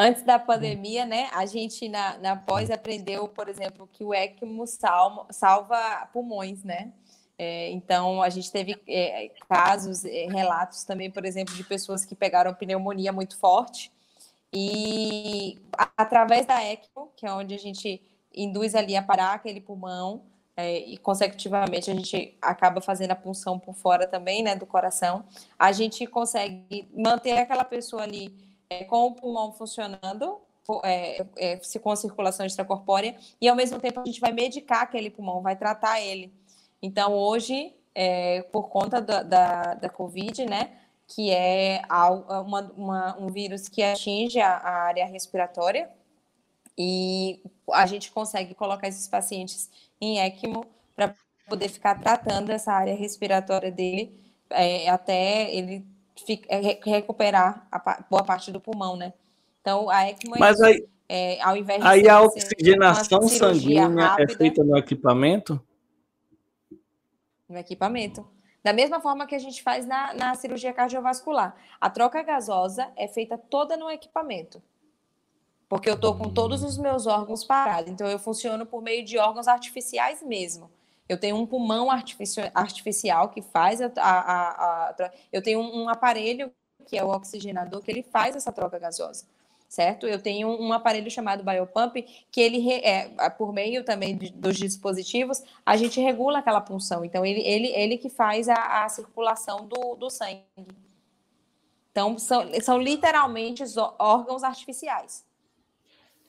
antes 0.00 0.22
da 0.22 0.38
pandemia, 0.38 1.04
né, 1.04 1.28
a 1.30 1.44
gente 1.44 1.86
na, 1.86 2.16
na 2.16 2.34
pós 2.34 2.70
aprendeu, 2.70 3.28
por 3.28 3.50
exemplo, 3.50 3.86
que 3.92 4.02
o 4.02 4.14
ECMO 4.14 4.66
salva, 4.66 5.26
salva 5.30 6.08
pulmões, 6.10 6.64
né? 6.64 6.90
É, 7.36 7.70
então, 7.70 8.22
a 8.22 8.30
gente 8.30 8.50
teve 8.50 8.80
é, 8.88 9.30
casos, 9.46 10.04
é, 10.06 10.26
relatos 10.26 10.84
também, 10.84 11.10
por 11.10 11.26
exemplo, 11.26 11.54
de 11.54 11.62
pessoas 11.64 12.04
que 12.04 12.14
pegaram 12.14 12.54
pneumonia 12.54 13.12
muito 13.12 13.36
forte 13.36 13.92
e 14.52 15.58
através 15.96 16.46
da 16.46 16.64
ECMO, 16.64 17.12
que 17.14 17.26
é 17.26 17.32
onde 17.32 17.54
a 17.54 17.58
gente 17.58 18.00
induz 18.34 18.74
ali 18.74 18.96
a 18.96 19.02
parar 19.02 19.34
aquele 19.34 19.60
pulmão 19.60 20.22
é, 20.56 20.78
e 20.78 20.96
consecutivamente 20.96 21.90
a 21.90 21.94
gente 21.94 22.38
acaba 22.40 22.80
fazendo 22.80 23.10
a 23.10 23.16
punção 23.16 23.58
por 23.58 23.74
fora 23.74 24.06
também, 24.06 24.42
né, 24.42 24.56
do 24.56 24.66
coração, 24.66 25.24
a 25.58 25.72
gente 25.72 26.06
consegue 26.06 26.88
manter 26.94 27.36
aquela 27.38 27.64
pessoa 27.64 28.02
ali 28.02 28.49
é, 28.70 28.84
com 28.84 29.08
o 29.08 29.14
pulmão 29.14 29.52
funcionando, 29.52 30.38
é, 30.84 31.26
é, 31.36 31.60
com 31.82 31.96
circulação 31.96 32.46
extracorpórea, 32.46 33.16
e 33.40 33.48
ao 33.48 33.56
mesmo 33.56 33.80
tempo 33.80 34.00
a 34.00 34.04
gente 34.04 34.20
vai 34.20 34.32
medicar 34.32 34.82
aquele 34.82 35.10
pulmão, 35.10 35.42
vai 35.42 35.56
tratar 35.56 36.00
ele. 36.00 36.32
Então, 36.80 37.12
hoje, 37.12 37.74
é, 37.94 38.42
por 38.52 38.68
conta 38.68 39.00
da, 39.00 39.22
da, 39.22 39.74
da, 39.74 39.88
Covid, 39.88 40.46
né, 40.46 40.70
que 41.08 41.30
é 41.30 41.82
uma, 42.46 42.72
uma, 42.76 43.18
um 43.18 43.26
vírus 43.26 43.68
que 43.68 43.82
atinge 43.82 44.40
a, 44.40 44.56
a 44.56 44.70
área 44.84 45.06
respiratória, 45.06 45.90
e 46.78 47.42
a 47.72 47.84
gente 47.84 48.10
consegue 48.12 48.54
colocar 48.54 48.88
esses 48.88 49.08
pacientes 49.08 49.68
em 50.00 50.20
ECMO 50.20 50.64
para 50.94 51.14
poder 51.48 51.68
ficar 51.68 52.00
tratando 52.00 52.50
essa 52.50 52.72
área 52.72 52.94
respiratória 52.94 53.70
dele 53.70 54.18
é, 54.50 54.88
até 54.88 55.52
ele 55.54 55.86
recuperar 56.84 57.66
a 57.70 58.04
boa 58.08 58.24
parte 58.24 58.50
do 58.50 58.60
pulmão, 58.60 58.96
né? 58.96 59.12
Então, 59.60 59.90
a 59.90 60.08
ECMO 60.08 60.36
é 60.36 60.38
Mas 60.38 60.60
aí, 60.60 60.86
é, 61.08 61.40
ao 61.42 61.56
invés 61.56 61.80
de 61.80 61.86
aí 61.86 62.08
a 62.08 62.22
oxigenação 62.22 63.28
sanguínea 63.28 63.82
é 63.82 64.04
rápida, 64.04 64.32
é 64.32 64.36
feita 64.36 64.64
no 64.64 64.76
equipamento? 64.76 65.60
No 67.48 67.58
equipamento. 67.58 68.26
Da 68.62 68.72
mesma 68.72 69.00
forma 69.00 69.26
que 69.26 69.34
a 69.34 69.38
gente 69.38 69.62
faz 69.62 69.86
na, 69.86 70.12
na 70.14 70.34
cirurgia 70.34 70.72
cardiovascular. 70.72 71.56
A 71.80 71.88
troca 71.88 72.22
gasosa 72.22 72.90
é 72.96 73.08
feita 73.08 73.38
toda 73.38 73.76
no 73.76 73.90
equipamento. 73.90 74.62
Porque 75.68 75.88
eu 75.88 75.94
estou 75.94 76.16
com 76.16 76.28
todos 76.28 76.62
os 76.62 76.76
meus 76.76 77.06
órgãos 77.06 77.44
parados. 77.44 77.90
Então, 77.90 78.06
eu 78.06 78.18
funciono 78.18 78.66
por 78.66 78.82
meio 78.82 79.04
de 79.04 79.18
órgãos 79.18 79.48
artificiais 79.48 80.22
mesmo. 80.22 80.70
Eu 81.10 81.18
tenho 81.18 81.34
um 81.34 81.44
pulmão 81.44 81.88
artificial 81.90 83.30
que 83.30 83.42
faz 83.42 83.82
a, 83.82 83.90
a, 83.96 84.90
a, 84.90 85.10
eu 85.32 85.42
tenho 85.42 85.58
um 85.58 85.88
aparelho 85.88 86.52
que 86.86 86.96
é 86.96 87.02
o 87.02 87.08
oxigenador 87.08 87.82
que 87.82 87.90
ele 87.90 88.04
faz 88.04 88.36
essa 88.36 88.52
troca 88.52 88.78
gasosa, 88.78 89.26
certo? 89.68 90.06
Eu 90.06 90.22
tenho 90.22 90.46
um 90.48 90.72
aparelho 90.72 91.10
chamado 91.10 91.42
Biopump 91.42 91.96
que 92.30 92.40
ele 92.40 92.72
é 92.72 93.28
por 93.30 93.52
meio 93.52 93.82
também 93.82 94.16
dos 94.16 94.56
dispositivos 94.56 95.42
a 95.66 95.76
gente 95.76 96.00
regula 96.00 96.38
aquela 96.38 96.60
punção. 96.60 97.04
Então 97.04 97.26
ele 97.26 97.40
ele, 97.40 97.66
ele 97.74 97.98
que 97.98 98.08
faz 98.08 98.48
a, 98.48 98.84
a 98.84 98.88
circulação 98.88 99.66
do, 99.66 99.96
do 99.96 100.08
sangue. 100.08 100.44
Então 101.90 102.16
são, 102.20 102.46
são 102.62 102.80
literalmente 102.80 103.64
órgãos 103.98 104.44
artificiais. 104.44 105.24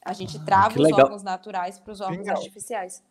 A 0.03 0.13
gente 0.13 0.37
ah, 0.37 0.43
trava 0.43 0.81
os 0.81 0.91
órgãos 0.91 1.21
naturais 1.21 1.77
para 1.77 1.93
os 1.93 2.01
órgãos 2.01 2.25
legal. 2.25 2.37
artificiais. 2.37 3.03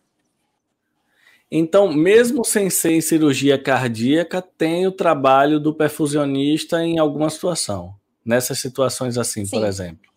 Então, 1.51 1.93
mesmo 1.93 2.45
sem 2.45 2.71
ser 2.71 2.93
em 2.93 3.01
cirurgia 3.01 3.61
cardíaca, 3.61 4.41
tem 4.41 4.87
o 4.87 4.93
trabalho 4.93 5.59
do 5.59 5.75
perfusionista 5.75 6.81
em 6.85 6.99
alguma 6.99 7.29
situação. 7.29 7.95
Nessas 8.25 8.61
situações 8.61 9.19
assim, 9.19 9.45
Sim. 9.45 9.59
por 9.59 9.67
exemplo. 9.67 10.11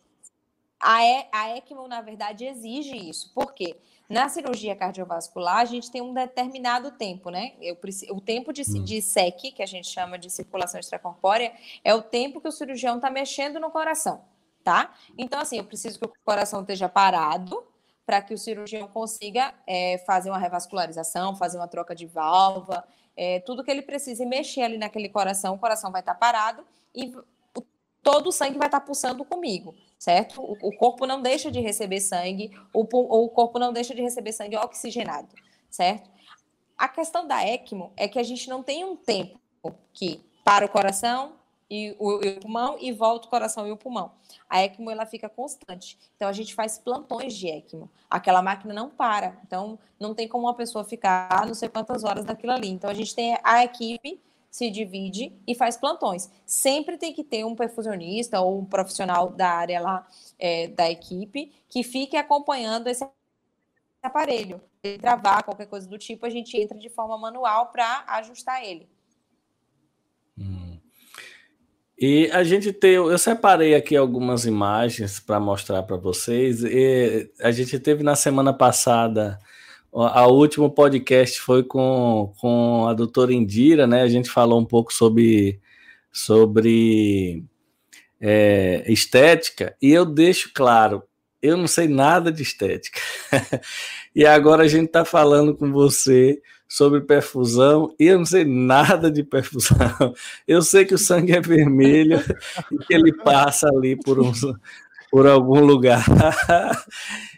A, 0.79 1.03
e, 1.03 1.25
a 1.31 1.57
ECMO, 1.57 1.87
na 1.87 2.01
verdade, 2.01 2.45
exige 2.45 2.95
isso. 2.95 3.33
Por 3.33 3.53
quê? 3.53 3.75
Na 4.07 4.29
cirurgia 4.29 4.75
cardiovascular, 4.75 5.57
a 5.57 5.65
gente 5.65 5.89
tem 5.89 6.01
um 6.01 6.13
determinado 6.13 6.91
tempo, 6.91 7.29
né? 7.31 7.53
Eu, 7.59 7.77
o 8.11 8.21
tempo 8.21 8.51
de, 8.51 8.61
hum. 8.61 8.83
de 8.83 9.01
SEC, 9.01 9.53
que 9.55 9.63
a 9.63 9.65
gente 9.65 9.87
chama 9.87 10.19
de 10.19 10.29
circulação 10.29 10.79
extracorpórea, 10.79 11.53
é 11.83 11.95
o 11.95 12.01
tempo 12.01 12.41
que 12.41 12.47
o 12.47 12.51
cirurgião 12.51 12.97
está 12.97 13.09
mexendo 13.09 13.59
no 13.59 13.71
coração, 13.71 14.21
tá? 14.63 14.93
Então, 15.17 15.39
assim, 15.39 15.57
eu 15.57 15.63
preciso 15.63 15.97
que 15.97 16.05
o 16.05 16.11
coração 16.23 16.61
esteja 16.61 16.89
parado, 16.89 17.63
para 18.05 18.21
que 18.21 18.33
o 18.33 18.37
cirurgião 18.37 18.87
consiga 18.87 19.53
é, 19.65 19.97
fazer 19.99 20.29
uma 20.29 20.37
revascularização, 20.37 21.35
fazer 21.35 21.57
uma 21.57 21.67
troca 21.67 21.95
de 21.95 22.05
válvula, 22.05 22.83
é, 23.15 23.39
tudo 23.41 23.63
que 23.63 23.71
ele 23.71 23.81
precisa 23.81 24.23
e 24.23 24.25
mexer 24.25 24.61
ali 24.61 24.77
naquele 24.77 25.09
coração, 25.09 25.55
o 25.55 25.59
coração 25.59 25.91
vai 25.91 26.01
estar 26.01 26.13
tá 26.13 26.19
parado 26.19 26.65
e 26.93 27.13
todo 28.01 28.27
o 28.27 28.31
sangue 28.31 28.57
vai 28.57 28.67
estar 28.67 28.81
tá 28.81 28.85
pulsando 28.85 29.23
comigo, 29.23 29.73
certo? 29.97 30.41
O, 30.41 30.57
o, 30.67 30.75
corpo 30.75 31.07
não 31.07 31.21
deixa 31.21 31.49
de 31.49 31.61
receber 31.61 32.01
sangue, 32.01 32.51
o, 32.73 32.81
o 32.81 33.29
corpo 33.29 33.57
não 33.57 33.71
deixa 33.71 33.95
de 33.95 34.01
receber 34.01 34.33
sangue 34.33 34.57
oxigenado, 34.57 35.29
certo? 35.69 36.11
A 36.77 36.89
questão 36.89 37.25
da 37.25 37.47
ECMO 37.47 37.93
é 37.95 38.07
que 38.07 38.19
a 38.19 38.23
gente 38.23 38.49
não 38.49 38.61
tem 38.61 38.83
um 38.83 38.95
tempo 38.95 39.39
que 39.93 40.21
para 40.43 40.65
o 40.65 40.69
coração, 40.69 41.33
e 41.73 41.95
o, 41.97 42.23
e 42.23 42.29
o 42.29 42.39
pulmão 42.39 42.77
e 42.79 42.91
volta 42.91 43.25
o 43.25 43.29
coração 43.31 43.67
e 43.67 43.71
o 43.71 43.77
pulmão. 43.77 44.11
A 44.47 44.63
ECMO 44.63 44.91
ela 44.91 45.07
fica 45.07 45.27
constante. 45.27 45.97
Então 46.15 46.27
a 46.27 46.31
gente 46.31 46.53
faz 46.53 46.77
plantões 46.77 47.33
de 47.33 47.47
ECMO. 47.47 47.89
Aquela 48.07 48.43
máquina 48.43 48.75
não 48.75 48.91
para. 48.91 49.39
Então 49.43 49.79
não 49.99 50.13
tem 50.13 50.27
como 50.27 50.45
uma 50.45 50.53
pessoa 50.53 50.83
ficar 50.83 51.47
não 51.47 51.55
sei 51.55 51.67
quantas 51.69 52.03
horas 52.03 52.25
daquilo 52.25 52.51
ali. 52.51 52.69
Então 52.69 52.87
a 52.87 52.93
gente 52.93 53.15
tem 53.15 53.35
a 53.43 53.63
equipe 53.63 54.21
se 54.51 54.69
divide 54.69 55.33
e 55.47 55.55
faz 55.55 55.75
plantões. 55.75 56.29
Sempre 56.45 56.95
tem 56.95 57.11
que 57.11 57.23
ter 57.23 57.43
um 57.43 57.55
perfusionista 57.55 58.39
ou 58.39 58.59
um 58.59 58.65
profissional 58.65 59.31
da 59.31 59.49
área 59.49 59.81
lá 59.81 60.07
é, 60.37 60.67
da 60.67 60.91
equipe 60.91 61.51
que 61.67 61.81
fique 61.81 62.15
acompanhando 62.15 62.87
esse 62.87 63.03
aparelho. 64.03 64.61
Se 64.85 64.99
travar 64.99 65.41
qualquer 65.41 65.65
coisa 65.65 65.87
do 65.87 65.97
tipo, 65.97 66.23
a 66.27 66.29
gente 66.29 66.55
entra 66.55 66.77
de 66.77 66.87
forma 66.87 67.17
manual 67.17 67.71
para 67.71 68.03
ajustar 68.09 68.63
ele. 68.63 68.87
E 71.97 72.29
a 72.31 72.43
gente 72.43 72.73
tem, 72.73 72.93
eu 72.93 73.17
separei 73.17 73.75
aqui 73.75 73.95
algumas 73.95 74.45
imagens 74.45 75.19
para 75.19 75.39
mostrar 75.39 75.83
para 75.83 75.95
vocês. 75.95 76.63
E 76.63 77.29
a 77.39 77.51
gente 77.51 77.79
teve 77.79 78.03
na 78.03 78.15
semana 78.15 78.51
passada, 78.51 79.39
a 79.93 80.27
último 80.27 80.71
podcast 80.71 81.39
foi 81.39 81.63
com, 81.63 82.33
com 82.39 82.87
a 82.87 82.93
doutora 82.93 83.33
Indira, 83.33 83.85
né? 83.85 84.01
A 84.01 84.07
gente 84.07 84.29
falou 84.29 84.59
um 84.59 84.65
pouco 84.65 84.91
sobre, 84.91 85.59
sobre 86.11 87.43
é, 88.19 88.83
estética, 88.87 89.75
e 89.81 89.91
eu 89.91 90.03
deixo 90.05 90.51
claro, 90.53 91.03
eu 91.41 91.55
não 91.55 91.67
sei 91.67 91.87
nada 91.87 92.31
de 92.31 92.41
estética. 92.41 92.99
e 94.15 94.25
agora 94.25 94.63
a 94.63 94.67
gente 94.67 94.87
está 94.87 95.05
falando 95.05 95.55
com 95.55 95.71
você 95.71 96.41
sobre 96.73 97.01
perfusão 97.01 97.93
e 97.99 98.07
eu 98.07 98.17
não 98.17 98.25
sei 98.25 98.43
nada 98.43 99.11
de 99.11 99.21
perfusão. 99.21 99.77
Eu 100.47 100.63
sei 100.63 100.83
que 100.85 100.95
o 100.95 100.97
sangue 100.97 101.31
é 101.31 101.39
vermelho 101.39 102.19
e 102.71 102.77
que 102.79 102.95
ele 102.95 103.13
passa 103.13 103.67
ali 103.67 103.95
por, 103.95 104.19
um, 104.19 104.31
por 105.11 105.27
algum 105.27 105.59
lugar. 105.59 106.03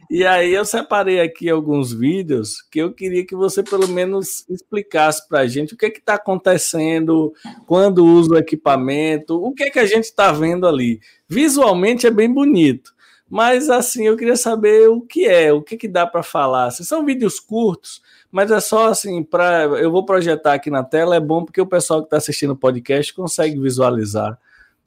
E 0.08 0.24
aí 0.24 0.54
eu 0.54 0.64
separei 0.64 1.20
aqui 1.20 1.50
alguns 1.50 1.92
vídeos 1.92 2.62
que 2.70 2.78
eu 2.78 2.94
queria 2.94 3.26
que 3.26 3.36
você 3.36 3.64
pelo 3.64 3.88
menos 3.88 4.48
explicasse 4.48 5.28
para 5.28 5.40
a 5.40 5.48
gente 5.48 5.74
o 5.74 5.78
que 5.78 5.88
é 5.88 5.90
está 5.90 6.14
acontecendo, 6.14 7.34
quando 7.66 8.06
usa 8.06 8.36
o 8.36 8.38
equipamento, 8.38 9.44
o 9.44 9.52
que 9.52 9.64
é 9.64 9.72
que 9.72 9.80
a 9.80 9.86
gente 9.88 10.04
está 10.04 10.32
vendo 10.32 10.68
ali. 10.68 11.00
Visualmente 11.28 12.06
é 12.06 12.12
bem 12.12 12.32
bonito, 12.32 12.94
mas 13.28 13.68
assim 13.68 14.06
eu 14.06 14.16
queria 14.16 14.36
saber 14.36 14.88
o 14.90 15.02
que 15.02 15.26
é, 15.26 15.52
o 15.52 15.64
que, 15.64 15.76
que 15.76 15.88
dá 15.88 16.06
para 16.06 16.22
falar. 16.22 16.70
Se 16.70 16.86
são 16.86 17.04
vídeos 17.04 17.40
curtos, 17.40 18.00
mas 18.36 18.52
é 18.52 18.60
só 18.60 18.90
assim 18.90 19.24
para 19.24 19.64
eu 19.64 19.90
vou 19.90 20.04
projetar 20.04 20.56
aqui 20.56 20.70
na 20.70 20.84
tela. 20.84 21.16
É 21.16 21.22
bom 21.22 21.46
porque 21.46 21.62
o 21.62 21.66
pessoal 21.66 22.02
que 22.02 22.08
está 22.08 22.18
assistindo 22.18 22.50
o 22.50 22.58
podcast 22.58 23.14
consegue 23.14 23.58
visualizar 23.58 24.38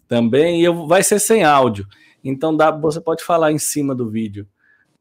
também 0.07 0.61
e 0.61 0.65
eu, 0.65 0.87
vai 0.87 1.03
ser 1.03 1.19
sem 1.19 1.45
áudio. 1.45 1.87
Então 2.23 2.55
dá, 2.55 2.71
você 2.71 3.01
pode 3.01 3.25
falar 3.25 3.51
em 3.51 3.57
cima 3.57 3.95
do 3.95 4.07
vídeo. 4.07 4.47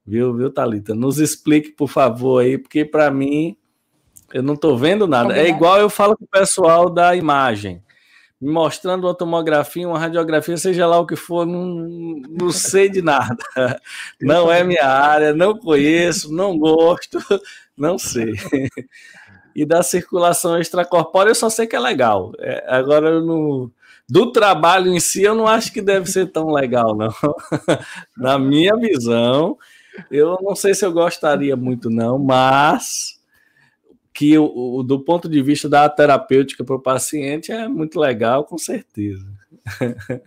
Viu, 0.06 0.34
viu, 0.34 0.50
Thalita? 0.50 0.96
Nos 0.96 1.20
explique, 1.20 1.72
por 1.72 1.90
favor, 1.90 2.42
aí, 2.42 2.58
porque 2.58 2.86
para 2.86 3.12
mim 3.12 3.58
eu 4.34 4.42
não 4.42 4.54
estou 4.54 4.78
vendo 4.78 5.06
nada. 5.06 5.38
É 5.38 5.50
igual 5.50 5.78
eu 5.78 5.90
falo 5.90 6.16
com 6.16 6.24
o 6.24 6.30
pessoal 6.30 6.90
da 6.90 7.18
imagem, 7.18 7.84
mostrando 8.42 9.08
uma 9.08 9.16
tomografia, 9.16 9.88
uma 9.88 10.00
radiografia, 10.00 10.58
seja 10.58 10.86
lá 10.86 11.00
o 11.00 11.08
que 11.08 11.16
for, 11.16 11.46
não, 11.46 12.22
não 12.30 12.52
sei 12.52 12.90
de 12.90 13.02
nada. 13.02 13.38
Não 14.22 14.52
é 14.52 14.64
minha 14.64 14.86
área, 14.86 15.34
não 15.34 15.58
conheço, 15.58 16.34
não 16.34 16.58
gosto, 16.58 17.20
não 17.78 17.98
sei. 17.98 18.34
E 19.56 19.66
da 19.66 19.82
circulação 19.82 20.60
extracorpórea 20.60 21.32
eu 21.32 21.36
só 21.36 21.50
sei 21.50 21.66
que 21.66 21.76
é 21.76 21.80
legal. 21.80 22.32
É, 22.40 22.64
agora 22.68 23.10
eu 23.10 23.26
não. 23.26 23.72
Do 24.08 24.32
trabalho 24.32 24.94
em 24.94 25.00
si, 25.00 25.24
eu 25.24 25.36
não 25.36 25.48
acho 25.48 25.74
que 25.74 25.82
deve 25.82 26.10
ser 26.10 26.28
tão 26.32 26.52
legal, 26.52 26.96
não. 26.96 27.10
Na 28.16 28.40
minha 28.40 28.76
visão, 28.78 29.58
eu 30.12 30.38
não 30.42 30.56
sei 30.56 30.74
se 30.74 30.86
eu 30.86 30.92
gostaria 30.92 31.56
muito, 31.56 31.90
não, 31.90 32.20
mas 32.20 33.17
que 34.18 34.36
o, 34.36 34.78
o 34.78 34.82
do 34.82 35.00
ponto 35.00 35.30
de 35.30 35.44
vista 35.44 35.70
da 35.70 35.88
terapêutica 35.88 36.64
para 36.64 36.76
o 36.76 36.82
paciente 36.82 37.52
é 37.52 37.68
muito 37.68 38.00
legal, 38.00 38.44
com 38.46 38.58
certeza. 38.58 39.32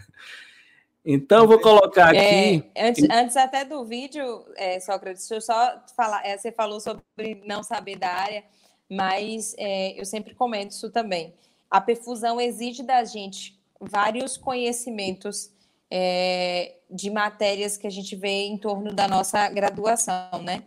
então, 1.04 1.48
vou 1.48 1.60
colocar 1.60 2.14
é, 2.14 2.20
aqui. 2.20 2.70
É, 2.72 2.88
antes, 2.88 3.10
antes, 3.10 3.36
até 3.36 3.64
do 3.64 3.84
vídeo, 3.84 4.44
é, 4.54 4.78
Sócrates, 4.78 5.26
deixa 5.28 5.34
eu 5.34 5.40
só 5.40 5.82
falar. 5.96 6.24
É, 6.24 6.38
você 6.38 6.52
falou 6.52 6.78
sobre 6.78 7.02
não 7.44 7.64
saber 7.64 7.96
da 7.96 8.10
área, 8.10 8.44
mas 8.88 9.56
é, 9.58 10.00
eu 10.00 10.04
sempre 10.04 10.36
comento 10.36 10.70
isso 10.70 10.88
também. 10.90 11.34
A 11.68 11.80
perfusão 11.80 12.40
exige 12.40 12.84
da 12.84 13.02
gente 13.02 13.58
vários 13.80 14.36
conhecimentos 14.36 15.50
é, 15.90 16.76
de 16.88 17.10
matérias 17.10 17.76
que 17.76 17.88
a 17.88 17.90
gente 17.90 18.14
vê 18.14 18.44
em 18.44 18.56
torno 18.56 18.94
da 18.94 19.08
nossa 19.08 19.48
graduação, 19.48 20.44
né? 20.44 20.62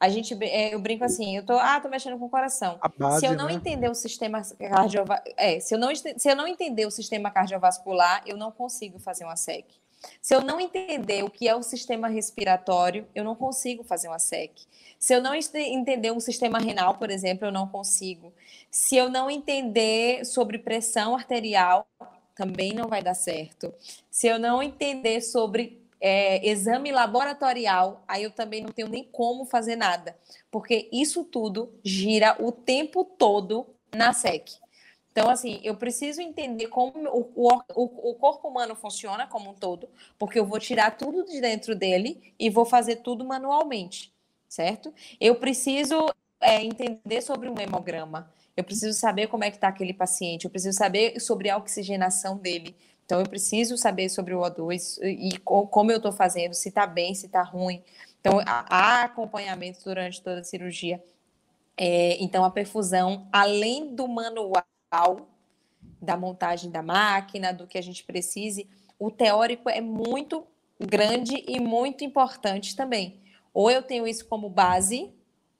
A 0.00 0.08
gente, 0.08 0.36
é, 0.44 0.74
eu 0.74 0.78
brinco 0.78 1.04
assim, 1.04 1.36
eu 1.36 1.44
tô, 1.44 1.54
ah, 1.54 1.80
tô 1.80 1.88
mexendo 1.88 2.18
com 2.18 2.26
o 2.26 2.30
coração. 2.30 2.78
Base, 2.96 3.20
se 3.20 3.26
eu 3.26 3.34
não 3.34 3.46
né? 3.46 3.54
entender 3.54 3.90
o 3.90 3.94
sistema 3.94 4.42
cardiovascular, 4.42 5.22
é, 5.36 5.58
se 5.58 5.74
eu 5.74 5.78
não, 5.78 5.94
se 5.94 6.30
eu 6.30 6.36
não 6.36 6.46
entender 6.46 6.86
o 6.86 6.90
sistema 6.90 7.30
cardiovascular, 7.30 8.22
eu 8.24 8.36
não 8.36 8.52
consigo 8.52 8.98
fazer 8.98 9.24
uma 9.24 9.34
SEC. 9.34 9.64
Se 10.22 10.34
eu 10.34 10.40
não 10.40 10.60
entender 10.60 11.24
o 11.24 11.30
que 11.30 11.48
é 11.48 11.54
o 11.54 11.62
sistema 11.62 12.08
respiratório, 12.08 13.06
eu 13.14 13.24
não 13.24 13.34
consigo 13.34 13.82
fazer 13.82 14.08
uma 14.08 14.18
SEC. 14.18 14.52
Se 14.98 15.14
eu 15.14 15.20
não 15.20 15.34
entender 15.34 16.12
um 16.12 16.20
sistema 16.20 16.58
renal, 16.58 16.94
por 16.94 17.10
exemplo, 17.10 17.46
eu 17.46 17.52
não 17.52 17.66
consigo. 17.66 18.32
Se 18.70 18.96
eu 18.96 19.08
não 19.08 19.30
entender 19.30 20.24
sobre 20.24 20.58
pressão 20.58 21.14
arterial, 21.14 21.86
também 22.34 22.72
não 22.72 22.88
vai 22.88 23.02
dar 23.02 23.14
certo. 23.14 23.74
Se 24.10 24.28
eu 24.28 24.38
não 24.38 24.62
entender 24.62 25.20
sobre 25.20 25.77
é, 26.00 26.48
exame 26.48 26.92
laboratorial, 26.92 28.04
aí 28.06 28.22
eu 28.22 28.30
também 28.30 28.62
não 28.62 28.70
tenho 28.70 28.88
nem 28.88 29.04
como 29.04 29.44
fazer 29.44 29.76
nada, 29.76 30.16
porque 30.50 30.88
isso 30.92 31.24
tudo 31.24 31.72
gira 31.84 32.36
o 32.38 32.52
tempo 32.52 33.04
todo 33.04 33.66
na 33.94 34.12
SEC. 34.12 34.50
Então, 35.10 35.28
assim, 35.28 35.60
eu 35.64 35.74
preciso 35.74 36.20
entender 36.20 36.68
como 36.68 36.92
o, 37.08 37.32
o, 37.74 38.10
o, 38.10 38.14
corpo 38.14 38.46
humano 38.46 38.76
funciona 38.76 39.26
como 39.26 39.50
um 39.50 39.54
todo, 39.54 39.88
porque 40.16 40.38
eu 40.38 40.46
vou 40.46 40.60
tirar 40.60 40.96
tudo 40.96 41.24
de 41.24 41.40
dentro 41.40 41.74
dele 41.74 42.32
e 42.38 42.48
vou 42.48 42.64
fazer 42.64 42.96
tudo 42.96 43.24
manualmente, 43.24 44.12
certo? 44.48 44.94
Eu 45.20 45.34
preciso 45.34 46.08
é, 46.40 46.62
entender 46.62 47.20
sobre 47.20 47.48
um 47.48 47.58
hemograma 47.58 48.32
eu 48.58 48.64
preciso 48.64 48.98
saber 48.98 49.28
como 49.28 49.44
é 49.44 49.50
que 49.50 49.56
está 49.56 49.68
aquele 49.68 49.94
paciente, 49.94 50.44
eu 50.44 50.50
preciso 50.50 50.76
saber 50.76 51.20
sobre 51.20 51.48
a 51.48 51.56
oxigenação 51.56 52.36
dele. 52.36 52.74
Então, 53.08 53.20
eu 53.20 53.26
preciso 53.26 53.78
saber 53.78 54.10
sobre 54.10 54.34
o 54.34 54.40
O2 54.40 54.98
e 55.02 55.38
como 55.38 55.90
eu 55.90 55.96
estou 55.96 56.12
fazendo, 56.12 56.52
se 56.52 56.68
está 56.68 56.86
bem, 56.86 57.14
se 57.14 57.24
está 57.24 57.42
ruim. 57.42 57.82
Então, 58.20 58.38
há 58.44 59.04
acompanhamento 59.04 59.82
durante 59.82 60.20
toda 60.20 60.40
a 60.40 60.44
cirurgia. 60.44 61.02
É, 61.74 62.22
então, 62.22 62.44
a 62.44 62.50
perfusão, 62.50 63.26
além 63.32 63.94
do 63.94 64.06
manual, 64.06 65.26
da 66.02 66.18
montagem 66.18 66.70
da 66.70 66.82
máquina, 66.82 67.50
do 67.50 67.66
que 67.66 67.78
a 67.78 67.82
gente 67.82 68.04
precise, 68.04 68.68
o 68.98 69.10
teórico 69.10 69.70
é 69.70 69.80
muito 69.80 70.46
grande 70.78 71.42
e 71.48 71.58
muito 71.58 72.04
importante 72.04 72.76
também. 72.76 73.22
Ou 73.54 73.70
eu 73.70 73.82
tenho 73.82 74.06
isso 74.06 74.26
como 74.26 74.50
base, 74.50 75.10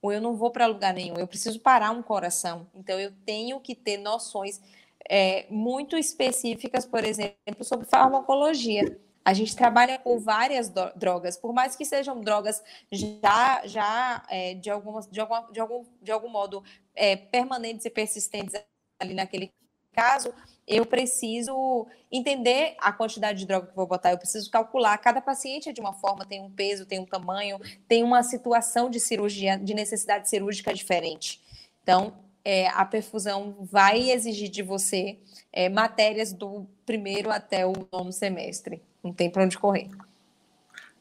ou 0.02 0.12
eu 0.12 0.20
não 0.20 0.36
vou 0.36 0.50
para 0.50 0.66
lugar 0.66 0.92
nenhum. 0.92 1.16
Eu 1.16 1.26
preciso 1.26 1.60
parar 1.60 1.92
um 1.92 2.02
coração. 2.02 2.66
Então, 2.74 3.00
eu 3.00 3.10
tenho 3.24 3.58
que 3.58 3.74
ter 3.74 3.96
noções 3.96 4.60
é, 5.08 5.46
muito 5.50 5.96
específicas, 5.96 6.86
por 6.86 7.04
exemplo, 7.04 7.62
sobre 7.62 7.86
farmacologia. 7.86 8.98
A 9.24 9.34
gente 9.34 9.54
trabalha 9.54 9.98
com 9.98 10.18
várias 10.18 10.72
drogas, 10.96 11.36
por 11.36 11.52
mais 11.52 11.76
que 11.76 11.84
sejam 11.84 12.20
drogas 12.20 12.62
já, 12.90 13.66
já 13.66 14.22
é, 14.30 14.54
de, 14.54 14.70
algumas, 14.70 15.06
de, 15.06 15.20
alguma, 15.20 15.52
de, 15.52 15.60
algum, 15.60 15.84
de 16.00 16.10
algum 16.10 16.28
modo 16.30 16.64
é, 16.94 17.14
permanentes 17.14 17.84
e 17.84 17.90
persistentes 17.90 18.54
ali 18.98 19.14
naquele 19.14 19.52
caso, 19.92 20.32
eu 20.66 20.86
preciso 20.86 21.86
entender 22.10 22.76
a 22.78 22.92
quantidade 22.92 23.40
de 23.40 23.46
droga 23.46 23.66
que 23.66 23.74
vou 23.74 23.86
botar, 23.86 24.12
eu 24.12 24.18
preciso 24.18 24.50
calcular. 24.50 24.96
Cada 24.98 25.20
paciente 25.20 25.68
é 25.68 25.72
de 25.72 25.80
uma 25.80 25.92
forma, 25.92 26.24
tem 26.24 26.40
um 26.40 26.50
peso, 26.50 26.86
tem 26.86 27.00
um 27.00 27.06
tamanho, 27.06 27.58
tem 27.88 28.04
uma 28.04 28.22
situação 28.22 28.88
de 28.88 29.00
cirurgia, 29.00 29.58
de 29.58 29.74
necessidade 29.74 30.28
cirúrgica 30.28 30.72
diferente. 30.72 31.40
Então, 31.82 32.14
é, 32.50 32.66
a 32.68 32.82
perfusão 32.82 33.54
vai 33.60 34.10
exigir 34.10 34.48
de 34.48 34.62
você 34.62 35.18
é, 35.52 35.68
matérias 35.68 36.32
do 36.32 36.66
primeiro 36.86 37.30
até 37.30 37.66
o 37.66 37.74
nono 37.92 38.10
semestre. 38.10 38.80
Não 39.04 39.12
tem 39.12 39.28
para 39.28 39.44
onde 39.44 39.58
correr. 39.58 39.90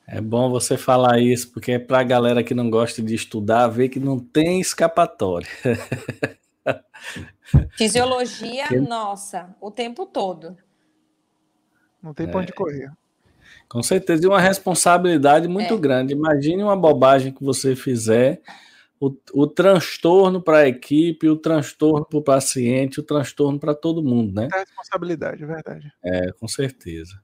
É 0.06 0.20
bom 0.20 0.50
você 0.50 0.76
falar 0.76 1.20
isso, 1.20 1.50
porque 1.54 1.72
é 1.72 1.80
para 1.80 2.02
a 2.02 2.04
galera 2.04 2.44
que 2.44 2.54
não 2.54 2.70
gosta 2.70 3.02
de 3.02 3.16
estudar 3.16 3.70
ver 3.70 3.88
que 3.88 3.98
não 3.98 4.20
tem 4.20 4.60
escapatória. 4.60 5.48
Fisiologia, 7.78 8.68
que... 8.68 8.78
nossa, 8.78 9.56
o 9.62 9.72
tempo 9.72 10.06
todo. 10.06 10.58
Não 12.04 12.14
tem 12.14 12.28
pra 12.28 12.42
onde 12.42 12.52
é. 12.52 12.56
correr. 12.56 12.92
Com 13.70 13.82
certeza, 13.82 14.26
e 14.26 14.28
uma 14.28 14.42
responsabilidade 14.42 15.48
muito 15.48 15.76
é. 15.76 15.78
grande. 15.78 16.12
Imagine 16.12 16.62
uma 16.62 16.76
bobagem 16.76 17.32
que 17.32 17.42
você 17.42 17.74
fizer, 17.74 18.42
o, 19.00 19.16
o 19.34 19.48
transtorno 19.48 20.42
para 20.42 20.60
a 20.60 20.68
equipe, 20.68 21.30
o 21.30 21.36
transtorno 21.36 22.06
para 22.06 22.18
o 22.18 22.22
paciente, 22.22 23.00
o 23.00 23.04
transtorno 23.04 23.60
para 23.60 23.76
todo 23.76 24.04
mundo, 24.04 24.34
né? 24.34 24.48
É 24.54 24.60
responsabilidade, 24.60 25.44
é 25.44 25.48
verdade. 25.48 25.92
É, 26.04 26.32
com 26.34 26.48
certeza. 26.48 27.22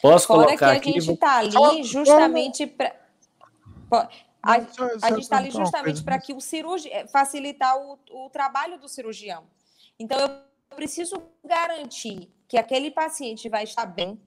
Posso 0.00 0.26
Fora 0.26 0.46
colocar 0.46 0.72
aqui? 0.72 0.92
que 0.92 0.98
a 0.98 1.00
gente 1.00 1.14
está 1.14 1.38
ali 1.38 1.82
justamente 1.82 2.66
para 2.66 2.94
a, 4.42 4.54
a 5.02 5.10
gente 5.10 5.20
está 5.20 5.36
ali 5.36 5.50
justamente 5.50 6.02
para 6.02 6.18
que 6.18 6.32
o 6.32 6.40
cirurgião 6.40 6.94
eh, 6.94 7.06
facilitar 7.06 7.76
o, 7.76 7.98
o 8.10 8.30
trabalho 8.30 8.78
do 8.78 8.88
cirurgião. 8.88 9.44
Então, 9.98 10.18
eu 10.18 10.30
preciso 10.74 11.22
garantir 11.44 12.30
que 12.48 12.56
aquele 12.56 12.90
paciente 12.90 13.48
vai 13.48 13.64
estar 13.64 13.84
bem 13.84 14.18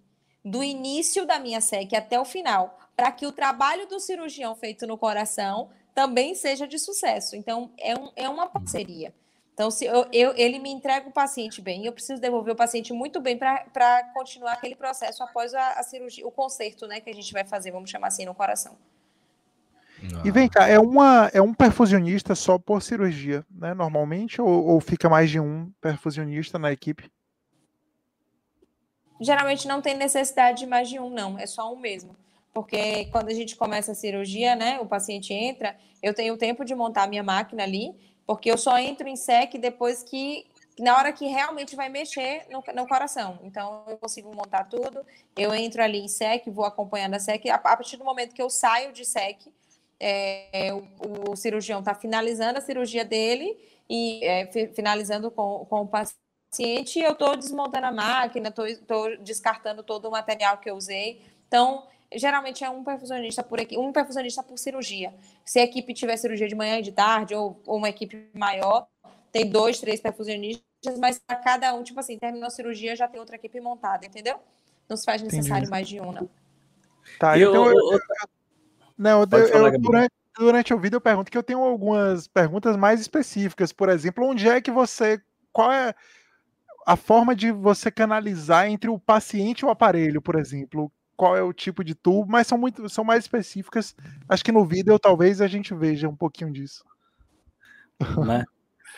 do 0.45 0.64
início 0.64 1.26
da 1.26 1.40
minha 1.40 1.61
SEC 1.61 1.95
até 1.95 2.20
o 2.20 2.26
final, 2.26 2.78
para 2.95 3.11
que 3.11 3.26
o 3.26 3.32
trabalho 3.32 3.88
do 3.88 3.99
cirurgião 3.99 4.56
feito 4.56 4.86
no 4.86 4.98
coração 4.98 5.70
também 5.94 6.36
seja 6.36 6.68
de 6.68 6.80
sucesso. 6.80 7.36
Então, 7.36 7.72
é, 7.78 7.95
um, 7.98 8.11
é 8.15 8.30
uma 8.30 8.48
parceria. 8.48 9.14
Então, 9.53 9.70
se 9.70 9.86
eu, 9.86 10.07
eu, 10.11 10.34
ele 10.36 10.57
me 10.57 10.72
entrega 10.72 11.07
o 11.07 11.11
paciente 11.11 11.61
bem, 11.61 11.86
eu 11.86 11.94
preciso 11.94 12.20
devolver 12.20 12.53
o 12.53 12.57
paciente 12.57 12.91
muito 12.91 13.22
bem 13.22 13.38
para 13.38 14.03
continuar 14.14 14.53
aquele 14.53 14.76
processo 14.76 15.22
após 15.24 15.53
a, 15.53 15.74
a 15.74 15.84
cirurgia, 15.84 16.26
o 16.26 16.32
conserto 16.32 16.88
né, 16.88 16.99
que 16.99 17.10
a 17.10 17.14
gente 17.14 17.32
vai 17.32 17.44
fazer, 17.44 17.72
vamos 17.72 17.90
chamar 17.90 18.07
assim, 18.07 18.26
no 18.26 18.34
coração. 18.34 18.76
E 20.26 20.32
vem 20.32 20.49
cá, 20.49 20.68
é, 20.68 20.78
uma, 20.78 21.30
é 21.34 21.41
um 21.41 21.53
perfusionista 21.53 22.36
só 22.36 22.57
por 22.57 22.82
cirurgia, 22.82 23.45
né? 23.49 23.74
Normalmente, 23.74 24.41
ou, 24.41 24.65
ou 24.65 24.82
fica 24.82 25.07
mais 25.07 25.30
de 25.30 25.40
um 25.40 25.72
perfusionista 25.80 26.60
na 26.60 26.74
equipe? 26.74 27.10
geralmente 29.24 29.68
não 29.68 29.82
tem 29.82 29.95
necessidade 29.95 30.60
de 30.60 30.65
mais 30.65 30.90
de 30.90 30.99
um, 30.99 31.10
não, 31.10 31.40
é 31.40 31.45
só 31.45 31.74
um 31.74 31.80
mesmo. 31.80 32.15
Porque 32.53 33.05
quando 33.05 33.30
a 33.30 33.34
gente 33.34 33.55
começa 33.55 33.93
a 33.93 33.95
cirurgia, 33.95 34.55
né, 34.55 34.80
o 34.80 34.85
paciente 34.85 35.34
entra, 35.34 35.75
eu 36.01 36.13
tenho 36.13 36.38
tempo 36.38 36.63
de 36.63 36.75
montar 36.75 37.07
minha 37.07 37.23
máquina 37.23 37.63
ali, 37.63 37.95
porque 38.27 38.51
eu 38.51 38.57
só 38.57 38.77
entro 38.77 39.07
em 39.07 39.15
SEC 39.15 39.57
depois 39.57 40.03
que 40.03 40.45
na 40.80 40.97
hora 40.97 41.13
que 41.13 41.25
realmente 41.25 41.75
vai 41.75 41.89
mexer 41.89 42.45
no, 42.49 42.63
no, 42.73 42.88
coração. 42.88 43.39
Então, 43.43 43.84
eu 43.88 43.97
consigo 43.97 44.34
montar 44.35 44.63
tudo, 44.65 45.05
eu 45.38 45.53
entro 45.53 45.84
ali 45.84 45.99
em 45.99 46.07
SEC, 46.07 46.49
vou 46.49 46.65
acompanhando 46.65 47.13
a 47.15 47.19
SEC, 47.19 47.49
a, 47.49 47.55
a 47.55 47.59
partir 47.59 47.97
do 47.97 48.03
momento 48.03 48.34
que 48.34 48.41
eu 48.41 48.49
saio 48.49 48.91
de 48.91 49.05
SEC, 49.05 49.51
é, 49.99 50.73
o, 50.73 51.31
o, 51.31 51.35
cirurgião 51.35 51.80
está 51.80 51.93
finalizando 51.93 52.57
a 52.57 52.61
cirurgia 52.61 53.05
dele 53.05 53.57
e 53.89 54.23
é, 54.25 54.45
finalizando 54.73 55.31
com, 55.31 55.65
com 55.65 55.81
o 55.81 55.88
paciente, 55.88 56.99
eu 56.99 57.13
estou 57.13 57.38
desmontando 57.38 57.85
a 57.85 57.91
máquina, 57.91 58.49
estou 58.49 59.17
descartando 59.17 59.84
todo 59.84 60.07
o 60.07 60.11
material 60.11 60.57
que 60.57 60.69
eu 60.69 60.75
usei. 60.75 61.21
Então, 61.47 61.88
geralmente 62.15 62.64
é 62.64 62.69
um 62.69 62.84
perfusionista 62.84 63.44
por 63.44 63.60
equipe, 63.60 63.80
um 63.80 63.91
perfusionista 63.91 64.44
por 64.44 64.57
cirurgia. 64.57 65.14
Se 65.45 65.60
a 65.60 65.64
equipe 65.64 65.94
tiver 65.94 66.18
cirurgia 66.18 66.48
de 66.48 66.56
manhã 66.56 66.80
e 66.80 66.81
de 66.81 66.91
tarde, 66.91 67.35
ou, 67.35 67.61
ou 67.65 67.77
uma 67.77 67.90
equipe 67.90 68.30
maior, 68.34 68.88
tem 69.31 69.49
dois, 69.49 69.80
três 69.80 69.99
perfusionistas, 69.99 70.99
mas 70.99 71.22
a 71.27 71.35
cada 71.35 71.73
um, 71.73 71.84
tipo 71.84 71.99
assim, 71.99 72.18
terminou 72.18 72.48
a 72.48 72.52
cirurgia, 72.52 72.95
já 72.95 73.07
tem 73.07 73.19
outra 73.19 73.35
equipe 73.35 73.60
montada, 73.60 74.06
entendeu? 74.06 74.40
Não 74.88 74.98
se 74.98 75.06
faz 75.06 75.22
necessário 75.22 75.64
Entendi. 75.64 75.72
mais 75.72 75.88
de 75.88 75.99
um, 75.99 76.11
não. 76.11 76.30
Tá, 77.19 77.38
eu, 77.38 77.49
então, 77.49 77.65
eu, 77.65 77.73
eu, 77.73 77.99
não, 78.98 79.22
eu, 79.22 79.48
eu 79.48 79.80
durante, 79.80 80.14
durante 80.38 80.73
o 80.73 80.80
vídeo 80.80 80.98
eu 80.98 81.02
pergunto 81.02 81.31
que 81.31 81.38
eu 81.38 81.44
tenho 81.44 81.60
algumas 81.60 82.27
perguntas 82.27 82.77
mais 82.77 83.02
específicas, 83.02 83.72
por 83.72 83.90
exemplo, 83.90 84.26
onde 84.26 84.48
é 84.48 84.61
que 84.61 84.72
você, 84.72 85.22
qual 85.52 85.72
é 85.72 85.94
a 86.85 86.95
forma 86.95 87.35
de 87.35 87.52
você 87.52 87.90
canalizar 87.90 88.68
entre 88.68 88.90
o 88.90 88.99
paciente 88.99 89.61
e 89.61 89.65
o 89.65 89.69
aparelho, 89.69 90.22
por 90.22 90.35
exemplo? 90.35 90.91
Qual 91.23 91.37
é 91.37 91.41
o 91.41 91.53
tipo 91.53 91.85
de 91.85 91.95
tubo, 91.95 92.29
mas 92.29 92.47
são 92.47 92.57
muito, 92.57 92.89
são 92.89 93.01
mais 93.01 93.23
específicas. 93.23 93.95
Acho 94.27 94.43
que 94.43 94.51
no 94.51 94.65
vídeo 94.65 94.99
talvez 94.99 95.39
a 95.39 95.47
gente 95.47 95.73
veja 95.73 96.09
um 96.09 96.15
pouquinho 96.17 96.51
disso. 96.51 96.83
Né? 98.27 98.43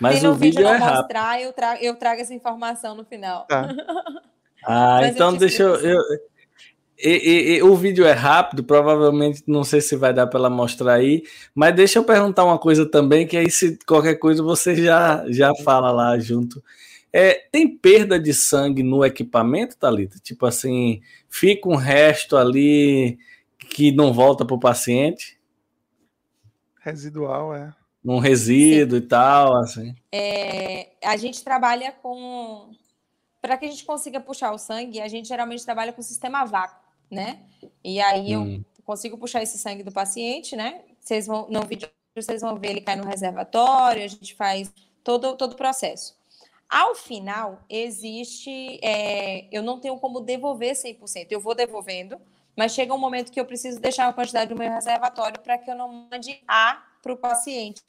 Mas 0.01 0.23
o 0.23 0.33
vídeo, 0.33 0.57
vídeo 0.63 0.67
é 0.67 0.79
mostrar, 0.79 1.21
rápido. 1.21 1.43
eu 1.43 1.53
trago, 1.53 1.83
eu 1.83 1.95
trago 1.95 2.21
essa 2.21 2.33
informação 2.33 2.95
no 2.95 3.05
final. 3.05 3.45
Tá. 3.45 3.67
Ah, 4.67 5.01
então 5.07 5.37
deixa 5.37 5.61
eu, 5.61 5.75
eu 5.75 6.01
e, 6.97 7.09
e, 7.09 7.57
e, 7.57 7.61
o 7.61 7.75
vídeo 7.75 8.03
é 8.03 8.13
rápido, 8.13 8.63
provavelmente 8.63 9.43
não 9.45 9.63
sei 9.63 9.79
se 9.79 9.95
vai 9.95 10.11
dar 10.11 10.25
para 10.25 10.39
ela 10.39 10.49
mostrar 10.49 10.93
aí, 10.93 11.21
mas 11.53 11.75
deixa 11.75 11.99
eu 11.99 12.03
perguntar 12.03 12.43
uma 12.43 12.57
coisa 12.57 12.83
também, 12.83 13.27
que 13.27 13.37
aí 13.37 13.51
se 13.51 13.77
qualquer 13.85 14.15
coisa 14.15 14.41
você 14.41 14.75
já, 14.75 15.23
já 15.29 15.53
fala 15.63 15.91
lá 15.91 16.17
junto. 16.17 16.63
É, 17.17 17.47
tem 17.49 17.65
perda 17.65 18.19
de 18.19 18.33
sangue 18.33 18.83
no 18.83 19.05
equipamento, 19.05 19.77
Thalita? 19.77 20.17
Tipo 20.19 20.45
assim, 20.45 20.99
fica 21.39 21.69
um 21.69 21.75
resto 21.75 22.37
ali 22.37 23.17
que 23.69 23.91
não 23.91 24.13
volta 24.13 24.45
para 24.45 24.55
o 24.55 24.59
paciente? 24.59 25.39
Residual, 26.81 27.53
é 27.53 27.73
num 28.05 28.19
resíduo 28.19 28.99
Sim. 28.99 29.03
e 29.03 29.07
tal, 29.07 29.57
assim. 29.57 29.95
É, 30.11 30.91
a 31.03 31.17
gente 31.17 31.43
trabalha 31.43 31.91
com. 31.91 32.69
Para 33.41 33.57
que 33.57 33.65
a 33.65 33.67
gente 33.67 33.83
consiga 33.83 34.19
puxar 34.19 34.51
o 34.51 34.59
sangue, 34.59 35.01
a 35.01 35.07
gente 35.07 35.27
geralmente 35.27 35.65
trabalha 35.65 35.91
com 35.91 36.01
o 36.01 36.03
sistema 36.03 36.45
vácuo, 36.45 36.79
né? 37.09 37.39
E 37.83 37.99
aí 37.99 38.37
hum. 38.37 38.63
eu 38.77 38.83
consigo 38.83 39.17
puxar 39.17 39.41
esse 39.41 39.57
sangue 39.57 39.81
do 39.81 39.91
paciente, 39.91 40.55
né? 40.55 40.81
Vocês 41.01 41.25
vão, 41.25 41.47
no 41.49 41.61
vídeo, 41.61 41.89
vocês 42.15 42.41
vão 42.41 42.55
ver 42.57 42.69
ele 42.69 42.81
cai 42.81 42.95
no 42.95 43.07
reservatório, 43.07 44.03
a 44.03 44.07
gente 44.07 44.35
faz 44.35 44.71
todo, 45.03 45.35
todo 45.35 45.53
o 45.53 45.57
processo. 45.57 46.15
Ao 46.69 46.95
final, 46.95 47.63
existe. 47.69 48.79
É, 48.81 49.47
eu 49.51 49.61
não 49.61 49.79
tenho 49.79 49.97
como 49.99 50.19
devolver 50.19 50.73
100%, 50.73 51.27
eu 51.31 51.39
vou 51.39 51.55
devolvendo, 51.55 52.19
mas 52.55 52.73
chega 52.73 52.93
um 52.93 52.97
momento 52.97 53.31
que 53.31 53.39
eu 53.39 53.45
preciso 53.45 53.79
deixar 53.79 54.07
uma 54.07 54.13
quantidade 54.13 54.53
do 54.53 54.57
meu 54.57 54.69
reservatório 54.69 55.39
para 55.41 55.57
que 55.57 55.69
eu 55.69 55.75
não 55.75 56.07
mande 56.11 56.41
A 56.47 56.83
para 57.01 57.13
o 57.13 57.17
paciente 57.17 57.83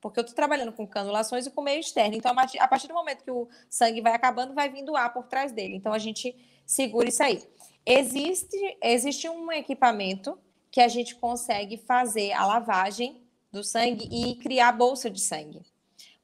porque 0.00 0.18
eu 0.18 0.22
estou 0.22 0.34
trabalhando 0.34 0.72
com 0.72 0.86
canulações 0.86 1.46
e 1.46 1.50
com 1.50 1.62
meio 1.62 1.80
externo. 1.80 2.14
Então, 2.14 2.32
a 2.32 2.68
partir 2.68 2.88
do 2.88 2.94
momento 2.94 3.24
que 3.24 3.30
o 3.30 3.48
sangue 3.68 4.00
vai 4.00 4.14
acabando, 4.14 4.54
vai 4.54 4.68
vindo 4.68 4.96
ar 4.96 5.12
por 5.12 5.26
trás 5.26 5.52
dele. 5.52 5.74
Então, 5.74 5.92
a 5.92 5.98
gente 5.98 6.36
segura 6.64 7.08
isso 7.08 7.22
aí. 7.22 7.42
Existe, 7.84 8.78
existe 8.82 9.28
um 9.28 9.50
equipamento 9.50 10.38
que 10.70 10.80
a 10.80 10.88
gente 10.88 11.16
consegue 11.16 11.78
fazer 11.78 12.32
a 12.32 12.46
lavagem 12.46 13.22
do 13.50 13.64
sangue 13.64 14.08
e 14.10 14.36
criar 14.36 14.72
bolsa 14.72 15.10
de 15.10 15.20
sangue. 15.20 15.62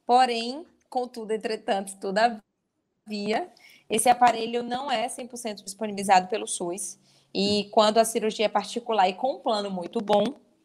Porém, 0.06 0.66
contudo, 0.94 1.32
entretanto, 1.32 1.96
todavia, 1.98 3.52
esse 3.90 4.08
aparelho 4.08 4.62
não 4.62 4.88
é 4.88 5.08
100% 5.08 5.64
disponibilizado 5.64 6.28
pelo 6.28 6.46
SUS. 6.46 7.00
E 7.34 7.68
quando 7.72 7.98
a 7.98 8.04
cirurgia 8.04 8.46
é 8.46 8.48
particular 8.48 9.08
e 9.08 9.14
com 9.14 9.34
um 9.34 9.38
plano 9.40 9.72
muito 9.72 10.00
bom, 10.00 10.22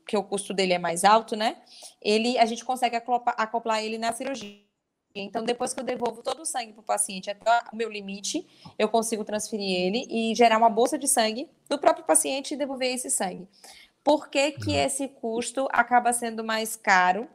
que 0.08 0.16
o 0.16 0.24
custo 0.24 0.54
dele 0.54 0.74
é 0.74 0.78
mais 0.78 1.04
alto, 1.04 1.36
né? 1.36 1.58
Ele, 2.00 2.38
a 2.38 2.46
gente 2.46 2.64
consegue 2.64 2.96
acoplar, 2.96 3.34
acoplar 3.40 3.84
ele 3.84 3.98
na 3.98 4.14
cirurgia. 4.14 4.60
Então, 5.16 5.44
depois 5.44 5.74
que 5.74 5.80
eu 5.80 5.84
devolvo 5.84 6.22
todo 6.22 6.44
o 6.44 6.46
sangue 6.46 6.74
para 6.74 6.82
o 6.82 6.86
paciente 6.86 7.32
até 7.32 7.64
o 7.74 7.76
meu 7.76 7.90
limite, 7.90 8.48
eu 8.78 8.88
consigo 8.88 9.26
transferir 9.26 9.82
ele 9.82 10.06
e 10.08 10.36
gerar 10.36 10.60
uma 10.60 10.70
bolsa 10.70 10.96
de 11.00 11.08
sangue 11.08 11.50
do 11.68 11.80
próprio 11.80 12.06
paciente 12.06 12.54
e 12.54 12.58
devolver 12.58 12.94
esse 12.94 13.10
sangue. 13.10 13.48
Por 14.04 14.30
que, 14.30 14.52
que 14.52 14.70
uhum. 14.70 14.76
esse 14.76 15.08
custo 15.08 15.68
acaba 15.72 16.14
sendo 16.14 16.44
mais 16.44 16.76
caro? 16.76 17.28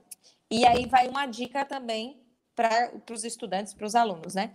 E 0.49 0.65
aí 0.65 0.87
vai 0.87 1.09
uma 1.09 1.27
dica 1.27 1.65
também 1.65 2.24
para 2.55 2.93
os 3.11 3.25
estudantes, 3.25 3.75
para 3.75 3.87
os 3.87 3.95
alunos, 3.95 4.35
né? 4.35 4.53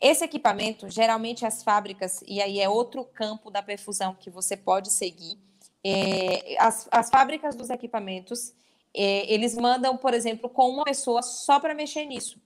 Esse 0.00 0.24
equipamento, 0.24 0.88
geralmente 0.88 1.44
as 1.44 1.62
fábricas, 1.62 2.22
e 2.26 2.40
aí 2.40 2.60
é 2.60 2.68
outro 2.68 3.04
campo 3.04 3.50
da 3.50 3.62
perfusão 3.62 4.14
que 4.14 4.30
você 4.30 4.56
pode 4.56 4.90
seguir, 4.90 5.36
é, 5.82 6.56
as, 6.58 6.88
as 6.90 7.10
fábricas 7.10 7.56
dos 7.56 7.70
equipamentos, 7.70 8.52
é, 8.94 9.32
eles 9.32 9.54
mandam, 9.54 9.96
por 9.96 10.14
exemplo, 10.14 10.48
com 10.48 10.68
uma 10.68 10.84
pessoa 10.84 11.22
só 11.22 11.58
para 11.58 11.74
mexer 11.74 12.04
nisso, 12.04 12.40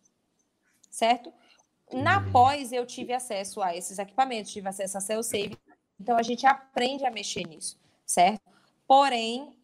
certo? 0.90 1.32
Na 1.92 2.18
uhum. 2.18 2.32
pós, 2.32 2.72
eu 2.72 2.86
tive 2.86 3.12
acesso 3.12 3.60
a 3.60 3.76
esses 3.76 3.98
equipamentos, 3.98 4.52
tive 4.52 4.68
acesso 4.68 4.96
a 4.96 5.00
Cell 5.00 5.22
Save, 5.22 5.58
então 6.00 6.16
a 6.16 6.22
gente 6.22 6.46
aprende 6.46 7.04
a 7.04 7.10
mexer 7.10 7.46
nisso, 7.46 7.78
certo? 8.06 8.40
Porém, 8.86 9.54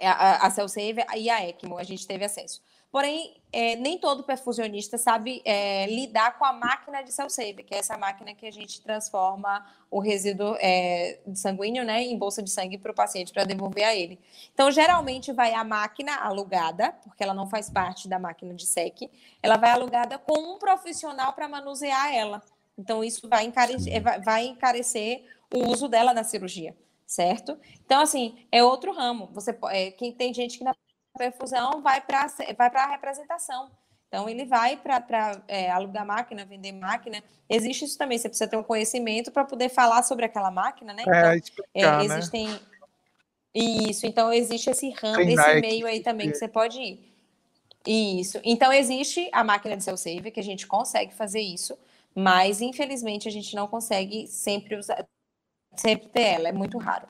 a, 0.00 0.46
a 0.46 0.50
Cell 0.50 0.68
Save 0.68 1.04
e 1.16 1.30
a 1.30 1.48
ECMO, 1.48 1.78
a 1.78 1.82
gente 1.82 2.06
teve 2.06 2.24
acesso. 2.24 2.62
Porém, 2.96 3.34
é, 3.52 3.76
nem 3.76 3.98
todo 3.98 4.22
perfusionista 4.22 4.96
sabe 4.96 5.42
é, 5.44 5.84
lidar 5.84 6.38
com 6.38 6.46
a 6.46 6.52
máquina 6.54 7.02
de 7.02 7.12
cell 7.12 7.28
save, 7.28 7.62
que 7.62 7.74
é 7.74 7.78
essa 7.80 7.98
máquina 7.98 8.34
que 8.34 8.46
a 8.46 8.50
gente 8.50 8.80
transforma 8.80 9.66
o 9.90 10.00
resíduo 10.00 10.56
é, 10.58 11.20
sanguíneo 11.34 11.84
né, 11.84 12.02
em 12.02 12.16
bolsa 12.16 12.42
de 12.42 12.48
sangue 12.48 12.78
para 12.78 12.92
o 12.92 12.94
paciente 12.94 13.34
para 13.34 13.44
devolver 13.44 13.84
a 13.84 13.94
ele. 13.94 14.18
Então, 14.54 14.70
geralmente 14.70 15.30
vai 15.30 15.52
a 15.52 15.62
máquina 15.62 16.16
alugada, 16.16 16.90
porque 17.04 17.22
ela 17.22 17.34
não 17.34 17.46
faz 17.46 17.68
parte 17.68 18.08
da 18.08 18.18
máquina 18.18 18.54
de 18.54 18.64
SEC, 18.64 19.10
ela 19.42 19.58
vai 19.58 19.72
alugada 19.72 20.18
com 20.18 20.54
um 20.54 20.58
profissional 20.58 21.34
para 21.34 21.46
manusear 21.46 22.14
ela. 22.14 22.42
Então, 22.78 23.04
isso 23.04 23.28
vai 23.28 23.44
encarecer, 23.44 24.02
vai 24.24 24.46
encarecer 24.46 25.22
o 25.54 25.70
uso 25.70 25.86
dela 25.86 26.14
na 26.14 26.24
cirurgia 26.24 26.74
certo? 27.06 27.56
Então, 27.84 28.00
assim, 28.00 28.34
é 28.50 28.64
outro 28.64 28.92
ramo. 28.92 29.30
Você 29.32 29.56
é, 29.70 29.92
quem 29.92 30.12
tem 30.12 30.34
gente 30.34 30.58
que 30.58 30.64
na 30.64 30.74
perfusão 31.16 31.82
vai 31.82 32.00
para 32.00 32.26
vai 32.56 32.70
a 32.74 32.86
representação. 32.86 33.70
Então, 34.08 34.28
ele 34.28 34.44
vai 34.44 34.76
para 34.76 35.42
é, 35.48 35.70
alugar 35.70 36.06
máquina, 36.06 36.44
vender 36.44 36.72
máquina. 36.72 37.22
Existe 37.48 37.84
isso 37.84 37.98
também, 37.98 38.16
você 38.18 38.28
precisa 38.28 38.48
ter 38.48 38.56
um 38.56 38.62
conhecimento 38.62 39.32
para 39.32 39.44
poder 39.44 39.68
falar 39.68 40.02
sobre 40.02 40.24
aquela 40.24 40.50
máquina, 40.50 40.92
né? 40.92 41.02
É, 41.06 41.10
então, 41.10 41.34
explicar, 41.34 42.00
é, 42.00 42.04
existem. 42.04 42.48
Né? 42.48 42.60
Isso, 43.58 44.06
então 44.06 44.30
existe 44.32 44.68
esse 44.68 44.90
ramo, 44.90 45.20
esse 45.20 45.60
meio 45.60 45.86
aí 45.86 46.00
também 46.00 46.30
que 46.30 46.36
você 46.36 46.46
pode 46.46 46.78
ir. 46.78 47.12
Isso. 47.86 48.38
Então, 48.44 48.72
existe 48.72 49.28
a 49.32 49.42
máquina 49.42 49.76
de 49.76 49.82
seu 49.82 49.96
save, 49.96 50.30
que 50.30 50.40
a 50.40 50.42
gente 50.42 50.66
consegue 50.66 51.14
fazer 51.14 51.40
isso, 51.40 51.76
mas 52.14 52.60
infelizmente 52.60 53.28
a 53.28 53.30
gente 53.30 53.54
não 53.54 53.66
consegue 53.66 54.26
sempre 54.26 54.76
usar, 54.76 55.06
sempre 55.74 56.08
ter 56.08 56.22
ela, 56.22 56.48
é 56.48 56.52
muito 56.52 56.78
raro. 56.78 57.08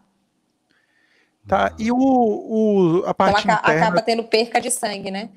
Tá, 1.47 1.73
e 1.79 1.93
o, 1.93 1.97
o 1.97 3.05
a 3.07 3.15
parte 3.15 3.45
então, 3.45 3.55
interna... 3.55 3.87
acaba 3.87 4.03
tendo 4.03 4.25
perca 4.25 4.61
de 4.61 4.71
sangue, 4.71 5.11
né? 5.11 5.31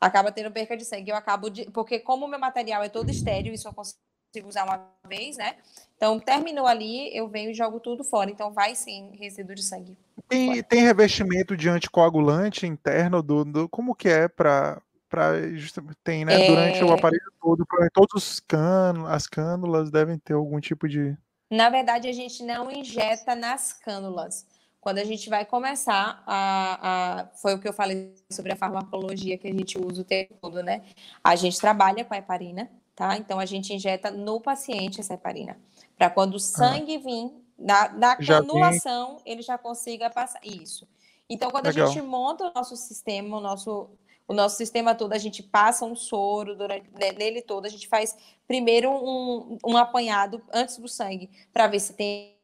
Acaba 0.00 0.30
tendo 0.30 0.50
perca 0.50 0.76
de 0.76 0.84
sangue. 0.84 1.10
Eu 1.10 1.16
acabo 1.16 1.50
de. 1.50 1.64
Porque, 1.72 1.98
como 1.98 2.24
o 2.24 2.28
meu 2.28 2.38
material 2.38 2.82
é 2.82 2.88
todo 2.88 3.10
estéreo, 3.10 3.52
isso 3.52 3.66
eu 3.66 3.72
consigo 3.72 4.48
usar 4.48 4.64
uma 4.64 4.88
vez, 5.08 5.36
né? 5.36 5.56
Então, 5.96 6.18
terminou 6.20 6.66
ali, 6.66 7.14
eu 7.14 7.28
venho 7.28 7.50
e 7.50 7.54
jogo 7.54 7.80
tudo 7.80 8.04
fora. 8.04 8.30
Então, 8.30 8.52
vai 8.52 8.76
sim 8.76 9.10
resíduo 9.18 9.54
de 9.54 9.62
sangue. 9.62 9.98
Tem, 10.28 10.62
tem 10.62 10.82
revestimento 10.82 11.56
de 11.56 11.68
anticoagulante 11.68 12.64
interno 12.64 13.20
do, 13.20 13.44
do 13.44 13.68
como 13.68 13.94
que 13.94 14.08
é 14.08 14.28
para 14.28 14.80
para 15.08 15.32
tem, 16.04 16.24
né? 16.24 16.40
É... 16.40 16.46
Durante 16.46 16.84
o 16.84 16.92
aparelho 16.92 17.32
todo, 17.42 17.66
todos 17.92 18.14
os 18.14 18.38
cânulas, 18.38 19.12
as 19.12 19.26
cânulas 19.26 19.90
devem 19.90 20.16
ter 20.16 20.34
algum 20.34 20.60
tipo 20.60 20.88
de. 20.88 21.18
Na 21.50 21.68
verdade, 21.68 22.06
a 22.06 22.12
gente 22.12 22.44
não 22.44 22.70
injeta 22.70 23.34
nas 23.34 23.72
cânulas 23.72 24.46
quando 24.80 24.98
a 24.98 25.04
gente 25.04 25.28
vai 25.28 25.44
começar 25.44 26.22
a, 26.26 27.20
a, 27.20 27.26
Foi 27.36 27.54
o 27.54 27.58
que 27.58 27.68
eu 27.68 27.72
falei 27.72 28.14
sobre 28.30 28.52
a 28.52 28.56
farmacologia 28.56 29.36
que 29.36 29.46
a 29.46 29.52
gente 29.52 29.78
usa 29.78 30.00
o 30.00 30.04
tempo 30.04 30.34
todo, 30.40 30.62
né? 30.62 30.82
A 31.22 31.36
gente 31.36 31.60
trabalha 31.60 32.04
com 32.04 32.14
a 32.14 32.16
heparina, 32.16 32.70
tá? 32.96 33.16
Então 33.16 33.38
a 33.38 33.44
gente 33.44 33.74
injeta 33.74 34.10
no 34.10 34.40
paciente 34.40 35.00
essa 35.00 35.14
heparina, 35.14 35.58
para 35.96 36.08
quando 36.08 36.34
o 36.34 36.36
ah. 36.36 36.40
sangue 36.40 36.96
ah. 36.96 37.00
vir 37.00 37.30
da, 37.58 37.88
da 37.88 38.16
canulação, 38.16 39.18
ele 39.26 39.42
já 39.42 39.58
consiga 39.58 40.08
passar 40.08 40.40
isso. 40.42 40.88
Então 41.28 41.50
quando 41.50 41.66
Legal. 41.66 41.86
a 41.86 41.90
gente 41.90 42.02
monta 42.02 42.44
o 42.44 42.52
nosso 42.54 42.74
sistema, 42.76 43.36
o 43.36 43.40
nosso 43.40 43.90
o 44.26 44.32
nosso 44.32 44.56
sistema 44.56 44.94
todo, 44.94 45.12
a 45.12 45.18
gente 45.18 45.42
passa 45.42 45.84
um 45.84 45.96
soro 45.96 46.54
durante, 46.54 46.88
né, 46.92 47.10
nele 47.10 47.42
todo, 47.42 47.66
a 47.66 47.68
gente 47.68 47.88
faz 47.88 48.16
primeiro 48.46 48.88
um, 48.88 49.58
um 49.66 49.76
apanhado 49.76 50.40
antes 50.52 50.78
do 50.78 50.86
sangue, 50.86 51.28
para 51.52 51.66
ver 51.66 51.80
se 51.80 51.94
tem 51.94 52.38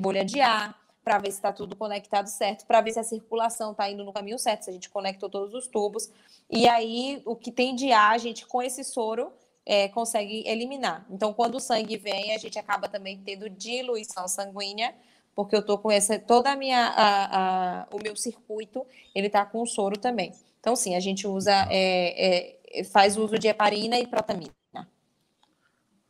bolha 0.00 0.24
de 0.24 0.40
ar, 0.40 0.74
para 1.06 1.18
ver 1.18 1.30
se 1.30 1.38
está 1.38 1.52
tudo 1.52 1.76
conectado 1.76 2.26
certo, 2.26 2.66
para 2.66 2.80
ver 2.80 2.90
se 2.90 2.98
a 2.98 3.04
circulação 3.04 3.70
está 3.70 3.88
indo 3.88 4.02
no 4.02 4.12
caminho 4.12 4.40
certo, 4.40 4.64
se 4.64 4.70
a 4.70 4.72
gente 4.72 4.90
conectou 4.90 5.30
todos 5.30 5.54
os 5.54 5.68
tubos. 5.68 6.10
E 6.50 6.68
aí, 6.68 7.22
o 7.24 7.36
que 7.36 7.52
tem 7.52 7.76
de 7.76 7.92
ar, 7.92 8.10
a 8.10 8.18
gente, 8.18 8.44
com 8.44 8.60
esse 8.60 8.82
soro, 8.82 9.32
é, 9.64 9.86
consegue 9.86 10.42
eliminar. 10.48 11.06
Então, 11.08 11.32
quando 11.32 11.54
o 11.54 11.60
sangue 11.60 11.96
vem, 11.96 12.34
a 12.34 12.38
gente 12.38 12.58
acaba 12.58 12.88
também 12.88 13.22
tendo 13.24 13.48
diluição 13.48 14.26
sanguínea, 14.26 14.92
porque 15.32 15.54
eu 15.54 15.60
estou 15.60 15.78
com 15.78 15.92
essa, 15.92 16.18
toda 16.18 16.50
a 16.50 16.56
minha, 16.56 16.88
a, 16.88 17.82
a, 17.82 17.86
o 17.92 18.02
meu 18.02 18.16
circuito, 18.16 18.84
ele 19.14 19.28
está 19.28 19.46
com 19.46 19.64
soro 19.64 19.96
também. 19.96 20.32
Então, 20.58 20.74
sim, 20.74 20.96
a 20.96 21.00
gente 21.00 21.24
usa, 21.24 21.68
é, 21.70 22.80
é, 22.80 22.82
faz 22.82 23.16
uso 23.16 23.38
de 23.38 23.46
heparina 23.46 23.96
e 23.96 24.08
protamina. 24.08 24.50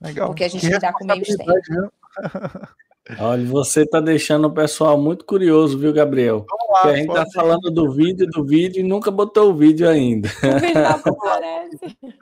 Legal. 0.01 0.29
Porque 0.29 0.45
a 0.45 0.49
gente 0.49 0.67
dá 0.79 0.91
com 0.91 1.05
meio 1.05 1.21
externo. 1.21 1.93
Olha, 3.19 3.45
você 3.45 3.83
está 3.83 4.01
deixando 4.01 4.47
o 4.47 4.53
pessoal 4.53 4.99
muito 5.01 5.25
curioso, 5.25 5.79
viu, 5.79 5.93
Gabriel? 5.93 6.45
Lá, 6.71 6.81
Porque 6.81 6.89
a 6.89 6.97
gente 6.97 7.09
está 7.09 7.27
falando 7.33 7.71
do 7.71 7.93
vídeo, 7.93 8.27
do 8.27 8.45
vídeo 8.45 8.81
e 8.81 8.83
nunca 8.83 9.11
botou 9.11 9.51
o 9.51 9.55
vídeo 9.55 9.89
ainda. 9.89 10.29
O 10.29 10.61
vídeo 10.61 10.83
não 10.83 11.13
aparece. 11.13 11.97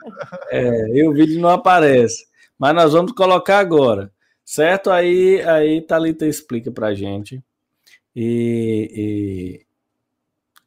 É, 0.49 0.89
e 0.89 1.07
o 1.07 1.13
vídeo 1.13 1.41
não 1.41 1.49
aparece. 1.49 2.27
Mas 2.57 2.73
nós 2.75 2.93
vamos 2.93 3.11
colocar 3.11 3.59
agora, 3.59 4.11
certo? 4.43 4.89
Aí, 4.89 5.41
aí 5.41 5.81
Thalita 5.81 6.25
explica 6.25 6.71
para 6.71 6.93
gente. 6.93 7.43
E, 8.15 9.64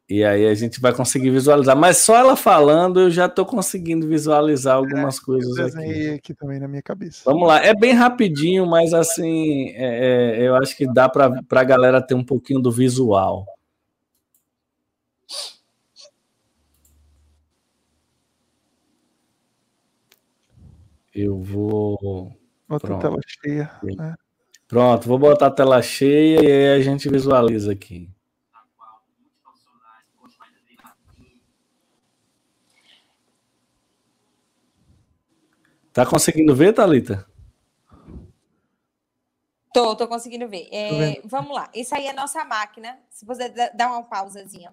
e 0.09 0.25
aí 0.25 0.47
a 0.47 0.55
gente 0.55 0.81
vai 0.81 0.95
conseguir 0.95 1.29
visualizar. 1.31 1.77
Mas 1.77 1.99
só 1.99 2.17
ela 2.17 2.35
falando, 2.35 2.99
eu 2.99 3.11
já 3.11 3.27
estou 3.27 3.45
conseguindo 3.45 4.09
visualizar 4.09 4.77
algumas 4.77 5.19
é, 5.19 5.21
coisas 5.21 5.59
eu 5.59 5.67
aqui. 5.67 6.11
aqui 6.11 6.35
também 6.35 6.59
na 6.59 6.67
minha 6.67 6.81
cabeça. 6.81 7.23
Vamos 7.27 7.47
lá. 7.47 7.63
É 7.63 7.75
bem 7.75 7.93
rapidinho, 7.93 8.67
mas 8.67 8.95
assim, 8.95 9.69
é, 9.75 10.39
é 10.39 10.49
eu 10.49 10.55
acho 10.57 10.75
que 10.75 10.91
dá 10.91 11.11
para 11.11 11.43
a 11.51 11.65
galera 11.65 12.01
ter 12.01 12.15
um 12.15 12.25
pouquinho 12.25 12.59
do 12.59 12.73
visual. 12.73 13.47
Eu 21.15 21.39
vou. 21.43 22.33
Bota 22.67 22.95
a 22.95 22.99
tela 22.99 23.21
cheia. 23.27 23.71
Né? 23.83 24.15
Pronto, 24.67 25.07
vou 25.07 25.19
botar 25.19 25.49
a 25.49 25.51
tela 25.51 25.83
cheia 25.83 26.41
e 26.43 26.47
aí 26.47 26.81
a 26.81 26.81
gente 26.81 27.11
visualiza 27.11 27.73
aqui. 27.73 28.09
Tá 35.99 36.07
conseguindo 36.07 36.55
ver, 36.55 36.73
Thalita? 36.73 37.27
Tô, 39.75 39.97
tô 39.97 40.07
conseguindo 40.07 40.49
ver. 40.49 40.69
É, 40.71 41.21
vamos 41.25 41.53
lá. 41.53 41.69
Isso 41.75 41.93
aí 41.93 42.07
é 42.07 42.11
a 42.11 42.15
nossa 42.15 42.45
máquina. 42.45 42.97
Se 43.11 43.27
você 43.27 43.49
dar 43.49 43.89
uma 43.91 44.05
pausazinha. 44.05 44.73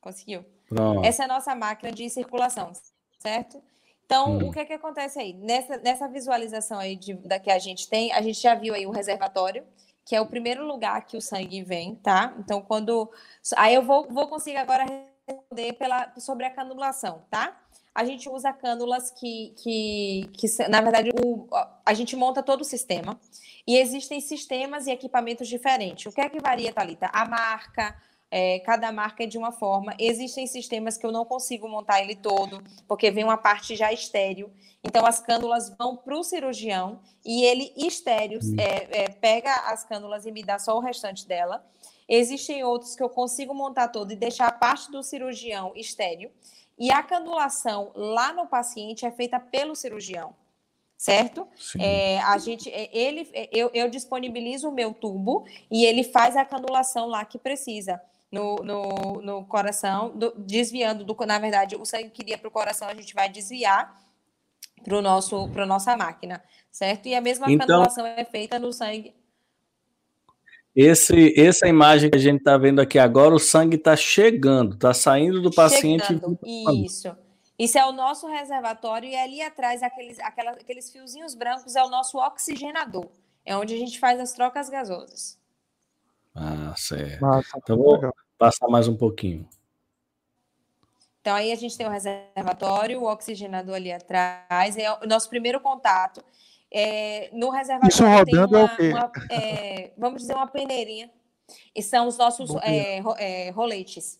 Conseguiu? 0.00 0.42
Pronto. 0.70 1.04
Essa 1.04 1.24
é 1.24 1.26
a 1.26 1.28
nossa 1.28 1.54
máquina 1.54 1.92
de 1.92 2.08
circulação, 2.08 2.72
certo? 3.18 3.62
Então, 4.06 4.38
hum. 4.38 4.48
o 4.48 4.50
que 4.50 4.60
é 4.60 4.64
que 4.64 4.72
acontece 4.72 5.18
aí? 5.18 5.34
Nessa, 5.34 5.76
nessa 5.76 6.08
visualização 6.08 6.78
aí 6.78 6.96
de, 6.96 7.12
da 7.16 7.38
que 7.38 7.50
a 7.50 7.58
gente 7.58 7.86
tem, 7.86 8.10
a 8.10 8.22
gente 8.22 8.40
já 8.40 8.54
viu 8.54 8.72
aí 8.72 8.86
o 8.86 8.90
reservatório, 8.90 9.64
que 10.06 10.16
é 10.16 10.22
o 10.22 10.26
primeiro 10.26 10.66
lugar 10.66 11.04
que 11.04 11.18
o 11.18 11.20
sangue 11.20 11.62
vem, 11.62 11.96
tá? 11.96 12.34
Então, 12.38 12.62
quando. 12.62 13.10
Aí 13.58 13.74
eu 13.74 13.82
vou, 13.82 14.08
vou 14.08 14.26
conseguir 14.26 14.56
agora 14.56 14.86
responder 15.28 15.74
pela, 15.74 16.18
sobre 16.18 16.46
a 16.46 16.50
canulação, 16.50 17.26
tá? 17.30 17.60
A 17.94 18.04
gente 18.04 18.28
usa 18.28 18.52
cânulas 18.52 19.10
que, 19.10 19.54
que, 19.62 20.30
que 20.32 20.68
na 20.68 20.80
verdade, 20.80 21.10
o, 21.22 21.46
a 21.84 21.92
gente 21.94 22.16
monta 22.16 22.42
todo 22.42 22.62
o 22.62 22.64
sistema 22.64 23.20
e 23.66 23.76
existem 23.76 24.20
sistemas 24.20 24.86
e 24.86 24.90
equipamentos 24.90 25.46
diferentes. 25.46 26.06
O 26.06 26.12
que 26.12 26.20
é 26.20 26.28
que 26.28 26.40
varia, 26.40 26.72
Thalita? 26.72 27.10
A 27.12 27.26
marca, 27.26 27.94
é, 28.30 28.60
cada 28.60 28.90
marca 28.90 29.24
é 29.24 29.26
de 29.26 29.36
uma 29.36 29.52
forma. 29.52 29.94
Existem 29.98 30.46
sistemas 30.46 30.96
que 30.96 31.04
eu 31.04 31.12
não 31.12 31.24
consigo 31.24 31.68
montar 31.68 32.00
ele 32.00 32.16
todo, 32.16 32.62
porque 32.88 33.10
vem 33.10 33.24
uma 33.24 33.36
parte 33.36 33.76
já 33.76 33.92
estéreo. 33.92 34.50
Então, 34.82 35.04
as 35.04 35.20
cânulas 35.20 35.68
vão 35.76 35.96
para 35.96 36.18
o 36.18 36.24
cirurgião 36.24 37.00
e 37.24 37.44
ele, 37.44 37.72
estéreo, 37.76 38.40
hum. 38.42 38.56
é, 38.58 39.02
é, 39.02 39.08
pega 39.10 39.54
as 39.70 39.84
cânulas 39.84 40.24
e 40.24 40.32
me 40.32 40.42
dá 40.42 40.58
só 40.58 40.74
o 40.76 40.80
restante 40.80 41.28
dela. 41.28 41.64
Existem 42.08 42.64
outros 42.64 42.96
que 42.96 43.02
eu 43.02 43.10
consigo 43.10 43.54
montar 43.54 43.88
todo 43.88 44.12
e 44.12 44.16
deixar 44.16 44.48
a 44.48 44.52
parte 44.52 44.90
do 44.90 45.02
cirurgião 45.02 45.72
estéreo. 45.76 46.30
E 46.78 46.90
a 46.90 47.02
canulação 47.02 47.92
lá 47.94 48.32
no 48.32 48.46
paciente 48.46 49.04
é 49.06 49.10
feita 49.10 49.38
pelo 49.38 49.74
cirurgião, 49.74 50.34
certo? 50.96 51.46
É, 51.78 52.20
a 52.20 52.38
gente, 52.38 52.70
é, 52.70 52.88
ele, 52.96 53.28
é, 53.32 53.48
eu, 53.52 53.70
eu 53.74 53.88
disponibilizo 53.88 54.68
o 54.68 54.72
meu 54.72 54.92
tubo 54.92 55.46
e 55.70 55.84
ele 55.84 56.02
faz 56.02 56.36
a 56.36 56.44
canulação 56.44 57.06
lá 57.06 57.24
que 57.24 57.38
precisa. 57.38 58.00
No, 58.30 58.56
no, 58.56 59.20
no 59.20 59.44
coração, 59.44 60.10
do, 60.16 60.32
desviando 60.38 61.04
do, 61.04 61.14
na 61.26 61.38
verdade, 61.38 61.76
o 61.76 61.84
sangue 61.84 62.08
que 62.08 62.22
iria 62.22 62.38
para 62.38 62.48
o 62.48 62.50
coração, 62.50 62.88
a 62.88 62.94
gente 62.94 63.14
vai 63.14 63.28
desviar 63.28 63.94
para 64.82 65.02
nosso, 65.02 65.48
para 65.50 65.66
nossa 65.66 65.94
máquina, 65.96 66.42
certo? 66.70 67.06
E 67.06 67.14
a 67.14 67.20
mesma 67.20 67.52
então, 67.52 67.66
canulação 67.66 68.06
é 68.06 68.24
feita 68.24 68.58
no 68.58 68.72
sangue. 68.72 69.14
Esse, 70.74 71.38
essa 71.38 71.68
imagem 71.68 72.10
que 72.10 72.16
a 72.16 72.20
gente 72.20 72.38
está 72.38 72.56
vendo 72.56 72.80
aqui 72.80 72.98
agora, 72.98 73.34
o 73.34 73.38
sangue 73.38 73.76
está 73.76 73.94
chegando, 73.94 74.74
está 74.74 74.94
saindo 74.94 75.42
do 75.42 75.50
paciente. 75.50 76.06
Chegando, 76.06 76.38
isso. 76.84 77.14
Isso 77.58 77.78
é 77.78 77.86
o 77.86 77.92
nosso 77.92 78.26
reservatório 78.26 79.08
e 79.08 79.14
ali 79.14 79.42
atrás, 79.42 79.82
aqueles, 79.82 80.18
aquelas, 80.18 80.56
aqueles 80.56 80.90
fiozinhos 80.90 81.34
brancos, 81.34 81.76
é 81.76 81.84
o 81.84 81.90
nosso 81.90 82.18
oxigenador. 82.18 83.08
É 83.44 83.56
onde 83.56 83.74
a 83.74 83.76
gente 83.76 83.98
faz 83.98 84.18
as 84.18 84.32
trocas 84.32 84.70
gasosas. 84.70 85.38
Ah, 86.34 86.74
certo. 86.76 87.20
Nossa, 87.20 87.50
então 87.56 87.76
vou 87.76 87.94
legal. 87.94 88.14
passar 88.38 88.66
mais 88.68 88.88
um 88.88 88.96
pouquinho. 88.96 89.46
Então 91.20 91.34
aí 91.36 91.52
a 91.52 91.56
gente 91.56 91.76
tem 91.76 91.86
o 91.86 91.90
reservatório, 91.90 93.00
o 93.00 93.04
oxigenador 93.04 93.76
ali 93.76 93.92
atrás, 93.92 94.76
é 94.76 94.90
o 94.90 95.06
nosso 95.06 95.28
primeiro 95.28 95.60
contato. 95.60 96.24
É, 96.74 97.28
no 97.32 97.50
reservatório 97.50 97.92
Isso 97.92 98.04
rodando 98.04 98.56
uma, 98.56 98.60
é 98.60 98.64
o 98.64 98.76
quê? 98.76 98.88
Uma, 98.90 99.12
é, 99.30 99.90
vamos 99.96 100.22
dizer, 100.22 100.34
uma 100.34 100.46
peneirinha. 100.46 101.10
E 101.74 101.82
são 101.82 102.08
os 102.08 102.16
nossos 102.16 102.50
é, 102.62 103.02
é, 103.18 103.50
roletes. 103.50 104.18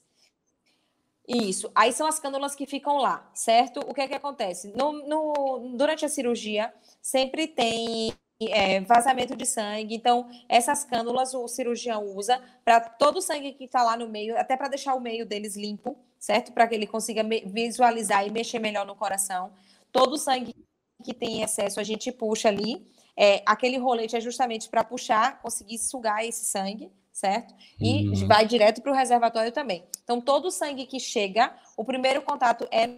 Isso. 1.26 1.70
Aí 1.74 1.92
são 1.92 2.06
as 2.06 2.18
cânulas 2.18 2.54
que 2.54 2.66
ficam 2.66 2.98
lá, 2.98 3.30
certo? 3.32 3.80
O 3.88 3.94
que 3.94 4.00
é 4.00 4.08
que 4.08 4.14
acontece? 4.14 4.72
No, 4.76 4.92
no 5.06 5.76
durante 5.76 6.04
a 6.04 6.08
cirurgia, 6.08 6.72
sempre 7.00 7.46
tem 7.46 8.12
é, 8.40 8.80
vazamento 8.80 9.36
de 9.36 9.46
sangue. 9.46 9.94
Então, 9.94 10.28
essas 10.48 10.84
cânulas 10.84 11.32
o 11.32 11.46
cirurgião 11.48 12.04
usa 12.16 12.40
para 12.64 12.80
todo 12.80 13.18
o 13.18 13.22
sangue 13.22 13.52
que 13.52 13.64
está 13.64 13.82
lá 13.82 13.96
no 13.96 14.08
meio, 14.08 14.38
até 14.38 14.56
para 14.56 14.68
deixar 14.68 14.94
o 14.94 15.00
meio 15.00 15.24
deles 15.24 15.56
limpo, 15.56 15.96
certo? 16.18 16.52
Para 16.52 16.66
que 16.66 16.74
ele 16.74 16.86
consiga 16.86 17.22
visualizar 17.46 18.26
e 18.26 18.30
mexer 18.30 18.58
melhor 18.58 18.84
no 18.84 18.96
coração. 18.96 19.52
Todo 19.92 20.14
o 20.14 20.18
sangue 20.18 20.54
que 21.02 21.12
tem 21.12 21.42
excesso, 21.42 21.80
a 21.80 21.84
gente 21.84 22.10
puxa 22.10 22.48
ali. 22.48 22.86
É, 23.16 23.42
aquele 23.44 23.76
rolete 23.76 24.16
é 24.16 24.20
justamente 24.20 24.68
para 24.68 24.82
puxar, 24.82 25.42
conseguir 25.42 25.78
sugar 25.78 26.24
esse 26.24 26.46
sangue, 26.46 26.90
certo? 27.12 27.54
E 27.78 28.08
uhum. 28.08 28.26
vai 28.26 28.46
direto 28.46 28.80
para 28.80 28.92
o 28.92 28.94
reservatório 28.94 29.52
também. 29.52 29.84
Então, 30.02 30.20
todo 30.20 30.46
o 30.46 30.50
sangue 30.50 30.86
que 30.86 30.98
chega, 30.98 31.54
o 31.76 31.84
primeiro 31.84 32.22
contato 32.22 32.66
é 32.70 32.88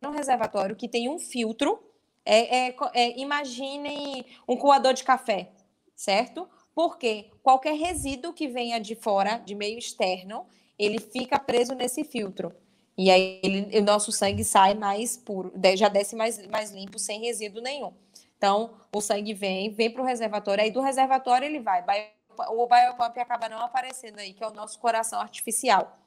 no 0.00 0.10
reservatório, 0.10 0.74
que 0.74 0.88
tem 0.88 1.08
um 1.08 1.18
filtro. 1.18 1.78
É, 2.24 2.68
é, 2.68 2.76
é, 2.94 3.20
imaginem 3.20 4.24
um 4.48 4.56
coador 4.56 4.92
de 4.92 5.04
café, 5.04 5.52
certo? 5.94 6.48
Porque 6.74 7.30
qualquer 7.42 7.74
resíduo 7.74 8.32
que 8.32 8.48
venha 8.48 8.78
de 8.78 8.94
fora, 8.94 9.38
de 9.38 9.54
meio 9.54 9.78
externo, 9.78 10.46
ele 10.78 10.98
fica 10.98 11.38
preso 11.38 11.74
nesse 11.74 12.04
filtro. 12.04 12.54
E 13.00 13.10
aí 13.10 13.40
ele, 13.42 13.78
o 13.78 13.82
nosso 13.82 14.12
sangue 14.12 14.44
sai 14.44 14.74
mais 14.74 15.16
puro, 15.16 15.50
já 15.74 15.88
desce 15.88 16.14
mais, 16.14 16.46
mais 16.48 16.70
limpo, 16.70 16.98
sem 16.98 17.18
resíduo 17.18 17.62
nenhum. 17.62 17.94
Então, 18.36 18.74
o 18.94 19.00
sangue 19.00 19.32
vem, 19.32 19.70
vem 19.70 19.90
para 19.90 20.02
o 20.02 20.04
reservatório, 20.04 20.62
aí 20.62 20.70
do 20.70 20.82
reservatório 20.82 21.46
ele 21.46 21.60
vai. 21.60 21.82
O 22.50 22.66
biopump 22.66 23.18
acaba 23.18 23.48
não 23.48 23.58
aparecendo 23.60 24.18
aí, 24.18 24.34
que 24.34 24.44
é 24.44 24.46
o 24.46 24.52
nosso 24.52 24.78
coração 24.78 25.18
artificial. 25.18 25.98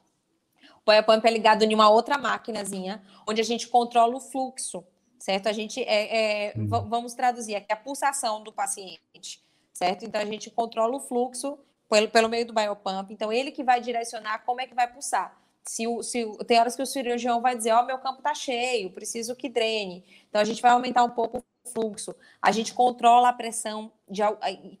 O 0.86 0.88
biopump 0.88 1.26
é 1.26 1.30
ligado 1.32 1.64
em 1.64 1.74
uma 1.74 1.90
outra 1.90 2.16
maquinazinha, 2.16 3.02
onde 3.26 3.40
a 3.40 3.44
gente 3.44 3.66
controla 3.66 4.14
o 4.14 4.20
fluxo, 4.20 4.84
certo? 5.18 5.48
A 5.48 5.52
gente, 5.52 5.82
é, 5.82 6.52
é, 6.52 6.54
uhum. 6.56 6.68
vamos 6.68 7.12
traduzir 7.12 7.56
aqui, 7.56 7.72
a 7.72 7.76
pulsação 7.76 8.40
do 8.40 8.52
paciente, 8.52 9.44
certo? 9.72 10.04
Então, 10.04 10.20
a 10.20 10.24
gente 10.24 10.48
controla 10.48 10.94
o 10.94 11.00
fluxo 11.00 11.58
pelo, 11.88 12.08
pelo 12.08 12.28
meio 12.28 12.46
do 12.46 12.54
biopump. 12.54 13.10
Então, 13.10 13.32
ele 13.32 13.50
que 13.50 13.64
vai 13.64 13.80
direcionar 13.80 14.44
como 14.44 14.60
é 14.60 14.66
que 14.68 14.76
vai 14.76 14.86
pulsar 14.86 15.42
se, 15.66 15.86
o, 15.86 16.02
se 16.02 16.24
tem 16.46 16.58
horas 16.58 16.76
que 16.76 16.82
o 16.82 16.86
cirurgião 16.86 17.40
vai 17.40 17.56
dizer, 17.56 17.72
ó, 17.72 17.82
oh, 17.82 17.86
meu 17.86 17.98
campo 17.98 18.22
tá 18.22 18.34
cheio, 18.34 18.90
preciso 18.90 19.34
que 19.34 19.48
drene. 19.48 20.04
Então 20.28 20.40
a 20.40 20.44
gente 20.44 20.60
vai 20.60 20.70
aumentar 20.70 21.02
um 21.04 21.10
pouco 21.10 21.38
o 21.38 21.70
fluxo, 21.70 22.14
a 22.42 22.52
gente 22.52 22.74
controla 22.74 23.30
a 23.30 23.32
pressão 23.32 23.90
de 24.08 24.22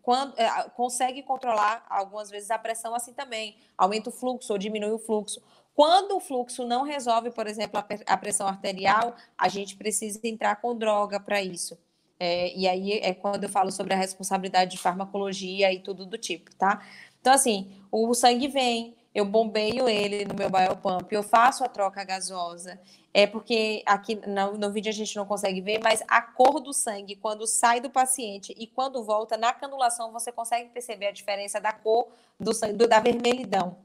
quando 0.02 0.38
é, 0.38 0.68
consegue 0.70 1.22
controlar 1.22 1.84
algumas 1.88 2.30
vezes 2.30 2.50
a 2.50 2.58
pressão 2.58 2.94
assim 2.94 3.12
também, 3.14 3.56
aumenta 3.76 4.10
o 4.10 4.12
fluxo 4.12 4.52
ou 4.52 4.58
diminui 4.58 4.92
o 4.92 4.98
fluxo. 4.98 5.42
Quando 5.74 6.16
o 6.16 6.20
fluxo 6.20 6.64
não 6.64 6.84
resolve, 6.84 7.30
por 7.32 7.48
exemplo, 7.48 7.82
a 8.06 8.16
pressão 8.16 8.46
arterial, 8.46 9.16
a 9.36 9.48
gente 9.48 9.76
precisa 9.76 10.20
entrar 10.22 10.56
com 10.56 10.76
droga 10.76 11.18
para 11.18 11.42
isso. 11.42 11.76
É, 12.18 12.56
e 12.56 12.68
aí 12.68 12.92
é 12.92 13.12
quando 13.12 13.42
eu 13.42 13.48
falo 13.48 13.72
sobre 13.72 13.92
a 13.92 13.96
responsabilidade 13.96 14.70
de 14.70 14.78
farmacologia 14.78 15.72
e 15.72 15.80
tudo 15.80 16.06
do 16.06 16.16
tipo, 16.16 16.54
tá? 16.54 16.80
Então, 17.20 17.32
assim, 17.32 17.72
o 17.90 18.14
sangue 18.14 18.46
vem, 18.46 18.94
eu 19.14 19.24
bombeio 19.24 19.88
ele 19.88 20.24
no 20.24 20.34
meu 20.34 20.50
biopump, 20.50 21.10
eu 21.12 21.22
faço 21.22 21.62
a 21.62 21.68
troca 21.68 22.02
gasosa, 22.02 22.80
é 23.12 23.26
porque 23.28 23.82
aqui 23.86 24.16
no, 24.26 24.58
no, 24.58 24.72
vídeo 24.72 24.90
a 24.90 24.94
gente 24.94 25.14
não 25.14 25.24
consegue 25.24 25.60
ver, 25.60 25.80
mas 25.80 26.02
a 26.08 26.20
cor 26.20 26.58
do 26.60 26.72
sangue, 26.72 27.14
quando 27.14 27.46
sai 27.46 27.80
do 27.80 27.88
paciente 27.88 28.52
e 28.58 28.66
quando 28.66 29.04
volta 29.04 29.36
na 29.36 29.52
canulação, 29.52 30.10
você 30.10 30.32
consegue 30.32 30.70
perceber 30.70 31.06
a 31.06 31.12
diferença 31.12 31.60
da 31.60 31.72
cor 31.72 32.08
do 32.40 32.52
sangue, 32.52 32.74
do, 32.74 32.88
da 32.88 32.98
vermelhidão, 32.98 33.78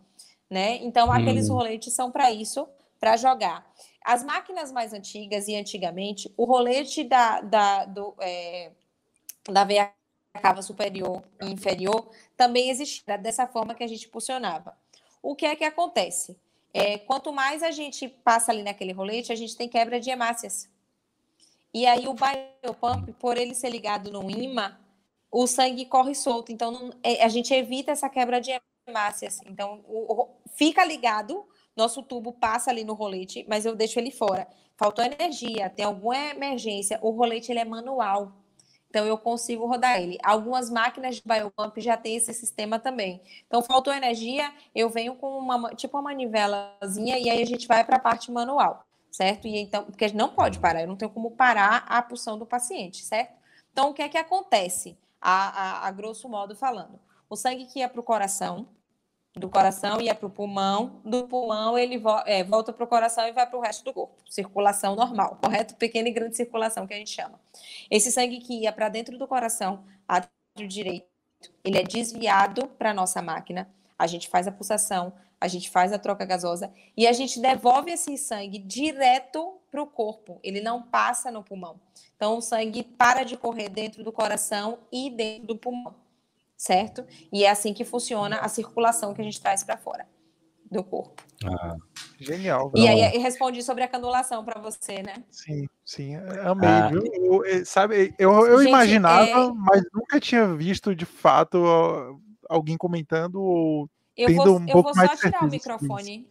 né? 0.49 0.77
Então, 0.77 1.11
aqueles 1.11 1.47
hum. 1.47 1.53
roletes 1.53 1.93
são 1.93 2.09
para 2.09 2.31
isso, 2.31 2.67
para 2.99 3.15
jogar. 3.15 3.71
As 4.03 4.23
máquinas 4.23 4.71
mais 4.71 4.93
antigas 4.93 5.47
e 5.47 5.55
antigamente, 5.55 6.33
o 6.35 6.45
rolete 6.45 7.03
da, 7.03 7.39
da, 7.41 7.85
do, 7.85 8.15
é, 8.19 8.71
da 9.47 9.63
veia 9.63 9.93
cava 10.41 10.61
superior 10.61 11.23
e 11.41 11.51
inferior 11.51 12.09
também 12.35 12.69
existia, 12.69 13.17
dessa 13.17 13.45
forma 13.45 13.75
que 13.75 13.83
a 13.83 13.87
gente 13.87 14.07
posicionava. 14.07 14.75
O 15.21 15.35
que 15.35 15.45
é 15.45 15.55
que 15.55 15.63
acontece? 15.63 16.37
É, 16.73 16.97
quanto 16.97 17.33
mais 17.33 17.63
a 17.63 17.71
gente 17.71 18.07
passa 18.07 18.51
ali 18.51 18.63
naquele 18.63 18.91
rolete, 18.91 19.31
a 19.31 19.35
gente 19.35 19.55
tem 19.55 19.67
quebra 19.67 19.99
de 19.99 20.09
hemácias. 20.09 20.69
E 21.73 21.85
aí 21.85 22.07
o 22.07 22.13
biopump, 22.13 23.11
por 23.19 23.37
ele 23.37 23.53
ser 23.53 23.69
ligado 23.69 24.11
no 24.11 24.29
imã, 24.29 24.77
o 25.31 25.45
sangue 25.45 25.85
corre 25.85 26.15
solto. 26.15 26.51
Então 26.51 26.71
não, 26.71 26.93
é, 27.03 27.23
a 27.23 27.27
gente 27.27 27.53
evita 27.53 27.91
essa 27.91 28.09
quebra 28.09 28.39
de 28.39 28.51
hemácias. 28.87 29.39
Então 29.45 29.83
o, 29.87 30.21
o, 30.21 30.29
fica 30.55 30.83
ligado, 30.83 31.45
nosso 31.75 32.01
tubo 32.03 32.33
passa 32.33 32.71
ali 32.71 32.83
no 32.83 32.93
rolete, 32.93 33.45
mas 33.47 33.65
eu 33.65 33.75
deixo 33.75 33.99
ele 33.99 34.11
fora. 34.11 34.47
Faltou 34.77 35.03
energia, 35.03 35.69
tem 35.69 35.85
alguma 35.85 36.17
emergência, 36.29 36.99
o 37.01 37.09
rolete 37.09 37.51
ele 37.51 37.59
é 37.59 37.65
manual. 37.65 38.33
Então, 38.89 39.05
eu 39.05 39.17
consigo 39.17 39.67
rodar 39.67 40.01
ele. 40.01 40.17
Algumas 40.23 40.69
máquinas 40.69 41.17
de 41.17 41.21
biopump 41.23 41.79
já 41.79 41.95
tem 41.95 42.15
esse 42.15 42.33
sistema 42.33 42.79
também. 42.79 43.21
Então, 43.45 43.61
faltou 43.61 43.93
energia, 43.93 44.51
eu 44.73 44.89
venho 44.89 45.15
com 45.15 45.37
uma, 45.37 45.75
tipo 45.75 45.95
uma 45.95 46.03
manivelazinha 46.03 47.19
e 47.19 47.29
aí 47.29 47.41
a 47.41 47.45
gente 47.45 47.67
vai 47.67 47.83
para 47.83 47.97
a 47.97 47.99
parte 47.99 48.31
manual, 48.31 48.83
certo? 49.11 49.47
E 49.47 49.57
então, 49.59 49.85
porque 49.85 50.11
não 50.11 50.29
pode 50.29 50.59
parar, 50.59 50.81
eu 50.81 50.87
não 50.87 50.95
tenho 50.95 51.11
como 51.11 51.31
parar 51.31 51.85
a 51.87 52.01
pulsão 52.01 52.37
do 52.37 52.45
paciente, 52.45 53.03
certo? 53.03 53.37
Então, 53.71 53.91
o 53.91 53.93
que 53.93 54.01
é 54.01 54.09
que 54.09 54.17
acontece, 54.17 54.97
a, 55.21 55.83
a, 55.83 55.87
a 55.87 55.91
grosso 55.91 56.27
modo 56.27 56.55
falando? 56.55 56.99
O 57.29 57.35
sangue 57.35 57.65
que 57.65 57.79
ia 57.79 57.89
para 57.89 57.99
o 57.99 58.03
coração, 58.03 58.67
do 59.39 59.49
coração 59.49 59.99
ia 60.01 60.13
para 60.13 60.27
o 60.27 60.29
pulmão, 60.29 61.01
do 61.03 61.27
pulmão 61.27 61.77
ele 61.77 61.97
vo 61.97 62.21
é, 62.25 62.43
volta 62.43 62.73
para 62.73 62.83
o 62.83 62.87
coração 62.87 63.25
e 63.27 63.31
vai 63.31 63.47
para 63.47 63.57
o 63.57 63.61
resto 63.61 63.83
do 63.85 63.93
corpo. 63.93 64.15
Circulação 64.29 64.95
normal, 64.95 65.37
correto? 65.41 65.75
Pequena 65.75 66.09
e 66.09 66.11
grande 66.11 66.35
circulação 66.35 66.85
que 66.85 66.93
a 66.93 66.97
gente 66.97 67.11
chama. 67.11 67.39
Esse 67.89 68.11
sangue 68.11 68.39
que 68.39 68.61
ia 68.61 68.71
para 68.71 68.89
dentro 68.89 69.17
do 69.17 69.27
coração, 69.27 69.83
átrio 70.07 70.67
direito, 70.67 71.07
ele 71.63 71.77
é 71.77 71.83
desviado 71.83 72.67
para 72.67 72.91
a 72.91 72.93
nossa 72.93 73.21
máquina. 73.21 73.69
A 73.97 74.05
gente 74.05 74.27
faz 74.27 74.47
a 74.47 74.51
pulsação, 74.51 75.13
a 75.39 75.47
gente 75.47 75.69
faz 75.69 75.93
a 75.93 75.97
troca 75.97 76.25
gasosa 76.25 76.71
e 76.95 77.07
a 77.07 77.13
gente 77.13 77.39
devolve 77.39 77.91
esse 77.91 78.17
sangue 78.17 78.59
direto 78.59 79.57
para 79.71 79.81
o 79.81 79.87
corpo. 79.87 80.39
Ele 80.43 80.61
não 80.61 80.81
passa 80.81 81.31
no 81.31 81.43
pulmão. 81.43 81.79
Então, 82.15 82.37
o 82.37 82.41
sangue 82.41 82.83
para 82.83 83.23
de 83.23 83.37
correr 83.37 83.69
dentro 83.69 84.03
do 84.03 84.11
coração 84.11 84.79
e 84.91 85.09
dentro 85.09 85.47
do 85.47 85.57
pulmão 85.57 85.95
certo? 86.59 87.05
E 87.31 87.45
é 87.45 87.49
assim 87.49 87.73
que 87.73 87.85
funciona 87.85 88.39
a 88.39 88.49
circulação 88.49 89.13
que 89.13 89.21
a 89.21 89.23
gente 89.23 89.39
traz 89.39 89.63
para 89.63 89.77
fora 89.77 90.05
do 90.69 90.83
corpo. 90.83 91.23
Ah, 91.45 91.77
genial. 92.19 92.71
E 92.75 92.85
aí 92.85 93.15
eu 93.15 93.21
respondi 93.21 93.63
sobre 93.63 93.81
a 93.81 93.87
canulação 93.87 94.43
para 94.43 94.59
você, 94.59 95.01
né? 95.01 95.23
Sim, 95.31 95.67
sim, 95.85 96.15
amei, 96.15 96.69
ah. 96.69 96.89
viu? 96.89 97.45
Eu, 97.45 97.65
sabe, 97.65 98.13
eu, 98.19 98.31
eu 98.45 98.59
gente, 98.59 98.67
imaginava, 98.67 99.29
é... 99.29 99.51
mas 99.53 99.83
nunca 99.93 100.19
tinha 100.19 100.53
visto 100.53 100.93
de 100.93 101.05
fato 101.05 101.63
alguém 102.47 102.77
comentando 102.77 103.41
ou 103.41 103.89
eu 104.17 104.27
tendo 104.27 104.43
vou, 104.43 104.59
um 104.59 104.67
eu 104.67 104.73
pouco 104.73 104.93
vou 104.93 105.07
só 105.07 105.15
tirar 105.15 105.45
o 105.45 105.49
microfone. 105.49 106.27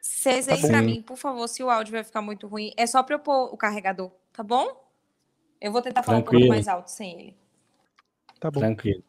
Vocês 0.00 0.46
tá 0.46 0.54
aí 0.54 0.62
para 0.62 0.80
mim, 0.80 1.02
por 1.02 1.18
favor, 1.18 1.46
se 1.46 1.62
o 1.62 1.68
áudio 1.68 1.92
vai 1.92 2.02
ficar 2.02 2.22
muito 2.22 2.46
ruim, 2.48 2.72
é 2.78 2.86
só 2.86 3.02
para 3.02 3.16
eu 3.16 3.18
pôr 3.18 3.52
o 3.52 3.58
carregador, 3.58 4.10
tá 4.32 4.42
bom? 4.42 4.66
Eu 5.60 5.70
vou 5.70 5.82
tentar 5.82 6.02
falar 6.02 6.22
Tranquilo. 6.22 6.44
um 6.44 6.46
pouco 6.46 6.54
mais 6.54 6.66
alto 6.66 6.90
sem 6.90 7.20
ele. 7.20 7.36
Tá 8.40 8.50
bom. 8.50 8.60
Tranquilo. 8.60 9.02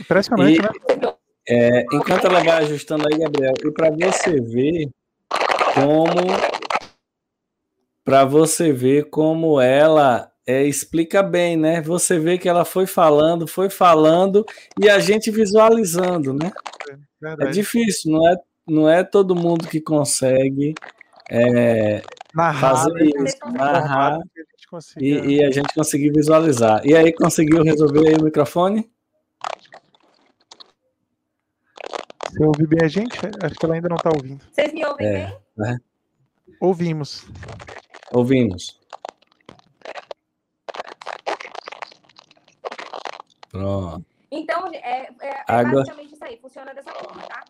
Impressionante, 0.00 0.58
e, 0.58 0.62
né? 0.62 1.12
É, 1.48 1.82
enquanto 1.92 2.26
ela 2.26 2.42
vai 2.42 2.64
ajustando 2.64 3.06
aí, 3.06 3.18
Gabriel, 3.18 3.54
e 3.64 3.70
para 3.72 3.90
você 3.90 4.40
ver 4.40 4.88
como 5.74 6.12
para 8.04 8.24
você 8.24 8.72
ver 8.72 9.08
como 9.10 9.60
ela 9.60 10.30
é, 10.46 10.64
explica 10.64 11.22
bem, 11.22 11.56
né? 11.56 11.80
Você 11.82 12.18
vê 12.18 12.36
que 12.36 12.48
ela 12.48 12.64
foi 12.64 12.86
falando, 12.86 13.46
foi 13.46 13.70
falando 13.70 14.44
e 14.80 14.88
a 14.88 14.98
gente 14.98 15.30
visualizando, 15.30 16.32
né? 16.32 16.50
É, 17.40 17.44
é 17.44 17.50
difícil, 17.50 18.12
não 18.12 18.28
é, 18.28 18.36
não 18.66 18.88
é 18.88 19.04
todo 19.04 19.36
mundo 19.36 19.68
que 19.68 19.80
consegue 19.80 20.74
é, 21.30 22.02
narrar, 22.34 22.76
fazer 22.76 22.92
né? 22.92 23.24
isso, 23.24 23.36
narrar 23.52 24.18
e, 24.98 25.36
e, 25.36 25.44
a 25.44 25.50
gente 25.50 25.72
conseguir 25.74 26.10
visualizar. 26.10 26.84
E 26.84 26.94
aí 26.96 27.12
conseguiu 27.12 27.62
resolver 27.62 28.08
aí 28.08 28.14
o 28.14 28.24
microfone? 28.24 28.90
Você 32.32 32.42
ouve 32.44 32.66
bem 32.66 32.78
a 32.82 32.88
gente? 32.88 33.14
Acho 33.42 33.54
que 33.54 33.66
ela 33.66 33.74
ainda 33.74 33.90
não 33.90 33.96
está 33.96 34.08
ouvindo. 34.08 34.42
Vocês 34.50 34.72
me 34.72 34.82
ouvem 34.86 35.06
é, 35.06 35.26
bem? 35.26 35.38
Né? 35.54 35.78
Ouvimos. 36.58 37.26
Ouvimos. 38.10 38.80
Pronto. 43.50 44.06
Então, 44.30 44.66
é, 44.72 44.78
é, 44.78 45.08
é 45.20 45.44
Agora... 45.46 45.74
basicamente 45.74 46.14
isso 46.14 46.24
aí. 46.24 46.38
Funciona 46.38 46.72
dessa 46.72 46.90
forma, 46.94 47.22
tá? 47.22 47.44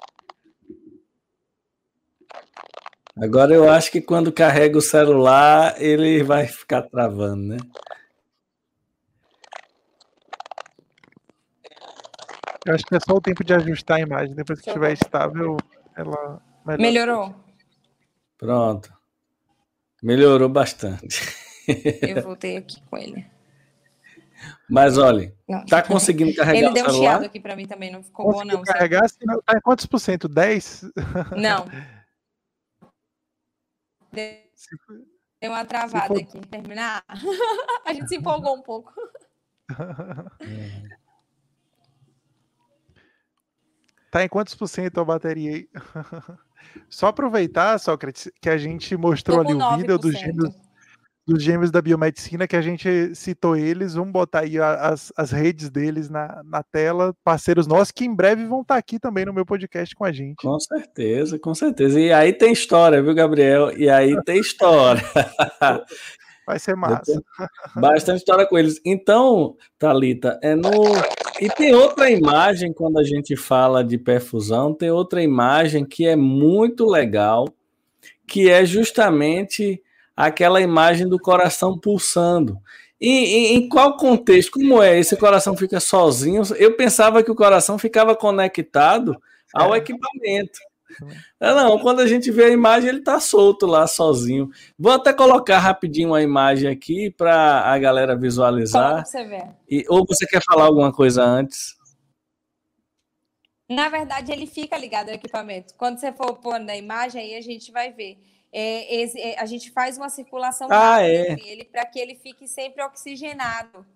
Agora 3.23 3.55
eu 3.55 3.71
acho 3.71 3.93
que 3.93 4.01
quando 4.01 4.33
carrega 4.33 4.77
o 4.77 4.83
celular, 4.83 5.81
ele 5.81 6.25
vai 6.25 6.49
ficar 6.49 6.83
travando, 6.83 7.37
né? 7.37 7.57
Eu 12.67 12.75
acho 12.75 12.85
que 12.85 12.95
é 12.95 13.01
só 13.01 13.15
o 13.15 13.21
tempo 13.21 13.43
de 13.43 13.55
ajustar 13.55 13.99
a 13.99 14.01
imagem. 14.01 14.35
Depois 14.35 14.61
que 14.61 14.69
estiver 14.69 14.93
estável, 14.93 15.57
ela 15.97 16.41
melhorou. 16.79 17.35
Pronto. 18.39 18.93
Melhorou 20.03 20.49
bastante. 20.49 21.37
Eu 22.03 22.23
voltei 22.23 22.57
aqui 22.57 22.83
com 22.89 22.99
ele. 22.99 23.27
Mas 24.69 24.99
olha, 24.99 25.33
não, 25.49 25.65
tá 25.67 25.83
conseguindo 25.83 26.35
carregar 26.35 26.71
Ele 26.71 26.75
deu 26.75 26.87
um 26.87 26.91
chiado 26.91 27.25
aqui 27.25 27.39
para 27.39 27.55
mim 27.55 27.67
também, 27.67 27.93
não 27.93 28.03
ficou 28.03 28.33
bom 28.33 28.45
não. 28.45 28.63
Carregar, 28.63 29.09
se 29.09 29.25
não, 29.25 29.41
tá 29.41 29.61
quantos 29.61 29.87
por 29.87 30.01
cento? 30.01 30.29
10? 30.29 30.91
Não. 31.37 31.67
Deu 35.41 35.51
uma 35.51 35.65
travada 35.65 36.07
for... 36.07 36.19
aqui. 36.19 36.41
Terminar? 36.47 37.05
A 37.87 37.93
gente 37.93 38.09
se 38.09 38.17
empolgou 38.17 38.55
um 38.57 38.63
pouco. 38.63 38.93
É. 40.41 41.02
Tá 44.13 44.23
em 44.23 44.29
quantos 44.29 44.55
por 44.55 44.69
cento 44.69 45.01
a 45.01 45.05
bateria 45.07 45.53
aí? 45.53 45.69
Só 46.87 47.07
aproveitar, 47.07 47.79
Sócrates, 47.79 48.31
que 48.43 48.51
a 48.51 48.59
gente 48.59 48.95
mostrou 48.95 49.41
ali 49.41 49.55
o 49.55 49.77
vídeo 49.79 49.99
dos 49.99 50.13
gêmeos, 50.13 50.55
dos 51.27 51.43
gêmeos 51.43 51.71
da 51.71 51.81
biomedicina, 51.81 52.47
que 52.47 52.55
a 52.55 52.61
gente 52.61 53.15
citou 53.15 53.57
eles. 53.57 53.95
Vamos 53.95 54.13
botar 54.13 54.41
aí 54.41 54.59
as, 54.59 55.11
as 55.17 55.31
redes 55.31 55.71
deles 55.71 56.11
na, 56.11 56.43
na 56.45 56.63
tela, 56.63 57.15
parceiros 57.25 57.67
nossos, 57.67 57.91
que 57.91 58.05
em 58.05 58.15
breve 58.15 58.45
vão 58.45 58.61
estar 58.61 58.77
aqui 58.77 58.99
também 58.99 59.25
no 59.25 59.33
meu 59.33 59.47
podcast 59.47 59.95
com 59.95 60.05
a 60.05 60.13
gente. 60.13 60.37
Com 60.37 60.61
certeza, 60.61 61.39
com 61.39 61.55
certeza. 61.55 61.99
E 61.99 62.13
aí 62.13 62.35
tem 62.35 62.53
história, 62.53 63.03
viu, 63.03 63.15
Gabriel? 63.15 63.75
E 63.75 63.89
aí 63.89 64.15
tem 64.25 64.39
história. 64.39 65.03
Vai 66.53 66.59
ser 66.59 66.77
massa. 66.77 67.23
Bastante 67.75 68.19
história 68.19 68.47
com 68.47 68.59
eles. 68.59 68.79
Então, 68.85 69.57
Talita, 69.79 70.39
é 70.43 70.55
no 70.55 70.71
e 71.41 71.49
tem 71.49 71.75
outra 71.75 72.11
imagem 72.11 72.75
quando 72.75 72.99
a 72.99 73.03
gente 73.03 73.35
fala 73.37 73.83
de 73.83 73.97
perfusão, 73.97 74.75
tem 74.75 74.91
outra 74.91 75.23
imagem 75.23 75.83
que 75.83 76.07
é 76.07 76.15
muito 76.15 76.85
legal, 76.85 77.49
que 78.27 78.51
é 78.51 78.67
justamente 78.67 79.83
aquela 80.15 80.61
imagem 80.61 81.09
do 81.09 81.19
coração 81.19 81.79
pulsando. 81.79 82.59
E, 83.01 83.09
em, 83.09 83.55
em 83.57 83.69
qual 83.69 83.97
contexto? 83.97 84.53
Como 84.53 84.83
é? 84.83 84.99
Esse 84.99 85.17
coração 85.17 85.57
fica 85.57 85.81
sozinho? 85.81 86.43
Eu 86.57 86.77
pensava 86.77 87.23
que 87.23 87.31
o 87.31 87.35
coração 87.35 87.79
ficava 87.79 88.15
conectado 88.15 89.17
ao 89.55 89.75
é. 89.75 89.79
equipamento. 89.79 90.61
É, 91.41 91.55
não, 91.55 91.79
quando 91.79 92.01
a 92.01 92.07
gente 92.07 92.31
vê 92.31 92.45
a 92.45 92.51
imagem, 92.51 92.89
ele 92.89 93.03
tá 93.03 93.19
solto 93.21 93.67
lá 93.67 93.87
sozinho. 93.87 94.51
Vou 94.79 94.93
até 94.93 95.13
colocar 95.13 95.59
rapidinho 95.59 96.09
uma 96.09 96.23
imagem 96.23 96.71
aqui 96.71 97.11
para 97.11 97.61
a 97.61 97.79
galera 97.79 98.17
visualizar. 98.17 99.05
Você 99.05 99.25
vê. 99.25 99.45
E, 99.69 99.85
ou 99.89 100.05
você 100.07 100.27
quer 100.27 100.43
falar 100.43 100.65
alguma 100.65 100.93
coisa 100.93 101.23
antes? 101.23 101.77
Na 103.69 103.89
verdade, 103.89 104.31
ele 104.33 104.47
fica 104.47 104.77
ligado 104.77 105.09
ao 105.09 105.15
equipamento. 105.15 105.75
Quando 105.77 105.99
você 105.99 106.13
for 106.13 106.35
pôr 106.35 106.59
na 106.59 106.77
imagem, 106.77 107.23
aí 107.23 107.35
a 107.37 107.41
gente 107.41 107.73
vai 107.73 107.93
ver. 107.93 108.19
É, 108.53 108.95
esse, 108.97 109.19
é, 109.19 109.41
a 109.41 109.47
gente 109.47 109.71
faz 109.71 109.97
uma 109.97 110.11
circulação 110.11 110.69
ah, 110.71 111.03
é. 111.03 111.33
ele 111.41 111.65
para 111.65 111.87
que 111.87 111.99
ele 111.99 112.15
fique 112.15 112.47
sempre 112.47 112.83
oxigenado. 112.83 113.87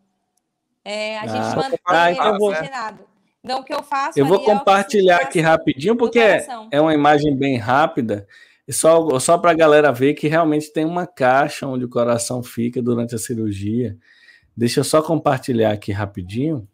É, 0.82 1.18
a 1.18 1.22
ah, 1.22 1.26
gente 1.26 1.56
mantém 1.56 1.78
ah, 1.84 2.10
ele 2.10 2.18
então 2.18 2.36
oxigenado. 2.38 2.96
Vou... 2.98 3.15
Então, 3.46 3.60
o 3.60 3.64
que 3.64 3.72
eu 3.72 3.80
faço. 3.80 4.18
Eu 4.18 4.26
vou 4.26 4.42
é 4.42 4.44
compartilhar 4.44 5.18
aqui 5.18 5.40
rapidinho, 5.40 5.96
porque 5.96 6.18
é, 6.18 6.44
é 6.72 6.80
uma 6.80 6.92
imagem 6.92 7.32
bem 7.36 7.56
rápida. 7.56 8.26
E 8.66 8.72
só, 8.72 9.20
só 9.20 9.38
para 9.38 9.52
a 9.52 9.54
galera 9.54 9.92
ver 9.92 10.14
que 10.14 10.26
realmente 10.26 10.72
tem 10.72 10.84
uma 10.84 11.06
caixa 11.06 11.64
onde 11.64 11.84
o 11.84 11.88
coração 11.88 12.42
fica 12.42 12.82
durante 12.82 13.14
a 13.14 13.18
cirurgia. 13.18 13.96
Deixa 14.56 14.80
eu 14.80 14.84
só 14.84 15.00
compartilhar 15.00 15.70
aqui 15.70 15.92
rapidinho. 15.92 16.68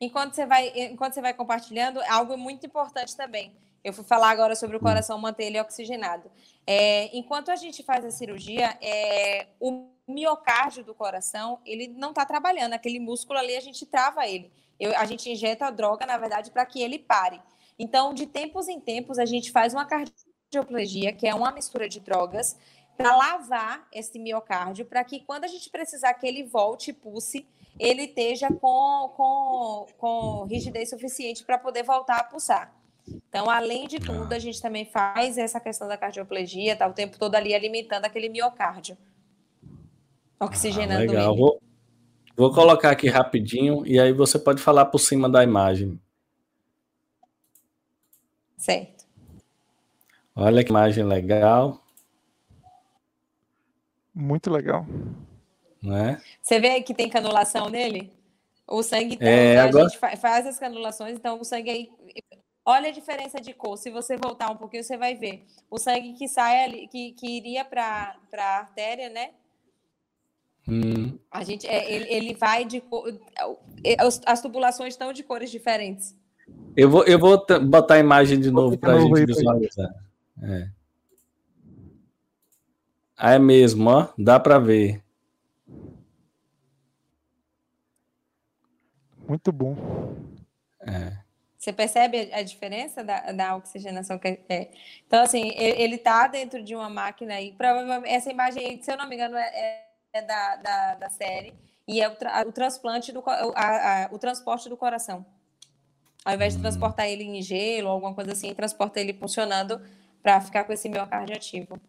Enquanto 0.00 0.32
você 0.32 0.46
vai, 0.46 0.72
enquanto 0.74 1.12
você 1.12 1.20
vai 1.20 1.34
compartilhando, 1.34 2.00
algo 2.08 2.38
muito 2.38 2.64
importante 2.64 3.14
também. 3.14 3.52
Eu 3.84 3.92
fui 3.92 4.04
falar 4.04 4.30
agora 4.30 4.56
sobre 4.56 4.76
o 4.76 4.78
hum. 4.78 4.82
coração 4.82 5.18
manter 5.18 5.44
ele 5.44 5.60
oxigenado. 5.60 6.30
É, 6.66 7.14
enquanto 7.14 7.50
a 7.50 7.56
gente 7.56 7.82
faz 7.82 8.02
a 8.02 8.10
cirurgia, 8.10 8.78
é, 8.80 9.48
o 9.60 9.90
miocárdio 10.08 10.82
do 10.82 10.94
coração 10.94 11.58
ele 11.66 11.88
não 11.88 12.10
está 12.10 12.24
trabalhando. 12.24 12.72
Aquele 12.72 12.98
músculo 12.98 13.38
ali 13.38 13.54
a 13.54 13.60
gente 13.60 13.84
trava 13.84 14.26
ele. 14.26 14.50
Eu, 14.82 14.98
a 14.98 15.04
gente 15.04 15.30
injeta 15.30 15.66
a 15.66 15.70
droga, 15.70 16.04
na 16.04 16.18
verdade, 16.18 16.50
para 16.50 16.66
que 16.66 16.82
ele 16.82 16.98
pare. 16.98 17.40
Então, 17.78 18.12
de 18.12 18.26
tempos 18.26 18.66
em 18.66 18.80
tempos, 18.80 19.16
a 19.16 19.24
gente 19.24 19.52
faz 19.52 19.72
uma 19.72 19.86
cardioplegia, 19.86 21.12
que 21.12 21.24
é 21.24 21.32
uma 21.32 21.52
mistura 21.52 21.88
de 21.88 22.00
drogas, 22.00 22.58
para 22.96 23.14
lavar 23.14 23.86
esse 23.92 24.18
miocárdio, 24.18 24.84
para 24.84 25.04
que 25.04 25.20
quando 25.20 25.44
a 25.44 25.46
gente 25.46 25.70
precisar 25.70 26.12
que 26.14 26.26
ele 26.26 26.42
volte 26.42 26.90
e 26.90 26.92
pulse, 26.92 27.46
ele 27.78 28.02
esteja 28.06 28.48
com, 28.48 29.12
com, 29.16 29.86
com 29.96 30.46
rigidez 30.46 30.90
suficiente 30.90 31.44
para 31.44 31.58
poder 31.58 31.84
voltar 31.84 32.16
a 32.16 32.24
pulsar. 32.24 32.74
Então, 33.06 33.48
além 33.48 33.86
de 33.86 34.00
tudo, 34.00 34.32
a 34.32 34.38
gente 34.40 34.60
também 34.60 34.84
faz 34.84 35.38
essa 35.38 35.60
questão 35.60 35.86
da 35.86 35.96
cardioplegia, 35.96 36.74
tá 36.74 36.88
o 36.88 36.92
tempo 36.92 37.16
todo 37.16 37.36
ali 37.36 37.54
alimentando 37.54 38.04
aquele 38.04 38.28
miocárdio, 38.28 38.98
oxigenando 40.40 41.04
ah, 41.04 41.06
legal. 41.06 41.34
ele. 41.34 41.71
Vou, 42.42 42.52
colocar 42.52 42.90
aqui 42.90 43.08
rapidinho 43.08 43.86
e 43.86 44.00
aí 44.00 44.12
você 44.12 44.36
pode 44.36 44.60
falar 44.60 44.86
por 44.86 44.98
cima 44.98 45.30
da 45.30 45.44
imagem. 45.44 45.96
Certo. 48.56 49.04
Olha 50.34 50.64
que 50.64 50.70
imagem 50.70 51.04
legal. 51.04 51.80
Muito 54.12 54.50
legal. 54.50 54.84
Né? 55.80 56.20
Você 56.42 56.58
vê 56.58 56.82
que 56.82 56.92
tem 56.92 57.08
canulação 57.08 57.68
nele? 57.68 58.12
O 58.66 58.82
sangue 58.82 59.16
tem, 59.16 59.28
é, 59.28 59.60
a 59.60 59.64
agora... 59.64 59.88
gente 59.88 60.00
faz 60.16 60.44
as 60.44 60.58
canulações, 60.58 61.14
então 61.16 61.40
o 61.40 61.44
sangue 61.44 61.70
aí. 61.70 61.90
Olha 62.64 62.88
a 62.88 62.92
diferença 62.92 63.40
de 63.40 63.54
cor. 63.54 63.76
Se 63.76 63.88
você 63.88 64.16
voltar 64.16 64.50
um 64.50 64.56
pouquinho, 64.56 64.82
você 64.82 64.96
vai 64.96 65.14
ver. 65.14 65.46
O 65.70 65.78
sangue 65.78 66.14
que 66.14 66.26
sai 66.26 66.64
ali, 66.64 66.88
que, 66.88 67.12
que 67.12 67.36
iria 67.36 67.64
para 67.64 68.16
a 68.36 68.58
artéria, 68.58 69.08
né? 69.08 69.30
Hum. 70.68 71.18
A 71.30 71.42
gente, 71.42 71.66
é, 71.66 71.92
ele, 71.92 72.06
ele 72.08 72.34
vai 72.34 72.64
de 72.64 72.80
cor. 72.80 73.08
É, 73.84 73.96
as 74.26 74.40
tubulações 74.40 74.94
estão 74.94 75.12
de 75.12 75.22
cores 75.22 75.50
diferentes. 75.50 76.16
Eu 76.76 76.88
vou, 76.88 77.04
eu 77.04 77.18
vou 77.18 77.44
botar 77.66 77.94
a 77.94 77.98
imagem 77.98 78.40
de 78.40 78.50
novo 78.50 78.78
para 78.78 78.94
a 78.94 79.00
gente 79.00 79.26
visualizar. 79.26 79.92
É. 80.42 80.68
Ah, 83.16 83.34
é 83.34 83.38
mesmo, 83.38 83.88
ó. 83.88 84.08
Dá 84.16 84.40
para 84.40 84.58
ver. 84.58 85.02
Muito 89.28 89.52
bom. 89.52 89.76
É. 90.80 91.22
Você 91.56 91.72
percebe 91.72 92.28
a 92.32 92.42
diferença 92.42 93.04
da, 93.04 93.30
da 93.30 93.54
oxigenação 93.54 94.18
que 94.18 94.40
é? 94.48 94.70
Então, 95.06 95.22
assim, 95.22 95.52
ele 95.56 95.94
está 95.94 96.26
dentro 96.26 96.62
de 96.62 96.74
uma 96.74 96.90
máquina 96.90 97.34
aí. 97.34 97.52
Provavelmente, 97.52 98.12
essa 98.12 98.30
imagem, 98.30 98.82
se 98.82 98.90
eu 98.90 98.96
não 98.96 99.08
me 99.08 99.14
engano, 99.14 99.36
é, 99.36 99.46
é 99.46 99.91
da, 100.20 100.56
da, 100.56 100.94
da, 100.96 101.08
série. 101.08 101.54
E 101.88 102.00
é 102.00 102.08
o, 102.08 102.14
tra, 102.14 102.44
o 102.46 102.52
transplante 102.52 103.12
do 103.12 103.22
a, 103.26 104.04
a, 104.04 104.08
o 104.12 104.18
transporte 104.18 104.68
do 104.68 104.76
coração. 104.76 105.24
Ao 106.24 106.34
invés 106.34 106.52
de 106.52 106.58
hum. 106.58 106.62
transportar 106.62 107.06
ele 107.06 107.24
em 107.24 107.40
gelo 107.40 107.88
ou 107.88 107.94
alguma 107.94 108.14
coisa 108.14 108.32
assim, 108.32 108.54
transporta 108.54 109.00
ele 109.00 109.14
funcionando 109.14 109.80
para 110.22 110.40
ficar 110.40 110.64
com 110.64 110.72
esse 110.72 110.88
miocárdio 110.88 111.34
ativo. 111.34 111.80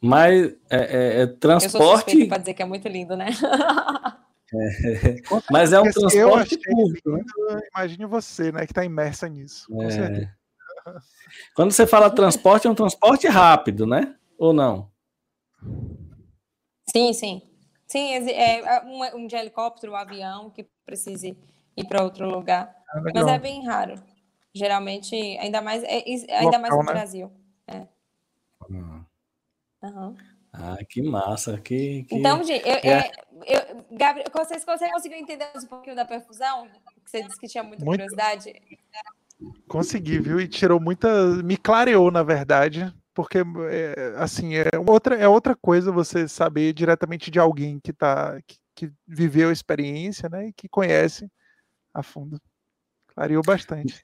Mas 0.00 0.54
é, 0.68 0.76
é, 0.76 1.22
é 1.22 1.26
transporte. 1.26 2.26
Para 2.26 2.38
dizer 2.38 2.54
que 2.54 2.62
é 2.62 2.66
muito 2.66 2.86
lindo, 2.86 3.16
né? 3.16 3.30
É. 4.54 5.16
Mas 5.50 5.72
é 5.72 5.80
um 5.80 5.90
transporte 5.90 6.58
público. 6.58 7.10
Né? 7.10 7.24
Imagine 7.74 8.04
você, 8.04 8.52
né, 8.52 8.66
que 8.66 8.72
está 8.72 8.84
imersa 8.84 9.28
nisso. 9.28 9.66
É. 9.82 10.30
Quando 11.54 11.72
você 11.72 11.86
fala 11.86 12.10
transporte, 12.10 12.66
é 12.66 12.70
um 12.70 12.74
transporte 12.74 13.26
rápido, 13.26 13.86
né? 13.86 14.14
Ou 14.38 14.52
não? 14.52 14.90
Sim, 16.94 17.12
sim. 17.12 17.42
Sim, 17.88 18.12
é, 18.12 18.60
é 18.60 18.82
um, 18.84 19.24
um 19.24 19.26
de 19.26 19.34
helicóptero, 19.34 19.92
um 19.92 19.96
avião 19.96 20.48
que 20.50 20.64
precise 20.86 21.36
ir 21.76 21.84
para 21.88 22.04
outro 22.04 22.28
lugar. 22.28 22.72
Ah, 22.88 23.00
Mas 23.12 23.26
é 23.26 23.38
bem 23.38 23.66
raro. 23.66 23.96
Geralmente, 24.54 25.16
ainda 25.38 25.60
mais, 25.60 25.82
é, 25.82 26.04
ainda 26.36 26.58
Local, 26.58 26.60
mais 26.60 26.74
no 26.74 26.82
né? 26.84 26.92
Brasil. 26.92 27.32
É. 27.66 27.86
Uhum. 28.70 29.04
Ah, 30.52 30.78
que 30.88 31.02
massa. 31.02 31.58
Que, 31.58 32.04
que... 32.04 32.14
Então, 32.14 32.44
gente, 32.44 32.64
eu, 32.66 32.74
é. 32.74 33.10
eu, 33.44 33.84
Gabriel, 33.90 34.28
vocês, 34.32 34.64
você 34.64 34.88
conseguiu 34.88 35.18
entender 35.18 35.48
um 35.56 35.66
pouquinho 35.66 35.96
da 35.96 36.04
perfusão? 36.04 36.68
Que 37.04 37.10
você 37.10 37.22
disse 37.24 37.40
que 37.40 37.48
tinha 37.48 37.64
muita 37.64 37.84
Muito... 37.84 37.98
curiosidade. 37.98 38.54
Consegui, 39.68 40.20
viu? 40.20 40.40
E 40.40 40.46
tirou 40.46 40.80
muita. 40.80 41.08
Me 41.42 41.56
clareou, 41.56 42.12
na 42.12 42.22
verdade, 42.22 42.94
porque 43.14 43.38
é, 43.70 44.14
assim 44.16 44.56
é 44.56 44.66
outra 44.86 45.14
é 45.16 45.28
outra 45.28 45.54
coisa 45.54 45.92
você 45.92 46.28
saber 46.28 46.72
diretamente 46.72 47.30
de 47.30 47.38
alguém 47.38 47.78
que 47.80 47.92
tá 47.92 48.40
que, 48.46 48.56
que 48.74 48.92
viveu 49.06 49.48
a 49.48 49.52
experiência, 49.52 50.28
né, 50.28 50.48
e 50.48 50.52
que 50.52 50.68
conhece 50.68 51.30
a 51.94 52.02
fundo. 52.02 52.40
Clareou 53.14 53.42
bastante. 53.46 54.02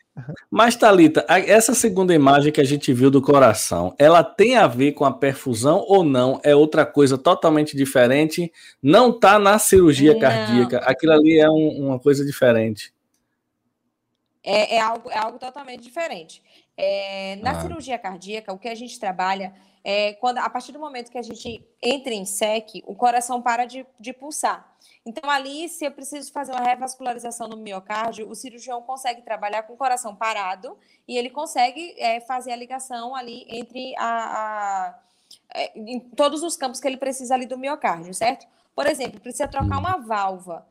Mas, 0.48 0.76
Thalita, 0.76 1.26
essa 1.28 1.74
segunda 1.74 2.14
imagem 2.14 2.52
que 2.52 2.60
a 2.60 2.64
gente 2.64 2.92
viu 2.92 3.10
do 3.10 3.20
coração, 3.20 3.92
ela 3.98 4.22
tem 4.22 4.56
a 4.56 4.68
ver 4.68 4.92
com 4.92 5.04
a 5.04 5.12
perfusão 5.12 5.84
ou 5.88 6.04
não? 6.04 6.40
É 6.44 6.54
outra 6.54 6.86
coisa 6.86 7.18
totalmente 7.18 7.76
diferente? 7.76 8.52
Não 8.80 9.10
está 9.10 9.36
na 9.36 9.58
cirurgia 9.58 10.12
não. 10.12 10.20
cardíaca. 10.20 10.78
Aquilo 10.78 11.12
ali 11.12 11.40
é 11.40 11.50
um, 11.50 11.86
uma 11.88 11.98
coisa 11.98 12.24
diferente. 12.24 12.94
É, 14.44 14.76
é, 14.76 14.80
algo, 14.80 15.10
é 15.10 15.18
algo 15.18 15.38
totalmente 15.40 15.82
diferente. 15.82 16.40
É, 16.76 17.36
na 17.36 17.52
ah. 17.52 17.60
cirurgia 17.60 17.98
cardíaca, 17.98 18.52
o 18.52 18.58
que 18.58 18.68
a 18.68 18.74
gente 18.74 18.98
trabalha 18.98 19.54
é 19.82 20.14
quando, 20.14 20.38
a 20.38 20.48
partir 20.48 20.72
do 20.72 20.78
momento 20.78 21.10
que 21.10 21.18
a 21.18 21.22
gente 21.22 21.64
entra 21.82 22.12
em 22.12 22.24
SEC, 22.24 22.82
o 22.86 22.94
coração 22.94 23.40
para 23.40 23.64
de, 23.64 23.86
de 23.98 24.12
pulsar. 24.12 24.66
Então, 25.04 25.30
ali, 25.30 25.68
se 25.68 25.84
eu 25.84 25.90
preciso 25.90 26.30
fazer 26.30 26.52
uma 26.52 26.60
revascularização 26.60 27.48
no 27.48 27.56
miocárdio, 27.56 28.28
o 28.28 28.34
cirurgião 28.34 28.82
consegue 28.82 29.22
trabalhar 29.22 29.62
com 29.62 29.72
o 29.72 29.76
coração 29.76 30.14
parado 30.14 30.76
e 31.08 31.16
ele 31.16 31.30
consegue 31.30 31.94
é, 31.98 32.20
fazer 32.20 32.52
a 32.52 32.56
ligação 32.56 33.14
ali 33.14 33.46
entre 33.48 33.94
a, 33.96 34.04
a 34.04 34.98
é, 35.54 35.78
em 35.78 35.98
todos 36.00 36.42
os 36.42 36.56
campos 36.56 36.80
que 36.80 36.86
ele 36.86 36.96
precisa 36.96 37.34
ali 37.34 37.46
do 37.46 37.58
miocárdio, 37.58 38.12
certo? 38.14 38.46
Por 38.74 38.86
exemplo, 38.86 39.20
precisa 39.20 39.48
trocar 39.48 39.78
uma 39.78 39.96
válvula. 39.96 40.66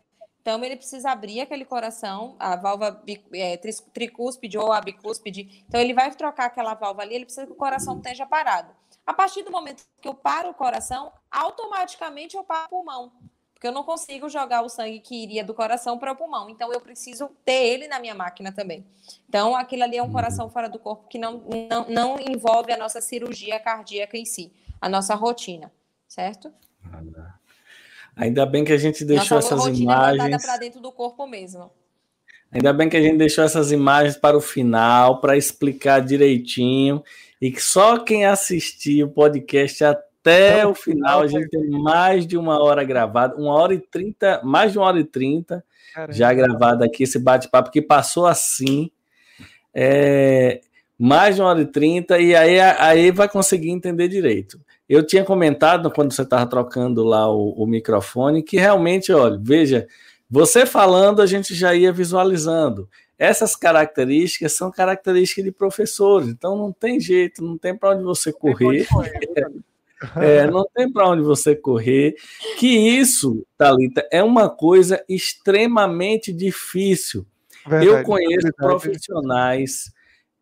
Então, 0.49 0.63
ele 0.63 0.77
precisa 0.77 1.11
abrir 1.11 1.41
aquele 1.41 1.63
coração, 1.63 2.35
a 2.39 2.55
válvula 2.55 3.03
é, 3.34 3.55
tricúspide 3.93 4.57
ou 4.57 4.73
a 4.73 4.81
bicúspide. 4.81 5.63
Então, 5.67 5.80
ele 5.80 5.93
vai 5.93 6.09
trocar 6.09 6.45
aquela 6.45 6.73
válvula 6.73 7.03
ali, 7.03 7.13
ele 7.13 7.26
precisa 7.26 7.45
que 7.45 7.53
o 7.53 7.55
coração 7.55 7.97
esteja 7.97 8.26
parado. 8.26 8.73
A 9.05 9.13
partir 9.13 9.43
do 9.43 9.51
momento 9.51 9.84
que 10.01 10.07
eu 10.07 10.15
paro 10.15 10.49
o 10.49 10.53
coração, 10.55 11.11
automaticamente 11.30 12.35
eu 12.35 12.43
paro 12.43 12.65
o 12.65 12.69
pulmão 12.69 13.11
porque 13.53 13.67
eu 13.67 13.73
não 13.73 13.84
consigo 13.84 14.30
jogar 14.30 14.61
o 14.61 14.69
sangue 14.69 15.01
que 15.01 15.21
iria 15.21 15.43
do 15.43 15.53
coração 15.53 15.99
para 15.99 16.13
o 16.13 16.15
pulmão. 16.15 16.49
Então, 16.49 16.71
eu 16.71 16.80
preciso 16.80 17.30
ter 17.43 17.67
ele 17.67 17.89
na 17.89 17.99
minha 17.99 18.15
máquina 18.15 18.53
também. 18.53 18.88
Então, 19.27 19.53
aquilo 19.53 19.84
ali 19.84 19.97
é 19.97 20.01
um 20.01 20.13
coração 20.13 20.49
fora 20.49 20.69
do 20.69 20.80
corpo 20.80 21.09
que 21.09 21.19
não, 21.19 21.43
não, 21.69 21.89
não 21.89 22.19
envolve 22.19 22.71
a 22.71 22.77
nossa 22.77 23.01
cirurgia 23.01 23.59
cardíaca 23.59 24.17
em 24.17 24.23
si, 24.23 24.53
a 24.80 24.88
nossa 24.88 25.13
rotina, 25.13 25.69
certo? 26.07 26.53
Ainda 28.19 28.45
bem 28.45 28.65
que 28.65 28.73
a 28.73 28.77
gente 28.77 29.05
deixou 29.05 29.37
nossa 29.37 29.55
essas 29.55 29.79
imagens. 29.79 30.45
para 30.45 30.57
dentro 30.57 30.81
do 30.81 30.91
corpo 30.91 31.25
mesmo. 31.25 31.71
Ainda 32.51 32.73
bem 32.73 32.89
que 32.89 32.97
a 32.97 33.01
gente 33.01 33.17
deixou 33.17 33.43
essas 33.43 33.71
imagens 33.71 34.17
para 34.17 34.35
o 34.35 34.41
final, 34.41 35.21
para 35.21 35.37
explicar 35.37 36.01
direitinho, 36.01 37.03
e 37.39 37.51
que 37.51 37.61
só 37.61 37.99
quem 37.99 38.25
assistiu 38.25 39.07
o 39.07 39.11
podcast 39.11 39.83
até 39.83 40.65
o 40.65 40.73
final, 40.73 41.21
a 41.21 41.27
gente 41.27 41.47
tem 41.47 41.69
mais 41.69 42.27
de 42.27 42.37
uma 42.37 42.61
hora 42.61 42.83
gravada, 42.83 43.35
uma 43.35 43.53
hora 43.53 43.73
e 43.73 43.79
trinta, 43.79 44.41
mais 44.43 44.71
de 44.71 44.77
uma 44.79 44.87
hora 44.87 44.99
e 44.99 45.03
trinta 45.03 45.63
já 46.09 46.33
gravado 46.33 46.83
aqui 46.83 47.03
esse 47.03 47.19
bate-papo 47.19 47.71
que 47.71 47.81
passou 47.81 48.25
assim. 48.25 48.91
é, 49.73 50.61
mais 50.97 51.35
de 51.35 51.41
uma 51.41 51.49
hora 51.49 51.61
e 51.61 51.65
trinta, 51.65 52.19
e 52.19 52.35
aí, 52.35 52.59
aí 52.59 53.11
vai 53.11 53.29
conseguir 53.29 53.69
entender 53.69 54.07
direito. 54.07 54.59
Eu 54.90 55.06
tinha 55.06 55.24
comentado 55.24 55.91
quando 55.91 56.11
você 56.11 56.24
estava 56.24 56.48
trocando 56.48 57.03
lá 57.03 57.32
o, 57.32 57.52
o, 57.52 57.68
microfone 57.68 58.41
que 58.41 58.57
realmente, 58.57 59.14
olha, 59.14 59.40
veja, 59.40 59.88
você 60.28 60.66
falando 60.66 61.22
a 61.22 61.28
gente 61.28 61.53
já 61.53 61.76
ia 61.76 61.94
visualizando. 61.94 62.90
Essas 63.18 63.56
características 63.56 64.53
são 64.53 64.72
características 64.72 65.45
de 65.45 65.52
professores, 65.52 66.30
então 66.30 66.57
não 66.57 66.72
tem 66.72 66.99
jeito, 66.99 67.44
não 67.44 67.56
tem 67.56 67.78
para 67.78 67.91
onde 67.91 68.03
você 68.03 68.34
correr. 68.34 68.88
É, 70.16 70.49
não 70.49 70.66
tem 70.74 70.90
para 70.90 71.10
onde 71.10 71.22
você 71.22 71.53
correr. 71.53 72.16
Que 72.57 72.68
isso, 72.68 73.45
Thalita, 73.57 74.07
é 74.10 74.24
uma 74.24 74.49
coisa 74.49 75.03
extremamente 75.10 76.32
difícil. 76.32 77.26
Verdade, 77.68 77.86
Eu 77.86 78.03
conheço 78.06 78.44
verdade. 78.44 78.56
profissionais 78.56 79.91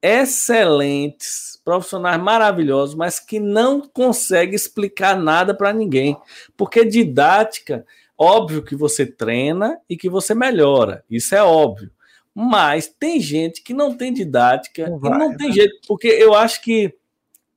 excelentes, 0.02 1.60
profissionais 1.64 2.22
maravilhosos, 2.22 2.95
mas 2.95 3.19
que 3.19 3.40
não 3.40 3.82
conseguem 3.82 4.56
explicar 4.56 5.18
nada 5.18 5.53
para 5.53 5.74
ninguém. 5.74 6.18
Porque 6.56 6.86
didática, 6.86 7.86
óbvio 8.18 8.64
que 8.64 8.76
você 8.76 9.06
treina 9.06 9.80
e 9.90 9.98
que 9.98 10.10
você 10.10 10.34
melhora, 10.34 11.03
isso 11.10 11.36
é 11.36 11.44
óbvio. 11.44 11.91
Mas 12.34 12.88
tem 12.88 13.19
gente 13.19 13.64
que 13.64 13.74
não 13.74 13.98
tem 13.98 14.14
didática 14.14 14.88
não 14.88 14.99
vai, 14.99 15.11
e 15.11 15.18
não 15.18 15.38
tem 15.38 15.48
né? 15.48 15.53
jeito, 15.53 15.80
porque 15.88 16.07
eu 16.07 16.36
acho 16.36 16.61
que 16.61 16.94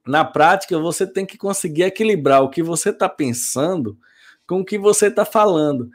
na 0.06 0.24
prática 0.24 0.78
você 0.78 1.06
tem 1.06 1.26
que 1.26 1.36
conseguir 1.36 1.82
equilibrar 1.82 2.42
o 2.42 2.48
que 2.48 2.62
você 2.62 2.88
está 2.88 3.08
pensando 3.08 3.98
com 4.46 4.60
o 4.60 4.64
que 4.64 4.78
você 4.78 5.06
está 5.06 5.24
falando. 5.24 5.90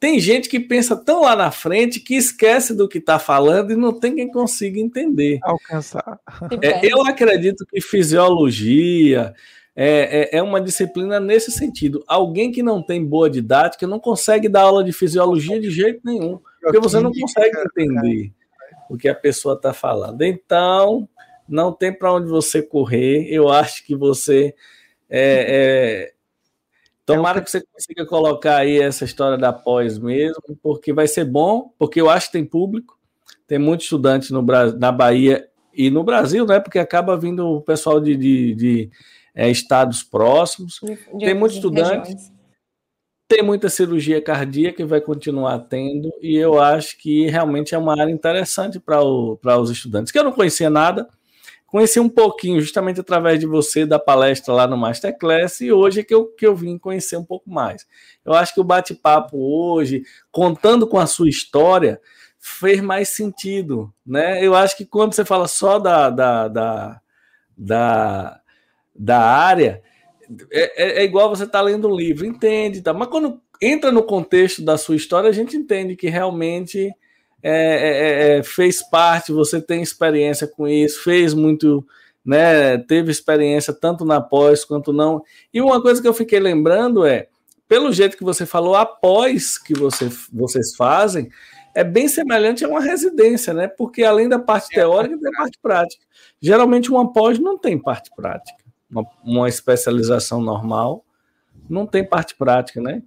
Tem 0.00 0.18
gente 0.18 0.48
que 0.48 0.58
pensa 0.58 0.96
tão 0.96 1.20
lá 1.20 1.36
na 1.36 1.50
frente 1.50 2.00
que 2.00 2.14
esquece 2.14 2.74
do 2.74 2.88
que 2.88 2.96
está 2.96 3.18
falando 3.18 3.70
e 3.70 3.76
não 3.76 3.92
tem 3.92 4.14
quem 4.14 4.30
consiga 4.30 4.80
entender. 4.80 5.38
Alcançar. 5.42 6.18
É, 6.62 6.90
eu 6.90 7.04
acredito 7.04 7.66
que 7.66 7.82
fisiologia 7.82 9.34
é, 9.76 10.30
é, 10.32 10.38
é, 10.38 10.42
uma 10.42 10.58
disciplina 10.58 11.20
nesse 11.20 11.52
sentido. 11.52 12.02
Alguém 12.08 12.50
que 12.50 12.62
não 12.62 12.82
tem 12.82 13.04
boa 13.04 13.28
didática 13.28 13.86
não 13.86 14.00
consegue 14.00 14.48
dar 14.48 14.62
aula 14.62 14.82
de 14.82 14.90
fisiologia 14.90 15.60
de 15.60 15.70
jeito 15.70 16.00
nenhum, 16.02 16.40
porque 16.62 16.80
você 16.80 16.98
não 16.98 17.12
consegue 17.12 17.58
entender 17.58 18.32
o 18.88 18.96
que 18.96 19.06
a 19.06 19.14
pessoa 19.14 19.54
está 19.54 19.74
falando. 19.74 20.22
Então, 20.22 21.06
não 21.46 21.72
tem 21.72 21.92
para 21.92 22.14
onde 22.14 22.26
você 22.26 22.62
correr. 22.62 23.26
Eu 23.30 23.50
acho 23.50 23.84
que 23.84 23.94
você 23.94 24.54
é, 25.10 26.08
é 26.08 26.19
Tomara 27.16 27.40
que 27.40 27.50
você 27.50 27.62
consiga 27.72 28.06
colocar 28.06 28.56
aí 28.56 28.80
essa 28.80 29.04
história 29.04 29.36
da 29.36 29.52
pós 29.52 29.98
mesmo, 29.98 30.58
porque 30.62 30.92
vai 30.92 31.06
ser 31.06 31.24
bom, 31.24 31.72
porque 31.78 32.00
eu 32.00 32.08
acho 32.08 32.26
que 32.26 32.32
tem 32.32 32.44
público, 32.44 32.98
tem 33.46 33.58
muitos 33.58 33.86
estudantes 33.86 34.30
no, 34.30 34.42
na 34.78 34.92
Bahia 34.92 35.48
e 35.74 35.90
no 35.90 36.04
Brasil, 36.04 36.46
né? 36.46 36.60
Porque 36.60 36.78
acaba 36.78 37.16
vindo 37.16 37.46
o 37.46 37.60
pessoal 37.60 38.00
de, 38.00 38.16
de, 38.16 38.54
de 38.54 38.90
é, 39.34 39.50
estados 39.50 40.02
próximos. 40.02 40.80
De, 40.82 40.96
tem 41.18 41.34
muitos 41.34 41.56
estudantes. 41.56 42.32
Tem 43.28 43.42
muita 43.42 43.68
cirurgia 43.68 44.20
cardíaca 44.20 44.78
que 44.78 44.84
vai 44.84 45.00
continuar 45.00 45.56
tendo, 45.60 46.12
e 46.20 46.36
eu 46.36 46.60
acho 46.60 46.98
que 46.98 47.28
realmente 47.28 47.76
é 47.76 47.78
uma 47.78 47.98
área 48.00 48.10
interessante 48.10 48.80
para 48.80 49.00
os 49.00 49.70
estudantes, 49.70 50.10
que 50.10 50.18
eu 50.18 50.24
não 50.24 50.32
conhecia 50.32 50.68
nada, 50.68 51.08
conheci 51.70 52.00
um 52.00 52.08
pouquinho, 52.08 52.60
justamente 52.60 53.00
através 53.00 53.38
de 53.38 53.46
você, 53.46 53.86
da 53.86 53.98
palestra 53.98 54.52
lá 54.52 54.66
no 54.66 54.76
Masterclass, 54.76 55.60
e 55.60 55.72
hoje 55.72 56.00
é 56.00 56.02
que 56.02 56.14
eu, 56.14 56.26
que 56.26 56.46
eu 56.46 56.54
vim 56.54 56.76
conhecer 56.76 57.16
um 57.16 57.24
pouco 57.24 57.48
mais. 57.48 57.86
Eu 58.24 58.32
acho 58.32 58.52
que 58.52 58.60
o 58.60 58.64
bate-papo 58.64 59.38
hoje, 59.38 60.02
contando 60.32 60.86
com 60.86 60.98
a 60.98 61.06
sua 61.06 61.28
história, 61.28 62.00
fez 62.38 62.80
mais 62.80 63.10
sentido, 63.10 63.92
né? 64.04 64.44
Eu 64.44 64.54
acho 64.54 64.76
que 64.76 64.84
quando 64.84 65.14
você 65.14 65.24
fala 65.24 65.46
só 65.46 65.78
da, 65.78 66.10
da, 66.10 66.48
da, 66.48 67.00
da, 67.56 68.40
da 68.94 69.20
área, 69.20 69.82
é, 70.50 70.84
é, 70.84 71.02
é 71.02 71.04
igual 71.04 71.28
você 71.28 71.46
tá 71.46 71.60
lendo 71.60 71.88
um 71.88 71.94
livro, 71.94 72.26
entende, 72.26 72.82
tá? 72.82 72.92
mas 72.92 73.08
quando 73.08 73.40
entra 73.60 73.92
no 73.92 74.02
contexto 74.02 74.62
da 74.62 74.78
sua 74.78 74.96
história, 74.96 75.28
a 75.28 75.32
gente 75.32 75.56
entende 75.56 75.94
que 75.94 76.08
realmente 76.08 76.92
é 77.42 77.52
é, 77.52 78.34
é, 78.34 78.38
é, 78.38 78.42
fez 78.42 78.82
parte, 78.82 79.32
você 79.32 79.60
tem 79.60 79.82
experiência 79.82 80.46
com 80.46 80.68
isso, 80.68 81.02
fez 81.02 81.32
muito, 81.32 81.84
né? 82.24 82.78
Teve 82.78 83.10
experiência 83.10 83.72
tanto 83.72 84.04
na 84.04 84.20
pós 84.20 84.64
quanto 84.64 84.92
não. 84.92 85.22
E 85.52 85.60
uma 85.60 85.80
coisa 85.80 86.00
que 86.00 86.08
eu 86.08 86.14
fiquei 86.14 86.38
lembrando 86.38 87.04
é, 87.04 87.28
pelo 87.66 87.92
jeito 87.92 88.16
que 88.16 88.24
você 88.24 88.44
falou, 88.44 88.74
após 88.74 89.56
que 89.56 89.74
você, 89.74 90.10
vocês 90.32 90.74
fazem, 90.74 91.30
é 91.74 91.84
bem 91.84 92.08
semelhante 92.08 92.64
a 92.64 92.68
uma 92.68 92.80
residência, 92.80 93.54
né? 93.54 93.68
Porque 93.68 94.02
além 94.02 94.28
da 94.28 94.38
parte 94.38 94.68
teórica, 94.68 95.16
tem 95.16 95.28
a 95.28 95.38
parte 95.38 95.58
prática. 95.62 96.04
Geralmente, 96.40 96.90
uma 96.90 97.12
pós 97.12 97.38
não 97.38 97.56
tem 97.56 97.78
parte 97.78 98.10
prática. 98.14 98.58
Uma, 98.90 99.06
uma 99.24 99.48
especialização 99.48 100.40
normal 100.42 101.04
não 101.68 101.86
tem 101.86 102.04
parte 102.04 102.34
prática, 102.34 102.80
né? 102.80 103.02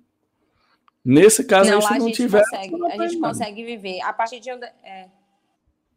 Nesse 1.06 1.44
caso, 1.44 1.70
não, 1.70 1.82
se 1.82 2.00
não 2.00 2.12
tiver. 2.12 2.44
Consegue, 2.44 2.78
não 2.78 2.88
a 2.88 2.92
gente 2.92 3.20
nada. 3.20 3.34
consegue 3.34 3.66
viver. 3.66 4.02
A 4.02 4.14
partir 4.14 4.40
de. 4.40 4.50
É, 4.50 5.10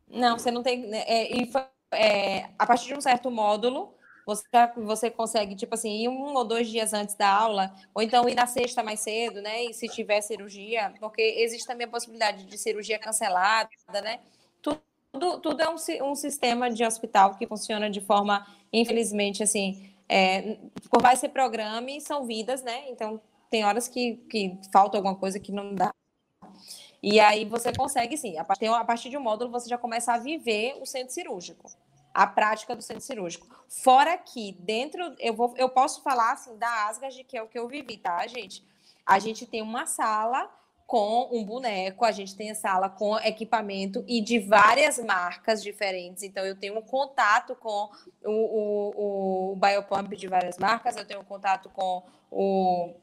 não, 0.08 0.38
você 0.38 0.50
não 0.50 0.62
tem. 0.62 0.86
Né, 0.86 1.04
é, 1.06 1.28
é, 1.92 2.50
a 2.58 2.66
partir 2.66 2.88
de 2.88 2.94
um 2.94 3.00
certo 3.00 3.30
módulo, 3.30 3.94
você, 4.26 4.42
você 4.76 5.08
consegue, 5.08 5.54
tipo 5.54 5.74
assim, 5.74 6.02
ir 6.02 6.08
um 6.08 6.34
ou 6.34 6.44
dois 6.44 6.68
dias 6.68 6.92
antes 6.92 7.14
da 7.14 7.28
aula, 7.28 7.72
ou 7.94 8.02
então 8.02 8.28
ir 8.28 8.34
na 8.34 8.46
sexta 8.46 8.82
mais 8.82 8.98
cedo, 8.98 9.40
né? 9.40 9.66
E 9.66 9.72
se 9.72 9.86
tiver 9.86 10.20
cirurgia, 10.20 10.92
porque 10.98 11.22
existe 11.22 11.66
também 11.66 11.86
a 11.86 11.90
possibilidade 11.90 12.44
de 12.44 12.58
cirurgia 12.58 12.98
cancelada, 12.98 13.70
né? 14.02 14.18
Tudo, 14.60 15.38
tudo 15.40 15.62
é 15.62 15.68
um, 15.68 16.10
um 16.10 16.14
sistema 16.16 16.68
de 16.68 16.84
hospital 16.84 17.36
que 17.36 17.46
funciona 17.46 17.88
de 17.88 18.00
forma, 18.00 18.44
infelizmente, 18.72 19.44
assim, 19.44 19.94
é, 20.08 20.58
por 20.90 21.00
mais 21.00 21.20
ser 21.20 21.28
programa, 21.28 21.86
são 22.00 22.26
vidas, 22.26 22.62
né? 22.62 22.90
Então, 22.90 23.20
tem 23.50 23.64
horas 23.64 23.88
que, 23.88 24.16
que 24.30 24.58
falta 24.72 24.96
alguma 24.96 25.14
coisa 25.14 25.38
que 25.38 25.52
não 25.52 25.74
dá. 25.74 25.92
E 27.02 27.20
aí 27.20 27.44
você 27.44 27.72
consegue, 27.72 28.16
sim, 28.16 28.36
a 28.38 28.44
partir, 28.44 29.10
de 29.10 29.16
um 29.16 29.20
módulo 29.20 29.50
você 29.50 29.68
já 29.68 29.78
começa 29.78 30.12
a 30.12 30.18
viver 30.18 30.76
o 30.80 30.86
centro 30.86 31.12
cirúrgico, 31.12 31.70
a 32.12 32.26
prática 32.26 32.74
do 32.74 32.82
centro 32.82 33.04
cirúrgico. 33.04 33.46
Fora 33.68 34.16
que 34.16 34.52
dentro, 34.60 35.14
eu, 35.18 35.34
vou, 35.34 35.54
eu 35.56 35.68
posso 35.68 36.02
falar 36.02 36.32
assim 36.32 36.56
da 36.56 36.88
Asgard, 36.88 37.22
que 37.24 37.36
é 37.36 37.42
o 37.42 37.48
que 37.48 37.58
eu 37.58 37.68
vivi, 37.68 37.96
tá, 37.96 38.26
gente? 38.26 38.66
A 39.04 39.18
gente 39.18 39.46
tem 39.46 39.62
uma 39.62 39.86
sala 39.86 40.50
com 40.86 41.28
um 41.32 41.44
boneco, 41.44 42.04
a 42.04 42.12
gente 42.12 42.36
tem 42.36 42.50
a 42.50 42.54
sala 42.54 42.88
com 42.88 43.18
equipamento 43.18 44.04
e 44.06 44.20
de 44.20 44.38
várias 44.38 44.98
marcas 44.98 45.62
diferentes. 45.62 46.22
Então, 46.22 46.44
eu 46.44 46.56
tenho 46.56 46.78
um 46.78 46.82
contato 46.82 47.56
com 47.56 47.90
o, 48.24 48.30
o, 48.30 49.52
o 49.52 49.56
Biopump 49.56 50.16
de 50.16 50.28
várias 50.28 50.58
marcas, 50.58 50.96
eu 50.96 51.04
tenho 51.04 51.20
um 51.20 51.24
contato 51.24 51.68
com 51.70 52.02
o 52.30 52.94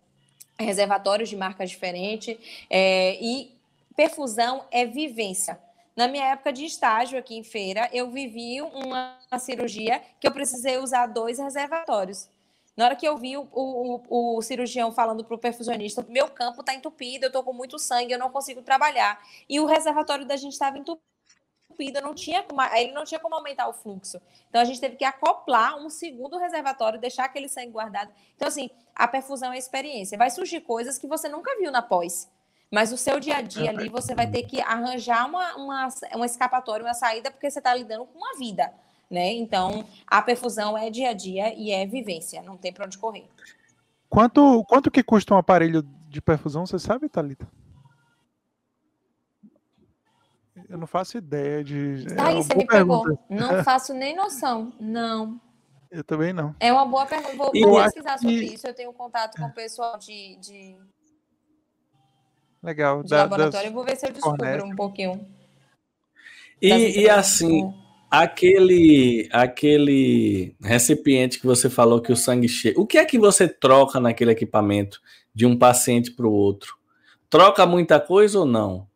reservatórios 0.63 1.29
de 1.29 1.35
marcas 1.35 1.69
diferentes, 1.69 2.37
é, 2.69 3.17
e 3.21 3.51
perfusão 3.95 4.65
é 4.71 4.85
vivência. 4.85 5.59
Na 5.95 6.07
minha 6.07 6.25
época 6.25 6.51
de 6.51 6.65
estágio 6.65 7.19
aqui 7.19 7.37
em 7.37 7.43
feira, 7.43 7.87
eu 7.93 8.09
vivi 8.09 8.61
uma, 8.61 9.17
uma 9.31 9.39
cirurgia 9.39 10.01
que 10.19 10.27
eu 10.27 10.31
precisei 10.31 10.77
usar 10.77 11.05
dois 11.05 11.37
reservatórios. 11.37 12.27
Na 12.75 12.85
hora 12.85 12.95
que 12.95 13.07
eu 13.07 13.15
vi 13.15 13.37
o, 13.37 13.47
o, 13.53 14.37
o 14.37 14.41
cirurgião 14.41 14.91
falando 14.91 15.23
para 15.23 15.35
o 15.35 15.37
perfusionista, 15.37 16.03
meu 16.09 16.27
campo 16.27 16.61
está 16.61 16.73
entupido, 16.73 17.25
eu 17.25 17.27
estou 17.27 17.43
com 17.43 17.53
muito 17.53 17.77
sangue, 17.77 18.13
eu 18.13 18.17
não 18.17 18.31
consigo 18.31 18.63
trabalhar. 18.63 19.21
E 19.47 19.59
o 19.59 19.65
reservatório 19.67 20.25
da 20.25 20.35
gente 20.35 20.53
estava 20.53 20.79
entupido 20.79 21.12
entupida, 21.73 21.99
não 21.99 22.13
tinha 22.13 22.43
como, 22.43 22.61
ele 22.75 22.93
não 22.93 23.03
tinha 23.03 23.19
como 23.19 23.35
aumentar 23.35 23.67
o 23.67 23.73
fluxo. 23.73 24.21
Então 24.49 24.61
a 24.61 24.65
gente 24.65 24.79
teve 24.79 24.95
que 24.95 25.03
acoplar 25.03 25.77
um 25.77 25.89
segundo 25.89 26.37
reservatório, 26.37 26.99
deixar 26.99 27.25
aquele 27.25 27.49
sangue 27.49 27.71
guardado. 27.71 28.11
Então, 28.35 28.47
assim, 28.47 28.69
a 28.95 29.07
perfusão 29.07 29.51
é 29.51 29.57
experiência. 29.57 30.17
Vai 30.17 30.29
surgir 30.29 30.61
coisas 30.61 30.97
que 30.97 31.07
você 31.07 31.27
nunca 31.27 31.57
viu 31.57 31.71
na 31.71 31.81
pós. 31.81 32.29
Mas 32.71 32.91
o 32.91 32.97
seu 32.97 33.19
dia 33.19 33.37
a 33.37 33.41
dia 33.41 33.69
ali, 33.69 33.87
você 33.87 34.15
vai 34.15 34.29
ter 34.29 34.43
que 34.43 34.59
arranjar 34.61 35.27
uma, 35.27 35.55
uma, 35.55 35.87
uma 36.15 36.25
escapatória, 36.25 36.83
uma 36.83 36.95
saída, 36.95 37.29
porque 37.29 37.49
você 37.49 37.59
está 37.59 37.73
lidando 37.75 38.05
com 38.05 38.25
a 38.33 38.37
vida. 38.37 38.73
Né? 39.11 39.33
Então, 39.33 39.85
a 40.07 40.21
perfusão 40.23 40.75
é 40.75 40.89
dia 40.89 41.09
a 41.09 41.13
dia 41.13 41.53
e 41.53 41.71
é 41.71 41.85
vivência, 41.85 42.41
não 42.41 42.57
tem 42.57 42.73
para 42.73 42.85
onde 42.85 42.97
correr. 42.97 43.29
Quanto, 44.09 44.63
quanto 44.65 44.89
que 44.89 45.03
custa 45.03 45.35
um 45.35 45.37
aparelho 45.37 45.83
de 46.07 46.19
perfusão, 46.19 46.65
você 46.65 46.79
sabe, 46.79 47.09
Thalita? 47.09 47.47
Eu 50.73 50.79
não 50.79 50.87
faço 50.87 51.19
ideia 51.19 51.63
de. 51.63 52.03
É 52.17 52.19
Aí 52.19 52.35
você 52.37 52.55
me 52.55 52.65
pergunta. 52.65 53.09
pegou. 53.11 53.19
Não 53.29 53.61
faço 53.63 53.93
nem 53.93 54.15
noção. 54.15 54.73
Não. 54.79 55.39
Eu 55.91 56.03
também 56.03 56.33
não. 56.33 56.55
É 56.59 56.73
uma 56.73 56.83
boa 56.83 57.05
pergunta. 57.05 57.37
Vou, 57.37 57.51
vou 57.53 57.83
pesquisar 57.83 58.17
sobre 58.17 58.39
que... 58.39 58.55
isso. 58.55 58.65
Eu 58.65 58.73
tenho 58.73 58.91
contato 58.91 59.39
com 59.39 59.45
o 59.45 59.53
pessoal 59.53 59.99
de. 59.99 60.35
de... 60.37 60.75
Legal. 62.63 63.03
De 63.03 63.09
da, 63.11 63.17
laboratório. 63.17 63.67
Das... 63.67 63.73
vou 63.73 63.83
ver 63.83 63.95
se 63.95 64.07
eu 64.07 64.13
descubro 64.13 64.65
um 64.65 64.75
pouquinho. 64.75 65.23
E, 66.59 67.01
e 67.01 67.07
assim, 67.07 67.71
aquele, 68.09 69.29
aquele 69.31 70.55
recipiente 70.59 71.39
que 71.39 71.45
você 71.45 71.69
falou 71.69 72.01
que 72.01 72.11
o 72.11 72.17
sangue 72.17 72.49
chega. 72.49 72.81
O 72.81 72.87
que 72.87 72.97
é 72.97 73.05
que 73.05 73.19
você 73.19 73.47
troca 73.47 73.99
naquele 73.99 74.31
equipamento 74.31 74.99
de 75.35 75.45
um 75.45 75.55
paciente 75.55 76.09
para 76.09 76.25
o 76.25 76.33
outro? 76.33 76.75
Troca 77.29 77.63
muita 77.67 77.99
coisa 77.99 78.39
ou 78.39 78.45
não? 78.45 78.91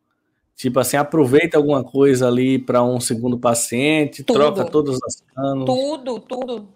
Tipo 0.58 0.80
assim, 0.80 0.96
aproveita 0.96 1.56
alguma 1.56 1.84
coisa 1.84 2.26
ali 2.26 2.58
para 2.58 2.82
um 2.82 2.98
segundo 3.00 3.38
paciente, 3.38 4.24
tudo. 4.24 4.40
troca 4.40 4.64
todas 4.64 4.98
as 5.04 5.20
canos. 5.20 5.64
Tudo, 5.64 6.18
tudo. 6.18 6.68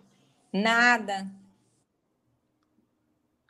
Nada. 0.52 1.28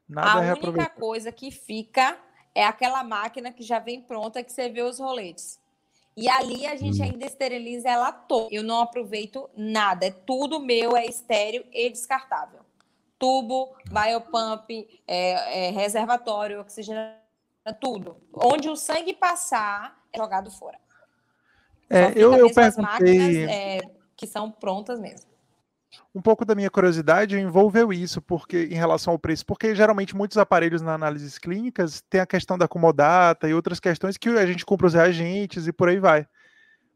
Nada 0.09 0.41
a 0.41 0.45
é 0.47 0.55
única 0.55 0.89
coisa 0.89 1.31
que 1.31 1.51
fica 1.51 2.19
é 2.55 2.65
aquela 2.65 3.05
máquina 3.05 3.53
que 3.53 3.63
já 3.63 3.79
vem 3.79 4.01
pronta 4.01 4.43
que 4.43 4.51
você 4.51 4.71
vê 4.71 4.81
os 4.81 4.99
roletes. 4.99 5.61
E 6.17 6.27
ali 6.31 6.65
a 6.65 6.77
gente 6.77 7.03
hum. 7.03 7.05
ainda 7.05 7.27
esteriliza 7.27 7.91
ela 7.91 8.11
toda. 8.11 8.49
Eu 8.51 8.63
não 8.63 8.81
aproveito 8.81 9.51
nada. 9.55 10.07
É 10.07 10.11
tudo 10.11 10.59
meu, 10.59 10.97
é 10.97 11.05
estéreo 11.05 11.63
e 11.71 11.91
descartável. 11.91 12.61
Tubo, 13.19 13.75
biopump, 13.85 14.89
é, 15.07 15.67
é, 15.67 15.71
reservatório, 15.73 16.63
oxigênio, 16.63 17.13
tudo. 17.79 18.17
Onde 18.33 18.71
o 18.71 18.77
sangue 18.77 19.13
passar, 19.13 20.02
jogado 20.17 20.51
fora. 20.51 20.79
É, 21.89 22.13
eu, 22.17 22.35
eu 22.35 22.53
perguntei. 22.53 22.83
Máquinas, 22.83 23.51
é, 23.51 23.81
que 24.17 24.27
são 24.27 24.51
prontas 24.51 24.99
mesmo. 24.99 25.31
Um 26.15 26.23
pouco 26.23 26.45
da 26.45 26.55
minha 26.55 26.71
curiosidade 26.71 27.39
envolveu 27.39 27.93
isso, 27.93 28.21
porque 28.23 28.69
em 28.71 28.75
relação 28.75 29.13
ao 29.13 29.19
preço, 29.19 29.45
porque 29.45 29.75
geralmente 29.75 30.17
muitos 30.17 30.39
aparelhos 30.39 30.81
na 30.81 30.95
análises 30.95 31.39
clínicas 31.39 32.03
tem 32.09 32.21
a 32.21 32.27
questão 32.27 32.57
da 32.57 32.69
comodata 32.69 33.49
e 33.49 33.55
outras 33.55 33.79
questões 33.79 34.17
que 34.17 34.29
a 34.31 34.47
gente 34.47 34.65
compra 34.65 34.87
os 34.87 34.95
reagentes 34.95 35.67
e 35.67 35.73
por 35.73 35.89
aí 35.89 35.99
vai. 35.99 36.27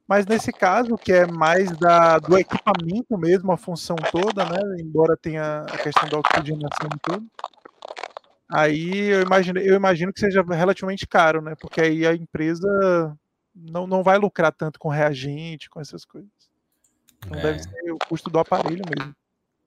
Mas 0.08 0.24
nesse 0.24 0.52
caso, 0.52 0.96
que 0.96 1.12
é 1.12 1.26
mais 1.26 1.76
da, 1.78 2.18
do 2.18 2.38
equipamento 2.38 3.18
mesmo, 3.18 3.50
a 3.52 3.56
função 3.56 3.96
toda, 3.96 4.44
né? 4.44 4.60
Embora 4.80 5.16
tenha 5.16 5.62
a 5.62 5.78
questão 5.78 6.08
da 6.08 6.18
oxigenação 6.18 6.88
e 6.94 6.98
tudo, 7.02 7.26
Aí 8.48 9.08
eu 9.08 9.22
imagino, 9.22 9.58
eu 9.58 9.74
imagino 9.74 10.12
que 10.12 10.20
seja 10.20 10.42
relativamente 10.42 11.06
caro, 11.06 11.42
né? 11.42 11.54
Porque 11.60 11.80
aí 11.80 12.06
a 12.06 12.14
empresa 12.14 13.16
não, 13.54 13.86
não 13.86 14.02
vai 14.02 14.18
lucrar 14.18 14.52
tanto 14.52 14.78
com 14.78 14.88
reagente, 14.88 15.68
com 15.68 15.80
essas 15.80 16.04
coisas. 16.04 16.30
Então 17.24 17.38
é. 17.38 17.42
deve 17.42 17.62
ser 17.62 17.90
o 17.90 17.98
custo 18.08 18.30
do 18.30 18.38
aparelho 18.38 18.82
mesmo. 18.96 19.14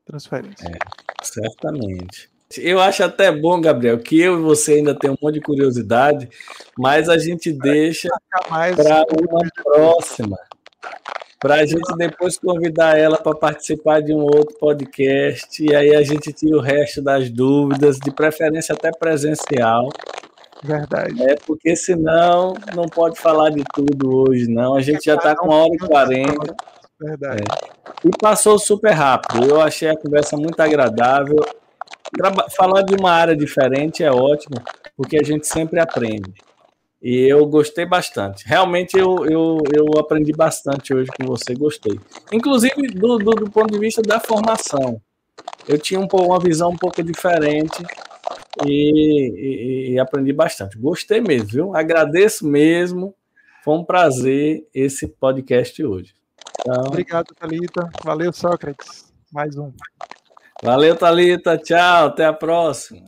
Transferência. 0.06 0.68
É, 0.68 1.26
certamente. 1.26 2.30
Eu 2.58 2.80
acho 2.80 3.04
até 3.04 3.32
bom, 3.32 3.62
Gabriel, 3.62 4.00
que 4.00 4.20
eu 4.20 4.40
e 4.40 4.42
você 4.42 4.74
ainda 4.74 4.98
tem 4.98 5.12
um 5.12 5.18
monte 5.22 5.36
de 5.36 5.42
curiosidade, 5.42 6.28
mas 6.78 7.08
a 7.08 7.18
gente 7.18 7.52
deixa 7.52 8.10
para 8.48 9.06
uma 9.22 9.48
próxima 9.64 10.38
para 11.40 11.56
a 11.56 11.66
gente 11.66 11.96
depois 11.98 12.38
convidar 12.38 12.98
ela 12.98 13.18
para 13.18 13.36
participar 13.36 14.02
de 14.02 14.14
um 14.14 14.22
outro 14.22 14.58
podcast, 14.60 15.64
e 15.64 15.74
aí 15.74 15.96
a 15.96 16.04
gente 16.04 16.34
tira 16.34 16.58
o 16.58 16.62
resto 16.62 17.02
das 17.02 17.30
dúvidas, 17.30 17.98
de 17.98 18.12
preferência 18.12 18.76
até 18.76 18.92
presencial. 18.92 19.90
Verdade. 20.62 21.24
É, 21.24 21.36
porque 21.48 21.76
senão 21.76 22.54
não 22.76 22.86
pode 22.86 23.18
falar 23.18 23.50
de 23.52 23.64
tudo 23.74 24.30
hoje, 24.30 24.50
não. 24.50 24.76
A 24.76 24.82
gente 24.82 25.06
já 25.06 25.16
está 25.16 25.34
com 25.34 25.46
uma 25.46 25.56
hora 25.56 25.74
e 25.74 25.78
quarenta. 25.78 26.56
Verdade. 27.00 27.44
É. 27.44 28.08
E 28.08 28.12
passou 28.20 28.60
super 28.60 28.92
rápido. 28.92 29.46
Eu 29.46 29.62
achei 29.62 29.90
a 29.90 29.98
conversa 29.98 30.36
muito 30.36 30.60
agradável. 30.60 31.38
Falar 32.58 32.82
de 32.82 32.96
uma 32.96 33.12
área 33.12 33.36
diferente 33.36 34.04
é 34.04 34.12
ótimo, 34.12 34.56
porque 34.98 35.18
a 35.18 35.24
gente 35.24 35.48
sempre 35.48 35.80
aprende. 35.80 36.34
E 37.02 37.32
eu 37.32 37.46
gostei 37.46 37.86
bastante. 37.86 38.46
Realmente 38.46 38.98
eu, 38.98 39.26
eu, 39.26 39.58
eu 39.74 39.86
aprendi 39.98 40.34
bastante 40.34 40.94
hoje 40.94 41.10
com 41.18 41.26
você, 41.26 41.54
gostei. 41.54 41.98
Inclusive 42.32 42.88
do, 42.88 43.18
do, 43.18 43.32
do 43.32 43.50
ponto 43.50 43.72
de 43.72 43.80
vista 43.80 44.02
da 44.02 44.20
formação. 44.20 45.02
Eu 45.68 45.78
tinha 45.78 46.00
um, 46.00 46.08
uma 46.12 46.40
visão 46.40 46.72
um 46.72 46.78
pouco 46.78 47.02
diferente 47.02 47.84
e, 48.66 49.92
e, 49.92 49.92
e 49.92 50.00
aprendi 50.00 50.34
bastante. 50.34 50.78
Gostei 50.78 51.22
mesmo, 51.22 51.48
viu? 51.48 51.76
Agradeço 51.76 52.46
mesmo. 52.46 53.16
Foi 53.64 53.76
um 53.76 53.86
prazer 53.86 54.68
esse 54.74 55.08
podcast 55.08 55.82
hoje. 55.84 56.14
Então... 56.60 56.84
Obrigado, 56.88 57.34
Thalita. 57.34 57.90
Valeu, 58.04 58.34
Sócrates. 58.34 59.14
Mais 59.32 59.58
um. 59.58 59.72
Valeu, 60.62 60.96
Thalita. 60.96 61.58
Tchau. 61.58 62.08
Até 62.08 62.26
a 62.26 62.34
próxima. 62.34 63.08